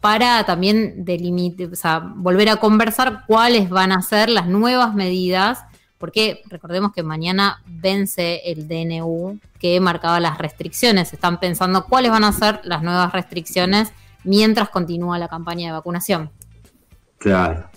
para 0.00 0.44
también 0.44 1.04
delimitar, 1.04 2.02
volver 2.16 2.50
a 2.50 2.56
conversar 2.56 3.24
cuáles 3.26 3.70
van 3.70 3.90
a 3.90 4.02
ser 4.02 4.28
las 4.28 4.46
nuevas 4.46 4.94
medidas, 4.94 5.64
porque 5.98 6.42
recordemos 6.50 6.92
que 6.92 7.02
mañana 7.02 7.62
vence 7.66 8.42
el 8.44 8.68
DNU 8.68 9.38
que 9.58 9.80
marcaba 9.80 10.20
las 10.20 10.36
restricciones. 10.36 11.12
Están 11.12 11.40
pensando 11.40 11.86
cuáles 11.86 12.10
van 12.10 12.24
a 12.24 12.32
ser 12.32 12.60
las 12.64 12.82
nuevas 12.82 13.12
restricciones 13.12 13.92
mientras 14.24 14.68
continúa 14.68 15.18
la 15.18 15.28
campaña 15.28 15.68
de 15.68 15.72
vacunación. 15.72 16.30
Claro. 17.16 17.70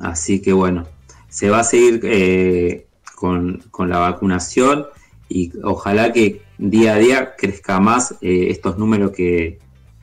Así 0.00 0.42
que 0.42 0.52
bueno, 0.52 0.88
se 1.28 1.50
va 1.50 1.60
a 1.60 1.64
seguir 1.64 2.00
eh, 2.02 2.88
con, 3.14 3.62
con, 3.70 3.88
la 3.88 3.98
vacunación 3.98 4.86
y 5.28 5.52
ojalá 5.62 6.12
que 6.12 6.42
día 6.58 6.94
a 6.94 6.98
día 6.98 7.34
crezca 7.36 7.80
más 7.80 8.12
eh, 8.20 8.48
estos 8.50 8.78
números 8.78 9.12
que, 9.12 9.58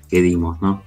que 0.09 0.21
dimos, 0.21 0.61
¿no? 0.61 0.83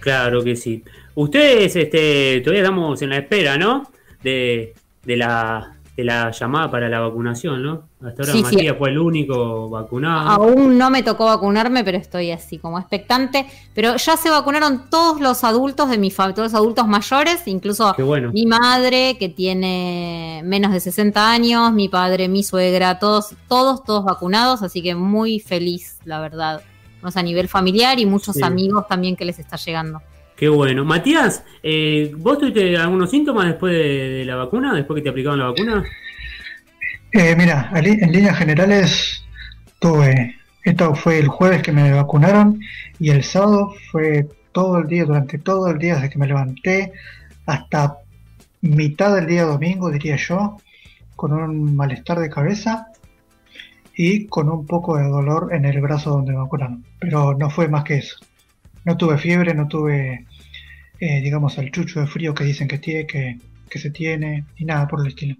Claro 0.00 0.42
que 0.42 0.56
sí. 0.56 0.82
Ustedes 1.14 1.76
este, 1.76 2.40
todavía 2.40 2.62
estamos 2.62 3.00
en 3.02 3.10
la 3.10 3.18
espera, 3.18 3.56
¿no? 3.56 3.90
De, 4.22 4.74
de, 5.04 5.16
la, 5.16 5.76
de 5.96 6.04
la 6.04 6.30
llamada 6.30 6.70
para 6.70 6.88
la 6.88 7.00
vacunación, 7.00 7.62
¿no? 7.62 7.82
Hasta 8.02 8.22
ahora 8.22 8.32
Sí, 8.32 8.38
sí. 8.48 8.54
Matías 8.56 8.76
fue 8.78 8.88
el 8.90 8.98
único 8.98 9.68
vacunado. 9.68 10.28
Aún 10.30 10.78
no 10.78 10.88
me 10.88 11.02
tocó 11.02 11.26
vacunarme, 11.26 11.84
pero 11.84 11.98
estoy 11.98 12.30
así 12.30 12.56
como 12.58 12.78
expectante. 12.78 13.46
Pero 13.74 13.96
ya 13.96 14.16
se 14.16 14.30
vacunaron 14.30 14.88
todos 14.88 15.20
los 15.20 15.44
adultos 15.44 15.90
de 15.90 15.98
mi 15.98 16.10
familia, 16.10 16.34
todos 16.36 16.52
los 16.52 16.58
adultos 16.60 16.88
mayores, 16.88 17.46
incluso 17.46 17.94
bueno. 17.98 18.32
mi 18.32 18.46
madre 18.46 19.18
que 19.18 19.28
tiene 19.28 20.40
menos 20.44 20.72
de 20.72 20.80
60 20.80 21.30
años, 21.30 21.72
mi 21.72 21.88
padre, 21.88 22.26
mi 22.28 22.42
suegra, 22.42 22.98
todos, 22.98 23.34
todos, 23.46 23.84
todos 23.84 24.04
vacunados, 24.04 24.62
así 24.62 24.82
que 24.82 24.94
muy 24.94 25.40
feliz, 25.40 25.98
la 26.04 26.20
verdad. 26.20 26.62
Vamos 27.02 27.16
a 27.16 27.22
nivel 27.22 27.48
familiar 27.48 27.98
y 27.98 28.06
muchos 28.06 28.36
Sí. 28.36 28.42
amigos 28.42 28.86
también 28.88 29.14
que 29.16 29.24
les 29.24 29.38
está 29.38 29.56
llegando. 29.56 30.00
Qué 30.42 30.48
bueno. 30.48 30.84
Matías, 30.84 31.44
eh, 31.62 32.12
¿vos 32.16 32.36
tuviste 32.36 32.76
algunos 32.76 33.10
síntomas 33.10 33.46
después 33.46 33.72
de, 33.74 34.24
la 34.24 34.34
vacuna? 34.34 34.74
¿Después 34.74 34.96
que 34.96 35.04
te 35.04 35.10
aplicaron 35.10 35.38
la 35.38 35.46
vacuna? 35.46 35.84
Eh, 37.12 37.36
mira, 37.36 37.70
en 37.72 38.10
líneas 38.10 38.36
generales 38.36 39.24
tuve, 39.78 40.34
esto 40.64 40.96
fue 40.96 41.20
el 41.20 41.28
jueves 41.28 41.62
que 41.62 41.70
me 41.70 41.92
vacunaron 41.92 42.58
y 42.98 43.10
el 43.10 43.22
sábado 43.22 43.72
fue 43.92 44.26
todo 44.50 44.78
el 44.78 44.88
día, 44.88 45.04
durante 45.04 45.38
todo 45.38 45.68
el 45.68 45.78
día 45.78 45.94
desde 45.94 46.10
que 46.10 46.18
me 46.18 46.26
levanté 46.26 46.92
hasta 47.46 47.98
mitad 48.62 49.14
del 49.14 49.28
día 49.28 49.44
domingo, 49.44 49.92
diría 49.92 50.16
yo, 50.16 50.56
con 51.14 51.34
un 51.34 51.76
malestar 51.76 52.18
de 52.18 52.28
cabeza 52.28 52.88
y 53.94 54.26
con 54.26 54.48
un 54.48 54.66
poco 54.66 54.96
de 54.96 55.04
dolor 55.04 55.54
en 55.54 55.66
el 55.66 55.80
brazo 55.80 56.10
donde 56.10 56.32
me 56.32 56.38
vacunaron. 56.38 56.84
Pero 56.98 57.38
no 57.38 57.48
fue 57.48 57.68
más 57.68 57.84
que 57.84 57.98
eso. 57.98 58.16
No 58.84 58.96
tuve 58.96 59.18
fiebre, 59.18 59.54
no 59.54 59.68
tuve, 59.68 60.26
eh, 61.04 61.20
digamos, 61.20 61.58
el 61.58 61.72
chucho 61.72 62.00
de 62.00 62.06
frío 62.06 62.32
que 62.32 62.44
dicen 62.44 62.68
que, 62.68 62.78
tiene, 62.78 63.06
que, 63.06 63.38
que 63.68 63.78
se 63.78 63.90
tiene, 63.90 64.44
ni 64.58 64.66
nada 64.66 64.86
por 64.86 65.00
el 65.00 65.08
estilo 65.08 65.36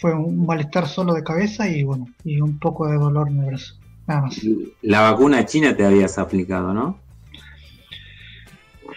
fue 0.00 0.14
un 0.14 0.46
malestar 0.46 0.88
solo 0.88 1.12
de 1.12 1.22
cabeza 1.22 1.68
y 1.68 1.82
bueno, 1.82 2.08
y 2.24 2.40
un 2.40 2.58
poco 2.58 2.88
de 2.88 2.96
dolor 2.96 3.28
en 3.28 3.40
el 3.40 3.46
brazo. 3.46 3.74
Nada 4.06 4.22
más. 4.22 4.40
La 4.80 5.02
vacuna 5.02 5.44
china 5.44 5.76
te 5.76 5.84
habías 5.84 6.16
aplicado, 6.16 6.72
¿no? 6.72 6.98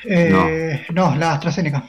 Eh, 0.06 0.82
no. 0.94 1.16
la 1.18 1.34
AstraZeneca. 1.34 1.84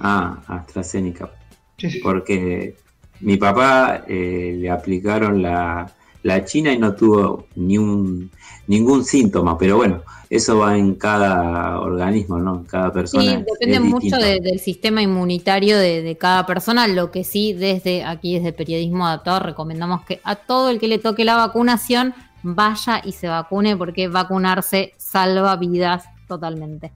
Ah, 0.00 0.42
AstraZeneca. 0.46 1.30
Sí, 1.78 1.90
sí. 1.90 2.00
Porque 2.02 2.76
mi 3.20 3.38
papá 3.38 4.04
eh, 4.06 4.54
le 4.58 4.70
aplicaron 4.70 5.40
la, 5.40 5.90
la 6.28 6.44
china 6.44 6.72
y 6.72 6.78
no 6.78 6.94
tuvo 6.94 7.46
ni 7.56 7.76
un, 7.78 8.30
ningún 8.68 9.04
síntoma, 9.04 9.58
pero 9.58 9.76
bueno, 9.78 10.02
eso 10.30 10.58
va 10.58 10.76
en 10.76 10.94
cada 10.94 11.80
organismo, 11.80 12.38
¿no? 12.38 12.58
En 12.58 12.64
cada 12.64 12.92
persona. 12.92 13.22
Sí, 13.38 13.44
depende 13.50 13.80
mucho 13.80 14.16
de- 14.16 14.40
del 14.40 14.58
sistema 14.60 15.02
inmunitario 15.02 15.78
de, 15.78 16.02
de 16.02 16.16
cada 16.16 16.44
persona. 16.46 16.86
Lo 16.86 17.10
que 17.10 17.24
sí, 17.24 17.54
desde 17.54 18.04
aquí, 18.04 18.34
desde 18.36 18.52
Periodismo 18.52 19.06
Adaptado, 19.06 19.40
recomendamos 19.40 20.04
que 20.04 20.20
a 20.22 20.36
todo 20.36 20.70
el 20.70 20.78
que 20.78 20.88
le 20.88 20.98
toque 20.98 21.24
la 21.24 21.36
vacunación 21.36 22.14
vaya 22.42 23.00
y 23.04 23.12
se 23.12 23.26
vacune, 23.28 23.76
porque 23.76 24.08
vacunarse 24.08 24.92
salva 24.98 25.56
vidas 25.56 26.04
totalmente. 26.28 26.92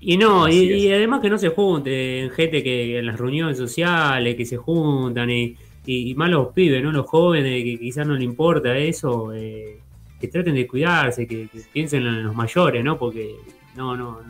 Y 0.00 0.18
no, 0.18 0.48
y, 0.48 0.92
además 0.92 1.20
que 1.22 1.30
no 1.30 1.38
se 1.38 1.48
junten, 1.48 2.30
gente 2.30 2.62
que 2.62 2.98
en 2.98 3.06
las 3.06 3.18
reuniones 3.18 3.56
sociales, 3.56 4.34
que 4.34 4.44
se 4.44 4.58
juntan 4.58 5.30
y, 5.30 5.56
y, 5.86 6.14
más 6.14 6.30
los 6.30 6.48
pibes, 6.52 6.82
¿no? 6.82 6.92
Los 6.92 7.06
jóvenes 7.06 7.62
que 7.62 7.78
quizás 7.78 8.06
no 8.06 8.14
le 8.14 8.24
importa 8.24 8.76
eso, 8.76 9.32
eh, 9.32 9.80
que 10.20 10.28
traten 10.28 10.54
de 10.54 10.66
cuidarse, 10.66 11.26
que, 11.26 11.48
piensen 11.72 12.06
en 12.06 12.24
los 12.24 12.34
mayores, 12.34 12.82
¿no? 12.82 12.98
Porque 12.98 13.36
no, 13.74 13.96
no. 13.96 14.20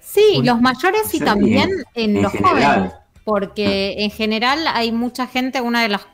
Sí, 0.00 0.40
los 0.42 0.60
mayores 0.60 1.12
y 1.14 1.20
también 1.20 1.70
en, 1.94 2.22
los 2.22 2.32
jóvenes, 2.32 2.92
porque 3.24 3.96
en 3.98 4.10
general 4.10 4.66
hay 4.66 4.90
mucha 4.90 5.26
gente, 5.26 5.60
una 5.60 5.82
de 5.82 5.90
las 5.90 6.06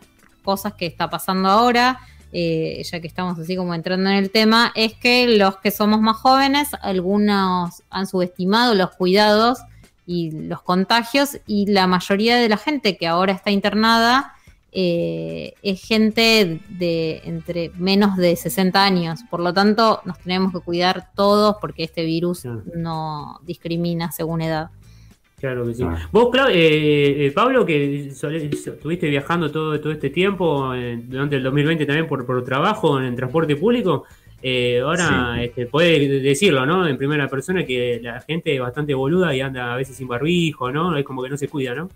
cosas 0.42 0.74
que 0.74 0.86
está 0.86 1.08
pasando 1.08 1.48
ahora, 1.48 2.00
eh, 2.32 2.82
ya 2.90 3.00
que 3.00 3.06
estamos 3.06 3.38
así 3.38 3.54
como 3.54 3.72
entrando 3.74 4.10
en 4.10 4.16
el 4.16 4.30
tema, 4.30 4.72
es 4.74 4.94
que 4.94 5.28
los 5.38 5.58
que 5.58 5.70
somos 5.70 6.00
más 6.00 6.16
jóvenes, 6.16 6.70
algunos 6.82 7.84
han 7.90 8.06
subestimado 8.08 8.74
los 8.74 8.90
cuidados 8.96 9.60
y 10.06 10.32
los 10.32 10.60
contagios 10.62 11.38
y 11.46 11.66
la 11.70 11.86
mayoría 11.86 12.36
de 12.36 12.48
la 12.48 12.56
gente 12.56 12.96
que 12.96 13.06
ahora 13.06 13.32
está 13.32 13.52
internada 13.52 14.33
eh, 14.76 15.54
es 15.62 15.86
gente 15.86 16.60
de 16.68 17.22
entre 17.24 17.70
menos 17.78 18.16
de 18.16 18.34
60 18.34 18.84
años. 18.84 19.20
Por 19.30 19.38
lo 19.38 19.54
tanto, 19.54 20.00
nos 20.04 20.18
tenemos 20.18 20.52
que 20.52 20.58
cuidar 20.58 21.12
todos 21.14 21.56
porque 21.60 21.84
este 21.84 22.04
virus 22.04 22.44
no 22.74 23.38
discrimina 23.44 24.10
según 24.10 24.42
edad. 24.42 24.70
Claro 25.38 25.64
que 25.64 25.74
sí. 25.74 25.84
Vos, 26.10 26.34
eh, 26.50 27.26
eh, 27.26 27.32
Pablo, 27.32 27.64
que 27.64 28.08
estuviste 28.08 29.08
viajando 29.08 29.48
todo, 29.52 29.78
todo 29.78 29.92
este 29.92 30.10
tiempo, 30.10 30.72
durante 31.06 31.36
el 31.36 31.44
2020 31.44 31.86
también 31.86 32.08
por, 32.08 32.26
por 32.26 32.42
trabajo 32.42 32.98
en 32.98 33.04
el 33.04 33.14
transporte 33.14 33.54
público, 33.54 34.06
ahora 34.82 35.40
este, 35.40 35.66
puede 35.66 36.20
decirlo, 36.20 36.66
¿no? 36.66 36.84
En 36.88 36.98
primera 36.98 37.28
persona 37.28 37.64
que 37.64 38.00
la 38.02 38.20
gente 38.22 38.52
es 38.54 38.60
bastante 38.60 38.92
boluda 38.92 39.36
y 39.36 39.40
anda 39.40 39.72
a 39.72 39.76
veces 39.76 39.94
sin 39.96 40.08
barbijo, 40.08 40.72
¿no? 40.72 40.96
Es 40.96 41.04
como 41.04 41.22
que 41.22 41.30
no 41.30 41.36
se 41.36 41.46
cuida, 41.46 41.76
¿no? 41.76 41.90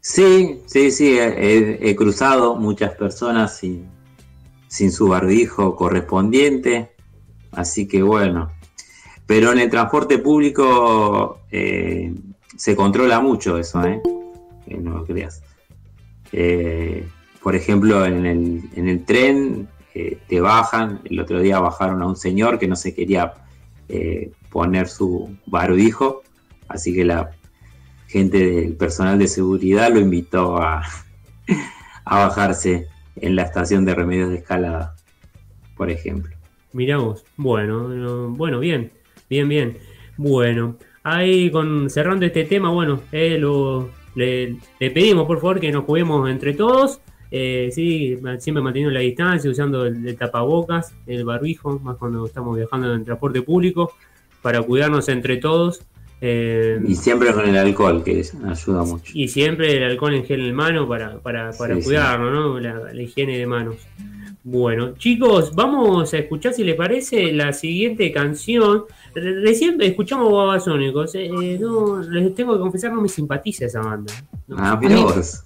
Sí, 0.00 0.62
sí, 0.64 0.90
sí, 0.90 1.18
he, 1.18 1.94
cruzado 1.94 2.56
muchas 2.56 2.94
personas 2.94 3.58
sin, 3.58 3.86
sin 4.66 4.92
su 4.92 5.08
barbijo 5.08 5.76
correspondiente, 5.76 6.92
así 7.52 7.86
que 7.86 8.02
bueno. 8.02 8.50
Pero 9.26 9.52
en 9.52 9.58
el 9.58 9.70
transporte 9.70 10.18
público 10.18 11.40
eh, 11.50 12.14
se 12.56 12.74
controla 12.74 13.20
mucho 13.20 13.58
eso, 13.58 13.84
¿eh? 13.84 14.00
no 14.66 14.98
lo 14.98 15.04
creas. 15.04 15.42
Eh, 16.32 17.06
por 17.42 17.54
ejemplo, 17.54 18.06
en 18.06 18.24
el, 18.24 18.62
en 18.76 18.88
el 18.88 19.04
tren 19.04 19.68
eh, 19.94 20.18
te 20.28 20.40
bajan, 20.40 21.02
el 21.04 21.20
otro 21.20 21.40
día 21.40 21.60
bajaron 21.60 22.00
a 22.00 22.06
un 22.06 22.16
señor 22.16 22.58
que 22.58 22.68
no 22.68 22.76
se 22.76 22.94
quería 22.94 23.34
poner 24.50 24.86
su 24.86 25.36
barbijo, 25.46 26.22
así 26.68 26.94
que 26.94 27.04
la 27.04 27.32
gente 28.10 28.38
del 28.38 28.74
personal 28.74 29.18
de 29.18 29.28
seguridad 29.28 29.92
lo 29.92 30.00
invitó 30.00 30.56
a, 30.56 30.82
bajarse 32.04 32.88
en 33.16 33.36
la 33.36 33.42
estación 33.42 33.84
de 33.84 33.94
remedios 33.94 34.30
de 34.30 34.36
escalada, 34.38 34.96
por 35.76 35.90
ejemplo. 35.90 36.34
Miramos, 36.72 37.24
bueno, 37.36 38.28
bueno, 38.30 38.58
bien, 38.58 38.90
bien, 39.28 39.48
bien. 39.48 39.78
Bueno, 40.16 40.76
ahí 41.04 41.52
cerrando 41.88 42.26
este 42.26 42.44
tema, 42.44 42.70
bueno, 42.70 43.00
eh, 43.12 43.40
le, 44.14 44.58
pedimos 44.78 45.26
por 45.26 45.40
favor 45.40 45.60
que 45.60 45.70
nos 45.70 45.84
juguemos 45.84 46.28
entre 46.28 46.54
todos. 46.54 47.00
Eh, 47.30 47.70
sí, 47.72 48.18
siempre 48.38 48.60
manteniendo 48.60 48.92
la 48.92 49.00
distancia, 49.00 49.48
usando 49.48 49.86
el, 49.86 50.16
tapabocas, 50.16 50.94
el 51.06 51.24
barbijo, 51.24 51.78
más 51.78 51.96
cuando 51.96 52.26
estamos 52.26 52.56
viajando 52.56 52.92
en 52.92 53.04
transporte 53.04 53.42
público, 53.42 53.92
para 54.42 54.62
cuidarnos 54.62 55.08
entre 55.08 55.36
todos. 55.36 55.84
Eh, 56.22 56.80
y 56.86 56.94
siempre 56.96 57.32
con 57.32 57.48
el 57.48 57.56
alcohol, 57.56 58.04
que 58.04 58.22
ayuda 58.46 58.84
mucho. 58.84 59.12
Y 59.14 59.28
siempre 59.28 59.76
el 59.76 59.84
alcohol 59.84 60.14
en 60.14 60.24
gel 60.24 60.46
en 60.46 60.54
mano 60.54 60.86
para, 60.86 61.18
para, 61.20 61.52
cuidarnos, 61.52 62.32
¿no? 62.32 62.60
La, 62.60 62.94
higiene 62.94 63.38
de 63.38 63.46
manos. 63.46 63.76
Bueno, 64.42 64.94
chicos, 64.96 65.54
vamos 65.54 66.12
a 66.14 66.18
escuchar 66.18 66.54
si 66.54 66.64
les 66.64 66.74
parece 66.74 67.32
la 67.32 67.52
siguiente 67.52 68.10
canción. 68.12 68.84
Recién 69.14 69.80
escuchamos 69.80 70.32
Babasónicos. 70.32 71.14
Eh, 71.14 71.26
eh, 71.26 71.58
no, 71.60 72.02
les 72.02 72.34
tengo 72.34 72.54
que 72.54 72.60
confesar, 72.60 72.92
no 72.92 73.02
me 73.02 73.08
simpatiza 73.08 73.66
esa 73.66 73.80
banda. 73.80 74.12
No, 74.48 74.56
ah, 74.58 74.80
vos 74.82 75.44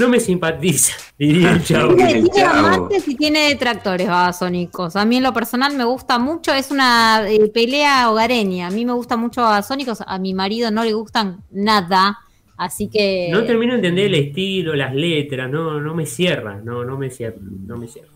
no 0.00 0.08
me 0.08 0.18
simpatiza, 0.18 0.94
diría 1.18 1.52
el 1.52 1.62
chavo. 1.62 1.94
Tiene, 1.94 2.28
amantes 2.42 3.06
y 3.06 3.14
tiene 3.14 3.48
detractores 3.50 4.08
babasónicos. 4.08 4.96
A 4.96 5.04
mí 5.04 5.18
en 5.18 5.22
lo 5.22 5.32
personal 5.32 5.76
me 5.76 5.84
gusta 5.84 6.18
mucho, 6.18 6.52
es 6.52 6.70
una 6.70 7.30
eh, 7.30 7.48
pelea 7.48 8.10
hogareña. 8.10 8.68
A 8.68 8.70
mí 8.70 8.84
me 8.84 8.92
gusta 8.92 9.16
mucho 9.16 9.42
babasónicos, 9.42 10.02
a 10.04 10.18
mi 10.18 10.34
marido 10.34 10.70
no 10.70 10.82
le 10.82 10.92
gustan 10.94 11.44
nada. 11.50 12.18
Así 12.56 12.88
que. 12.88 13.28
No 13.30 13.44
termino 13.44 13.72
de 13.72 13.78
entender 13.78 14.06
el 14.06 14.14
estilo, 14.14 14.74
las 14.74 14.94
letras, 14.94 15.50
no, 15.50 15.80
no 15.80 15.94
me 15.94 16.04
cierra, 16.04 16.60
no, 16.62 16.84
no 16.84 16.98
me 16.98 17.10
cierra, 17.10 17.38
no 17.40 17.76
me 17.76 17.88
cierra. 17.88 18.10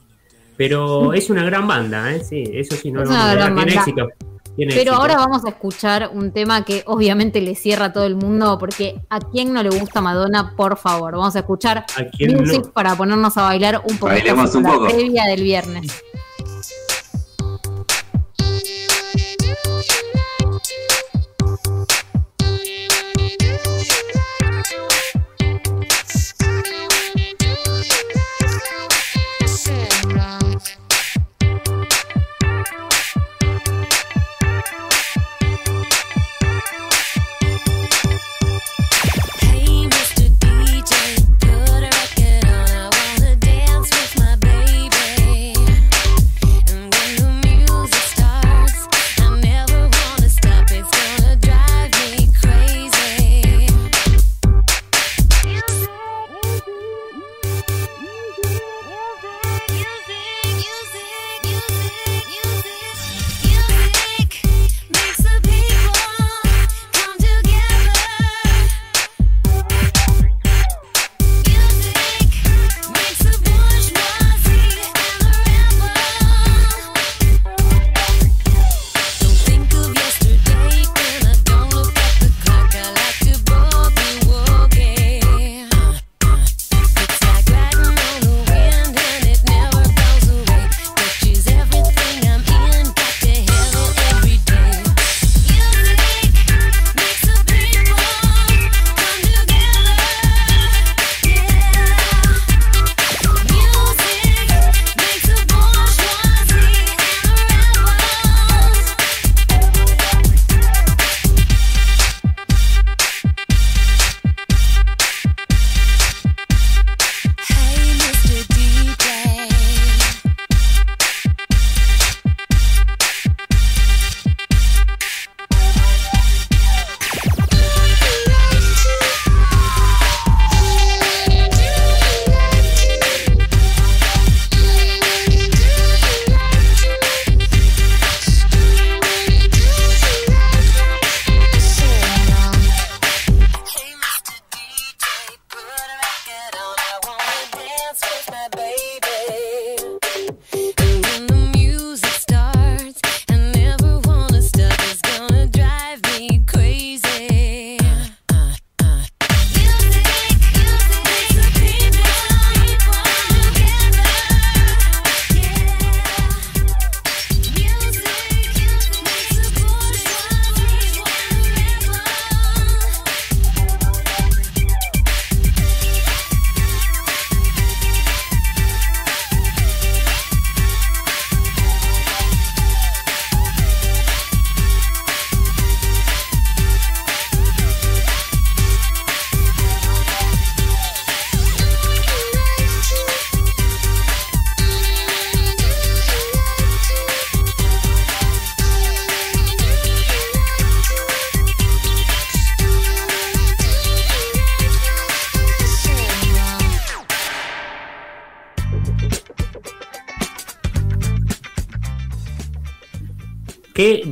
Pero 0.57 1.13
es 1.13 1.31
una 1.31 1.45
gran 1.45 1.67
banda, 1.67 2.15
¿eh? 2.15 2.23
sí, 2.23 2.45
eso 2.53 2.77
sí, 2.77 2.93
no, 2.93 3.03
es 3.03 3.09
no, 3.09 3.55
tiene 3.55 3.75
éxito. 3.75 4.09
Pero 4.57 4.95
ahora 4.95 5.17
vamos 5.17 5.45
a 5.45 5.49
escuchar 5.49 6.11
un 6.13 6.33
tema 6.33 6.65
que 6.65 6.83
obviamente 6.87 7.41
le 7.41 7.55
cierra 7.55 7.87
a 7.87 7.93
todo 7.93 8.05
el 8.05 8.17
mundo, 8.17 8.57
porque 8.59 9.01
a 9.11 9.19
quien 9.21 9.53
no 9.53 9.63
le 9.63 9.71
gusta 9.71 10.01
Madonna, 10.01 10.55
por 10.57 10.77
favor, 10.77 11.13
vamos 11.13 11.35
a 11.37 11.41
escuchar 11.41 11.85
music 12.21 12.71
para 12.73 12.95
ponernos 12.95 13.37
a 13.37 13.43
bailar 13.43 13.83
un 13.85 13.99
un 14.01 14.63
la 14.63 14.89
previa 14.89 15.25
del 15.25 15.43
viernes. 15.43 16.05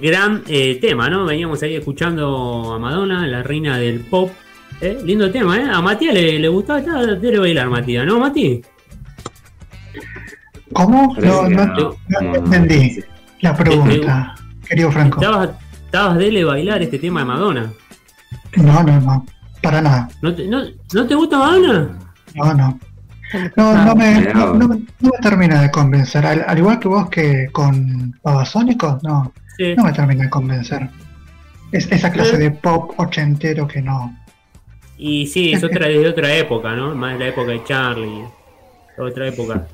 Gran 0.03 0.43
eh, 0.49 0.79
tema, 0.81 1.09
¿no? 1.09 1.25
Veníamos 1.25 1.63
ahí 1.63 1.77
escuchando 1.77 2.75
a 2.75 2.79
Madonna, 2.79 3.27
la 3.27 3.43
reina 3.43 3.79
del 3.79 4.01
pop. 4.01 4.31
Eh, 4.81 4.99
lindo 5.05 5.31
tema, 5.31 5.59
¿eh? 5.59 5.65
A 5.73 5.81
Matías 5.81 6.13
le, 6.13 6.41
le 6.41 6.49
gustaba, 6.49 6.81
debe 6.81 7.39
bailar 7.39 7.71
Matías, 7.71 8.05
¿no, 8.05 8.19
Mati? 8.19 8.61
¿Cómo? 10.73 11.15
No, 11.21 11.49
no, 11.49 11.67
no, 11.67 11.97
no 12.21 12.35
entendí 12.35 12.99
la 13.41 13.57
pregunta, 13.57 14.35
querido 14.69 14.91
Franco. 14.91 15.21
Estabas, 15.21 15.51
estabas 15.85 16.19
dele 16.19 16.45
bailar 16.45 16.83
este 16.83 16.99
tema 16.99 17.21
de 17.21 17.27
Madonna. 17.27 17.73
No, 18.57 18.83
no, 18.83 19.01
no, 19.01 19.27
para 19.63 19.81
nada. 19.81 20.09
¿No 20.21 20.35
te, 20.35 20.49
no, 20.49 20.63
¿no 20.95 21.07
te 21.07 21.15
gusta 21.15 21.39
Madonna? 21.39 21.99
No, 22.35 22.55
no. 22.55 22.81
No, 23.57 23.85
no, 23.85 23.95
me, 23.95 24.21
no, 24.33 24.55
no 24.55 24.69
me- 24.69 24.83
no 25.01 25.11
me 25.11 25.19
termina 25.23 25.63
de 25.63 25.71
convencer. 25.71 26.25
Al, 26.27 26.45
al 26.47 26.59
igual 26.59 26.79
que 26.79 26.89
vos 26.89 27.09
que 27.09 27.49
con 27.53 28.19
Babasónicos, 28.23 29.03
no, 29.03 29.33
Sí. 29.57 29.75
no 29.77 29.85
me 29.85 29.93
termina 29.93 30.25
de 30.25 30.31
convencer. 30.31 30.89
Es 31.71 31.91
esa 31.91 32.11
clase 32.13 32.37
de 32.37 32.51
pop 32.51 32.93
ochentero 32.99 33.67
que 33.67 33.81
no. 33.81 34.17
Y 34.99 35.27
sí, 35.27 35.53
es 35.53 35.65
otra 35.65 35.89
de 35.89 36.07
otra 36.07 36.35
época, 36.35 36.75
¿no? 36.75 36.95
Más 36.95 37.19
la 37.19 37.29
época 37.29 37.53
de 37.53 37.65
Charlie. 37.65 38.25
Otra 38.99 39.29
época. 39.29 39.67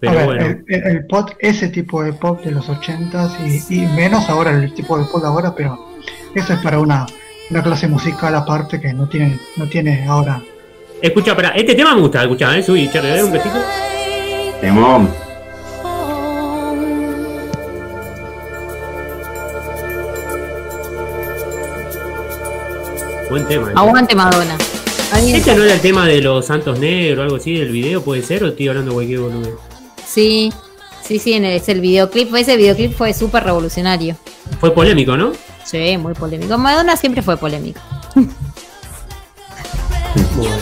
Pero 0.00 0.12
ver, 0.14 0.24
bueno. 0.26 0.46
el, 0.46 0.64
el- 0.68 0.82
el 0.96 1.06
pop, 1.06 1.30
ese 1.38 1.68
tipo 1.68 2.02
de 2.02 2.12
pop 2.12 2.42
de 2.42 2.50
los 2.50 2.68
ochentas 2.68 3.36
y, 3.40 3.82
y 3.82 3.86
menos 3.88 4.28
ahora 4.28 4.50
el 4.52 4.72
tipo 4.74 4.98
de 4.98 5.04
pop 5.04 5.20
de 5.22 5.28
ahora, 5.28 5.54
pero 5.54 5.78
eso 6.34 6.52
es 6.54 6.58
para 6.60 6.78
una, 6.78 7.06
una 7.50 7.62
clase 7.62 7.88
musical 7.88 8.34
aparte 8.34 8.80
que 8.80 8.92
no 8.92 9.08
tiene, 9.08 9.38
no 9.56 9.66
tiene 9.68 10.04
ahora. 10.06 10.40
Escucha, 11.02 11.30
espera, 11.32 11.50
este 11.50 11.74
tema 11.74 11.94
me 11.94 12.00
gusta, 12.00 12.22
escucha, 12.22 12.56
¿eh? 12.56 12.62
Subí, 12.62 12.90
Charlie, 12.90 13.10
dale 13.10 13.24
un 13.24 13.32
besito. 13.32 13.58
Temón. 14.60 15.08
Buen 23.30 23.46
tema. 23.48 23.70
¿eh? 23.70 23.74
Aguante 23.76 24.14
Madonna. 24.14 24.56
¿Este 25.16 25.54
no 25.54 25.62
era 25.64 25.74
el 25.74 25.80
tema 25.80 26.06
de 26.06 26.20
los 26.20 26.46
Santos 26.46 26.78
Negros 26.78 27.18
o 27.18 27.22
algo 27.22 27.36
así 27.36 27.54
del 27.54 27.70
video, 27.70 28.02
puede 28.02 28.22
ser? 28.22 28.44
¿O 28.44 28.48
estoy 28.48 28.68
hablando 28.68 28.90
de 28.90 28.94
cualquier 28.94 29.20
boludo? 29.20 29.60
Sí, 30.06 30.52
sí, 31.02 31.18
sí, 31.18 31.32
en 31.32 31.44
el- 31.44 31.54
es 31.56 31.68
el 31.68 31.80
videoclip. 31.80 32.34
Ese 32.34 32.56
videoclip 32.56 32.92
fue 32.96 33.14
súper 33.14 33.44
revolucionario. 33.44 34.16
Fue 34.60 34.72
polémico, 34.74 35.16
¿no? 35.16 35.32
Sí, 35.64 35.96
muy 35.98 36.14
polémico. 36.14 36.56
Madonna 36.58 36.96
siempre 36.96 37.22
fue 37.22 37.36
polémico. 37.36 37.80
Bueno, 40.34 40.54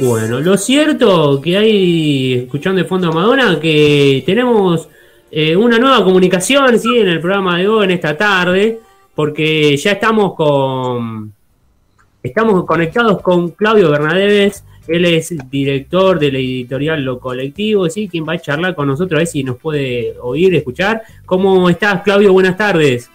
lo 0.00 0.56
cierto 0.56 1.40
que 1.40 1.56
hay, 1.56 2.34
escuchando 2.34 2.82
de 2.82 2.88
fondo 2.88 3.08
a 3.08 3.12
Madonna, 3.12 3.58
que 3.60 4.22
tenemos 4.26 4.88
eh, 5.30 5.56
una 5.56 5.78
nueva 5.78 6.04
comunicación, 6.04 6.78
¿sí? 6.78 6.98
En 6.98 7.08
el 7.08 7.20
programa 7.20 7.58
de 7.58 7.68
hoy, 7.68 7.84
en 7.84 7.90
esta 7.92 8.16
tarde, 8.16 8.80
porque 9.14 9.76
ya 9.76 9.92
estamos 9.92 10.34
con... 10.34 11.32
Estamos 12.22 12.64
conectados 12.64 13.20
con 13.20 13.50
Claudio 13.50 13.90
Bernadés, 13.90 14.64
él 14.88 15.04
es 15.04 15.34
director 15.50 16.18
de 16.18 16.32
la 16.32 16.38
editorial 16.38 17.04
Lo 17.04 17.20
Colectivo, 17.20 17.88
¿sí? 17.90 18.08
Quien 18.08 18.26
va 18.26 18.32
a 18.32 18.38
charlar 18.38 18.74
con 18.74 18.88
nosotros, 18.88 19.18
a 19.18 19.20
ver 19.20 19.26
si 19.26 19.44
nos 19.44 19.58
puede 19.58 20.14
oír, 20.20 20.54
escuchar. 20.54 21.02
¿Cómo 21.26 21.68
estás, 21.68 22.02
Claudio? 22.02 22.32
Buenas 22.32 22.56
tardes. 22.56 23.10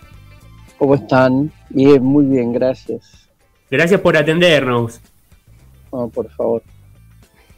¿Cómo 0.78 0.94
están? 0.94 1.52
Bien, 1.70 2.04
muy 2.04 2.26
bien, 2.26 2.54
gracias. 2.54 3.28
Gracias 3.70 4.00
por 4.00 4.16
atendernos. 4.16 5.02
No, 5.92 6.08
por 6.10 6.30
favor. 6.32 6.62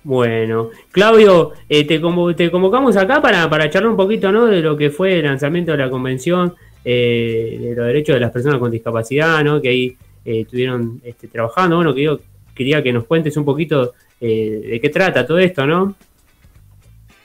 Bueno, 0.03 0.69
Claudio, 0.91 1.51
eh, 1.69 1.85
te, 1.85 2.01
convo- 2.01 2.35
te 2.35 2.49
convocamos 2.49 2.97
acá 2.97 3.21
para, 3.21 3.49
para 3.49 3.69
charlar 3.69 3.91
un 3.91 3.97
poquito 3.97 4.31
¿no? 4.31 4.47
de 4.47 4.61
lo 4.61 4.75
que 4.75 4.89
fue 4.89 5.19
el 5.19 5.25
lanzamiento 5.25 5.71
de 5.73 5.77
la 5.77 5.89
Convención 5.91 6.55
eh, 6.83 7.57
de 7.61 7.75
los 7.75 7.85
Derechos 7.85 8.15
de 8.15 8.19
las 8.19 8.31
Personas 8.31 8.57
con 8.59 8.71
Discapacidad, 8.71 9.43
¿no? 9.43 9.61
que 9.61 9.69
ahí 9.69 9.97
eh, 10.25 10.41
estuvieron 10.41 10.99
este, 11.03 11.27
trabajando. 11.27 11.75
Bueno, 11.75 11.93
que 11.93 12.01
yo 12.03 12.19
quería 12.55 12.81
que 12.81 12.91
nos 12.91 13.05
cuentes 13.05 13.37
un 13.37 13.45
poquito 13.45 13.93
de 14.19 14.79
qué 14.79 14.89
trata 14.89 15.25
todo 15.25 15.39
esto, 15.39 15.65
¿no? 15.65 15.95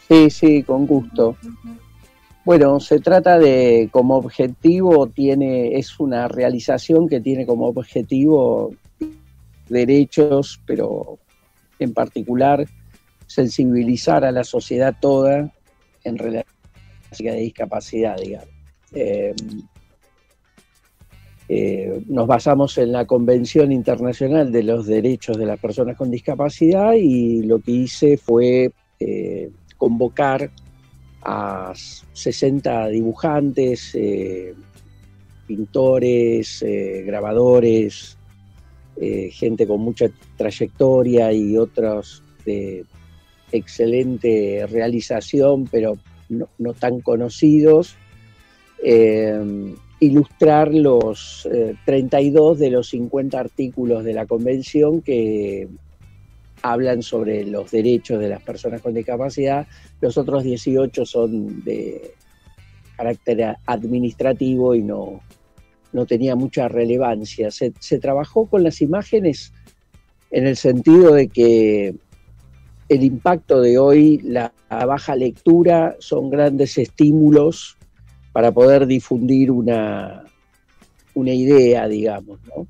Sí, 0.08 0.30
sí, 0.30 0.62
con 0.62 0.86
gusto. 0.86 1.36
Bueno, 2.44 2.80
se 2.80 3.00
trata 3.00 3.38
de, 3.38 3.88
como 3.90 4.16
objetivo, 4.16 5.06
tiene, 5.08 5.76
es 5.76 5.98
una 6.00 6.26
realización 6.28 7.06
que 7.08 7.20
tiene 7.20 7.44
como 7.44 7.66
objetivo 7.66 8.72
derechos, 9.68 10.60
pero 10.66 11.18
en 11.78 11.92
particular 11.92 12.66
sensibilizar 13.26 14.24
a 14.24 14.32
la 14.32 14.44
sociedad 14.44 14.96
toda 15.00 15.52
en 16.04 16.18
relación 16.18 16.46
a 17.20 17.24
la 17.24 17.34
discapacidad, 17.34 18.16
digamos. 18.16 18.48
Eh, 18.92 19.34
eh, 21.48 22.02
nos 22.08 22.26
basamos 22.26 22.76
en 22.78 22.92
la 22.92 23.04
Convención 23.04 23.70
Internacional 23.70 24.50
de 24.50 24.62
los 24.62 24.86
Derechos 24.86 25.36
de 25.36 25.46
las 25.46 25.60
Personas 25.60 25.96
con 25.96 26.10
Discapacidad 26.10 26.94
y 26.94 27.42
lo 27.42 27.60
que 27.60 27.72
hice 27.72 28.16
fue 28.16 28.72
eh, 28.98 29.50
convocar 29.76 30.50
a 31.22 31.72
60 32.12 32.88
dibujantes, 32.88 33.96
pintores, 35.46 36.64
grabadores, 37.04 38.15
eh, 38.98 39.30
gente 39.30 39.66
con 39.66 39.80
mucha 39.80 40.06
trayectoria 40.36 41.32
y 41.32 41.56
otros 41.56 42.22
de 42.44 42.84
excelente 43.52 44.66
realización, 44.68 45.66
pero 45.70 45.98
no, 46.28 46.48
tan 46.74 47.00
conocidos, 47.00 47.96
eh, 48.82 49.74
ilustrar 50.00 50.74
los 50.74 51.48
eh, 51.52 51.74
32 51.84 52.58
de 52.58 52.70
los 52.70 52.88
50 52.88 53.38
artículos 53.38 54.04
de 54.04 54.14
la 54.14 54.26
convención 54.26 55.02
que 55.02 55.68
hablan 56.62 57.02
sobre 57.02 57.44
los 57.44 57.70
derechos 57.70 58.18
de 58.18 58.28
las 58.28 58.42
personas 58.42 58.80
con 58.80 58.94
discapacidad. 58.94 59.66
Los 60.00 60.18
otros 60.18 60.42
18 60.42 61.06
son 61.06 61.62
de 61.64 62.14
carácter 62.96 63.56
administrativo 63.66 64.74
y 64.74 64.82
no, 64.82 65.20
no 65.96 66.04
tenía 66.04 66.36
mucha 66.36 66.68
relevancia. 66.68 67.50
Se, 67.50 67.72
se 67.80 67.98
trabajó 67.98 68.46
con 68.46 68.62
las 68.62 68.82
imágenes 68.82 69.54
en 70.30 70.46
el 70.46 70.56
sentido 70.56 71.14
de 71.14 71.28
que 71.28 71.94
el 72.90 73.02
impacto 73.02 73.62
de 73.62 73.78
hoy, 73.78 74.20
la, 74.22 74.52
la 74.68 74.84
baja 74.84 75.16
lectura, 75.16 75.96
son 75.98 76.28
grandes 76.28 76.76
estímulos 76.76 77.78
para 78.32 78.52
poder 78.52 78.86
difundir 78.86 79.50
una, 79.50 80.22
una 81.14 81.32
idea, 81.32 81.88
digamos, 81.88 82.38
¿no? 82.54 82.66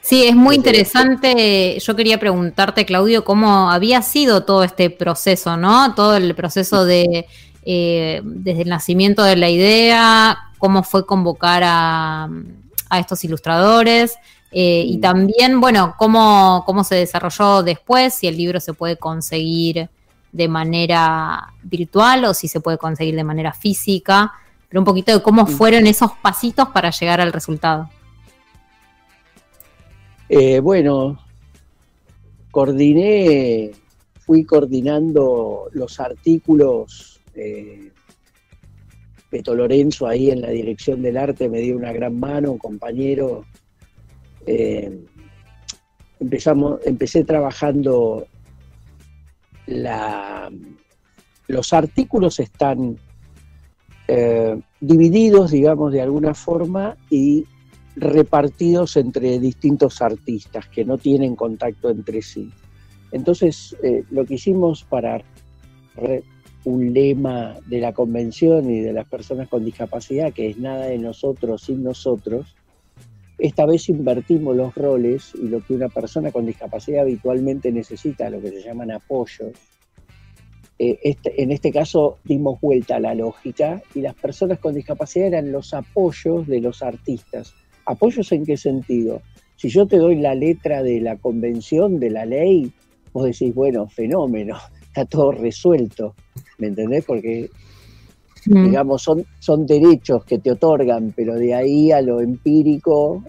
Sí, 0.00 0.24
es 0.24 0.34
muy 0.34 0.56
interesante. 0.56 1.78
Yo 1.78 1.94
quería 1.94 2.18
preguntarte, 2.18 2.86
Claudio, 2.86 3.24
cómo 3.24 3.70
había 3.70 4.02
sido 4.02 4.42
todo 4.44 4.64
este 4.64 4.90
proceso, 4.90 5.56
¿no? 5.56 5.94
Todo 5.94 6.16
el 6.16 6.34
proceso 6.34 6.84
de 6.86 7.26
eh, 7.64 8.22
desde 8.24 8.62
el 8.62 8.70
nacimiento 8.70 9.22
de 9.22 9.36
la 9.36 9.50
idea, 9.50 10.47
cómo 10.58 10.82
fue 10.82 11.06
convocar 11.06 11.62
a, 11.64 12.28
a 12.90 12.98
estos 12.98 13.24
ilustradores 13.24 14.18
eh, 14.50 14.84
y 14.86 14.98
también, 14.98 15.60
bueno, 15.60 15.94
cómo, 15.98 16.62
cómo 16.64 16.84
se 16.84 16.94
desarrolló 16.94 17.62
después, 17.62 18.14
si 18.14 18.26
el 18.26 18.36
libro 18.36 18.60
se 18.60 18.72
puede 18.72 18.96
conseguir 18.96 19.90
de 20.32 20.48
manera 20.48 21.52
virtual 21.62 22.24
o 22.24 22.34
si 22.34 22.48
se 22.48 22.60
puede 22.60 22.78
conseguir 22.78 23.14
de 23.14 23.24
manera 23.24 23.52
física, 23.52 24.32
pero 24.68 24.80
un 24.80 24.84
poquito 24.84 25.12
de 25.12 25.22
cómo 25.22 25.46
fueron 25.46 25.86
esos 25.86 26.12
pasitos 26.22 26.68
para 26.68 26.90
llegar 26.90 27.20
al 27.20 27.32
resultado. 27.32 27.90
Eh, 30.28 30.60
bueno, 30.60 31.18
coordiné, 32.50 33.72
fui 34.26 34.44
coordinando 34.44 35.68
los 35.72 36.00
artículos. 36.00 37.20
Eh, 37.34 37.87
Beto 39.30 39.54
Lorenzo 39.54 40.06
ahí 40.06 40.30
en 40.30 40.40
la 40.40 40.50
dirección 40.50 41.02
del 41.02 41.16
arte 41.16 41.48
me 41.48 41.60
dio 41.60 41.76
una 41.76 41.92
gran 41.92 42.18
mano, 42.18 42.52
un 42.52 42.58
compañero. 42.58 43.44
Eh, 44.46 45.04
empezamos, 46.20 46.80
empecé 46.84 47.24
trabajando 47.24 48.26
los 51.46 51.72
artículos 51.72 52.40
están 52.40 52.96
eh, 54.06 54.58
divididos, 54.80 55.50
digamos, 55.50 55.92
de 55.92 56.00
alguna 56.00 56.34
forma 56.34 56.96
y 57.10 57.46
repartidos 57.96 58.96
entre 58.96 59.38
distintos 59.38 60.00
artistas 60.00 60.68
que 60.68 60.84
no 60.84 60.98
tienen 60.98 61.36
contacto 61.36 61.90
entre 61.90 62.22
sí. 62.22 62.50
Entonces, 63.12 63.76
eh, 63.82 64.04
lo 64.10 64.24
que 64.24 64.34
hicimos 64.34 64.84
para 64.84 65.22
un 66.68 66.92
lema 66.92 67.56
de 67.66 67.80
la 67.80 67.92
convención 67.92 68.70
y 68.70 68.80
de 68.80 68.92
las 68.92 69.08
personas 69.08 69.48
con 69.48 69.64
discapacidad, 69.64 70.32
que 70.32 70.50
es 70.50 70.58
nada 70.58 70.86
de 70.86 70.98
nosotros 70.98 71.62
sin 71.62 71.82
nosotros, 71.82 72.54
esta 73.38 73.64
vez 73.66 73.88
invertimos 73.88 74.54
los 74.56 74.74
roles 74.74 75.32
y 75.34 75.48
lo 75.48 75.64
que 75.64 75.74
una 75.74 75.88
persona 75.88 76.30
con 76.30 76.44
discapacidad 76.44 77.02
habitualmente 77.02 77.72
necesita, 77.72 78.28
lo 78.28 78.40
que 78.40 78.50
se 78.50 78.62
llaman 78.62 78.90
apoyos, 78.90 79.52
eh, 80.78 80.98
este, 81.02 81.42
en 81.42 81.50
este 81.50 81.72
caso 81.72 82.18
dimos 82.24 82.60
vuelta 82.60 82.96
a 82.96 83.00
la 83.00 83.14
lógica 83.14 83.82
y 83.94 84.00
las 84.00 84.14
personas 84.14 84.58
con 84.58 84.74
discapacidad 84.74 85.28
eran 85.28 85.50
los 85.50 85.72
apoyos 85.74 86.46
de 86.46 86.60
los 86.60 86.82
artistas. 86.82 87.54
¿Apoyos 87.86 88.30
en 88.32 88.44
qué 88.44 88.56
sentido? 88.56 89.22
Si 89.56 89.70
yo 89.70 89.86
te 89.86 89.96
doy 89.96 90.16
la 90.16 90.34
letra 90.34 90.82
de 90.82 91.00
la 91.00 91.16
convención, 91.16 91.98
de 91.98 92.10
la 92.10 92.26
ley, 92.26 92.72
vos 93.12 93.24
decís, 93.24 93.54
bueno, 93.54 93.88
fenómeno, 93.88 94.56
está 94.82 95.04
todo 95.04 95.32
resuelto, 95.32 96.14
¿me 96.58 96.68
entendés? 96.68 97.04
Porque, 97.04 97.50
mm. 98.46 98.64
digamos, 98.66 99.02
son, 99.02 99.24
son 99.38 99.66
derechos 99.66 100.24
que 100.24 100.38
te 100.38 100.50
otorgan, 100.50 101.12
pero 101.16 101.34
de 101.34 101.54
ahí 101.54 101.90
a 101.90 102.02
lo 102.02 102.20
empírico 102.20 103.22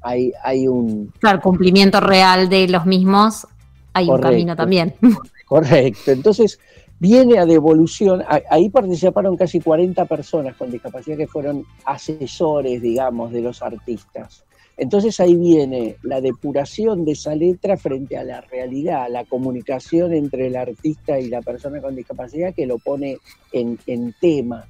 hay, 0.00 0.32
hay 0.42 0.66
un... 0.66 1.12
Claro, 1.18 1.40
cumplimiento 1.40 2.00
real 2.00 2.48
de 2.48 2.68
los 2.68 2.86
mismos, 2.86 3.46
hay 3.92 4.08
un 4.08 4.20
camino 4.20 4.56
también. 4.56 4.94
Correcto, 5.46 6.12
entonces 6.12 6.58
viene 7.00 7.38
a 7.38 7.46
devolución, 7.46 8.22
ahí 8.50 8.68
participaron 8.68 9.36
casi 9.36 9.58
40 9.60 10.04
personas 10.04 10.54
con 10.56 10.70
discapacidad 10.70 11.16
que 11.16 11.26
fueron 11.26 11.64
asesores, 11.84 12.80
digamos, 12.80 13.32
de 13.32 13.40
los 13.40 13.62
artistas. 13.62 14.44
Entonces 14.80 15.20
ahí 15.20 15.36
viene 15.36 15.96
la 16.02 16.22
depuración 16.22 17.04
de 17.04 17.12
esa 17.12 17.34
letra 17.34 17.76
frente 17.76 18.16
a 18.16 18.24
la 18.24 18.40
realidad, 18.40 19.08
la 19.10 19.26
comunicación 19.26 20.14
entre 20.14 20.46
el 20.46 20.56
artista 20.56 21.20
y 21.20 21.28
la 21.28 21.42
persona 21.42 21.82
con 21.82 21.94
discapacidad 21.94 22.54
que 22.54 22.64
lo 22.64 22.78
pone 22.78 23.18
en, 23.52 24.14
tema. 24.22 24.66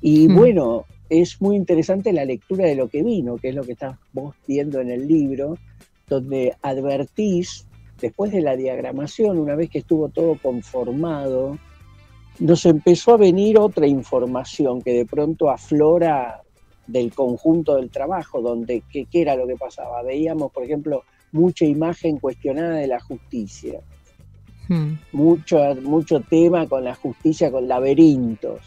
Y 0.00 0.28
hmm. 0.28 0.36
bueno, 0.36 0.84
es 1.10 1.42
muy 1.42 1.56
interesante 1.56 2.12
la 2.12 2.24
lectura 2.24 2.66
de 2.66 2.76
lo 2.76 2.86
que 2.86 3.02
vino, 3.02 3.38
que 3.38 3.48
es 3.48 3.56
lo 3.56 3.64
que 3.64 3.72
estás 3.72 3.98
vos 4.12 4.36
viendo 4.46 4.80
en 4.80 4.88
el 4.88 5.08
libro, 5.08 5.58
donde 6.06 6.54
advertís 6.62 7.66
después 8.00 8.30
de 8.30 8.40
la 8.40 8.54
diagramación, 8.54 9.40
una 9.40 9.56
vez 9.56 9.68
que 9.68 9.80
estuvo 9.80 10.10
todo 10.10 10.38
conformado, 10.40 11.58
nos 12.38 12.64
empezó 12.66 13.14
a 13.14 13.16
venir 13.16 13.58
otra 13.58 13.88
información 13.88 14.80
que 14.80 14.92
de 14.92 15.06
pronto 15.06 15.50
aflora 15.50 16.40
del 16.88 17.14
conjunto 17.14 17.76
del 17.76 17.90
trabajo, 17.90 18.40
donde 18.40 18.82
qué, 18.90 19.06
era 19.12 19.36
lo 19.36 19.46
que 19.46 19.54
pasaba. 19.54 20.02
Veíamos, 20.02 20.50
por 20.50 20.64
ejemplo, 20.64 21.04
mucha 21.30 21.64
imagen 21.64 22.18
cuestionada 22.18 22.76
de 22.76 22.88
la 22.88 22.98
justicia, 22.98 23.80
hmm. 24.68 24.94
mucho, 25.12 25.58
mucho 25.82 26.20
tema 26.20 26.66
con 26.66 26.82
la 26.82 26.94
justicia, 26.94 27.52
con 27.52 27.68
laberintos, 27.68 28.62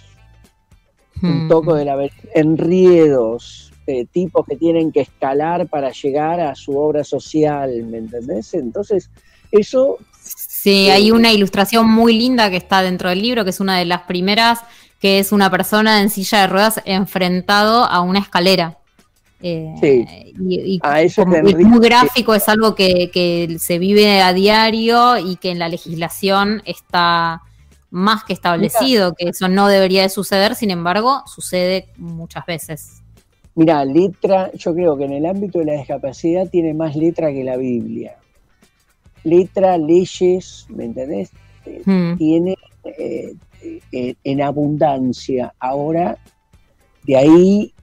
un 1.22 1.46
hmm. 1.46 1.50
toco 1.50 1.76
de 1.76 1.86
laberintos, 1.86 2.30
enriedos, 2.34 3.74
eh, 3.88 4.06
tipos 4.06 4.46
que 4.46 4.56
tienen 4.56 4.92
que 4.92 5.02
escalar 5.02 5.68
para 5.68 5.92
llegar 5.92 6.40
a 6.40 6.54
su 6.54 6.78
obra 6.78 7.04
social, 7.04 7.84
¿me 7.84 7.98
entendés? 7.98 8.54
Entonces, 8.54 9.10
eso... 9.52 9.98
Sí, 10.24 10.92
hay 10.92 11.10
eh, 11.10 11.12
una 11.12 11.34
ilustración 11.34 11.90
muy 11.90 12.16
linda 12.16 12.52
que 12.52 12.58
está 12.58 12.84
dentro 12.84 13.10
del 13.10 13.24
libro, 13.24 13.44
que 13.44 13.50
es 13.50 13.60
una 13.60 13.80
de 13.80 13.86
las 13.86 14.04
primeras, 14.04 14.60
que 15.02 15.20
es 15.20 15.32
una 15.32 15.50
persona 15.50 16.00
en 16.02 16.10
silla 16.12 16.42
de 16.42 16.48
ruedas 16.48 16.82
enfrentado 16.86 17.84
a 17.84 18.00
una 18.02 18.20
escalera. 18.20 18.78
Eh, 19.42 19.74
sí. 19.82 20.06
Y, 20.40 20.80
es 20.98 21.18
muy 21.18 21.80
gráfico, 21.80 22.36
es 22.36 22.48
algo 22.48 22.76
que, 22.76 23.10
que, 23.12 23.58
se 23.58 23.80
vive 23.80 24.22
a 24.22 24.32
diario 24.32 25.18
y 25.18 25.38
que 25.38 25.50
en 25.50 25.58
la 25.58 25.68
legislación 25.68 26.62
está 26.66 27.42
más 27.90 28.24
que 28.24 28.34
establecido, 28.34 29.16
que 29.16 29.30
eso 29.30 29.48
no 29.48 29.68
debería 29.68 30.04
de 30.04 30.10
suceder, 30.10 30.54
sin 30.54 30.70
embargo, 30.70 31.24
sucede 31.26 31.90
muchas 31.98 32.46
veces. 32.46 33.02
Mira, 33.56 33.84
letra, 33.84 34.52
yo 34.54 34.74
creo 34.74 34.96
que 34.98 35.06
en 35.06 35.14
el 35.14 35.26
ámbito 35.26 35.60
de 35.60 35.66
la 35.66 35.74
discapacidad 35.74 36.48
tiene 36.48 36.74
más 36.76 36.96
letra 36.96 37.34
que 37.34 37.44
la 37.44 37.58
Biblia. 37.58 38.18
Letra, 39.24 39.78
leyes, 39.78 40.68
¿me 40.70 40.86
entendés? 40.86 41.32
Eh, 41.66 41.82
hmm. 41.86 42.18
Tiene 42.18 42.56
eh, 42.86 43.34
en 43.92 44.42
abundancia. 44.42 45.54
Ahora, 45.60 46.18
de 47.04 47.18
ahí 47.18 47.74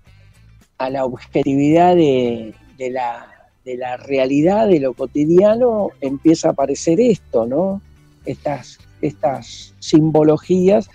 a 0.79 0.91
la 0.91 1.05
objetividad 1.05 1.97
de, 1.97 2.55
la, 2.79 3.27
de 3.65 3.77
la 3.77 3.97
realidad, 3.97 4.69
de 4.69 4.81
lo 4.81 4.95
cotidiano, 4.95 5.91
empieza 6.01 6.49
a 6.49 6.53
aparecer 6.53 7.01
esto, 7.01 7.47
¿no? 7.47 7.83
Estas, 8.25 8.79
estas 9.01 9.75
simbologías 9.79 10.89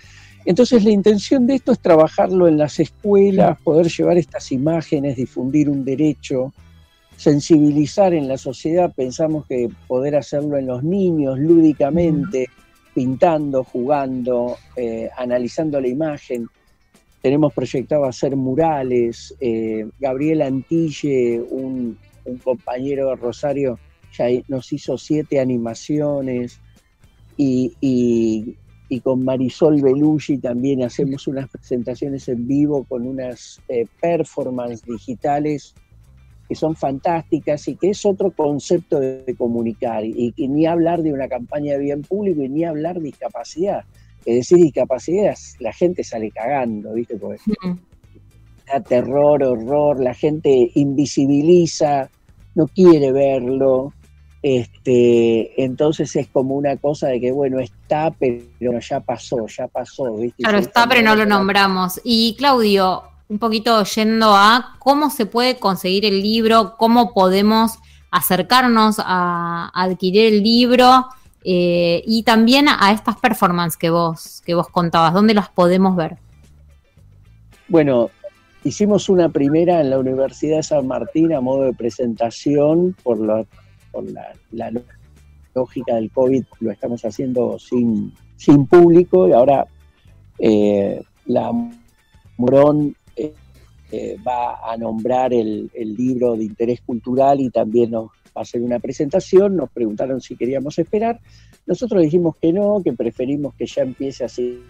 entonces 0.44 0.84
la 0.84 0.90
intención 0.90 1.46
de 1.46 1.54
esto 1.54 1.72
es 1.72 1.80
trabajarlo 1.80 2.48
en 2.48 2.58
las 2.58 2.78
escuelas, 2.78 3.58
poder 3.62 3.88
llevar 3.88 4.18
estas 4.18 4.52
imágenes, 4.52 5.16
difundir 5.16 5.70
un 5.70 5.84
derecho, 5.84 6.52
sensibilizar 7.16 8.12
en 8.12 8.28
la 8.28 8.36
sociedad, 8.36 8.92
pensamos 8.94 9.46
que 9.46 9.70
poder 9.86 10.16
hacerlo 10.16 10.58
en 10.58 10.66
los 10.66 10.82
niños 10.82 11.38
lúdicamente, 11.38 12.48
pintando, 12.94 13.64
jugando, 13.64 14.56
eh, 14.76 15.10
analizando 15.16 15.80
la 15.80 15.88
imagen. 15.88 16.48
Tenemos 17.20 17.52
proyectado 17.52 18.04
hacer 18.04 18.36
murales. 18.36 19.34
Eh, 19.40 19.88
Gabriel 19.98 20.42
Antille, 20.42 21.40
un, 21.40 21.98
compañero 22.42 23.10
de 23.10 23.16
Rosario, 23.16 23.78
ya 24.16 24.26
nos 24.48 24.72
hizo 24.72 24.96
siete 24.96 25.40
animaciones 25.40 26.58
y 27.36 28.56
con 29.00 29.24
Marisol 29.24 29.80
Belushi 29.82 30.38
también 30.38 30.82
hacemos 30.82 31.26
unas 31.26 31.48
presentaciones 31.48 32.28
en 32.28 32.46
vivo 32.46 32.84
con 32.84 33.06
unas 33.06 33.60
eh, 33.68 33.86
performances 34.00 34.82
digitales 34.86 35.74
que 36.48 36.54
son 36.54 36.76
fantásticas 36.76 37.66
y 37.68 37.76
que 37.76 37.90
es 37.90 38.04
otro 38.04 38.30
concepto 38.30 39.00
de, 39.00 39.34
comunicar 39.36 40.04
y, 40.04 40.32
ni 40.36 40.66
hablar 40.66 41.02
de 41.02 41.12
una 41.12 41.28
campaña 41.28 41.74
de 41.74 41.80
bien 41.80 42.02
público 42.02 42.42
y 42.42 42.48
ni 42.48 42.64
hablar 42.64 42.96
de 42.96 43.06
discapacidad. 43.06 43.84
Es 44.24 44.36
decir, 44.36 44.58
discapacidad, 44.58 45.34
la 45.60 45.72
gente 45.72 46.04
sale 46.04 46.30
cagando, 46.30 46.94
¿viste? 46.94 47.16
Porque 47.16 47.40
da 48.66 48.80
terror, 48.80 49.42
horror, 49.42 50.00
la 50.00 50.14
gente 50.14 50.70
invisibiliza, 50.74 52.10
no 52.54 52.66
quiere 52.68 53.12
verlo, 53.12 53.92
este, 54.44 55.64
entonces 55.64 56.14
es 56.16 56.28
como 56.28 56.54
una 56.54 56.76
cosa 56.76 57.08
de 57.08 57.18
que, 57.18 57.32
bueno, 57.32 57.60
está, 57.60 58.10
pero 58.10 58.78
ya 58.78 59.00
pasó, 59.00 59.46
ya 59.46 59.66
pasó. 59.68 60.14
¿viste? 60.16 60.42
Claro, 60.42 60.58
está, 60.58 60.86
pero 60.86 61.00
no 61.00 61.16
lo 61.16 61.24
nombramos. 61.24 61.98
Y 62.04 62.36
Claudio, 62.36 63.04
un 63.34 63.40
poquito 63.40 63.82
yendo 63.82 64.32
a 64.32 64.76
cómo 64.78 65.10
se 65.10 65.26
puede 65.26 65.58
conseguir 65.58 66.04
el 66.04 66.22
libro, 66.22 66.76
cómo 66.78 67.12
podemos 67.12 67.80
acercarnos 68.12 68.98
a, 69.00 69.72
adquirir 69.74 70.26
el 70.26 70.40
libro 70.44 71.06
eh, 71.42 72.00
y 72.06 72.22
también 72.22 72.68
a 72.68 72.92
estas 72.92 73.16
performances 73.16 73.76
que 73.76 73.90
vos, 73.90 74.40
que 74.46 74.54
vos 74.54 74.68
contabas, 74.68 75.12
¿dónde 75.12 75.34
las 75.34 75.48
podemos 75.48 75.96
ver? 75.96 76.16
Bueno, 77.66 78.08
hicimos 78.62 79.08
una 79.08 79.28
primera 79.28 79.80
en 79.80 79.90
la 79.90 79.98
Universidad 79.98 80.58
de 80.58 80.62
San 80.62 80.86
Martín 80.86 81.32
a 81.32 81.40
modo 81.40 81.64
de 81.64 81.72
presentación 81.72 82.94
por 83.02 83.18
la 83.18 83.44
por 83.90 84.04
la, 84.52 84.72
lógica 85.54 85.96
del 85.96 86.10
COVID 86.10 86.44
lo 86.60 86.70
estamos 86.70 87.04
haciendo 87.04 87.58
sin, 87.58 88.12
sin 88.36 88.66
público 88.66 89.28
y 89.28 89.32
ahora 89.32 89.66
eh, 90.38 91.02
la 91.26 91.52
Morón 92.36 92.96
eh, 93.16 93.32
eh, 93.92 94.16
va 94.26 94.70
a 94.70 94.76
nombrar 94.76 95.32
el, 95.32 95.70
libro 95.74 96.36
de 96.36 96.44
interés 96.44 96.80
cultural 96.80 97.40
y 97.40 97.50
también 97.50 97.92
nos 97.92 98.06
va 98.06 98.10
a 98.36 98.40
hacer 98.42 98.62
una 98.62 98.78
presentación, 98.78 99.56
nos 99.56 99.70
preguntaron 99.70 100.20
si 100.20 100.36
queríamos 100.36 100.78
esperar, 100.78 101.20
nosotros 101.66 102.02
dijimos 102.02 102.36
que 102.36 102.52
no, 102.52 102.82
que 102.82 102.92
preferimos 102.92 103.54
que 103.54 103.66
ya 103.66 103.82
empiece 103.82 104.24
así 104.24 104.60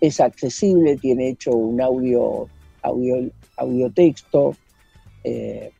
es 0.00 0.20
accesible, 0.20 0.96
tiene 0.96 1.30
hecho 1.30 1.52
un 1.52 1.80
audio, 1.80 2.48
audio, 2.82 3.30
audio 3.56 3.90
texto, 3.90 4.54
eh, 5.24 5.72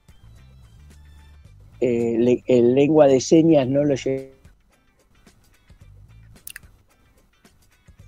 eh, 1.81 2.43
en 2.47 2.75
lengua 2.75 3.07
de 3.07 3.21
señas 3.21 3.69
no 3.69 3.85
lo 3.85 3.95
lleva 3.95 4.39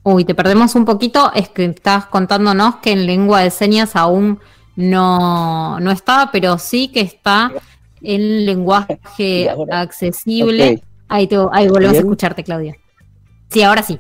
Uy, 0.03 0.25
te 0.25 0.35
perdemos 0.35 0.75
un 0.77 0.87
poquito, 0.87 1.31
es 1.35 1.51
que 1.51 1.67
estás 1.67 2.07
contándonos 2.07 2.77
que 2.77 2.93
en 2.93 3.05
lengua 3.05 3.43
de 3.43 3.51
señas 3.51 3.97
aún 3.97 4.41
no, 4.75 5.79
no 5.79 5.91
está, 5.91 6.31
pero 6.33 6.57
sí 6.57 6.89
que 6.89 7.01
está 7.01 7.53
en 8.03 8.47
lenguaje 8.47 9.51
accesible. 9.71 10.83
Ahí, 11.09 11.27
te, 11.27 11.37
ahí 11.53 11.69
volvemos 11.69 11.97
a 11.97 12.01
escucharte, 12.01 12.45
Claudia. 12.45 12.77
Sí, 13.49 13.63
ahora 13.63 13.83
sí. 13.83 13.99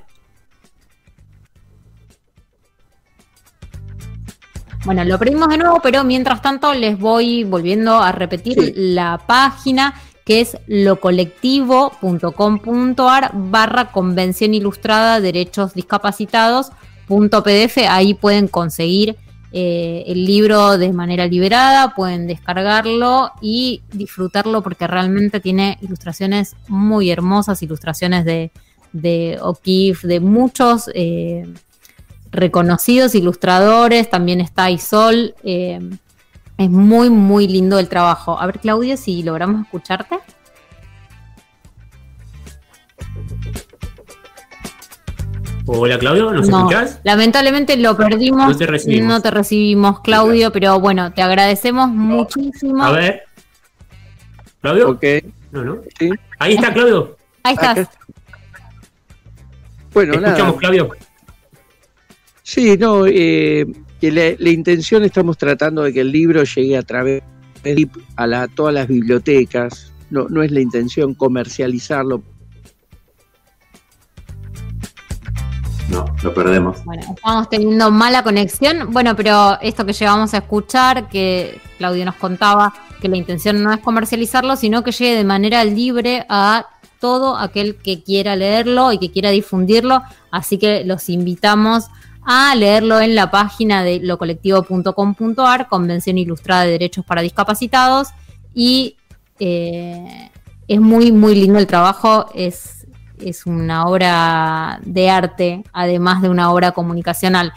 Bueno, 4.84 5.04
lo 5.04 5.18
pedimos 5.18 5.48
de 5.48 5.58
nuevo, 5.58 5.80
pero 5.82 6.04
mientras 6.04 6.40
tanto 6.40 6.72
les 6.72 6.96
voy 6.98 7.44
volviendo 7.44 7.98
a 7.98 8.12
repetir 8.12 8.72
la 8.76 9.20
página 9.26 9.92
que 10.24 10.40
es 10.40 10.56
locolectivo.com.ar 10.66 13.30
barra 13.34 13.92
convención 13.92 14.54
ilustrada 14.54 15.20
derechos 15.20 15.74
discapacitados 15.74 16.72
.pdf. 17.08 17.76
Ahí 17.88 18.14
pueden 18.14 18.48
conseguir 18.48 19.16
eh, 19.52 20.04
el 20.06 20.24
libro 20.26 20.78
de 20.78 20.92
manera 20.92 21.26
liberada, 21.26 21.94
pueden 21.94 22.26
descargarlo 22.28 23.32
y 23.40 23.82
disfrutarlo 23.92 24.62
porque 24.62 24.86
realmente 24.86 25.40
tiene 25.40 25.76
ilustraciones 25.80 26.56
muy 26.68 27.10
hermosas, 27.10 27.62
ilustraciones 27.62 28.24
de, 28.24 28.52
de 28.92 29.38
O'Keeffe, 29.40 30.06
de 30.06 30.20
muchos 30.20 30.88
eh, 30.94 31.52
reconocidos 32.30 33.16
ilustradores, 33.16 34.08
también 34.08 34.40
está 34.40 34.70
Isol. 34.70 35.34
Eh, 35.42 35.80
es 36.56 36.70
muy, 36.70 37.10
muy 37.10 37.48
lindo 37.48 37.78
el 37.78 37.88
trabajo. 37.88 38.38
A 38.38 38.46
ver, 38.46 38.60
Claudia, 38.60 38.96
si 38.96 39.22
logramos 39.22 39.62
escucharte. 39.62 40.18
Hola 45.66 45.98
Claudio, 45.98 46.32
¿nos 46.32 46.48
escuchás? 46.48 47.00
Lamentablemente 47.04 47.76
lo 47.76 47.96
perdimos. 47.96 48.48
No 48.48 49.20
te 49.22 49.30
recibimos. 49.30 50.00
Claudio, 50.00 50.52
pero 50.52 50.80
bueno, 50.80 51.12
te 51.12 51.22
agradecemos 51.22 51.88
muchísimo. 51.88 52.82
A 52.82 52.92
ver. 52.92 53.22
¿Claudio? 54.60 54.90
Ok. 54.90 55.04
No, 55.52 55.64
no. 55.64 55.80
Ahí 56.38 56.54
está, 56.54 56.72
Claudio. 56.72 57.16
Ahí 57.42 57.54
estás. 57.54 57.88
Bueno, 59.92 60.14
escuchamos, 60.14 60.56
Claudio. 60.56 60.90
Sí, 62.42 62.76
no, 62.78 63.06
eh, 63.06 63.66
que 64.00 64.36
la, 64.38 64.50
intención 64.50 65.04
estamos 65.04 65.38
tratando 65.38 65.82
de 65.82 65.92
que 65.92 66.00
el 66.00 66.10
libro 66.10 66.42
llegue 66.42 66.76
a 66.76 66.82
través 66.82 67.22
de 67.62 67.88
a 68.16 68.26
la, 68.26 68.48
todas 68.48 68.74
las 68.74 68.88
bibliotecas. 68.88 69.92
No, 70.10 70.28
no 70.28 70.42
es 70.42 70.50
la 70.50 70.60
intención 70.60 71.14
comercializarlo 71.14 72.22
No, 75.90 76.04
lo 76.22 76.34
perdemos. 76.34 76.84
Bueno, 76.84 77.02
estamos 77.14 77.48
teniendo 77.48 77.90
mala 77.90 78.22
conexión. 78.22 78.92
Bueno, 78.92 79.16
pero 79.16 79.60
esto 79.60 79.84
que 79.84 79.92
llegamos 79.92 80.32
a 80.34 80.38
escuchar, 80.38 81.08
que 81.08 81.60
Claudio 81.78 82.04
nos 82.04 82.14
contaba, 82.14 82.72
que 83.00 83.08
la 83.08 83.16
intención 83.16 83.62
no 83.62 83.72
es 83.72 83.80
comercializarlo, 83.80 84.56
sino 84.56 84.84
que 84.84 84.92
llegue 84.92 85.16
de 85.16 85.24
manera 85.24 85.64
libre 85.64 86.24
a 86.28 86.66
todo 87.00 87.36
aquel 87.36 87.76
que 87.76 88.02
quiera 88.02 88.36
leerlo 88.36 88.92
y 88.92 88.98
que 88.98 89.10
quiera 89.10 89.30
difundirlo. 89.30 90.02
Así 90.30 90.58
que 90.58 90.84
los 90.84 91.08
invitamos 91.08 91.86
a 92.22 92.54
leerlo 92.54 93.00
en 93.00 93.14
la 93.14 93.30
página 93.30 93.82
de 93.82 93.98
locolectivo.com.ar, 94.00 95.68
Convención 95.68 96.18
Ilustrada 96.18 96.64
de 96.64 96.72
Derechos 96.72 97.04
para 97.04 97.22
Discapacitados. 97.22 98.08
Y 98.54 98.96
eh, 99.38 100.30
es 100.68 100.80
muy, 100.80 101.10
muy 101.10 101.34
lindo 101.34 101.58
el 101.58 101.66
trabajo. 101.66 102.26
Es 102.34 102.79
es 103.22 103.46
una 103.46 103.86
obra 103.86 104.80
de 104.82 105.10
arte, 105.10 105.62
además 105.72 106.22
de 106.22 106.28
una 106.28 106.52
obra 106.52 106.72
comunicacional. 106.72 107.52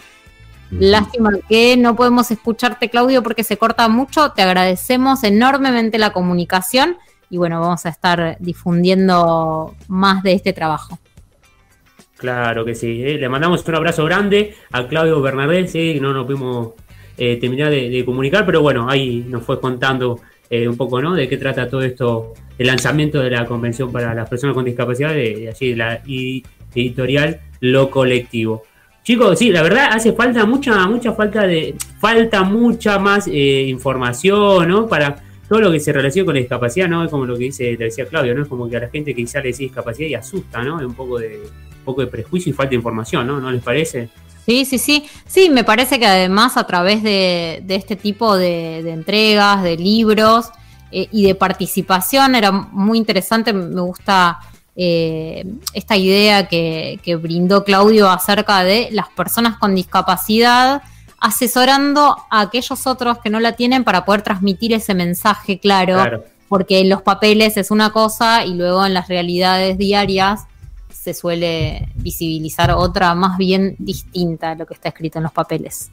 Lástima 0.72 1.30
que 1.48 1.78
no 1.78 1.96
podemos 1.96 2.32
escucharte, 2.32 2.90
Claudio, 2.90 3.22
porque 3.22 3.44
se 3.44 3.58
corta 3.58 3.88
mucho. 3.88 4.32
Te 4.32 4.42
agradecemos 4.42 5.24
enormemente 5.24 6.00
la 6.00 6.12
comunicación 6.12 6.98
y 7.30 7.38
bueno, 7.38 7.60
vamos 7.60 7.86
a 7.86 7.90
estar 7.90 8.38
difundiendo 8.40 9.76
más 9.88 10.24
de 10.24 10.34
este 10.34 10.54
trabajo. 10.54 11.00
Claro 12.18 12.64
que 12.64 12.76
sí. 12.76 13.04
¿eh? 13.04 13.18
Le 13.18 13.28
mandamos 13.28 13.68
un 13.68 13.76
abrazo 13.76 14.06
grande 14.06 14.56
a 14.72 14.88
Claudio 14.88 15.22
Bernardés, 15.22 15.72
sí, 15.72 16.00
no 16.00 16.14
nos 16.14 16.26
pudimos 16.26 16.70
eh, 17.18 17.38
terminar 17.38 17.70
de, 17.70 18.04
comunicar, 18.06 18.46
pero 18.46 18.62
bueno, 18.62 18.90
ahí 18.90 19.26
nos 19.28 19.44
fue 19.44 19.60
contando 19.60 20.22
eh, 20.50 20.68
un 20.68 20.78
poco, 20.78 21.02
¿no? 21.02 21.16
De 21.16 21.28
qué 21.28 21.38
trata 21.38 21.68
todo 21.68 21.82
esto 21.82 22.34
el 22.58 22.68
lanzamiento 22.68 23.20
de 23.20 23.32
la 23.32 23.46
Convención 23.46 23.92
para 23.92 24.14
las 24.14 24.30
Personas 24.30 24.54
con 24.54 24.66
Discapacidad, 24.66 25.14
de, 25.14 25.50
allí 25.50 25.76
la 25.76 26.02
editorial 26.76 27.40
Lo 27.60 27.90
Colectivo. 27.90 28.64
Chicos, 29.04 29.38
sí, 29.40 29.52
la 29.52 29.62
verdad 29.62 29.90
hace 29.92 30.14
falta 30.14 30.46
mucha, 30.46 30.88
mucha 30.88 31.14
falta 31.14 31.46
de, 31.46 31.76
falta 32.00 32.44
mucha 32.44 33.00
más 33.00 33.28
eh, 33.28 33.66
información, 33.68 34.70
¿no? 34.70 34.88
Para 34.88 35.22
todo 35.50 35.60
lo 35.60 35.72
que 35.72 35.80
se 35.80 35.92
relaciona 35.92 36.26
con 36.26 36.36
la 36.36 36.40
discapacidad, 36.40 36.88
¿no? 36.88 37.04
Es 37.04 37.12
como 37.12 37.26
lo 37.26 37.36
que 37.36 37.46
dice, 37.46 37.76
te 37.76 37.84
decía 37.84 38.06
Claudio, 38.06 38.34
¿no? 38.34 38.44
Es 38.44 38.48
como 38.48 38.70
que 38.70 38.78
a 38.78 38.80
la 38.80 38.90
gente 38.90 39.14
que 39.14 39.28
sale 39.28 39.44
le 39.44 39.50
dice 39.50 39.64
discapacidad 39.64 40.08
y 40.08 40.16
asusta, 40.16 40.64
¿no? 40.64 40.80
Es 40.80 40.86
un 40.86 40.94
poco 40.94 41.20
de, 41.20 41.38
un 41.38 41.84
poco 41.84 42.02
de 42.02 42.08
prejuicio 42.08 42.50
y 42.50 42.54
falta 42.54 42.70
de 42.70 42.78
información, 42.78 43.28
¿no? 43.28 43.42
¿No 43.42 43.52
les 43.52 43.62
parece? 43.62 44.10
Sí, 44.46 44.66
sí, 44.66 44.78
sí. 44.78 45.06
Sí, 45.26 45.50
me 45.50 45.64
parece 45.64 46.00
que 46.00 46.06
además 46.06 46.58
a 46.58 46.66
través 46.66 47.02
de, 47.02 47.62
de 47.66 47.76
este 47.76 47.96
tipo 47.96 48.36
de, 48.36 48.82
de 48.84 48.92
entregas, 48.92 49.64
de 49.64 49.78
libros, 49.78 50.52
eh, 50.96 51.08
y 51.12 51.26
de 51.26 51.34
participación. 51.34 52.36
Era 52.36 52.52
muy 52.52 53.00
interesante, 53.00 53.52
me 53.52 53.82
gusta 53.82 54.38
eh, 54.76 55.44
esta 55.74 55.98
idea 55.98 56.48
que, 56.48 57.00
brindó 57.20 57.64
Claudio 57.64 58.12
acerca 58.12 58.64
de 58.64 58.90
las 58.92 59.10
personas 59.10 59.58
con 59.58 59.74
discapacidad 59.74 60.84
asesorando 61.20 62.18
a 62.30 62.42
aquellos 62.42 62.86
otros 62.86 63.18
que 63.20 63.32
no 63.32 63.40
la 63.40 63.54
tienen 63.54 63.84
para 63.84 64.06
poder 64.06 64.22
transmitir 64.22 64.72
ese 64.72 64.94
mensaje 64.94 65.58
claro, 65.58 66.24
porque 66.48 66.82
en 66.82 66.90
los 66.90 67.02
papeles 67.02 67.58
es 67.58 67.72
una 67.72 67.90
cosa 67.90 68.46
y 68.46 68.54
luego 68.54 68.86
en 68.86 68.94
las 68.94 69.08
realidades 69.08 69.80
diarias 69.80 70.42
se 71.04 71.14
suele 71.14 71.90
visibilizar 71.96 72.72
otra 72.72 73.14
más 73.14 73.38
bien 73.38 73.76
distinta 73.78 74.52
a 74.52 74.56
lo 74.56 74.66
que 74.66 74.74
está 74.74 74.88
escrito 74.88 75.20
en 75.20 75.24
los 75.24 75.34
papeles. 75.34 75.92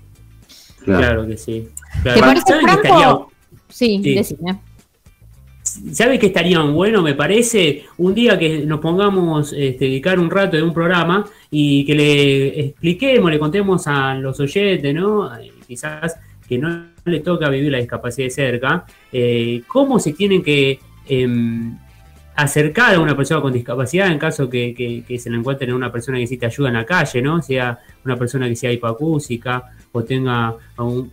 Claro, 0.85 1.27
que 1.27 1.37
sí. 1.37 1.69
¿Te 2.05 2.21
parece, 2.21 2.61
Franco? 2.61 3.33
Sí, 3.69 4.01
sí. 4.05 4.15
Decime. 4.15 4.61
¿Sabe 5.93 6.17
que 6.17 6.27
estaría 6.27 6.61
bueno, 6.61 7.03
me 7.03 7.15
parece? 7.15 7.87
Un 7.99 8.15
día 8.15 8.39
que 8.39 8.65
nos 8.65 8.79
pongamos, 8.79 9.53
este, 9.53 9.87
dedicar 9.87 10.21
un 10.21 10.31
rato 10.31 10.57
de 10.57 10.63
un 10.63 10.73
programa 10.73 11.25
y 11.51 11.85
que 11.85 11.95
le 11.97 12.61
expliquemos, 12.61 13.33
le 13.33 13.41
contemos 13.41 13.89
a 13.89 14.15
los 14.15 14.39
oyentes, 14.39 14.95
¿no? 14.95 15.29
Quizás 15.67 16.21
que 16.49 16.57
no 16.57 16.85
le 17.05 17.19
toca 17.19 17.49
vivir 17.49 17.73
la 17.73 17.79
discapacidad 17.79 18.27
de 18.27 18.31
cerca, 18.31 18.87
eh, 19.13 19.63
cómo 19.67 19.99
se 19.99 20.13
tienen 20.13 20.41
que 20.41 20.79
em, 21.09 21.77
acercar 22.37 22.95
a 22.95 23.01
una 23.01 23.17
persona 23.17 23.41
con 23.41 23.53
discapacidad 23.53 24.11
en 24.11 24.19
caso 24.19 24.49
que, 24.49 25.05
se 25.19 25.31
le 25.31 25.37
encuentren 25.37 25.73
una 25.73 25.93
persona 25.93 26.17
que 26.17 26.23
necesite 26.23 26.47
ayuda 26.47 26.69
en 26.69 26.75
la 26.75 26.87
calle, 26.87 27.23
¿no? 27.23 27.43
Sea 27.43 27.79
una 28.05 28.17
persona 28.17 28.49
que 28.49 28.57
sea 28.57 28.73
hipacúsica 28.73 29.65
o 29.93 30.03
tenga 30.05 30.55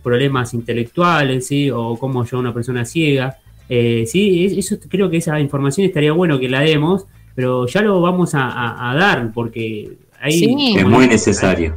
problemas 0.02 0.54
intelectuales, 0.54 1.46
¿sí? 1.46 1.70
O 1.70 1.96
cómo 1.98 2.24
yo 2.24 2.38
una 2.38 2.54
persona 2.54 2.84
ciega. 2.84 3.36
Eh, 3.68 4.04
sí, 4.06 4.56
eso 4.58 4.76
creo 4.88 5.10
que 5.10 5.18
esa 5.18 5.38
información 5.40 5.86
estaría 5.86 6.12
bueno 6.12 6.38
que 6.38 6.48
la 6.48 6.60
demos, 6.60 7.06
pero 7.34 7.66
ya 7.66 7.82
lo 7.82 8.00
vamos 8.00 8.30
a, 8.34 8.94
dar 8.98 9.30
porque 9.32 9.98
ahí 10.20 10.74
es 10.76 10.86
muy 10.86 11.06
necesario. 11.06 11.74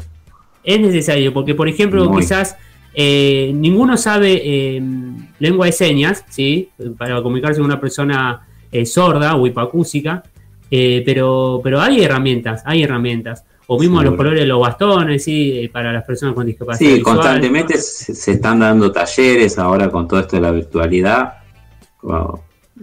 Es 0.64 0.80
necesario 0.80 1.34
porque, 1.34 1.56
por 1.56 1.68
ejemplo, 1.68 2.10
quizás 2.16 2.56
eh, 2.94 3.52
ninguno 3.54 3.98
sabe 3.98 4.76
em, 4.76 5.28
lengua 5.40 5.66
de 5.66 5.72
señas, 5.72 6.24
sí, 6.30 6.70
para 6.98 7.22
comunicarse 7.22 7.60
con 7.60 7.66
una 7.66 7.80
persona 7.80 8.48
eh, 8.72 8.86
sorda 8.86 9.36
o 9.36 9.48
hipacúsica, 9.48 10.24
pero 10.70 11.60
pero 11.64 11.82
hay 11.82 12.02
herramientas, 12.02 12.64
hay 12.66 12.84
herramientas. 12.84 13.46
O 13.68 13.80
mismo 13.80 14.04
los 14.04 14.16
colores 14.16 14.42
de 14.42 14.46
los 14.46 14.60
bastones, 14.60 15.24
sí, 15.24 15.70
para 15.72 15.94
las 15.94 16.04
personas 16.04 16.36
con 16.36 16.46
discapacidad. 16.46 16.94
Sí, 16.94 17.02
constantemente 17.02 17.78
se 17.78 18.34
están 18.34 18.60
dando 18.60 18.92
talleres 18.92 19.58
ahora 19.58 19.90
con 19.90 20.10
todo 20.10 20.20
esto 20.20 20.36
de 20.36 20.42
la 20.42 20.52
virtualidad 20.52 21.42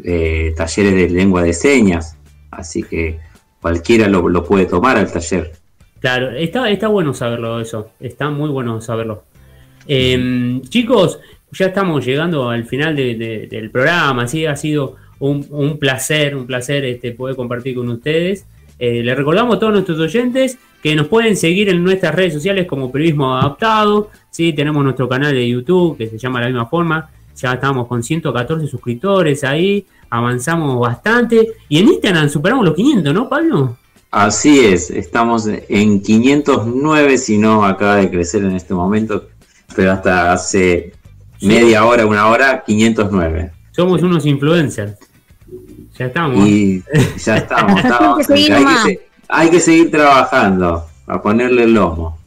eh, 0.05 0.55
talleres 0.56 0.94
de 0.94 1.10
lengua 1.10 1.43
de 1.43 1.52
señas, 1.52 2.16
así 2.51 2.82
que 2.82 3.19
cualquiera 3.60 4.09
lo, 4.09 4.44
puede 4.44 4.66
tomar 4.66 4.97
al 4.97 5.10
taller. 5.10 5.52
Claro, 6.01 6.31
está, 6.31 6.70
está 6.70 6.89
bueno 6.89 7.12
saberlo 7.15 7.60
eso, 7.60 7.90
está 7.98 8.31
muy 8.31 8.48
bueno 8.48 8.81
saberlo. 8.81 9.24
Em, 9.89 10.60
chicos, 10.62 11.19
ya 11.51 11.66
estamos 11.66 12.05
llegando 12.05 12.48
al 12.48 12.65
final 12.65 12.94
del 12.94 13.70
programa, 13.73 14.24
así 14.24 14.47
ha 14.47 14.55
sido 14.55 14.97
un, 15.19 15.78
placer, 15.78 16.36
un 16.36 16.47
placer 16.47 16.85
este, 16.85 17.12
poder 17.12 17.36
compartir 17.36 17.74
con 17.74 17.89
ustedes. 17.89 18.45
Eh, 18.78 19.03
les 19.03 19.16
recordamos 19.16 19.57
a 19.57 19.59
todos 19.59 19.73
nuestros 19.73 19.99
oyentes 19.99 20.59
que 20.82 20.95
nos 20.95 21.09
pueden 21.09 21.36
seguir 21.36 21.69
en 21.69 21.82
nuestras 21.82 22.15
redes 22.15 22.35
sociales 22.35 22.66
como 22.66 22.93
Periodismo 22.93 23.36
Adaptado, 23.36 24.11
¿sí? 24.31 24.53
tenemos 24.53 24.85
nuestro 24.85 25.09
canal 25.09 25.35
de 25.35 25.49
YouTube 25.49 25.97
que 25.97 26.07
se 26.07 26.19
llama 26.19 26.39
de 26.39 26.45
la 26.45 26.51
misma 26.51 26.66
forma, 26.66 27.11
ya 27.35 27.55
estamos 27.55 27.86
con 27.89 28.03
114 28.03 28.66
suscriptores 28.66 29.45
ahí, 29.45 29.85
avanzamos 30.11 30.78
bastante. 30.81 31.55
Y 31.69 31.78
en 31.78 31.89
Instagram 31.89 32.28
superamos 32.28 32.65
los 32.65 32.74
500, 32.74 33.15
¿no, 33.15 33.28
Pablo? 33.28 33.77
Así 34.11 34.61
es, 34.61 34.90
estamos 34.90 35.47
en 35.47 36.03
509, 36.03 37.19
si 37.19 37.36
no 37.36 37.65
acaba 37.65 37.97
de 37.97 38.11
crecer 38.11 38.43
en 38.43 38.57
este 38.57 38.73
momento, 38.73 39.28
pero 39.77 39.93
hasta 39.93 40.32
hace 40.32 40.95
media 41.43 41.85
hora, 41.85 42.07
una 42.07 42.27
hora, 42.28 42.65
509. 42.65 43.53
Somos 43.73 44.03
unos 44.03 44.24
influencers. 44.24 44.97
Ya 45.99 46.07
estamos. 46.07 46.47
Y 46.47 46.83
ya 47.19 47.37
estamos. 47.39 47.81
hay, 48.31 48.47
que 48.47 49.01
hay, 49.29 49.51
que 49.51 49.61
seguir 49.61 49.91
trabajando, 49.91 50.85
a 51.07 51.20
ponerle 51.20 51.65
el 51.65 51.75
lomo. 51.75 52.19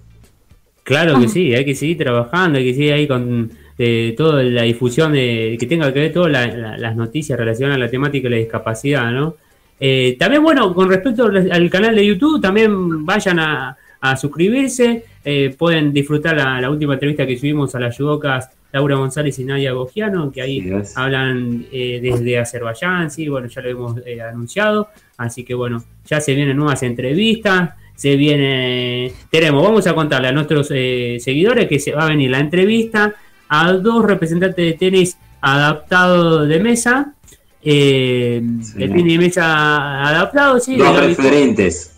Claro 0.83 1.19
que 1.19 1.27
sí, 1.29 1.53
hay 1.53 1.63
que 1.63 1.75
seguir 1.75 1.97
trabajando, 1.97 2.59
hay 2.59 2.65
que 2.65 2.73
seguir 2.73 2.93
ahí 2.93 3.07
con 3.07 3.51
eh, 3.77 4.13
toda 4.17 4.43
la 4.43 4.63
difusión 4.63 5.13
de 5.13 5.55
que 5.59 5.65
tenga 5.65 5.93
que 5.93 5.99
ver 5.99 6.13
todas 6.13 6.31
las 6.31 6.95
noticias 6.95 7.39
relacionadas 7.39 7.77
a 7.77 7.85
la 7.85 7.89
temática 7.89 8.25
de 8.25 8.35
la 8.35 8.37
discapacidad, 8.37 9.11
¿no? 9.11 9.35
Eh, 9.79 10.15
también, 10.19 10.43
bueno, 10.43 10.75
con 10.75 10.89
respecto 10.89 11.25
al 11.25 11.69
canal 11.71 11.95
de 11.95 12.05
YouTube, 12.05 12.39
también 12.39 13.03
vayan 13.03 13.39
a, 13.39 13.77
suscribirse, 14.15 15.05
eh, 15.23 15.55
pueden 15.57 15.93
disfrutar 15.93 16.35
la, 16.35 16.69
última 16.69 16.93
entrevista 16.93 17.25
que 17.25 17.37
subimos 17.37 17.73
a 17.75 17.79
las 17.79 17.95
judocas 17.95 18.49
Laura 18.71 18.95
González 18.95 19.37
y 19.39 19.43
Nadia 19.43 19.73
Gogiano, 19.73 20.31
que 20.31 20.41
ahí 20.41 20.71
hablan 20.95 21.65
desde 21.71 22.39
Azerbaiyán, 22.39 23.11
sí, 23.11 23.27
bueno, 23.27 23.47
ya 23.47 23.61
lo 23.61 23.69
hemos 23.69 23.95
anunciado, 24.29 24.89
así 25.17 25.43
que 25.43 25.53
bueno, 25.53 25.83
ya 26.05 26.21
se 26.21 26.33
vienen 26.33 26.57
nuevas 26.57 26.81
entrevistas, 26.83 27.71
se 27.95 28.15
viene, 28.15 29.11
tenemos, 29.29 29.61
vamos 29.63 29.85
a 29.87 29.93
contarle 29.93 30.29
a 30.29 30.31
nuestros 30.31 30.67
seguidores 30.67 31.67
que 31.67 31.79
se 31.79 31.91
va 31.91 32.05
a 32.05 32.09
venir 32.09 32.31
la 32.31 32.39
entrevista 32.39 33.13
a 33.53 33.73
dos 33.73 34.05
representantes 34.05 34.65
de 34.65 34.73
tenis 34.73 35.17
adaptado 35.41 36.45
de 36.45 36.59
mesa. 36.59 37.13
Eh, 37.61 38.41
El 38.77 38.91
tenis 38.91 39.13
de 39.13 39.17
mesa 39.17 40.07
adaptado, 40.07 40.59
sí. 40.59 40.77
Dos 40.77 40.99
referentes. 40.99 41.90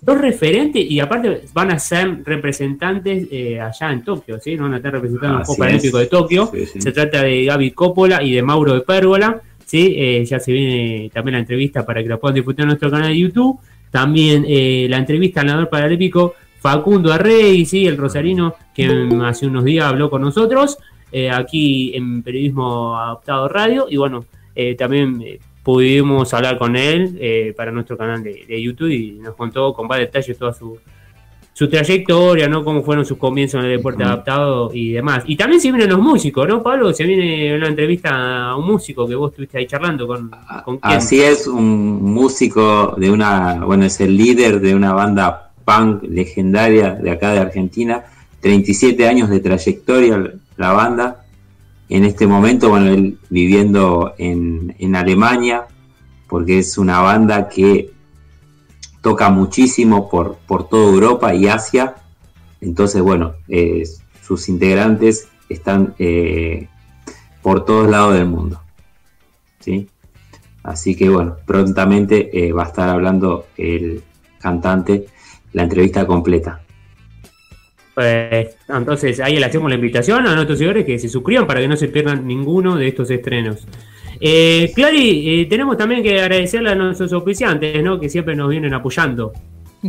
Dos 0.00 0.18
referentes 0.18 0.88
y 0.88 1.00
aparte 1.00 1.42
van 1.52 1.72
a 1.72 1.78
ser 1.78 2.22
representantes 2.24 3.26
eh, 3.30 3.60
allá 3.60 3.92
en 3.92 4.04
Tokio, 4.04 4.38
¿sí? 4.38 4.56
Van 4.56 4.72
a 4.72 4.76
estar 4.76 4.92
representando 4.92 5.38
el 5.38 5.44
Juego 5.44 5.58
Paralímpico 5.58 5.98
de 5.98 6.06
Tokio. 6.06 6.52
Se 6.78 6.92
trata 6.92 7.22
de 7.22 7.44
Gaby 7.44 7.72
Coppola 7.72 8.22
y 8.22 8.32
de 8.32 8.42
Mauro 8.42 8.74
de 8.74 8.80
Pérgola. 8.82 9.42
¿sí? 9.64 9.94
Eh, 9.96 10.24
ya 10.24 10.38
se 10.38 10.52
viene 10.52 11.10
también 11.12 11.34
la 11.34 11.40
entrevista 11.40 11.84
para 11.84 12.02
que 12.02 12.08
la 12.08 12.16
puedan 12.16 12.36
disfrutar 12.36 12.62
en 12.62 12.68
nuestro 12.68 12.90
canal 12.90 13.08
de 13.08 13.18
YouTube. 13.18 13.58
También 13.90 14.44
eh, 14.46 14.86
la 14.88 14.98
entrevista 14.98 15.40
al 15.40 15.46
nadador 15.48 15.68
paralímpico 15.68 16.34
Facundo 16.60 17.12
Arrey, 17.12 17.64
sí, 17.66 17.86
el 17.86 17.96
rosarino, 17.96 18.54
que 18.74 19.08
hace 19.24 19.46
unos 19.46 19.64
días 19.64 19.86
habló 19.86 20.10
con 20.10 20.22
nosotros, 20.22 20.76
aquí 21.32 21.92
en 21.94 22.22
Periodismo 22.24 22.98
Adaptado 22.98 23.48
Radio, 23.48 23.86
y 23.88 23.96
bueno, 23.96 24.24
eh, 24.60 24.74
también 24.74 25.22
pudimos 25.68 26.32
hablar 26.32 26.56
con 26.56 26.76
él 26.76 27.54
para 27.54 27.70
nuestro 27.70 27.98
canal 27.98 28.22
de, 28.22 28.62
YouTube 28.62 28.88
y 28.88 29.10
nos 29.20 29.34
contó 29.34 29.74
con 29.74 29.86
más 29.86 29.98
detalles 29.98 30.38
toda 30.38 30.54
su, 30.54 30.78
su 31.52 31.68
trayectoria, 31.68 32.48
¿no? 32.48 32.64
Cómo 32.64 32.82
fueron 32.82 33.04
sus 33.04 33.18
comienzos 33.18 33.60
en 33.60 33.66
el 33.70 33.76
deporte 33.76 34.02
adaptado 34.02 34.70
y 34.72 34.92
demás. 34.92 35.24
Y 35.26 35.36
también 35.36 35.60
se 35.60 35.70
vienen 35.70 35.90
los 35.90 35.98
músicos, 35.98 36.48
¿no, 36.48 36.62
Pablo? 36.62 36.94
Se 36.94 37.04
viene 37.04 37.54
una 37.54 37.68
entrevista 37.68 38.48
a 38.48 38.56
un 38.56 38.66
músico 38.66 39.06
que 39.06 39.14
vos 39.14 39.30
estuviste 39.30 39.58
ahí 39.58 39.66
charlando 39.66 40.06
con, 40.06 40.30
con 40.64 40.78
quién? 40.78 40.96
Así 40.96 41.20
es, 41.20 41.46
un 41.46 42.02
músico 42.02 42.94
de 42.96 43.10
una, 43.10 43.62
bueno, 43.62 43.84
es 43.84 44.00
el 44.00 44.16
líder 44.16 44.60
de 44.60 44.74
una 44.74 44.94
banda 44.94 45.50
punk 45.66 46.02
legendaria 46.04 46.94
de 46.94 47.10
acá 47.10 47.32
de 47.32 47.40
Argentina, 47.40 48.04
37 48.40 49.06
años 49.06 49.28
de 49.28 49.40
trayectoria 49.40 50.32
la 50.56 50.72
banda, 50.72 51.26
en 51.88 52.04
este 52.04 52.26
momento, 52.26 52.68
bueno, 52.68 52.86
él 52.86 53.18
viviendo 53.30 54.14
en, 54.18 54.94
Alemania, 54.94 55.66
porque 56.28 56.58
es 56.58 56.76
una 56.78 57.00
banda 57.00 57.48
que 57.48 57.90
toca 59.00 59.30
muchísimo 59.30 60.08
por, 60.10 60.36
por 60.46 60.68
toda 60.68 60.92
Europa 60.92 61.34
y 61.34 61.46
Asia, 61.46 61.94
entonces, 62.60 63.00
bueno, 63.02 63.34
eh, 63.48 63.84
sus 64.22 64.48
integrantes 64.48 65.28
están 65.48 65.94
eh, 65.98 66.68
por 67.42 67.64
todos 67.64 67.88
lados 67.88 68.14
del 68.14 68.26
mundo. 68.26 68.60
¿sí? 69.60 69.88
Así 70.62 70.94
que 70.94 71.08
bueno, 71.08 71.36
prontamente 71.46 72.46
eh, 72.46 72.52
va 72.52 72.64
a 72.64 72.66
estar 72.66 72.88
hablando 72.88 73.46
el 73.56 74.02
cantante 74.38 75.06
la 75.52 75.62
entrevista 75.62 76.06
completa. 76.06 76.60
Pues, 77.98 78.56
entonces 78.68 79.18
ahí 79.18 79.40
le 79.40 79.46
hacemos 79.46 79.68
la 79.68 79.74
invitación 79.74 80.24
a 80.24 80.32
nuestros 80.36 80.56
seguidores 80.56 80.86
que 80.86 81.00
se 81.00 81.08
suscriban 81.08 81.48
para 81.48 81.58
que 81.58 81.66
no 81.66 81.76
se 81.76 81.88
pierdan 81.88 82.28
ninguno 82.28 82.76
de 82.76 82.86
estos 82.86 83.10
estrenos. 83.10 83.66
Eh, 84.20 84.70
Clary, 84.72 85.40
eh, 85.40 85.46
tenemos 85.46 85.76
también 85.76 86.04
que 86.04 86.20
agradecerle 86.20 86.70
a 86.70 86.76
nuestros 86.76 87.12
oficiantes, 87.12 87.82
¿no? 87.82 87.98
Que 87.98 88.08
siempre 88.08 88.36
nos 88.36 88.50
vienen 88.50 88.72
apoyando. 88.72 89.32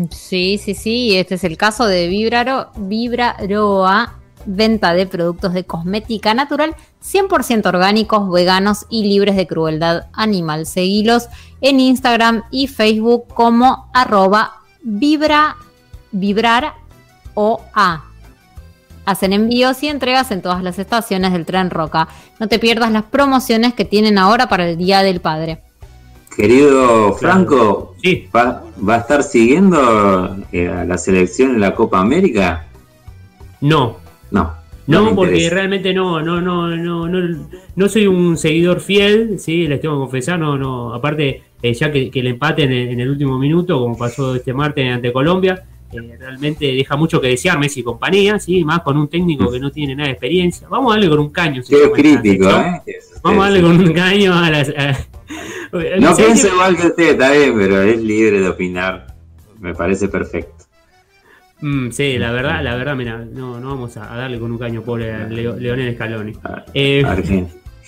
Sí, 0.10 0.58
sí, 0.58 0.74
sí. 0.74 1.18
Este 1.18 1.36
es 1.36 1.44
el 1.44 1.56
caso 1.56 1.86
de 1.86 2.08
Vibraro, 2.08 2.72
Vibraroa, 2.78 4.18
venta 4.48 4.96
de 4.96 5.06
productos 5.06 5.54
de 5.54 5.66
cosmética 5.66 6.34
natural 6.34 6.76
100% 7.04 7.64
orgánicos, 7.68 8.32
veganos 8.32 8.88
y 8.90 9.04
libres 9.04 9.36
de 9.36 9.46
crueldad 9.46 10.08
animal. 10.14 10.66
Seguilos 10.66 11.28
en 11.62 11.80
Instagram 11.80 12.42
y 12.50 12.66
Facebook 12.66 13.28
como 13.28 13.92
arroba 13.94 14.54
Vibra, 14.82 15.58
Vibrar 16.12 16.74
o 17.34 17.62
A. 17.74 18.06
Hacen 19.06 19.34
envíos 19.34 19.82
y 19.82 19.88
entregas 19.88 20.32
en 20.32 20.42
todas 20.42 20.62
las 20.62 20.78
estaciones 20.78 21.34
del 21.34 21.46
tren 21.46 21.70
Roca. 21.70 22.08
No 22.40 22.48
te 22.48 22.60
pierdas 22.60 22.92
las 22.92 23.04
promociones 23.04 23.74
que 23.74 23.86
tienen 23.86 24.18
ahora 24.18 24.48
para 24.50 24.70
el 24.70 24.78
Día 24.78 25.02
del 25.02 25.20
Padre. 25.20 25.62
Querido 26.36 27.14
Franco, 27.14 27.96
¿va, 28.36 28.64
a 28.88 28.98
estar 28.98 29.24
siguiendo 29.24 30.38
eh, 30.52 30.70
a 30.70 30.86
la 30.86 30.98
selección 30.98 31.56
en 31.56 31.62
la 31.62 31.74
Copa 31.74 32.00
América? 32.00 32.68
No. 33.62 33.98
No. 34.32 34.60
No, 34.90 35.16
porque 35.16 35.50
realmente 35.52 35.94
no, 35.94 36.20
no, 36.22 36.42
no, 36.42 36.76
no, 36.76 37.08
no, 37.08 37.48
no 37.76 37.90
soy 37.90 38.08
un 38.08 38.38
seguidor 38.38 38.80
fiel, 38.80 39.38
sí, 39.38 39.68
les 39.68 39.82
tengo 39.82 39.96
que 39.96 40.00
confesar, 40.00 40.40
no, 40.40 40.58
no, 40.58 40.96
aparte 40.96 41.44
eh, 41.62 41.74
ya 41.76 41.92
que, 41.92 42.10
el 42.12 42.28
empate 42.28 42.64
en 42.64 43.00
el, 43.00 43.10
último 43.10 43.38
minuto, 43.38 43.80
como 43.80 43.96
pasó 43.96 44.36
este 44.36 44.52
martes 44.52 44.92
ante 44.92 45.14
Colombia, 45.14 45.64
eh, 45.92 46.18
realmente 46.20 46.66
deja 46.66 46.96
mucho 46.96 47.20
que 47.20 47.28
desear 47.28 47.60
Messi 47.60 47.82
y 47.82 47.84
compañía, 47.84 48.40
¿sí? 48.40 48.64
más 48.64 48.82
con 48.82 48.98
un 48.98 49.08
técnico 49.08 49.52
que 49.52 49.60
no 49.60 49.72
tiene 49.72 49.96
nada 49.96 50.08
de 50.08 50.14
experiencia. 50.14 50.68
Vamos 50.70 50.92
a 50.92 50.96
darle 50.96 51.10
con 51.10 51.20
un 51.20 51.30
caño. 51.30 51.62
Qué 51.68 51.92
crítico, 51.92 52.50
¿eh? 52.50 52.82
Vamos 53.24 53.46
a 53.46 53.50
darle 53.50 53.62
con 53.62 53.80
un 53.80 53.94
caño 53.94 54.34
a 54.34 54.50
las... 54.50 54.70
no 56.00 56.16
pienso 56.16 56.48
igual 56.48 56.78
que 56.78 56.88
usted, 56.88 57.10
está 57.12 57.32
bien, 57.32 57.54
pero 57.58 57.82
es 57.82 58.02
libre 58.02 58.40
de 58.40 58.50
opinar. 58.50 59.16
Me 59.60 59.74
parece 59.74 60.08
perfecto. 60.08 60.66
Mm, 61.62 61.92
sí, 61.92 62.18
la 62.18 62.32
verdad, 62.32 62.64
la 62.64 62.76
verdad, 62.76 62.96
mira, 62.96 63.18
no, 63.18 63.60
no 63.60 63.70
vamos 63.70 63.98
a, 63.98 64.06
darle 64.16 64.40
con 64.40 64.52
un 64.52 64.58
caño 64.58 64.82
pobre 64.82 65.12
a 65.12 65.28
Leonel 65.28 65.94
Scaloni. 65.96 66.34
Eh, 66.74 67.04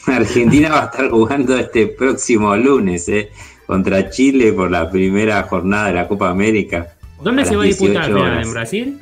Argentina 0.07 0.69
va 0.69 0.82
a 0.82 0.86
estar 0.86 1.10
jugando 1.10 1.57
este 1.57 1.88
próximo 1.88 2.56
lunes, 2.56 3.07
¿eh? 3.07 3.32
contra 3.65 4.10
Chile 4.10 4.52
por 4.52 4.69
la 4.69 4.90
primera 4.91 5.44
jornada 5.44 5.88
de 5.88 5.94
la 5.94 6.07
Copa 6.07 6.30
América. 6.30 6.98
¿Dónde 7.23 7.45
se 7.45 7.56
va 7.56 7.64
a 7.64 7.65
disputar? 7.65 8.10
¿En 8.10 8.52
Brasil? 8.52 8.99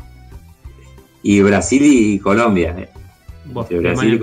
Y 1.24 1.42
Brasil 1.42 1.82
y 1.84 2.20
Colombia. 2.20 2.76
Eh. 2.78 2.90
Brasil 3.46 4.22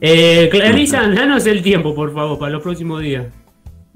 eh, 0.00 0.48
Clarisa, 0.50 1.08
danos 1.14 1.46
el 1.46 1.62
tiempo, 1.62 1.94
por 1.94 2.12
favor, 2.12 2.38
para 2.38 2.52
los 2.52 2.62
próximos 2.62 3.00
días. 3.00 3.26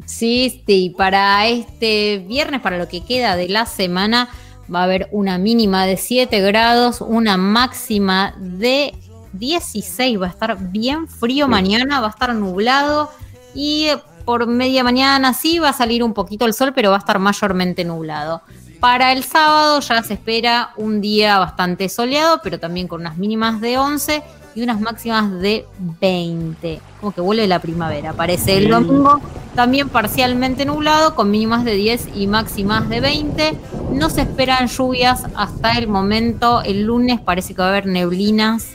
Sí, 0.06 0.62
sí, 0.66 0.94
para 0.96 1.46
este 1.48 2.24
viernes, 2.26 2.60
para 2.60 2.78
lo 2.78 2.88
que 2.88 3.04
queda 3.04 3.36
de 3.36 3.48
la 3.48 3.66
semana, 3.66 4.28
va 4.72 4.80
a 4.80 4.84
haber 4.84 5.08
una 5.10 5.38
mínima 5.38 5.86
de 5.86 5.96
7 5.96 6.40
grados, 6.40 7.00
una 7.00 7.36
máxima 7.36 8.34
de 8.38 8.94
16. 9.32 10.20
Va 10.20 10.26
a 10.26 10.30
estar 10.30 10.70
bien 10.70 11.08
frío 11.08 11.48
mañana, 11.48 12.00
va 12.00 12.06
a 12.06 12.10
estar 12.10 12.34
nublado 12.34 13.10
y 13.54 13.88
por 14.28 14.46
media 14.46 14.84
mañana 14.84 15.32
sí 15.32 15.58
va 15.58 15.70
a 15.70 15.72
salir 15.72 16.04
un 16.04 16.12
poquito 16.12 16.44
el 16.44 16.52
sol, 16.52 16.74
pero 16.74 16.90
va 16.90 16.96
a 16.96 16.98
estar 16.98 17.18
mayormente 17.18 17.82
nublado. 17.82 18.42
Para 18.78 19.12
el 19.12 19.24
sábado 19.24 19.80
ya 19.80 20.02
se 20.02 20.12
espera 20.12 20.72
un 20.76 21.00
día 21.00 21.38
bastante 21.38 21.88
soleado, 21.88 22.38
pero 22.44 22.60
también 22.60 22.88
con 22.88 23.00
unas 23.00 23.16
mínimas 23.16 23.62
de 23.62 23.78
11 23.78 24.22
y 24.54 24.62
unas 24.62 24.82
máximas 24.82 25.30
de 25.40 25.64
20. 25.78 26.78
Como 27.00 27.14
que 27.14 27.22
vuelve 27.22 27.46
la 27.46 27.58
primavera. 27.58 28.12
Parece 28.12 28.58
el 28.58 28.68
domingo 28.68 29.18
también 29.54 29.88
parcialmente 29.88 30.66
nublado, 30.66 31.14
con 31.14 31.30
mínimas 31.30 31.64
de 31.64 31.76
10 31.76 32.08
y 32.14 32.26
máximas 32.26 32.86
de 32.90 33.00
20. 33.00 33.54
No 33.92 34.10
se 34.10 34.20
esperan 34.20 34.68
lluvias 34.68 35.22
hasta 35.36 35.78
el 35.78 35.88
momento. 35.88 36.60
El 36.60 36.82
lunes 36.82 37.18
parece 37.18 37.54
que 37.54 37.62
va 37.62 37.68
a 37.68 37.70
haber 37.70 37.86
neblinas. 37.86 38.66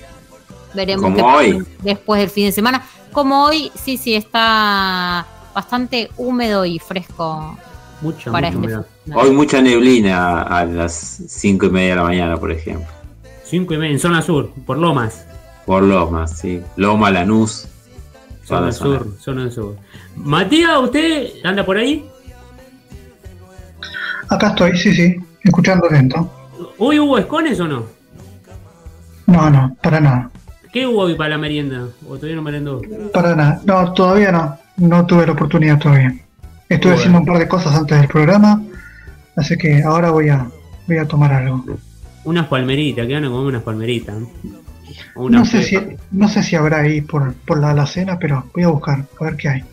Veremos 0.74 1.14
qué 1.14 1.64
después 1.84 2.22
del 2.22 2.32
fin 2.32 2.48
de 2.48 2.54
semana. 2.54 2.84
Como 3.12 3.44
hoy, 3.44 3.72
sí, 3.76 3.98
sí, 3.98 4.16
está 4.16 5.28
bastante 5.54 6.10
húmedo 6.18 6.66
y 6.66 6.80
fresco 6.80 7.58
mucho, 8.02 8.32
para 8.32 8.50
este 8.50 8.80
Hoy 9.14 9.32
mucha 9.32 9.62
neblina 9.62 10.42
a 10.44 10.66
las 10.66 10.94
5 11.28 11.66
y 11.66 11.70
media 11.70 11.90
de 11.90 11.96
la 11.96 12.04
mañana, 12.04 12.38
por 12.38 12.52
ejemplo. 12.52 12.88
5 13.46 13.74
y 13.74 13.78
media 13.78 13.94
en 13.94 14.00
zona 14.00 14.22
sur, 14.22 14.52
por 14.66 14.78
Lomas. 14.78 15.26
Por 15.66 15.84
Lomas, 15.84 16.38
sí. 16.38 16.62
Loma, 16.76 17.12
Lanús. 17.12 17.68
Zona, 18.46 18.72
sur, 18.74 19.08
zona 19.20 19.50
sur. 19.50 19.78
Matías, 20.16 20.78
¿usted 20.82 21.30
anda 21.46 21.66
por 21.66 21.78
ahí? 21.78 22.06
Acá 24.30 24.50
estoy, 24.50 24.78
sí, 24.78 24.94
sí, 24.94 25.16
escuchando 25.44 25.88
lento. 25.90 26.30
¿Hoy 26.78 27.00
hubo 27.00 27.18
escones 27.18 27.60
o 27.60 27.68
no? 27.68 27.86
No, 29.28 29.50
no, 29.50 29.78
para 29.82 30.02
nada. 30.02 30.32
¿Qué 30.74 30.86
hubo 30.86 31.04
hoy 31.04 31.16
para 31.16 31.32
la 31.32 31.38
merienda? 31.38 31.88
¿O 32.10 32.16
todavía 32.16 32.36
no 32.36 32.42
merendó? 32.42 32.82
Para 33.14 33.36
nada, 33.36 33.62
no, 33.64 33.94
todavía 33.94 34.32
no. 34.32 34.58
No 34.78 35.06
tuve 35.06 35.26
la 35.26 35.34
oportunidad 35.34 35.80
todavía. 35.80 36.16
Estuve 36.70 36.94
haciendo 36.94 37.20
un 37.20 37.26
par 37.26 37.38
de 37.38 37.48
cosas 37.48 37.76
antes 37.76 38.00
del 38.00 38.08
programa, 38.08 38.62
así 39.36 39.58
que 39.58 39.84
ahora 39.84 40.12
voy 40.12 40.30
a, 40.30 40.48
voy 40.88 40.98
a 40.98 41.08
tomar 41.08 41.32
algo. 41.34 41.64
Unas 42.24 42.48
palmeritas, 42.48 43.06
que 43.06 43.14
van 43.14 43.26
a 43.26 43.30
comer 43.30 43.48
unas 43.48 43.64
palmeritas. 43.64 44.16
no, 45.16 45.46
sé 45.46 45.62
si, 45.62 45.78
no 46.12 46.28
sé 46.28 46.42
si 46.42 46.56
habrá 46.56 46.80
ahí 46.80 47.02
por, 47.02 47.34
por 47.34 47.60
la 47.60 47.72
alacena, 47.72 48.18
pero 48.18 48.46
voy 48.54 48.64
a 48.64 48.70
buscar, 48.70 49.06
a 49.20 49.24
ver 49.24 49.38
qué 49.38 49.50
hay. 49.50 49.64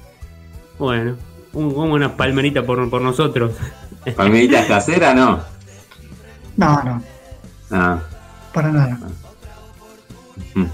Bueno, 0.78 1.16
un, 1.52 1.72
como 1.72 1.94
unas 1.94 2.12
palmeritas 2.12 2.64
por, 2.64 2.88
por 2.90 3.00
nosotros. 3.00 3.52
¿Palmeritas 4.16 4.66
caseras 4.68 5.14
no? 5.14 5.40
No, 6.56 6.82
no. 6.82 7.02
Ah. 7.70 8.00
Para 8.52 8.72
nada. 8.72 8.98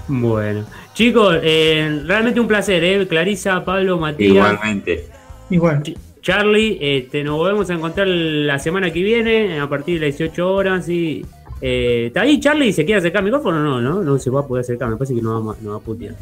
Bueno, 0.07 0.65
chicos, 0.97 1.37
eh, 1.43 2.01
realmente 2.05 2.39
un 2.39 2.47
placer, 2.47 2.83
¿eh? 2.83 3.07
Clarisa, 3.07 3.63
Pablo, 3.63 3.99
Matías. 3.99 4.31
Igualmente. 4.31 5.05
Igual. 5.51 5.83
Charlie, 6.21 6.79
este, 6.81 7.23
nos 7.23 7.37
volvemos 7.37 7.69
a 7.69 7.75
encontrar 7.75 8.07
la 8.07 8.57
semana 8.57 8.91
que 8.91 9.03
viene 9.03 9.59
a 9.59 9.69
partir 9.69 9.99
de 9.99 10.07
las 10.07 10.17
18 10.17 10.51
horas. 10.51 10.89
Y, 10.89 11.23
eh, 11.61 12.05
¿Está 12.07 12.21
ahí 12.21 12.39
Charlie? 12.39 12.73
¿Se 12.73 12.83
quiere 12.83 12.97
acercar 12.97 13.19
al 13.19 13.25
micrófono? 13.25 13.59
No, 13.59 13.79
no, 13.79 14.01
no 14.01 14.17
se 14.17 14.31
va 14.31 14.39
a 14.39 14.47
poder 14.47 14.63
acercar. 14.63 14.89
Me 14.89 14.97
parece 14.97 15.13
que 15.13 15.21
no 15.21 15.45
va, 15.45 15.55
no 15.61 15.71
va 15.71 15.77
a 15.77 15.79
putear. 15.79 16.15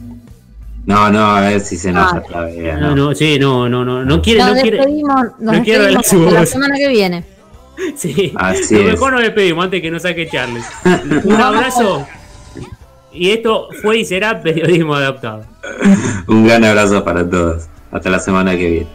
No, 0.86 1.10
no, 1.10 1.26
a 1.26 1.40
ver 1.40 1.62
si 1.62 1.78
se 1.78 1.94
nos 1.94 2.12
ah. 2.12 2.18
atreve. 2.18 2.74
No, 2.74 2.94
no, 2.94 3.16
sí, 3.16 3.40
no, 3.40 3.70
no, 3.70 3.86
no, 3.86 4.04
no 4.04 4.22
quiere, 4.22 4.42
nos 4.42 4.56
no 4.56 4.62
quiere. 4.62 4.78
Despedimos, 4.78 5.26
nos 5.40 5.58
no 5.58 5.64
quiere 5.64 5.92
la 5.92 6.46
semana 6.46 6.76
que 6.78 6.90
viene. 6.90 7.24
Sí, 7.98 8.32
Así 8.38 8.74
lo 8.74 8.84
mejor 8.86 9.12
nos 9.12 9.22
despedimos 9.22 9.66
antes 9.66 9.82
que 9.82 9.92
nos 9.92 10.02
saque 10.02 10.30
Charlie. 10.30 10.62
Un 11.26 11.34
abrazo. 11.34 12.08
Y 13.16 13.32
esto 13.32 13.70
fue 13.82 14.00
y 14.00 14.06
será 14.06 14.42
periodismo 14.42 14.96
adaptado. 14.96 15.46
Un 16.28 16.46
gran 16.46 16.64
abrazo 16.64 17.04
para 17.04 17.28
todos. 17.28 17.68
Hasta 17.92 18.10
la 18.10 18.20
semana 18.20 18.52
que 18.58 18.70
viene. 18.70 18.88